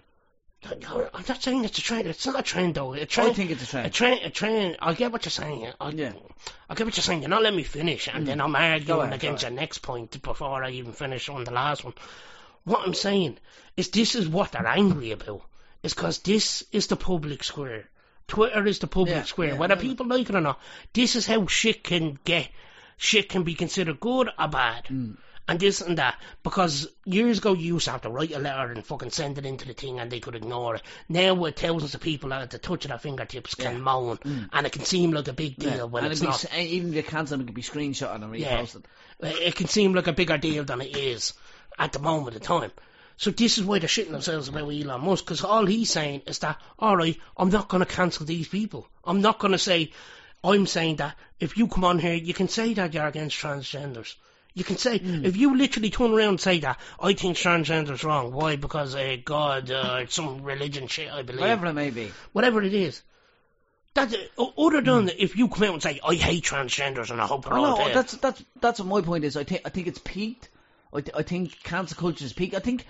No, 0.82 1.10
I'm 1.14 1.24
not 1.28 1.41
saying 1.41 1.64
it's 1.66 1.78
a 1.78 1.82
trend. 1.82 2.08
It's 2.08 2.26
not 2.26 2.39
a 2.39 2.43
trend 2.43 2.76
though. 2.76 2.93
A 2.93 3.05
trend, 3.05 3.32
I 3.32 3.34
think 3.34 3.51
it's 3.51 3.64
a 3.64 3.68
trend. 3.68 3.86
A 3.86 3.89
trend. 3.89 4.22
A 4.24 4.30
trend. 4.30 4.78
I 4.82 4.93
get 4.93 5.12
what 5.12 5.24
you're 5.26 5.32
saying. 5.32 5.72
I, 5.80 5.89
Yeah. 5.89 6.14
I 6.70 6.74
get 6.76 6.86
what 6.86 6.97
you're 6.97 7.03
saying. 7.03 7.22
You're 7.22 7.30
not 7.30 7.43
letting 7.43 7.58
me 7.58 7.64
finish, 7.64 8.10
and 8.12 8.28
then 8.28 8.41
I'm 8.41 8.55
arguing 8.55 9.01
ahead, 9.01 9.14
against 9.14 9.43
your 9.43 9.51
next 9.51 9.80
point 9.80 10.22
before 10.22 10.64
I 10.64 10.72
even 10.72 10.93
finish 10.93 11.30
on 11.30 11.43
the 11.43 11.51
last 11.51 11.84
one. 11.86 11.93
What 12.64 12.86
I'm 12.86 12.95
saying 12.95 13.38
is 13.78 13.89
this 13.89 14.16
is 14.16 14.28
what 14.28 14.51
they're 14.51 14.68
angry 14.68 15.12
about. 15.12 15.43
Is 15.84 15.93
because 15.93 16.20
this 16.20 16.64
is 16.72 16.88
the 16.88 16.95
public 16.97 17.43
square. 17.43 17.88
Twitter 18.28 18.66
is 18.66 18.80
the 18.80 18.88
public 18.88 19.16
Yeah, 19.16 19.24
square. 19.24 19.49
yeah, 19.49 19.58
Whether 19.58 19.76
yeah. 19.76 19.82
people 19.82 20.08
like 20.08 20.28
it 20.30 20.36
or 20.36 20.41
not, 20.41 20.60
this 20.91 21.16
is 21.16 21.28
how 21.28 21.45
shit 21.47 21.84
can 21.84 22.18
get. 22.26 22.49
Shit 22.97 23.30
can 23.30 23.43
be 23.43 23.53
considered 23.53 23.99
good 23.99 24.28
or 24.38 24.47
bad. 24.47 24.86
Mm. 24.86 25.18
And 25.50 25.60
this 25.60 25.80
and 25.82 25.98
that. 25.98 26.20
Because 26.43 26.88
years 27.06 27.38
ago 27.38 27.54
you 27.54 27.76
used 27.76 27.86
to 27.86 27.91
have 27.91 28.02
to 28.02 28.10
write 28.10 28.34
a 28.34 28.39
letter 28.39 28.72
and 28.72 28.86
fucking 28.86 29.12
send 29.12 29.38
it 29.38 29.45
into 29.45 29.66
the 29.66 29.74
thing 29.74 30.00
and 30.00 30.12
they 30.12 30.20
could 30.20 30.36
ignore 30.36 30.76
it. 30.76 30.82
Now 31.08 31.36
with 31.36 31.58
thousands 31.58 31.95
of 31.95 32.02
people 32.02 32.34
at 32.34 32.50
the 32.50 32.58
touch 32.58 32.84
of 32.84 32.89
their 32.89 32.98
fingertips 33.00 33.56
can 33.56 33.74
Yeah. 33.76 33.80
moan 33.80 34.18
mm. 34.18 34.50
and 34.52 34.68
it 34.68 34.74
can 34.74 34.84
seem 34.84 35.12
like 35.12 35.28
a 35.30 35.34
big 35.34 35.56
deal 35.58 35.78
Yeah. 35.78 35.84
when 35.84 36.04
and 36.04 36.12
it's 36.12 36.22
it'd 36.22 36.32
be, 36.34 36.58
not. 36.58 36.60
Eh, 36.60 36.64
even 36.64 36.89
if 36.89 36.95
you 36.95 37.04
cancel 37.04 37.38
them, 37.38 37.41
it 37.41 37.45
could 37.48 37.56
be 37.56 37.62
screenshot 37.62 38.14
and 38.14 38.36
Yeah. 38.36 38.62
reposted. 38.62 38.84
Eh, 39.24 39.34
it 39.48 39.56
can 39.56 39.68
seem 39.68 39.93
like 39.93 40.08
a 40.08 40.14
bigger 40.14 40.38
deal 40.38 40.66
than 40.66 40.82
it 40.82 40.98
is 40.98 41.34
at 41.80 41.93
the 41.93 42.00
moment 42.00 42.36
of 42.36 42.41
time. 42.41 42.72
So 43.16 43.32
this 43.32 43.58
is 43.58 43.64
why 43.64 43.80
they're 43.80 43.89
shitting 43.89 44.12
themselves 44.12 44.48
about 44.48 44.70
Elon 44.70 45.02
Musk, 45.02 45.26
because 45.26 45.43
all 45.43 45.66
he's 45.66 45.89
saying 45.89 46.24
is 46.28 46.39
that, 46.39 46.60
alright, 46.80 47.18
I'm 47.36 47.50
not 47.50 47.68
going 47.68 47.84
to 47.84 47.91
cancel 47.91 48.26
these 48.26 48.48
people. 48.48 48.88
I'm 49.04 49.22
not 49.22 49.39
going 49.39 49.54
to 49.54 49.58
say, 49.58 49.91
I'm 50.43 50.68
saying 50.68 50.98
that 50.98 51.16
if 51.39 51.58
you 51.58 51.68
come 51.68 51.84
on 51.84 51.98
here, 52.00 52.14
you 52.14 52.34
can 52.34 52.48
say 52.48 52.74
that 52.76 52.93
you're 52.93 53.08
against 53.08 53.38
transgenders. 53.38 54.14
You 54.58 54.64
can 54.64 54.78
say, 54.78 54.97
Hmm. 54.97 55.24
if 55.24 55.38
you 55.38 55.55
literally 55.55 55.91
turn 55.91 56.12
around 56.14 56.30
and 56.30 56.41
say 56.41 56.60
that, 56.62 56.80
I 56.99 57.14
think 57.14 57.38
transgender's 57.38 58.03
wrong. 58.03 58.32
Why? 58.32 58.55
Because 58.55 58.95
uh, 58.95 59.18
God, 59.24 59.70
uh, 59.70 60.08
some 60.08 60.41
religion 60.41 60.88
shit, 60.88 61.12
I 61.12 61.22
believe. 61.22 61.41
Whatever 61.41 61.68
it 61.68 61.74
may 61.74 61.91
be. 61.91 62.12
Whatever 62.34 62.64
it 62.64 62.74
is. 62.74 63.03
That, 63.93 64.14
uh, 64.38 64.45
other 64.58 64.82
than 64.82 65.10
if 65.10 65.38
you 65.38 65.47
come 65.47 65.64
out 65.68 65.74
and 65.74 65.84
say, 65.84 65.99
I 66.03 66.16
hate 66.16 66.43
transgenders 66.43 67.12
and 67.12 67.22
I 67.22 67.28
hope 67.28 67.45
they're 67.45 67.53
Oh, 67.53 67.64
all 67.66 67.78
no, 67.78 67.86
dead. 67.86 67.95
that's 67.95 68.14
that's 68.18 68.44
that's 68.60 68.80
what 68.80 68.88
my 68.88 69.02
point 69.02 69.23
is. 69.26 69.38
I 69.38 69.44
think 69.44 69.61
I 69.65 69.69
think 69.69 69.86
it's 69.86 69.99
peaked. 70.03 70.49
I, 70.91 71.02
th- 71.02 71.15
I 71.15 71.22
think 71.22 71.61
cancel 71.64 71.95
culture 71.98 72.26
is 72.26 72.34
peaked. 72.34 72.56
I 72.56 72.60
think. 72.60 72.88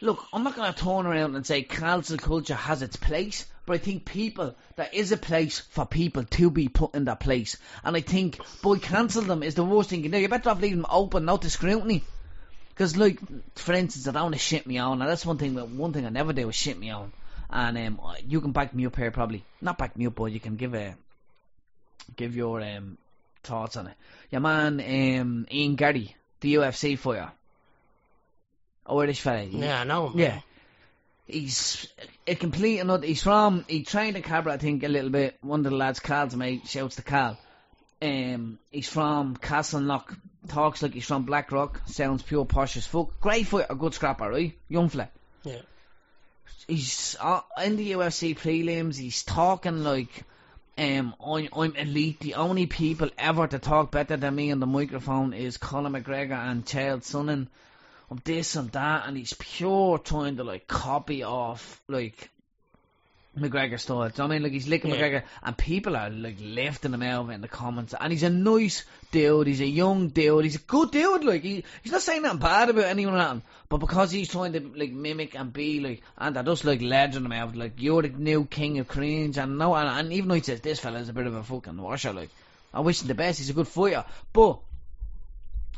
Look, 0.00 0.24
I'm 0.32 0.44
not 0.44 0.54
going 0.56 0.72
to 0.72 0.78
turn 0.80 1.06
around 1.06 1.34
and 1.34 1.44
say 1.44 1.62
cancel 1.62 2.18
culture 2.18 2.54
has 2.54 2.82
its 2.82 2.96
place, 2.96 3.46
but 3.70 3.76
I 3.76 3.84
think 3.84 4.04
people 4.04 4.56
there 4.74 4.88
is 4.92 5.12
a 5.12 5.16
place 5.16 5.60
for 5.60 5.86
people 5.86 6.24
to 6.24 6.50
be 6.50 6.68
put 6.68 6.96
in 6.96 7.04
that 7.04 7.20
place, 7.20 7.56
and 7.84 7.96
I 7.96 8.00
think 8.00 8.40
boy, 8.62 8.78
cancel 8.78 9.22
them 9.22 9.44
is 9.44 9.54
the 9.54 9.62
worst 9.62 9.90
thing 9.90 10.00
you 10.00 10.10
can 10.10 10.10
do. 10.10 10.18
You 10.18 10.28
better 10.28 10.50
off 10.50 10.60
leaving 10.60 10.78
them 10.78 10.90
open, 10.90 11.24
not 11.24 11.42
to 11.42 11.50
scrutiny. 11.50 12.02
Because, 12.70 12.96
like, 12.96 13.20
for 13.54 13.72
instance, 13.72 14.08
I 14.08 14.10
don't 14.10 14.22
want 14.24 14.34
to 14.34 14.40
shit 14.40 14.66
me 14.66 14.78
on, 14.78 15.00
and 15.00 15.08
that's 15.08 15.24
one 15.24 15.38
thing. 15.38 15.54
One 15.54 15.92
thing 15.92 16.04
I 16.04 16.08
never 16.08 16.32
do 16.32 16.48
is 16.48 16.56
shit 16.56 16.80
me 16.80 16.90
on, 16.90 17.12
and 17.48 17.78
um, 17.78 18.00
you 18.26 18.40
can 18.40 18.50
back 18.50 18.74
me 18.74 18.86
up 18.86 18.96
here 18.96 19.12
probably. 19.12 19.44
Not 19.60 19.78
back 19.78 19.96
me 19.96 20.08
up, 20.08 20.16
but 20.16 20.32
you 20.32 20.40
can 20.40 20.56
give 20.56 20.74
a 20.74 20.96
give 22.16 22.34
your 22.34 22.60
um, 22.60 22.98
thoughts 23.44 23.76
on 23.76 23.86
it. 23.86 23.94
Your 24.32 24.40
man, 24.40 24.80
um, 24.80 25.46
Ian 25.48 25.76
Garry, 25.76 26.16
the 26.40 26.54
UFC 26.54 26.98
fighter, 26.98 27.30
Irish 28.84 29.20
fella. 29.20 29.44
Yeah, 29.44 29.82
I 29.82 29.84
know. 29.84 30.10
yeah. 30.16 30.40
He's 31.30 31.86
a 32.26 32.34
complete 32.34 32.78
another. 32.78 33.06
He's 33.06 33.22
from. 33.22 33.64
He 33.68 33.84
trained 33.84 34.16
in 34.16 34.22
Cabra, 34.22 34.54
I 34.54 34.56
think, 34.58 34.82
a 34.82 34.88
little 34.88 35.10
bit. 35.10 35.36
One 35.42 35.60
of 35.60 35.64
the 35.64 35.76
lads, 35.76 36.00
Cal's 36.00 36.34
mate, 36.34 36.66
shouts 36.66 36.96
to 36.96 37.02
Cal. 37.02 37.38
Um, 38.02 38.58
he's 38.70 38.88
from 38.88 39.36
Castleknock. 39.36 40.16
Talks 40.48 40.82
like 40.82 40.94
he's 40.94 41.04
from 41.04 41.24
Blackrock. 41.24 41.82
Sounds 41.86 42.22
pure 42.22 42.46
posh 42.46 42.76
as 42.76 42.86
fuck. 42.86 43.20
Great 43.20 43.46
fighter, 43.46 43.66
a 43.70 43.74
good 43.74 43.94
scrapper, 43.94 44.30
right? 44.30 44.58
Young 44.68 44.88
fella. 44.88 45.10
Yeah. 45.44 45.60
He's 46.66 47.16
uh, 47.20 47.40
in 47.62 47.76
the 47.76 47.92
UFC 47.92 48.36
prelims. 48.36 48.96
He's 48.96 49.22
talking 49.22 49.82
like, 49.82 50.24
um, 50.78 51.14
I'm, 51.24 51.48
I'm 51.54 51.76
elite. 51.76 52.20
The 52.20 52.34
only 52.34 52.66
people 52.66 53.10
ever 53.18 53.46
to 53.46 53.58
talk 53.58 53.90
better 53.90 54.16
than 54.16 54.34
me 54.34 54.50
on 54.50 54.60
the 54.60 54.66
microphone 54.66 55.34
is 55.34 55.58
Conor 55.58 55.90
McGregor 55.90 56.38
and 56.38 56.64
Chael 56.64 57.00
Sonnen 57.00 57.48
of 58.10 58.24
this 58.24 58.56
and 58.56 58.70
that, 58.72 59.06
and 59.06 59.16
he's 59.16 59.34
pure 59.38 59.98
trying 59.98 60.36
to 60.36 60.44
like 60.44 60.66
copy 60.66 61.22
off 61.22 61.80
like 61.88 62.30
McGregor 63.38 63.78
style. 63.78 64.00
Do 64.00 64.04
you 64.06 64.08
know 64.18 64.24
what 64.24 64.24
I 64.24 64.28
mean? 64.28 64.42
Like 64.42 64.52
he's 64.52 64.66
licking 64.66 64.90
Yeah. 64.90 64.96
McGregor, 64.96 65.22
and 65.44 65.56
people 65.56 65.96
are 65.96 66.10
like 66.10 66.36
lifting 66.40 66.92
him 66.92 67.02
out 67.02 67.30
in 67.30 67.40
the 67.40 67.48
comments. 67.48 67.94
And 67.98 68.12
he's 68.12 68.24
a 68.24 68.30
nice 68.30 68.84
dude. 69.12 69.46
He's 69.46 69.60
a 69.60 69.66
young 69.66 70.08
dude. 70.08 70.44
He's 70.44 70.56
a 70.56 70.60
good 70.60 70.90
dude. 70.90 71.22
Like 71.22 71.42
he, 71.42 71.64
he's 71.82 71.92
not 71.92 72.02
saying 72.02 72.22
nothing 72.22 72.40
bad 72.40 72.70
about 72.70 72.86
anyone, 72.86 73.14
or 73.14 73.18
nothing. 73.18 73.42
But 73.68 73.78
because 73.78 74.10
he's 74.10 74.28
trying 74.28 74.54
to 74.54 74.72
like 74.74 74.90
mimic 74.90 75.36
and 75.36 75.52
be 75.52 75.78
like, 75.78 76.02
and 76.18 76.34
they're 76.34 76.42
just 76.42 76.64
like 76.64 76.82
legend 76.82 77.24
him 77.24 77.32
out. 77.32 77.54
Like 77.54 77.74
you're 77.78 78.02
the 78.02 78.08
new 78.08 78.44
king 78.44 78.80
of 78.80 78.88
cringe, 78.88 79.38
and 79.38 79.56
no, 79.58 79.74
and, 79.76 79.88
and 79.88 80.12
even 80.12 80.28
though 80.28 80.34
he 80.34 80.42
says 80.42 80.60
this 80.60 80.80
fella's 80.80 81.08
a 81.08 81.12
bit 81.12 81.28
of 81.28 81.34
a 81.36 81.44
fucking 81.44 81.80
washer, 81.80 82.12
like 82.12 82.30
I 82.74 82.80
wish 82.80 83.00
him 83.02 83.08
the 83.08 83.14
best. 83.14 83.38
He's 83.38 83.50
a 83.50 83.54
good 83.54 83.68
fighter, 83.68 84.04
but 84.32 84.58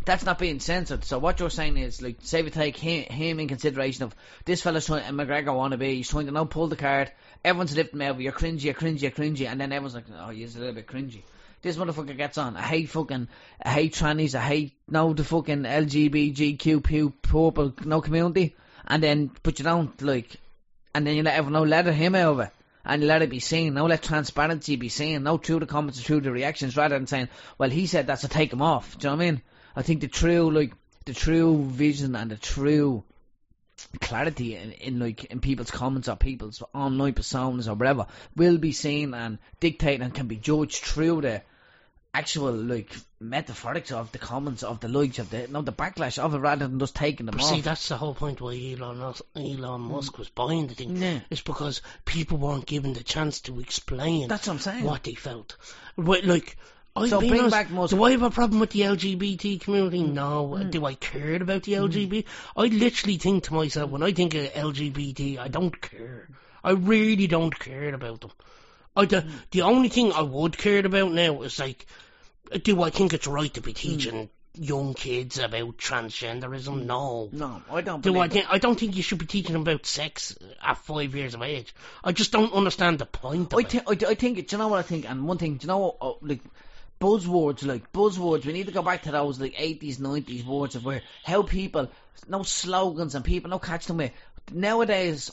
that's 0.04 0.24
not 0.24 0.38
being 0.38 0.60
censored. 0.60 1.04
So 1.04 1.18
what 1.18 1.40
you're 1.40 1.50
saying 1.50 1.76
is, 1.76 2.02
like, 2.02 2.16
say 2.22 2.42
we 2.42 2.50
take 2.50 2.76
him, 2.76 3.04
him 3.04 3.40
in 3.40 3.48
consideration 3.48 4.04
of 4.04 4.14
this 4.44 4.62
fella's 4.62 4.86
trying, 4.86 5.04
and 5.04 5.18
McGregor 5.18 5.54
wanna 5.54 5.76
be, 5.76 5.96
he's 5.96 6.08
trying 6.08 6.26
to 6.26 6.32
now 6.32 6.44
pull 6.44 6.68
the 6.68 6.76
card. 6.76 7.12
Everyone's 7.44 7.76
lifting 7.76 8.00
him 8.00 8.08
out. 8.08 8.20
You're 8.20 8.32
cringy, 8.32 8.62
you're 8.64 8.74
cringy, 8.74 9.02
you're 9.02 9.10
cringy, 9.10 9.46
and 9.46 9.60
then 9.60 9.72
everyone's 9.72 9.94
like, 9.94 10.04
oh, 10.18 10.30
he's 10.30 10.56
a 10.56 10.58
little 10.58 10.74
bit 10.74 10.86
cringy. 10.86 11.22
This 11.62 11.76
motherfucker 11.76 12.16
gets 12.16 12.38
on. 12.38 12.56
I 12.56 12.62
hate 12.62 12.88
fucking, 12.88 13.28
I 13.62 13.70
hate 13.70 13.94
trannies. 13.94 14.34
I 14.34 14.40
hate 14.40 14.72
no 14.88 15.12
the 15.12 15.22
fucking 15.22 15.62
LGBTQ 15.62 16.82
pu- 16.82 17.10
purple 17.22 17.72
no 17.84 18.00
community. 18.00 18.56
And 18.84 19.00
then, 19.00 19.28
put 19.28 19.60
you 19.60 19.64
don't 19.64 20.02
like, 20.02 20.40
and 20.92 21.06
then 21.06 21.14
you 21.14 21.22
let 21.22 21.34
everyone 21.34 21.52
know, 21.52 21.68
let 21.68 21.86
him 21.86 22.16
over. 22.16 22.50
And 22.84 23.02
you 23.02 23.06
let 23.06 23.22
it 23.22 23.30
be 23.30 23.38
seen. 23.38 23.74
No, 23.74 23.86
let 23.86 24.02
transparency 24.02 24.74
be 24.74 24.88
seen. 24.88 25.22
No, 25.22 25.36
through 25.36 25.60
the 25.60 25.66
comments, 25.66 26.00
through 26.00 26.22
the 26.22 26.32
reactions, 26.32 26.76
rather 26.76 26.98
than 26.98 27.06
saying, 27.06 27.28
well, 27.56 27.70
he 27.70 27.86
said 27.86 28.08
that, 28.08 28.18
so 28.18 28.26
take 28.26 28.52
him 28.52 28.60
off. 28.60 28.98
Do 28.98 29.06
you 29.06 29.10
know 29.10 29.16
what 29.16 29.22
I 29.22 29.30
mean? 29.30 29.42
I 29.74 29.82
think 29.82 30.00
the 30.00 30.08
true, 30.08 30.50
like, 30.50 30.72
the 31.04 31.14
true 31.14 31.64
vision 31.64 32.14
and 32.14 32.30
the 32.30 32.36
true 32.36 33.02
clarity 34.00 34.54
in, 34.56 34.72
in 34.72 34.98
like 34.98 35.24
in 35.24 35.40
people's 35.40 35.70
comments 35.70 36.08
or 36.08 36.16
people's 36.16 36.62
online 36.74 37.14
personas 37.14 37.68
or 37.68 37.74
whatever 37.74 38.06
will 38.36 38.58
be 38.58 38.72
seen 38.72 39.12
and 39.14 39.38
dictated 39.60 40.02
and 40.02 40.14
can 40.14 40.28
be 40.28 40.36
judged 40.36 40.84
through 40.84 41.20
the 41.20 41.42
actual 42.14 42.52
like 42.52 42.94
metaphorics 43.22 43.90
of 43.90 44.12
the 44.12 44.18
comments 44.18 44.62
of 44.62 44.80
the 44.80 44.88
likes 44.88 45.18
of 45.18 45.30
the 45.30 45.48
no 45.48 45.62
the 45.62 45.72
backlash 45.72 46.18
of 46.18 46.34
it 46.34 46.38
rather 46.38 46.68
than 46.68 46.78
just 46.78 46.94
taking 46.94 47.26
them 47.26 47.34
But 47.36 47.44
off. 47.44 47.50
see, 47.50 47.60
that's 47.62 47.88
the 47.88 47.96
whole 47.96 48.14
point 48.14 48.40
why 48.40 48.52
Elon, 48.52 49.00
Elon 49.00 49.16
mm. 49.34 49.90
Musk 49.90 50.18
was 50.18 50.28
buying 50.28 50.66
the 50.66 50.74
thing. 50.74 50.96
Yeah. 50.96 51.20
It's 51.30 51.40
because 51.40 51.80
people 52.04 52.36
weren't 52.36 52.66
given 52.66 52.92
the 52.92 53.02
chance 53.02 53.40
to 53.42 53.60
explain 53.60 54.28
That's 54.28 54.46
what 54.46 54.54
I'm 54.54 54.60
saying. 54.60 54.84
what 54.84 55.04
they 55.04 55.14
felt. 55.14 55.56
Like, 55.96 56.56
I 56.94 57.08
So 57.08 57.20
bring 57.20 57.32
honest, 57.38 57.50
back 57.52 57.70
Musk. 57.70 57.94
Do 57.94 58.02
I 58.04 58.10
have 58.10 58.22
a 58.22 58.30
problem 58.30 58.60
with 58.60 58.70
the 58.70 58.80
LGBT 58.82 59.60
community? 59.62 60.00
Mm. 60.02 60.12
No. 60.12 60.62
Do 60.62 60.84
I 60.84 60.94
care 60.94 61.36
about 61.36 61.62
the 61.62 61.72
LGBT? 61.72 62.24
I 62.56 62.66
literally 62.66 63.16
think 63.16 63.44
to 63.44 63.54
myself, 63.54 63.90
when 63.90 64.02
I 64.02 64.12
think 64.12 64.34
of 64.34 64.52
LGBT, 64.52 65.38
I 65.38 65.48
don't 65.48 65.80
care. 65.80 66.28
I 66.62 66.72
really 66.72 67.26
don't 67.26 67.58
care 67.58 67.94
about 67.94 68.20
them. 68.20 68.30
I, 68.94 69.06
the, 69.06 69.22
Mm. 69.22 69.30
the 69.52 69.62
only 69.62 69.88
thing 69.88 70.12
I 70.12 70.20
would 70.20 70.58
care 70.58 70.84
about 70.84 71.12
now 71.12 71.40
is 71.42 71.58
like, 71.58 71.86
do 72.62 72.82
I 72.82 72.90
think 72.90 73.14
it's 73.14 73.26
right 73.26 73.52
to 73.54 73.62
be 73.62 73.72
teaching 73.72 74.28
young 74.54 74.92
kids 74.92 75.38
about 75.38 75.78
transgenderism? 75.78 76.84
No. 76.84 77.30
No, 77.32 77.62
I 77.70 77.80
don't. 77.80 78.02
Do 78.02 78.18
I 78.18 78.28
I 78.50 78.58
don't 78.58 78.78
think 78.78 78.96
you 78.96 79.02
should 79.02 79.18
be 79.18 79.24
teaching 79.24 79.54
them 79.54 79.62
about 79.62 79.86
sex 79.86 80.36
at 80.62 80.76
five 80.76 81.14
years 81.14 81.32
of 81.32 81.40
age. 81.40 81.74
I 82.04 82.12
just 82.12 82.32
don't 82.32 82.52
understand 82.52 82.98
the 82.98 83.06
point 83.06 83.54
of 83.54 83.58
I 83.58 83.62
it. 83.62 83.70
think, 83.70 83.84
I, 84.04 84.10
I 84.10 84.14
think, 84.14 84.46
do 84.46 84.56
you 84.56 84.58
know 84.58 84.68
what 84.68 84.78
I 84.78 84.82
think? 84.82 85.08
And 85.08 85.26
one 85.26 85.38
thing, 85.38 85.56
do 85.56 85.64
you 85.64 85.68
know 85.68 85.78
what, 85.78 85.96
uh, 86.02 86.12
like, 86.20 86.40
buzzwords, 87.02 87.66
like, 87.66 87.92
buzzwords, 87.92 88.46
we 88.46 88.52
need 88.52 88.66
to 88.66 88.72
go 88.72 88.82
back 88.82 89.02
to 89.02 89.10
those, 89.10 89.40
like, 89.40 89.54
80s, 89.54 89.96
90s 89.96 90.46
words 90.46 90.76
of 90.76 90.84
where, 90.84 91.02
how 91.24 91.42
people, 91.42 91.90
no 92.28 92.44
slogans 92.44 93.16
and 93.16 93.24
people, 93.24 93.50
no 93.50 93.58
catch 93.58 93.86
them 93.86 93.96
with. 93.96 94.12
Nowadays, 94.52 95.32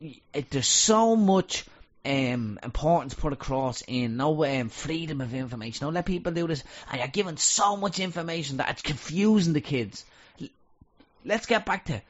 it, 0.00 0.50
there's 0.50 0.66
so 0.66 1.14
much, 1.14 1.66
um, 2.06 2.58
importance 2.62 3.14
put 3.14 3.32
across 3.32 3.82
in 3.86 4.16
no 4.16 4.44
um, 4.44 4.70
freedom 4.70 5.20
of 5.20 5.34
information. 5.34 5.84
Don't 5.84 5.94
let 5.94 6.06
people 6.06 6.32
do 6.32 6.46
this, 6.46 6.64
and 6.90 7.00
you're 7.00 7.08
giving 7.08 7.36
so 7.36 7.76
much 7.76 8.00
information 8.00 8.56
that 8.56 8.70
it's 8.70 8.82
confusing 8.82 9.52
the 9.52 9.60
kids. 9.60 10.04
Let's 11.24 11.46
get 11.46 11.66
back 11.66 11.86
to 11.86 12.00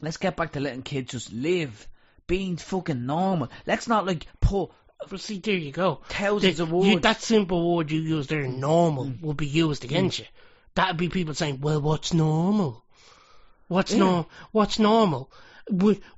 Let's 0.00 0.16
get 0.16 0.36
back 0.36 0.52
to 0.52 0.60
letting 0.60 0.82
kids 0.82 1.10
just 1.10 1.32
live, 1.32 1.88
being 2.26 2.56
fucking 2.56 3.06
normal. 3.06 3.48
Let's 3.66 3.88
not 3.88 4.06
like 4.06 4.26
put 4.40 4.70
see, 5.16 5.38
there 5.38 5.54
you 5.54 5.72
go. 5.72 6.00
thousands 6.08 6.56
The- 6.58 6.62
of 6.64 6.72
words. 6.72 6.88
Mm. 6.88 7.02
that 7.02 7.22
simple 7.22 7.76
word 7.76 7.90
you 7.90 8.00
use 8.00 8.26
there, 8.26 8.46
normal, 8.46 9.12
will 9.20 9.34
be 9.34 9.46
used 9.46 9.84
against 9.84 10.18
you. 10.18 10.24
That'd 10.74 10.96
be 10.96 11.08
people 11.08 11.34
saying, 11.34 11.60
"Well, 11.60 11.80
what's 11.80 12.12
normal? 12.14 12.84
What's 13.68 13.92
Yeah. 13.92 13.98
no? 13.98 14.26
What's 14.52 14.78
normal?" 14.78 15.30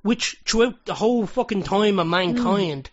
Which 0.01 0.37
throughout 0.45 0.85
the 0.85 0.93
whole 0.93 1.25
fucking 1.27 1.63
time 1.63 1.99
of 1.99 2.07
mankind, 2.07 2.89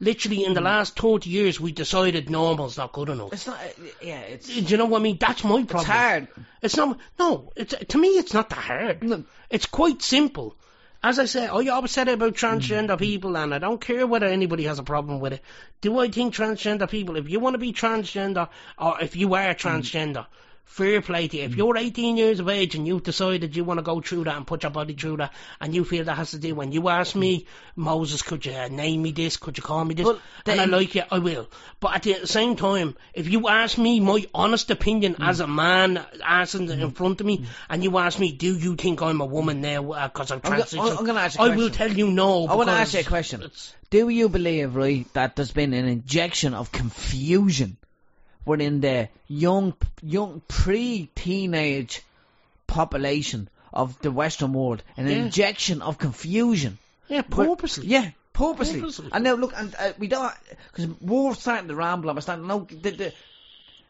literally 0.00 0.44
in 0.44 0.54
the 0.54 0.60
last 0.60 0.96
thirty 0.98 1.30
years, 1.30 1.58
we 1.58 1.72
decided 1.72 2.30
normal's 2.30 2.76
not 2.76 2.92
good 2.92 3.08
enough. 3.08 3.32
it's 3.32 3.46
not. 3.46 3.58
Yeah, 4.02 4.20
it's 4.20 4.46
Do 4.48 4.60
you 4.60 4.76
know 4.76 4.86
what 4.86 5.00
I 5.00 5.02
mean? 5.02 5.16
That's 5.18 5.42
my 5.44 5.62
problem. 5.64 5.78
it's 5.80 5.86
hard. 5.86 6.28
It's 6.62 6.76
not. 6.76 6.98
No, 7.18 7.50
it's 7.56 7.74
to 7.88 7.98
me. 7.98 8.08
It's 8.10 8.32
not 8.34 8.48
that 8.50 8.58
hard. 8.58 9.02
No. 9.02 9.24
It's 9.50 9.66
quite 9.66 10.02
simple. 10.02 10.56
As 11.00 11.36
I 11.36 11.46
always 11.46 11.92
said 11.92 12.08
it 12.08 12.14
about 12.14 12.34
transgender 12.34 12.96
Mm. 12.96 12.98
people, 12.98 13.36
and 13.36 13.54
I 13.54 13.58
don't 13.58 13.80
care 13.80 14.04
whether 14.06 14.26
anybody 14.26 14.64
has 14.64 14.80
a 14.80 14.82
problem 14.82 15.20
with 15.20 15.32
it. 15.32 15.42
Do 15.80 15.98
I 16.00 16.08
think 16.10 16.34
transgender 16.34 16.90
people, 16.90 17.16
if 17.16 17.28
you 17.28 17.38
want 17.38 17.54
to 17.54 17.58
be 17.58 17.72
transgender, 17.72 18.48
or 18.76 19.00
if 19.00 19.14
you 19.14 19.32
are 19.34 19.54
Mm. 19.54 19.56
transgender, 19.56 20.26
fair 20.68 21.00
play 21.00 21.26
to 21.26 21.36
you. 21.36 21.42
If 21.44 21.52
mm. 21.52 21.56
you're 21.56 21.76
18 21.76 22.16
years 22.16 22.40
of 22.40 22.48
age 22.48 22.74
and 22.74 22.86
you've 22.86 23.02
decided 23.02 23.56
you 23.56 23.64
want 23.64 23.78
to 23.78 23.82
go 23.82 24.00
through 24.00 24.24
that 24.24 24.36
and 24.36 24.46
put 24.46 24.62
your 24.62 24.70
body 24.70 24.94
through 24.94 25.16
that, 25.16 25.32
and 25.60 25.74
you 25.74 25.84
feel 25.84 26.04
that 26.04 26.14
has 26.14 26.30
to 26.32 26.38
do, 26.38 26.54
when 26.54 26.72
you 26.72 26.88
ask 26.88 27.16
me, 27.16 27.40
mm. 27.40 27.46
Moses, 27.74 28.22
could 28.22 28.46
you 28.46 28.52
uh, 28.52 28.68
name 28.68 29.02
me 29.02 29.12
this? 29.12 29.36
Could 29.36 29.56
you 29.56 29.62
call 29.62 29.84
me 29.84 29.94
this? 29.94 30.06
Well, 30.06 30.20
and 30.46 30.60
I 30.60 30.66
like 30.66 30.94
it, 30.94 31.06
I 31.10 31.18
will. 31.18 31.48
But 31.80 31.96
at 31.96 32.02
the 32.02 32.26
same 32.26 32.54
time, 32.56 32.96
if 33.14 33.28
you 33.28 33.48
ask 33.48 33.78
me 33.78 34.00
my 34.00 34.24
honest 34.34 34.70
opinion 34.70 35.16
Mm. 35.18 35.26
as 35.26 35.40
a 35.40 35.46
man 35.46 36.04
asking 36.22 36.68
in 36.68 36.80
mm. 36.80 36.94
front 36.94 37.20
of 37.20 37.26
me, 37.26 37.46
and 37.68 37.82
you 37.82 37.96
ask 37.98 38.18
me, 38.18 38.32
do 38.32 38.54
you 38.56 38.76
think 38.76 39.00
I'm 39.00 39.20
a 39.20 39.26
woman 39.26 39.60
now 39.60 39.92
uh, 39.92 40.08
because 40.08 40.30
I'm 40.30 40.40
I'm 40.44 40.58
go- 40.58 40.96
I'm 40.96 41.04
gonna 41.04 41.20
ask 41.20 41.38
you 41.38 41.44
I 41.44 41.56
will 41.56 41.70
tell 41.70 41.90
you 41.90 42.10
no. 42.10 42.46
I 42.46 42.54
want 42.54 42.68
to 42.68 42.74
ask 42.74 42.94
you 42.94 43.00
a 43.00 43.04
question. 43.04 43.50
Do 43.90 44.08
you 44.08 44.28
believe, 44.28 44.76
right, 44.76 45.06
that 45.14 45.34
there's 45.34 45.52
been 45.52 45.72
an 45.72 45.86
injection 45.86 46.52
of 46.52 46.70
confusion 46.70 47.78
within 48.48 48.80
the 48.80 49.08
young, 49.28 49.74
young 50.02 50.42
pre-teenage 50.48 52.02
population 52.66 53.48
of 53.72 54.00
the 54.00 54.10
Western 54.10 54.52
world? 54.52 54.82
An 54.96 55.06
Yeah. 55.06 55.14
injection 55.24 55.82
of 55.82 55.98
confusion. 55.98 56.78
Yeah, 57.08 57.22
purposely. 57.22 57.86
Yeah, 57.86 58.10
purposely. 58.32 58.80
Purposely. 58.80 59.10
And 59.12 59.24
now 59.24 59.34
look, 59.34 59.52
and 59.56 59.74
uh, 59.78 59.92
we 59.98 60.08
don't 60.08 60.32
because 60.74 60.88
we're 61.00 61.34
starting 61.34 61.68
to 61.68 61.74
ramble. 61.74 62.12
We're 62.12 62.20
starting. 62.20 62.46
No, 62.46 62.66
the, 62.70 62.90
the, 62.90 63.12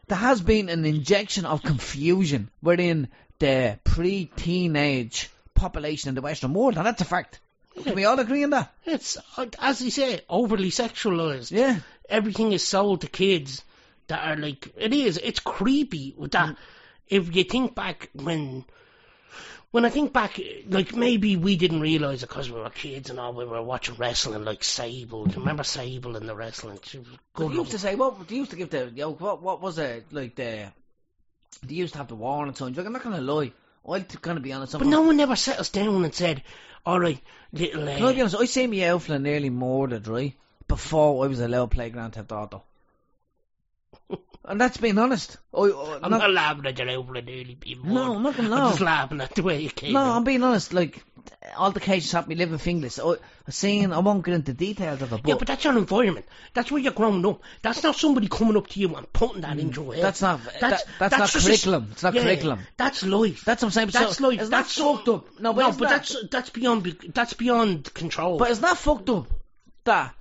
there 0.07 0.17
has 0.17 0.41
been 0.41 0.69
an 0.69 0.85
injection 0.85 1.45
of 1.45 1.61
confusion 1.63 2.49
within 2.61 3.07
the 3.39 3.79
pre-teenage 3.83 5.29
population 5.53 6.09
in 6.09 6.15
the 6.15 6.21
Western 6.21 6.53
world, 6.53 6.77
and 6.77 6.85
that's 6.85 7.01
a 7.01 7.05
fact. 7.05 7.39
Can 7.83 7.95
we 7.95 8.05
all 8.05 8.19
agree 8.19 8.43
on 8.43 8.49
that? 8.49 8.73
It's, 8.85 9.17
uh, 9.37 9.45
as 9.59 9.81
you 9.81 9.91
say, 9.91 10.21
overly 10.29 10.69
sexualized. 10.71 11.51
Yeah. 11.51 11.79
Everything 12.09 12.51
is 12.51 12.67
sold 12.67 13.01
to 13.01 13.07
kids 13.07 13.63
that 14.09 14.27
are 14.27 14.35
like, 14.35 14.71
it 14.77 14.93
is, 14.93 15.17
it's 15.17 15.39
creepy 15.39 16.13
with 16.17 16.31
Mm. 16.31 16.33
that. 16.33 16.57
If 17.07 17.35
you 17.35 17.43
think 17.43 17.73
back 17.73 18.09
when, 18.13 18.65
when 19.71 19.85
I 19.85 19.89
think 19.89 20.13
back, 20.13 20.39
like 20.67 20.95
maybe 20.95 21.35
we 21.37 21.55
didn't 21.55 21.81
realise 21.81 22.21
it 22.21 22.29
because 22.29 22.51
we 22.51 22.59
were 22.59 22.69
kids 22.69 23.09
and 23.09 23.19
all. 23.19 23.33
We 23.33 23.45
were 23.45 23.63
watching 23.63 23.95
wrestling 23.95 24.43
like 24.43 24.63
Sable. 24.63 25.25
Do 25.25 25.33
you 25.33 25.39
remember 25.39 25.63
Sable 25.63 26.15
in 26.17 26.27
the 26.27 26.35
wrestling? 26.35 26.79
She 26.83 26.99
was 26.99 27.07
good. 27.33 27.51
They 27.51 27.55
used 27.55 27.71
to 27.71 27.79
say 27.79 27.95
what? 27.95 28.27
They 28.27 28.35
used 28.35 28.51
to 28.51 28.57
give 28.57 28.69
the 28.69 28.91
yo. 28.93 29.13
What? 29.13 29.41
What 29.41 29.61
was 29.61 29.79
it 29.79 30.11
like 30.11 30.35
the? 30.35 30.71
They 31.63 31.75
used 31.75 31.93
to 31.93 31.97
have 31.99 32.07
the 32.07 32.15
warning 32.15 32.55
signs. 32.55 32.77
Like 32.77 32.85
I'm 32.85 32.93
not 32.93 33.03
gonna 33.03 33.21
lie. 33.21 33.53
I'm 33.87 34.05
gonna 34.21 34.39
be 34.39 34.53
honest. 34.53 34.77
But 34.77 34.85
no 34.85 35.01
one 35.01 35.19
ever 35.19 35.35
set 35.35 35.59
us 35.59 35.69
down 35.69 36.03
and 36.03 36.13
said, 36.13 36.43
"All 36.85 36.99
right, 36.99 37.19
little." 37.51 37.89
Uh, 37.89 37.97
Can 37.97 38.05
I 38.05 38.13
be 38.13 38.21
honest? 38.21 38.35
I 38.35 38.45
see 38.45 38.67
me 38.67 38.79
Elflin 38.79 39.23
nearly 39.23 39.49
murdered 39.49 40.07
right 40.07 40.35
before 40.67 41.23
I 41.23 41.27
was 41.27 41.39
allowed 41.39 41.71
playground 41.71 42.11
to 42.11 42.23
daughter. 42.23 42.59
And 44.49 44.59
that's 44.59 44.77
being 44.77 44.97
honest. 44.97 45.37
I, 45.53 45.59
I, 45.59 45.99
I'm 46.01 46.09
not, 46.09 46.31
laughing 46.31 46.65
at 46.65 46.79
your 46.79 46.89
outfit 46.89 47.25
nearly 47.25 47.53
being 47.53 47.81
No, 47.83 48.15
I'm 48.15 48.23
not 48.23 48.35
gonna 48.35 48.49
laugh. 48.49 48.59
I'm 48.59 48.65
lie. 48.65 48.71
just 48.71 48.81
laughing 48.81 49.21
at 49.21 49.35
the 49.35 49.43
way 49.43 49.61
you 49.61 49.69
came. 49.69 49.93
No, 49.93 49.99
out. 49.99 50.17
I'm 50.17 50.23
being 50.23 50.41
honest. 50.41 50.73
Like 50.73 51.03
altercations 51.55 52.11
happened, 52.11 52.29
me 52.29 52.35
living 52.35 52.57
Finglas. 52.57 52.99
I, 52.99 53.21
I 53.47 53.51
seen. 53.51 53.93
I 53.93 53.99
won't 53.99 54.25
get 54.25 54.33
into 54.33 54.53
details 54.53 55.03
of 55.03 55.13
it, 55.13 55.21
but, 55.21 55.29
Yeah, 55.29 55.35
but 55.35 55.47
that's 55.47 55.63
your 55.63 55.77
environment. 55.77 56.25
That's 56.55 56.71
where 56.71 56.81
you're 56.81 56.93
growing 56.93 57.23
up. 57.27 57.43
That's 57.61 57.83
not 57.83 57.95
somebody 57.95 58.27
coming 58.27 58.57
up 58.57 58.65
to 58.67 58.79
you 58.79 58.95
and 58.95 59.13
putting 59.13 59.41
that 59.41 59.59
into 59.59 59.83
your 59.83 59.93
head. 59.93 59.99
Mm. 59.99 60.03
that's 60.03 60.21
not. 60.23 60.43
that, 60.61 60.83
that's, 60.97 61.17
not 61.17 61.29
just 61.29 61.35
a- 61.35 61.47
curriculum. 61.47 61.89
it's 61.91 62.01
not 62.01 62.15
yeah, 62.15 62.23
curriculum. 62.23 62.59
That's 62.75 63.03
life. 63.03 63.45
That's 63.45 63.61
what 63.61 63.67
I'm 63.67 63.71
saying. 63.71 63.89
That's 63.89 64.17
so, 64.17 64.27
life. 64.29 64.39
That's 64.39 64.79
not 64.79 64.95
fucked 64.95 65.09
up. 65.09 65.39
No, 65.39 65.53
but, 65.53 65.61
no, 65.61 65.71
but 65.73 65.81
not- 65.81 65.89
that's 65.89 66.15
that's 66.31 66.49
beyond 66.49 67.11
that's 67.13 67.35
beyond 67.35 67.93
control. 67.93 68.39
But 68.39 68.49
it's 68.49 68.61
not 68.61 68.79
fucked 68.79 69.09
up 69.09 69.27
that, 69.83 70.15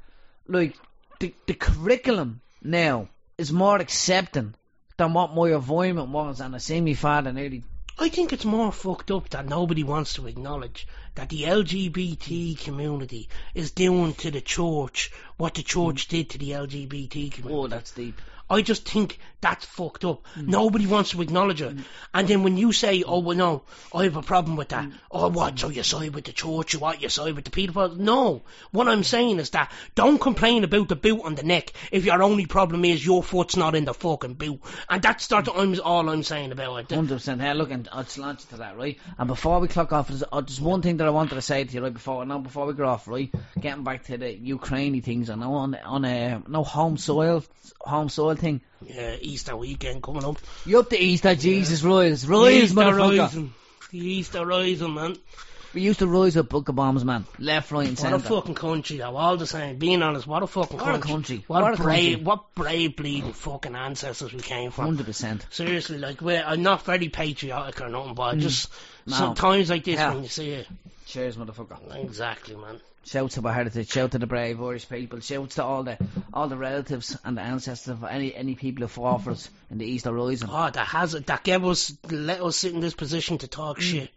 like, 0.46 0.76
the, 1.18 1.34
the 1.46 1.54
curriculum 1.54 2.42
now 2.62 3.08
is 3.38 3.52
more 3.52 3.78
accepting 3.78 4.54
than 4.96 5.14
what 5.14 5.34
my 5.34 5.52
environment 5.52 6.10
was, 6.10 6.40
and 6.40 6.54
I 6.54 6.58
see 6.58 6.80
me 6.80 6.94
father 6.94 7.32
nearly. 7.32 7.62
I 8.00 8.08
think 8.08 8.32
it's 8.32 8.44
more 8.44 8.70
fucked 8.70 9.10
up 9.10 9.28
that 9.30 9.48
nobody 9.48 9.82
wants 9.82 10.14
to 10.14 10.26
acknowledge 10.26 10.86
that 11.14 11.28
the 11.30 11.42
LGBT 11.42 12.58
community 12.58 13.28
is 13.54 13.70
doing 13.72 14.14
to 14.14 14.30
the 14.30 14.40
church 14.40 15.10
what 15.36 15.54
the 15.54 15.62
church 15.62 16.08
did 16.08 16.30
to 16.30 16.38
the 16.38 16.50
LGBT 16.50 17.32
community. 17.32 17.54
Oh, 17.54 17.66
that's 17.66 17.92
deep. 17.92 18.20
I 18.50 18.62
just 18.62 18.88
think 18.88 19.18
that's 19.40 19.64
fucked 19.64 20.04
up. 20.04 20.24
Mm. 20.36 20.48
Nobody 20.48 20.86
wants 20.86 21.10
to 21.10 21.22
acknowledge 21.22 21.62
it. 21.62 21.76
Mm. 21.76 21.84
And 22.14 22.28
then 22.28 22.42
when 22.42 22.56
you 22.56 22.72
say, 22.72 23.04
oh, 23.06 23.20
well, 23.20 23.36
no, 23.36 23.62
I 23.94 24.04
have 24.04 24.16
a 24.16 24.22
problem 24.22 24.56
with 24.56 24.70
that. 24.70 24.86
Mm. 24.86 24.92
Oh, 25.10 25.28
what? 25.28 25.58
So 25.58 25.68
you 25.68 25.82
side 25.82 26.14
with 26.14 26.24
the 26.24 26.32
church? 26.32 26.72
You 26.72 26.80
what? 26.80 27.00
You 27.00 27.08
side 27.08 27.34
with 27.34 27.44
the 27.44 27.50
people? 27.50 27.88
No. 27.94 28.42
What 28.72 28.88
I'm 28.88 29.04
saying 29.04 29.38
is 29.38 29.50
that 29.50 29.70
don't 29.94 30.20
complain 30.20 30.64
about 30.64 30.88
the 30.88 30.96
boot 30.96 31.20
on 31.22 31.34
the 31.34 31.42
neck 31.42 31.72
if 31.92 32.04
your 32.04 32.22
only 32.22 32.46
problem 32.46 32.84
is 32.84 33.04
your 33.04 33.22
foot's 33.22 33.56
not 33.56 33.74
in 33.74 33.84
the 33.84 33.94
fucking 33.94 34.34
boot. 34.34 34.60
And 34.88 35.02
that's 35.02 35.26
that's 35.28 35.48
I'm, 35.54 35.78
all 35.82 36.08
I'm 36.08 36.22
saying 36.22 36.52
about 36.52 36.76
it. 36.78 36.90
Hundred 36.90 37.16
percent. 37.16 37.40
Hey, 37.40 37.54
look, 37.54 37.70
and 37.70 37.88
I'll 37.92 38.06
launch 38.16 38.46
to 38.46 38.56
that, 38.56 38.76
right? 38.76 38.98
And 39.18 39.28
before 39.28 39.60
we 39.60 39.68
clock 39.68 39.92
off, 39.92 40.08
there's, 40.08 40.24
uh, 40.32 40.40
there's 40.40 40.60
one 40.60 40.82
thing 40.82 40.96
that 40.96 41.06
I 41.06 41.10
wanted 41.10 41.36
to 41.36 41.42
say 41.42 41.64
to 41.64 41.74
you 41.74 41.82
right 41.82 41.92
before, 41.92 42.24
now 42.24 42.38
before 42.38 42.66
we 42.66 42.72
go 42.72 42.86
off, 42.86 43.06
right? 43.06 43.32
Getting 43.60 43.84
back 43.84 44.04
to 44.04 44.18
the 44.18 44.34
Ukraine 44.34 45.00
things, 45.02 45.30
I 45.30 45.34
know 45.36 45.54
on 45.54 45.74
on 45.74 46.04
a 46.04 46.42
no 46.48 46.64
home 46.64 46.96
soil, 46.96 47.44
home 47.80 48.08
soil 48.08 48.34
thing. 48.38 48.60
Yeah, 48.86 49.16
Easter 49.20 49.56
weekend 49.56 50.02
coming 50.02 50.24
up. 50.24 50.38
You 50.64 50.78
up 50.80 50.90
to 50.90 50.98
Easter, 50.98 51.34
Jesus, 51.34 51.82
rise, 51.82 52.22
The 52.22 52.28
rise, 52.28 52.62
Easter 52.64 52.74
motherfucker. 52.76 53.18
rising. 53.20 53.54
The 53.90 53.98
Easter 53.98 54.46
rising, 54.46 54.94
man. 54.94 55.16
We 55.74 55.82
used 55.82 55.98
to 55.98 56.06
rise 56.06 56.34
up 56.38 56.48
bunker 56.48 56.72
bombs, 56.72 57.04
man, 57.04 57.26
left, 57.38 57.70
right, 57.72 57.86
and 57.88 57.98
What 57.98 58.12
a 58.14 58.18
fucking 58.18 58.54
country, 58.54 58.96
though. 58.96 59.14
All 59.14 59.36
the 59.36 59.46
same, 59.46 59.76
being 59.76 60.02
honest, 60.02 60.26
what 60.26 60.42
a 60.42 60.46
fucking 60.46 60.78
What 60.78 60.88
a 60.88 60.92
country. 60.92 61.10
country. 61.10 61.44
What, 61.46 61.62
What 61.62 61.74
a 61.74 61.82
brave, 61.82 62.10
country. 62.16 62.24
what 62.24 62.54
brave 62.54 62.96
bleeding 62.96 63.32
fucking 63.34 63.74
ancestors 63.76 64.32
we 64.32 64.40
came 64.40 64.70
from. 64.70 64.86
Hundred 64.86 65.04
percent. 65.06 65.46
Seriously, 65.50 65.98
like 65.98 66.22
we're 66.22 66.42
I'm 66.42 66.62
not 66.62 66.86
very 66.86 67.10
patriotic 67.10 67.82
or 67.82 67.90
nothing, 67.90 68.14
but 68.14 68.22
I 68.22 68.34
mm. 68.36 68.40
just 68.40 68.70
No. 69.06 69.16
sometimes 69.16 69.68
like 69.68 69.84
this 69.84 69.96
Yeah. 69.96 70.14
when 70.14 70.22
you 70.22 70.30
see 70.30 70.50
it. 70.52 70.66
Cheers, 71.04 71.36
motherfucker. 71.36 71.78
Exactly, 72.02 72.56
man. 72.56 72.80
Shouts 73.04 73.34
to 73.36 73.46
our 73.46 73.52
heritage, 73.52 73.90
shout 73.90 74.10
to 74.10 74.18
the 74.18 74.26
brave 74.26 74.60
Irish 74.60 74.88
people, 74.88 75.20
shouts 75.20 75.54
to 75.54 75.64
all 75.64 75.82
the 75.82 75.96
all 76.32 76.48
the 76.48 76.56
relatives 76.56 77.16
and 77.24 77.38
the 77.38 77.40
ancestors 77.40 77.88
of 77.88 78.04
any 78.04 78.34
any 78.34 78.54
people 78.54 78.82
who 78.82 78.88
fought 78.88 79.22
for 79.22 79.30
us 79.30 79.48
in 79.70 79.78
the 79.78 79.86
Easter 79.86 80.12
Rising. 80.12 80.50
Oh, 80.52 80.68
that 80.70 80.86
has. 80.88 81.12
That 81.12 81.42
gave 81.42 81.64
us 81.64 81.96
let 82.10 82.42
us 82.42 82.56
sit 82.56 82.74
in 82.74 82.80
this 82.80 82.94
position 82.94 83.38
to 83.38 83.48
talk 83.48 83.80
shit, 83.80 84.10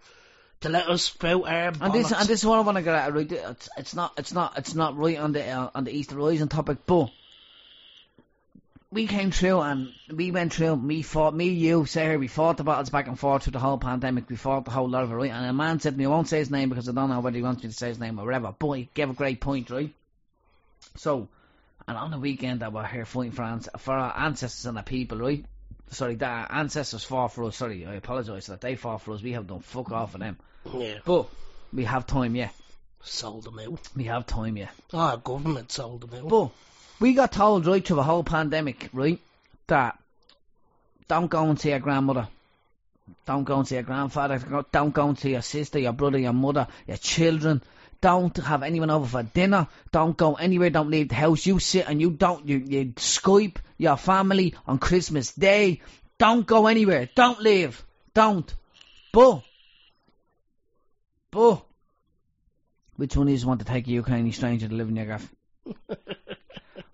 to 0.61 0.69
let 0.69 0.89
us 0.89 1.03
spout 1.03 1.47
our 1.47 1.71
Mm. 1.71 1.85
And 1.85 1.93
this 1.93 2.11
and 2.11 2.27
this 2.27 2.41
is 2.41 2.45
what 2.45 2.57
I 2.57 2.61
want 2.61 2.77
to 2.77 2.81
get 2.81 2.95
at. 2.95 3.13
Right, 3.13 3.31
it's, 3.31 3.69
it's 3.77 3.95
not 3.95 4.13
it's 4.17 4.33
not 4.33 4.57
it's 4.57 4.75
not 4.75 4.97
right 4.97 5.17
on 5.17 5.31
the 5.31 5.47
uh, 5.47 5.69
on 5.73 5.85
the 5.85 5.91
Easter 5.91 6.15
Rising 6.15 6.49
topic, 6.49 6.79
but 6.85 7.11
we 8.91 9.07
came 9.07 9.31
through 9.31 9.61
and 9.61 9.93
we 10.13 10.31
went 10.31 10.53
through. 10.53 10.73
We 10.73 11.01
fought, 11.01 11.33
me, 11.33 11.49
you, 11.49 11.85
Sarah. 11.85 12.17
We 12.19 12.27
fought 12.27 12.57
the 12.57 12.63
battles 12.65 12.89
back 12.89 13.07
and 13.07 13.17
forth 13.17 13.43
through 13.43 13.51
the 13.53 13.59
whole 13.59 13.77
pandemic. 13.77 14.29
We 14.29 14.35
fought 14.35 14.65
the 14.65 14.71
whole 14.71 14.89
lot 14.89 15.03
of 15.03 15.11
it, 15.11 15.15
right? 15.15 15.31
And 15.31 15.45
a 15.45 15.53
man 15.53 15.79
said 15.79 15.93
to 15.93 15.97
me, 15.97 16.05
I 16.05 16.09
won't 16.09 16.27
say 16.27 16.39
his 16.39 16.51
name 16.51 16.69
because 16.69 16.89
I 16.89 16.91
don't 16.91 17.09
know 17.09 17.21
whether 17.21 17.37
he 17.37 17.43
wants 17.43 17.63
me 17.63 17.69
to 17.69 17.75
say 17.75 17.87
his 17.89 17.99
name 17.99 18.19
or 18.19 18.25
whatever. 18.25 18.53
But 18.57 18.71
he 18.73 18.89
gave 18.93 19.09
a 19.09 19.13
great 19.13 19.39
point, 19.39 19.69
right? 19.69 19.93
So, 20.97 21.29
and 21.87 21.97
on 21.97 22.11
the 22.11 22.19
weekend 22.19 22.59
that 22.61 22.73
we're 22.73 22.85
here 22.85 23.05
fighting 23.05 23.31
for, 23.31 23.43
ans- 23.43 23.69
for 23.77 23.93
our 23.93 24.17
ancestors 24.17 24.65
and 24.65 24.77
our 24.77 24.83
people, 24.83 25.19
right? 25.19 25.45
Sorry, 25.91 26.15
that 26.15 26.29
our 26.51 26.59
ancestors 26.59 27.03
fought 27.03 27.29
for 27.33 27.45
us. 27.45 27.55
Sorry, 27.57 27.85
I 27.85 27.95
apologise 27.95 28.47
that 28.47 28.61
they 28.61 28.75
fought 28.75 29.01
for 29.01 29.13
us. 29.13 29.21
We 29.21 29.31
have 29.33 29.47
done 29.47 29.59
fuck 29.61 29.91
off 29.91 30.11
for 30.13 30.17
them. 30.17 30.37
yeah, 30.73 30.99
But 31.05 31.27
we 31.73 31.85
have 31.85 32.05
time, 32.07 32.35
yeah. 32.35 32.49
sold 33.03 33.45
them 33.45 33.59
out. 33.59 33.87
We 33.95 34.05
have 34.05 34.25
time, 34.25 34.57
yeah. 34.57 34.69
Oh, 34.93 35.15
government 35.17 35.71
sold 35.71 36.01
them 36.01 36.23
out. 36.25 36.29
But 36.29 36.49
we 37.01 37.13
got 37.13 37.31
told 37.31 37.65
right 37.65 37.85
through 37.85 37.97
the 37.97 38.03
whole 38.03 38.23
pandemic, 38.23 38.89
right, 38.93 39.19
that 39.67 39.97
don't 41.07 41.29
go 41.29 41.49
and 41.49 41.59
see 41.59 41.69
your 41.69 41.79
grandmother. 41.79 42.27
Don't 43.25 43.43
go 43.43 43.57
and 43.57 43.67
see 43.67 43.75
your 43.75 43.83
grandfather. 43.83 44.39
Don't 44.71 44.93
go 44.93 45.09
and 45.09 45.19
see 45.19 45.31
your 45.31 45.41
sister, 45.41 45.79
your 45.79 45.93
brother, 45.93 46.19
your 46.19 46.31
mother, 46.31 46.67
your 46.87 46.97
children. 46.97 47.61
Don't 47.99 48.37
have 48.37 48.63
anyone 48.63 48.89
over 48.89 49.05
for 49.05 49.23
dinner. 49.23 49.67
Don't 49.91 50.15
go 50.15 50.35
anywhere. 50.35 50.69
Don't 50.69 50.89
leave 50.89 51.09
the 51.09 51.15
house. 51.15 51.45
You 51.45 51.59
sit 51.59 51.89
and 51.89 51.99
you 51.99 52.11
don't. 52.11 52.47
You, 52.47 52.57
you 52.57 52.85
Skype 52.93 53.57
your 53.77 53.97
family 53.97 54.55
on 54.67 54.77
Christmas 54.77 55.33
Day. 55.33 55.81
Don't 56.17 56.45
go 56.45 56.67
anywhere. 56.67 57.09
Don't 57.13 57.41
leave. 57.41 57.83
Don't. 58.13 58.53
But, 59.11 59.43
but, 61.31 61.65
which 62.95 63.17
one 63.17 63.27
you 63.27 63.47
want 63.47 63.59
to 63.59 63.65
take 63.65 63.87
a 63.87 63.91
Ukrainian 63.91 64.33
stranger 64.33 64.67
to 64.67 64.73
live 64.73 64.89
in 64.89 64.95
your 64.95 65.05
gaff? 65.05 65.33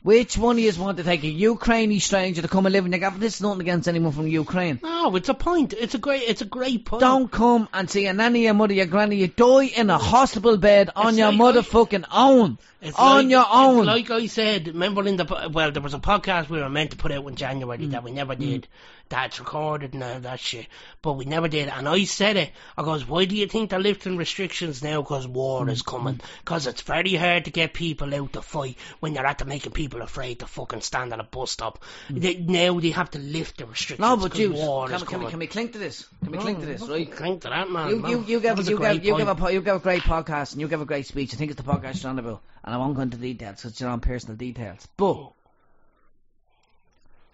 Which 0.07 0.37
one 0.37 0.55
of 0.55 0.59
you 0.59 0.69
is 0.69 0.79
want 0.79 0.95
to 0.99 1.03
take 1.03 1.25
a 1.25 1.27
Ukrainian 1.27 1.99
stranger 1.99 2.41
to 2.41 2.47
come 2.47 2.65
and 2.65 2.71
live 2.71 2.85
in 2.85 2.93
your 2.93 2.99
gaff? 3.01 3.19
This 3.19 3.35
is 3.35 3.41
nothing 3.41 3.59
against 3.59 3.89
anyone 3.89 4.13
from 4.13 4.25
Ukraine. 4.25 4.79
no, 4.81 5.13
it's 5.17 5.27
a 5.27 5.33
point. 5.33 5.73
It's 5.73 5.95
a 5.95 5.97
great. 5.97 6.23
It's 6.23 6.41
a 6.41 6.45
great 6.45 6.85
point. 6.85 7.01
Don't 7.01 7.29
come 7.29 7.67
and 7.73 7.89
see 7.89 8.03
your 8.05 8.13
nanny, 8.13 8.43
your 8.43 8.53
mother, 8.53 8.73
your 8.73 8.85
granny. 8.85 9.17
You 9.17 9.27
die 9.27 9.65
in 9.65 9.89
a 9.89 9.97
hospital 9.97 10.55
bed 10.55 10.91
on 10.95 11.09
It's 11.09 11.17
your 11.17 11.33
like- 11.33 11.41
motherfucking 11.41 12.05
own. 12.09 12.57
It's 12.81 12.97
on 12.97 13.23
like, 13.23 13.29
your 13.31 13.45
own. 13.51 13.79
It's 13.79 13.87
like 13.87 14.11
I 14.11 14.27
said, 14.27 14.67
remember 14.67 15.05
in 15.05 15.17
the 15.17 15.49
well, 15.51 15.71
there 15.71 15.81
was 15.81 15.93
a 15.93 15.99
podcast 15.99 16.47
we 16.47 16.59
were 16.61 16.69
meant 16.69 16.91
to 16.91 16.97
put 16.97 17.11
out 17.11 17.27
in 17.27 17.35
January 17.35 17.79
Mm. 17.87 17.91
that 17.91 18.03
we 18.05 18.11
never 18.11 18.35
did. 18.35 18.65
That's 19.09 19.39
recorded 19.39 19.93
and 19.93 20.03
all 20.03 20.19
that 20.19 20.39
shit, 20.39 20.67
but 21.01 21.13
we 21.13 21.25
never 21.25 21.47
did. 21.47 21.69
And 21.69 21.87
I 21.87 22.03
said 22.03 22.35
it. 22.37 22.51
I 22.77 22.83
goes, 22.83 23.07
why 23.07 23.25
do 23.25 23.35
you 23.35 23.47
think 23.47 23.69
they're 23.69 23.79
lifting 23.79 24.17
restrictions 24.17 24.83
now? 24.83 25.01
Because 25.01 25.27
war 25.27 25.69
is 25.69 25.81
Mm. 25.81 25.85
coming. 25.85 26.21
Because 26.39 26.67
it's 26.67 26.81
very 26.81 27.15
hard 27.15 27.45
to 27.45 27.51
get 27.51 27.73
people 27.73 28.13
out 28.13 28.33
to 28.33 28.41
fight 28.41 28.77
when 28.99 29.15
you're 29.15 29.25
at 29.25 29.37
the 29.37 29.45
making 29.45 29.71
people 29.71 30.01
afraid 30.01 30.39
to 30.39 30.47
fucking 30.47 30.81
stand 30.81 31.13
at 31.13 31.19
a 31.19 31.23
bus 31.23 31.51
stop. 31.51 31.83
They, 32.09 32.35
now 32.35 32.79
they 32.79 32.89
have 32.91 33.11
to 33.11 33.19
lift 33.19 33.57
the 33.57 33.65
restrictions. 33.65 33.99
No, 33.99 34.17
but 34.17 34.37
you 34.37 34.51
war 34.51 34.87
can, 34.87 34.95
is 34.95 35.03
can, 35.03 35.07
we, 35.07 35.13
coming. 35.13 35.29
can 35.29 35.39
we 35.39 35.47
clink 35.47 35.73
to 35.73 35.79
this? 35.79 36.05
Can 36.23 36.31
we 36.33 36.37
clink 36.37 36.59
to 36.59 36.65
this, 36.65 36.81
right? 36.81 37.09
Clink 37.11 37.41
to 37.43 37.49
that 37.49 37.69
man. 37.69 37.89
You, 37.89 37.95
man. 37.99 38.11
you, 38.11 38.23
you, 38.27 38.39
gave, 38.39 38.59
a 38.59 38.63
you, 38.63 38.77
great 38.77 38.93
gave, 38.95 39.05
you, 39.05 39.17
gave 39.17 39.27
point. 39.27 39.49
a, 39.49 39.53
you 39.53 39.61
gave 39.61 39.75
a 39.75 39.79
great 39.79 40.01
podcast 40.03 40.51
and 40.51 40.61
you 40.61 40.67
gave 40.67 40.81
a 40.81 40.85
great 40.85 41.05
speech. 41.05 41.33
I 41.33 41.37
think 41.37 41.51
it's 41.51 41.61
the 41.61 41.67
podcast 41.71 42.03
you're 42.03 42.09
on 42.09 42.19
about. 42.19 42.41
And 42.63 42.75
I 42.75 42.77
won't 42.77 42.95
go 42.95 43.01
into 43.01 43.17
details 43.17 43.61
because 43.61 43.79
you're 43.79 43.89
on 43.89 44.01
personal 44.01 44.35
details. 44.35 44.85
But 44.97 45.31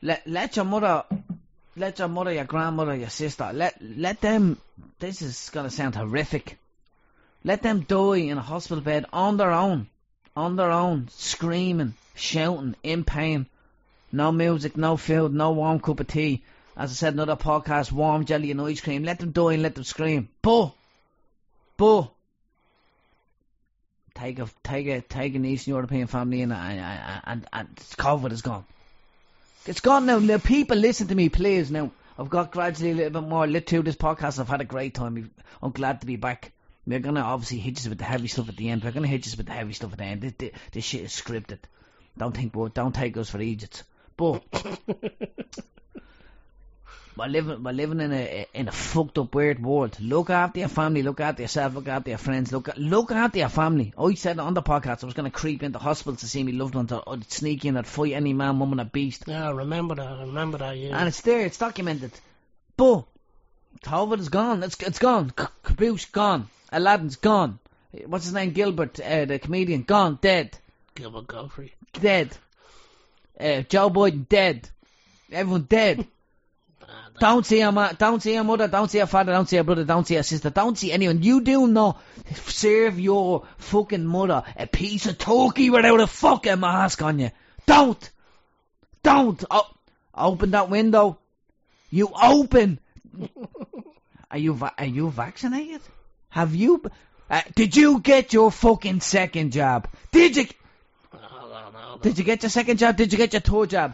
let 0.01 0.27
let 0.27 0.55
your 0.57 0.65
mother, 0.65 1.05
let 1.75 1.99
your 1.99 2.07
mother, 2.07 2.31
your 2.31 2.45
grandmother, 2.45 2.95
your 2.95 3.09
sister, 3.09 3.51
let 3.53 3.75
let 3.81 4.21
them. 4.21 4.59
This 4.99 5.21
is 5.21 5.49
gonna 5.51 5.69
sound 5.69 5.95
horrific. 5.95 6.57
Let 7.43 7.61
them 7.61 7.81
die 7.81 8.17
in 8.17 8.37
a 8.37 8.41
hospital 8.41 8.83
bed 8.83 9.05
on 9.11 9.37
their 9.37 9.51
own, 9.51 9.87
on 10.35 10.55
their 10.55 10.71
own, 10.71 11.09
screaming, 11.11 11.95
shouting, 12.15 12.75
in 12.83 13.03
pain. 13.03 13.47
No 14.11 14.31
music, 14.31 14.77
no 14.77 14.95
food, 14.95 15.33
no 15.33 15.51
warm 15.51 15.79
cup 15.79 15.99
of 15.99 16.07
tea. 16.07 16.43
As 16.77 16.91
I 16.91 16.93
said 16.93 17.13
another 17.13 17.35
podcast, 17.35 17.91
warm 17.91 18.25
jelly 18.25 18.51
and 18.51 18.61
ice 18.61 18.81
cream. 18.81 19.03
Let 19.03 19.19
them 19.19 19.31
die 19.31 19.53
and 19.53 19.63
let 19.63 19.75
them 19.75 19.83
scream. 19.83 20.29
But, 20.41 20.71
but, 21.77 22.11
take 24.15 24.39
a 24.39 24.49
take 24.63 24.87
a 24.87 25.01
take 25.01 25.35
an 25.35 25.45
Eastern 25.45 25.73
European 25.73 26.07
family 26.07 26.41
and 26.41 26.53
and, 26.53 27.47
and 27.51 27.75
COVID 27.75 28.31
is 28.31 28.41
gone. 28.41 28.65
It's 29.65 29.79
gone 29.79 30.05
now. 30.05 30.19
Now 30.19 30.39
people 30.39 30.75
listen 30.75 31.07
to 31.07 31.15
me, 31.15 31.29
please. 31.29 31.71
Now 31.71 31.91
I've 32.19 32.29
got 32.29 32.51
gradually 32.51 32.91
a 32.91 32.95
little 32.95 33.21
bit 33.21 33.29
more 33.29 33.47
lit 33.47 33.67
to 33.67 33.81
this 33.81 33.95
podcast. 33.95 34.39
I've 34.39 34.49
had 34.49 34.59
a 34.59 34.65
great 34.65 34.93
time. 34.93 35.31
I'm 35.61 35.71
glad 35.71 36.01
to 36.01 36.07
be 36.07 36.17
back. 36.17 36.51
We're 36.85 36.99
gonna 36.99 37.21
obviously 37.21 37.59
hit 37.59 37.77
us 37.77 37.87
with 37.87 37.97
the 37.97 38.03
heavy 38.03 38.27
stuff 38.27 38.49
at 38.49 38.57
the 38.57 38.69
end. 38.69 38.83
We're 38.83 38.91
gonna 38.91 39.07
hit 39.07 39.25
us 39.25 39.37
with 39.37 39.45
the 39.45 39.53
heavy 39.53 39.71
stuff 39.71 39.93
at 39.93 39.99
the 39.99 40.03
end. 40.03 40.21
This, 40.21 40.33
this, 40.37 40.51
this 40.73 40.83
shit 40.83 41.03
is 41.03 41.11
scripted. 41.11 41.59
Don't 42.17 42.35
think, 42.35 42.53
well, 42.53 42.67
don't 42.67 42.93
take 42.93 43.15
us 43.15 43.29
for 43.29 43.39
idiots. 43.39 43.83
But 44.17 44.43
we're 47.15 47.27
living 47.27 47.63
we're 47.63 47.71
living 47.71 47.99
in 47.99 48.11
a 48.11 48.47
in 48.53 48.67
a 48.67 48.71
fucked 48.71 49.17
up 49.17 49.35
weird 49.35 49.61
world. 49.61 49.97
Look 49.99 50.29
after 50.29 50.59
your 50.59 50.67
family, 50.69 51.03
look 51.03 51.19
after 51.19 51.43
yourself, 51.43 51.75
look 51.75 51.87
after 51.87 52.09
your 52.09 52.17
friends, 52.17 52.51
look 52.51 52.69
look 52.77 53.11
after 53.11 53.37
your 53.39 53.49
family. 53.49 53.93
I 53.97 54.13
said 54.15 54.39
on 54.39 54.53
the 54.53 54.63
podcast 54.63 55.03
I 55.03 55.05
was 55.05 55.13
gonna 55.13 55.29
creep 55.31 55.61
into 55.63 55.79
hospital 55.79 56.15
to 56.15 56.27
see 56.27 56.43
me 56.43 56.53
loved 56.53 56.75
ones. 56.75 56.91
I'd 56.91 57.31
sneak 57.31 57.65
in, 57.65 57.77
I'd 57.77 57.87
fight 57.87 58.13
any 58.13 58.33
man, 58.33 58.59
woman, 58.59 58.79
or 58.79 58.85
beast. 58.85 59.25
Yeah, 59.27 59.47
I 59.47 59.51
remember 59.51 59.95
that. 59.95 60.07
I 60.07 60.21
remember 60.21 60.57
that. 60.59 60.77
Yeah. 60.77 60.97
And 60.97 61.07
it's 61.07 61.21
there, 61.21 61.41
it's 61.41 61.57
documented. 61.57 62.11
But 62.77 63.03
COVID 63.83 64.19
is 64.19 64.29
gone. 64.29 64.63
It's 64.63 64.77
it's 64.81 64.99
gone. 64.99 65.31
Caboose 65.63 66.05
gone. 66.05 66.49
Aladdin's 66.71 67.17
gone. 67.17 67.59
What's 68.07 68.25
his 68.25 68.33
name? 68.33 68.51
Gilbert, 68.51 68.99
uh, 68.99 69.25
the 69.25 69.37
comedian, 69.37 69.83
gone, 69.83 70.17
dead, 70.19 70.57
Gilbert 70.95 71.27
Gottfried. 71.27 71.73
dead. 71.93 72.35
Uh, 73.39 73.61
Joe 73.61 73.91
Biden 73.91 74.27
dead. 74.27 74.67
Everyone 75.31 75.63
dead. 75.63 76.07
Don't 77.19 77.45
see 77.45 77.59
your 77.59 77.71
ma- 77.71 77.91
don't 77.93 78.21
see 78.21 78.33
your 78.33 78.43
mother, 78.43 78.67
don't 78.67 78.89
see 78.89 78.97
your 78.97 79.07
father, 79.07 79.31
don't 79.31 79.47
see 79.47 79.57
your 79.57 79.63
brother, 79.63 79.83
don't 79.83 80.05
see 80.07 80.15
your 80.15 80.23
sister, 80.23 80.49
don't 80.49 80.77
see 80.77 80.91
anyone. 80.91 81.21
You 81.21 81.41
do 81.41 81.67
not 81.67 82.01
serve 82.33 82.99
your 82.99 83.45
fucking 83.57 84.05
mother 84.05 84.43
a 84.57 84.67
piece 84.67 85.05
of 85.05 85.17
turkey 85.17 85.69
without 85.69 85.99
a 85.99 86.07
fucking 86.07 86.59
mask 86.59 87.01
on 87.01 87.19
you. 87.19 87.31
Don't, 87.65 88.11
don't. 89.03 89.43
Oh, 89.49 89.69
open 90.15 90.51
that 90.51 90.69
window. 90.69 91.19
You 91.89 92.09
open. 92.21 92.79
Are 94.31 94.37
you 94.39 94.53
va- 94.55 94.73
are 94.77 94.85
you 94.85 95.11
vaccinated? 95.11 95.81
Have 96.29 96.55
you? 96.55 96.83
Uh, 97.29 97.41
did 97.55 97.75
you 97.75 97.99
get 97.99 98.33
your 98.33 98.51
fucking 98.51 99.01
second 99.01 99.51
jab? 99.51 99.87
Did 100.11 100.35
you? 100.35 100.47
Hold 101.11 101.23
on, 101.53 101.73
hold 101.73 101.75
on. 101.75 101.99
Did 101.99 102.17
you 102.17 102.23
get 102.23 102.41
your 102.41 102.49
second 102.49 102.77
jab? 102.77 102.97
Did 102.97 103.11
you 103.11 103.17
get 103.17 103.33
your 103.33 103.41
third 103.41 103.69
jab? 103.69 103.93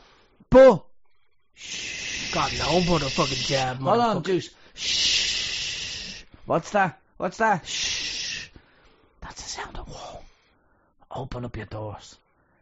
Boo. 0.50 0.82
Got 2.32 2.52
no 2.54 2.82
motherfucking 2.82 3.48
jab, 3.48 3.78
Hold 3.78 4.00
on, 4.00 4.18
motherfucker. 4.22 4.26
Juice. 4.26 4.50
Shh. 4.76 6.24
What's 6.46 6.72
that? 6.72 7.00
What's 7.18 7.38
that? 7.38 7.68
Shh. 7.68 8.50
That's 9.22 9.42
the 9.42 9.50
sound 9.50 9.78
of 9.78 9.88
war. 9.90 10.22
Open 11.12 11.44
up 11.46 11.58
your 11.58 11.66
doors. 11.66 12.18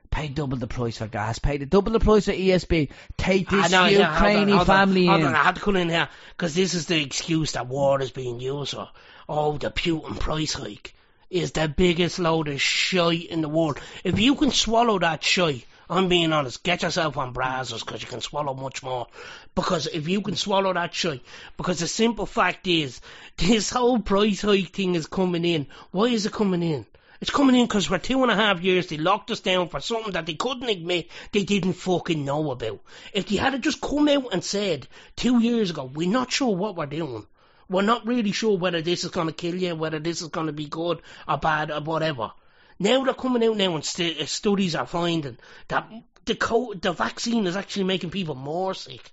Pay 0.10 0.30
double 0.30 0.58
the 0.58 0.68
price 0.68 0.98
for 0.98 1.08
gas. 1.08 1.38
Pay 1.38 1.58
the 1.58 1.66
double 1.66 1.92
the 1.92 2.00
price 2.00 2.26
for 2.26 2.32
ESB. 2.32 2.90
Take 3.18 3.52
Ah, 3.52 3.62
this 3.64 3.72
no, 3.72 3.86
yeah, 3.86 4.08
on, 4.08 4.14
Ukrainian 4.14 4.58
on, 4.60 4.66
family 4.66 5.06
hold 5.06 5.20
in. 5.20 5.28
on, 5.28 5.36
I 5.36 5.44
had 5.44 5.56
to 5.56 5.62
come 5.62 5.76
in 5.76 5.90
here 5.90 6.08
because 6.36 6.56
this 6.56 6.74
is 6.74 6.86
the 6.86 7.02
excuse 7.02 7.52
that 7.52 7.68
war 7.68 8.02
is 8.02 8.12
being 8.12 8.40
used 8.40 8.74
for. 8.74 8.90
Oh, 9.28 9.58
the 9.58 9.70
Putin 9.70 10.18
price 10.20 10.54
hike 10.54 10.96
is 11.30 11.52
the 11.52 11.68
biggest 11.68 12.20
load 12.20 12.48
of 12.48 12.62
shite 12.62 13.26
in 13.26 13.42
the 13.42 13.50
world. 13.50 13.80
If 14.06 14.18
you 14.18 14.36
can 14.36 14.52
swallow 14.52 14.98
that 15.00 15.24
shite, 15.26 15.66
I'm 15.90 16.10
being 16.10 16.34
honest, 16.34 16.64
get 16.64 16.82
yourself 16.82 17.16
on 17.16 17.34
brazzers 17.34 17.86
because 17.86 18.02
you 18.02 18.10
can 18.10 18.20
swallow 18.20 18.54
much 18.54 18.84
more. 18.84 19.08
Because 19.56 19.88
if 19.88 20.10
you 20.10 20.22
can 20.22 20.36
swallow 20.36 20.74
that 20.74 20.94
shit, 20.94 21.22
because 21.56 21.80
the 21.80 21.88
simple 21.88 22.26
fact 22.26 22.68
is, 22.68 23.00
this 23.38 23.70
whole 23.70 24.00
price 24.00 24.42
hike 24.42 24.74
thing 24.74 24.96
is 24.96 25.08
coming 25.08 25.46
in. 25.46 25.68
Why 25.92 26.06
is 26.08 26.26
it 26.26 26.34
coming 26.34 26.62
in? 26.62 26.86
It's 27.22 27.32
coming 27.32 27.56
in 27.56 27.66
because 27.66 27.86
for 27.86 27.98
two 27.98 28.22
and 28.22 28.32
a 28.32 28.36
half 28.36 28.62
years 28.62 28.88
they 28.88 28.98
locked 28.98 29.32
us 29.32 29.40
down 29.40 29.70
for 29.70 29.80
something 29.80 30.12
that 30.12 30.26
they 30.26 30.36
couldn't 30.36 30.70
admit 30.70 31.10
they 31.32 31.44
didn't 31.44 31.74
fucking 31.74 32.26
know 32.26 32.52
about. 32.52 32.82
If 33.14 33.28
they 33.28 33.38
had 33.38 33.60
just 33.64 33.80
come 33.80 34.10
out 34.10 34.34
and 34.34 34.44
said 34.44 34.88
two 35.16 35.40
years 35.42 35.70
ago, 35.70 35.86
we're 35.86 36.10
not 36.10 36.32
sure 36.32 36.54
what 36.54 36.76
we're 36.76 36.86
doing. 36.86 37.26
We're 37.70 37.82
not 37.82 38.06
really 38.06 38.34
sure 38.34 38.58
whether 38.58 38.82
this 38.82 39.04
is 39.04 39.12
going 39.12 39.28
to 39.28 39.34
kill 39.34 39.56
you, 39.56 39.76
whether 39.76 40.00
this 40.00 40.22
is 40.22 40.28
going 40.28 40.48
to 40.48 40.54
be 40.54 40.66
good 40.66 41.02
or 41.28 41.38
bad 41.38 41.72
or 41.72 41.82
whatever. 41.82 42.32
Now 42.80 43.04
they're 43.04 43.14
coming 43.14 43.44
out 43.44 43.58
now 43.58 43.76
and 43.76 43.84
st- 43.84 44.20
uh, 44.22 44.26
studies 44.26 44.76
are 44.76 44.86
finding 44.86 45.38
that 45.68 45.90
the 46.26 46.36
co- 46.36 46.74
the 46.74 46.92
vaccine 46.94 47.48
is 47.48 47.56
actually 47.56 47.86
making 47.86 48.10
people 48.12 48.36
more 48.36 48.74
sick. 48.74 49.12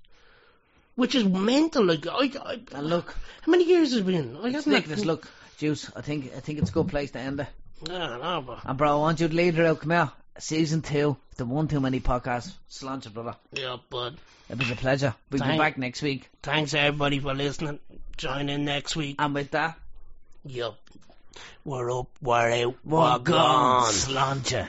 Which 0.97 1.15
is 1.17 1.25
mental. 1.25 1.85
Like, 1.85 2.07
I, 2.07 2.31
I, 2.73 2.81
look, 2.81 3.17
how 3.43 3.51
many 3.51 3.65
years 3.65 3.91
has 3.91 4.01
it 4.01 4.07
been? 4.07 4.37
I 4.37 4.51
haven't 4.51 4.73
Nicholas, 4.73 5.05
look, 5.05 5.29
Juice. 5.59 5.91
I 5.97 6.03
think 6.03 6.33
I 6.37 6.41
think 6.41 6.59
it's 6.61 6.71
a 6.71 6.73
good 6.73 6.89
place 6.89 7.11
to 7.13 7.19
end 7.19 7.41
it. 7.41 7.49
Yeah, 7.89 8.17
no, 8.17 8.43
but 8.47 8.61
And 8.65 8.79
bro, 8.79 8.93
I 8.93 8.97
want 9.01 9.21
you 9.21 9.29
to 9.29 9.35
lead 9.35 9.59
it 9.59 9.67
out. 9.67 9.81
Come 9.81 9.91
here. 9.91 10.11
Season 10.39 10.83
two, 10.83 11.17
the 11.37 11.45
one 11.45 11.69
too 11.69 11.81
many 11.81 12.01
podcast. 12.01 12.53
Sláinte, 12.71 13.13
brother. 13.13 13.37
yeah, 13.53 13.77
but 13.91 14.15
It 14.49 14.59
was 14.59 14.71
a 14.71 14.77
pleasure. 14.77 15.15
We'll 15.31 15.43
be 15.43 15.59
back 15.59 15.79
next 15.79 16.03
week. 16.03 16.29
thanks 16.43 16.75
everybody 16.75 17.19
for 17.21 17.35
listening. 17.35 17.79
Join 18.17 18.49
in 18.49 18.65
next 18.65 18.95
week. 18.97 19.17
And 19.19 19.35
with 19.35 19.51
that, 19.53 19.77
Yup. 20.45 20.79
We're 21.65 21.91
up, 21.91 22.09
we're 22.21 22.67
out, 22.67 22.75
we're 22.85 22.99
we're 23.01 23.19
gone. 23.19 23.23
gone. 23.25 23.93
Sláinte. 23.93 24.69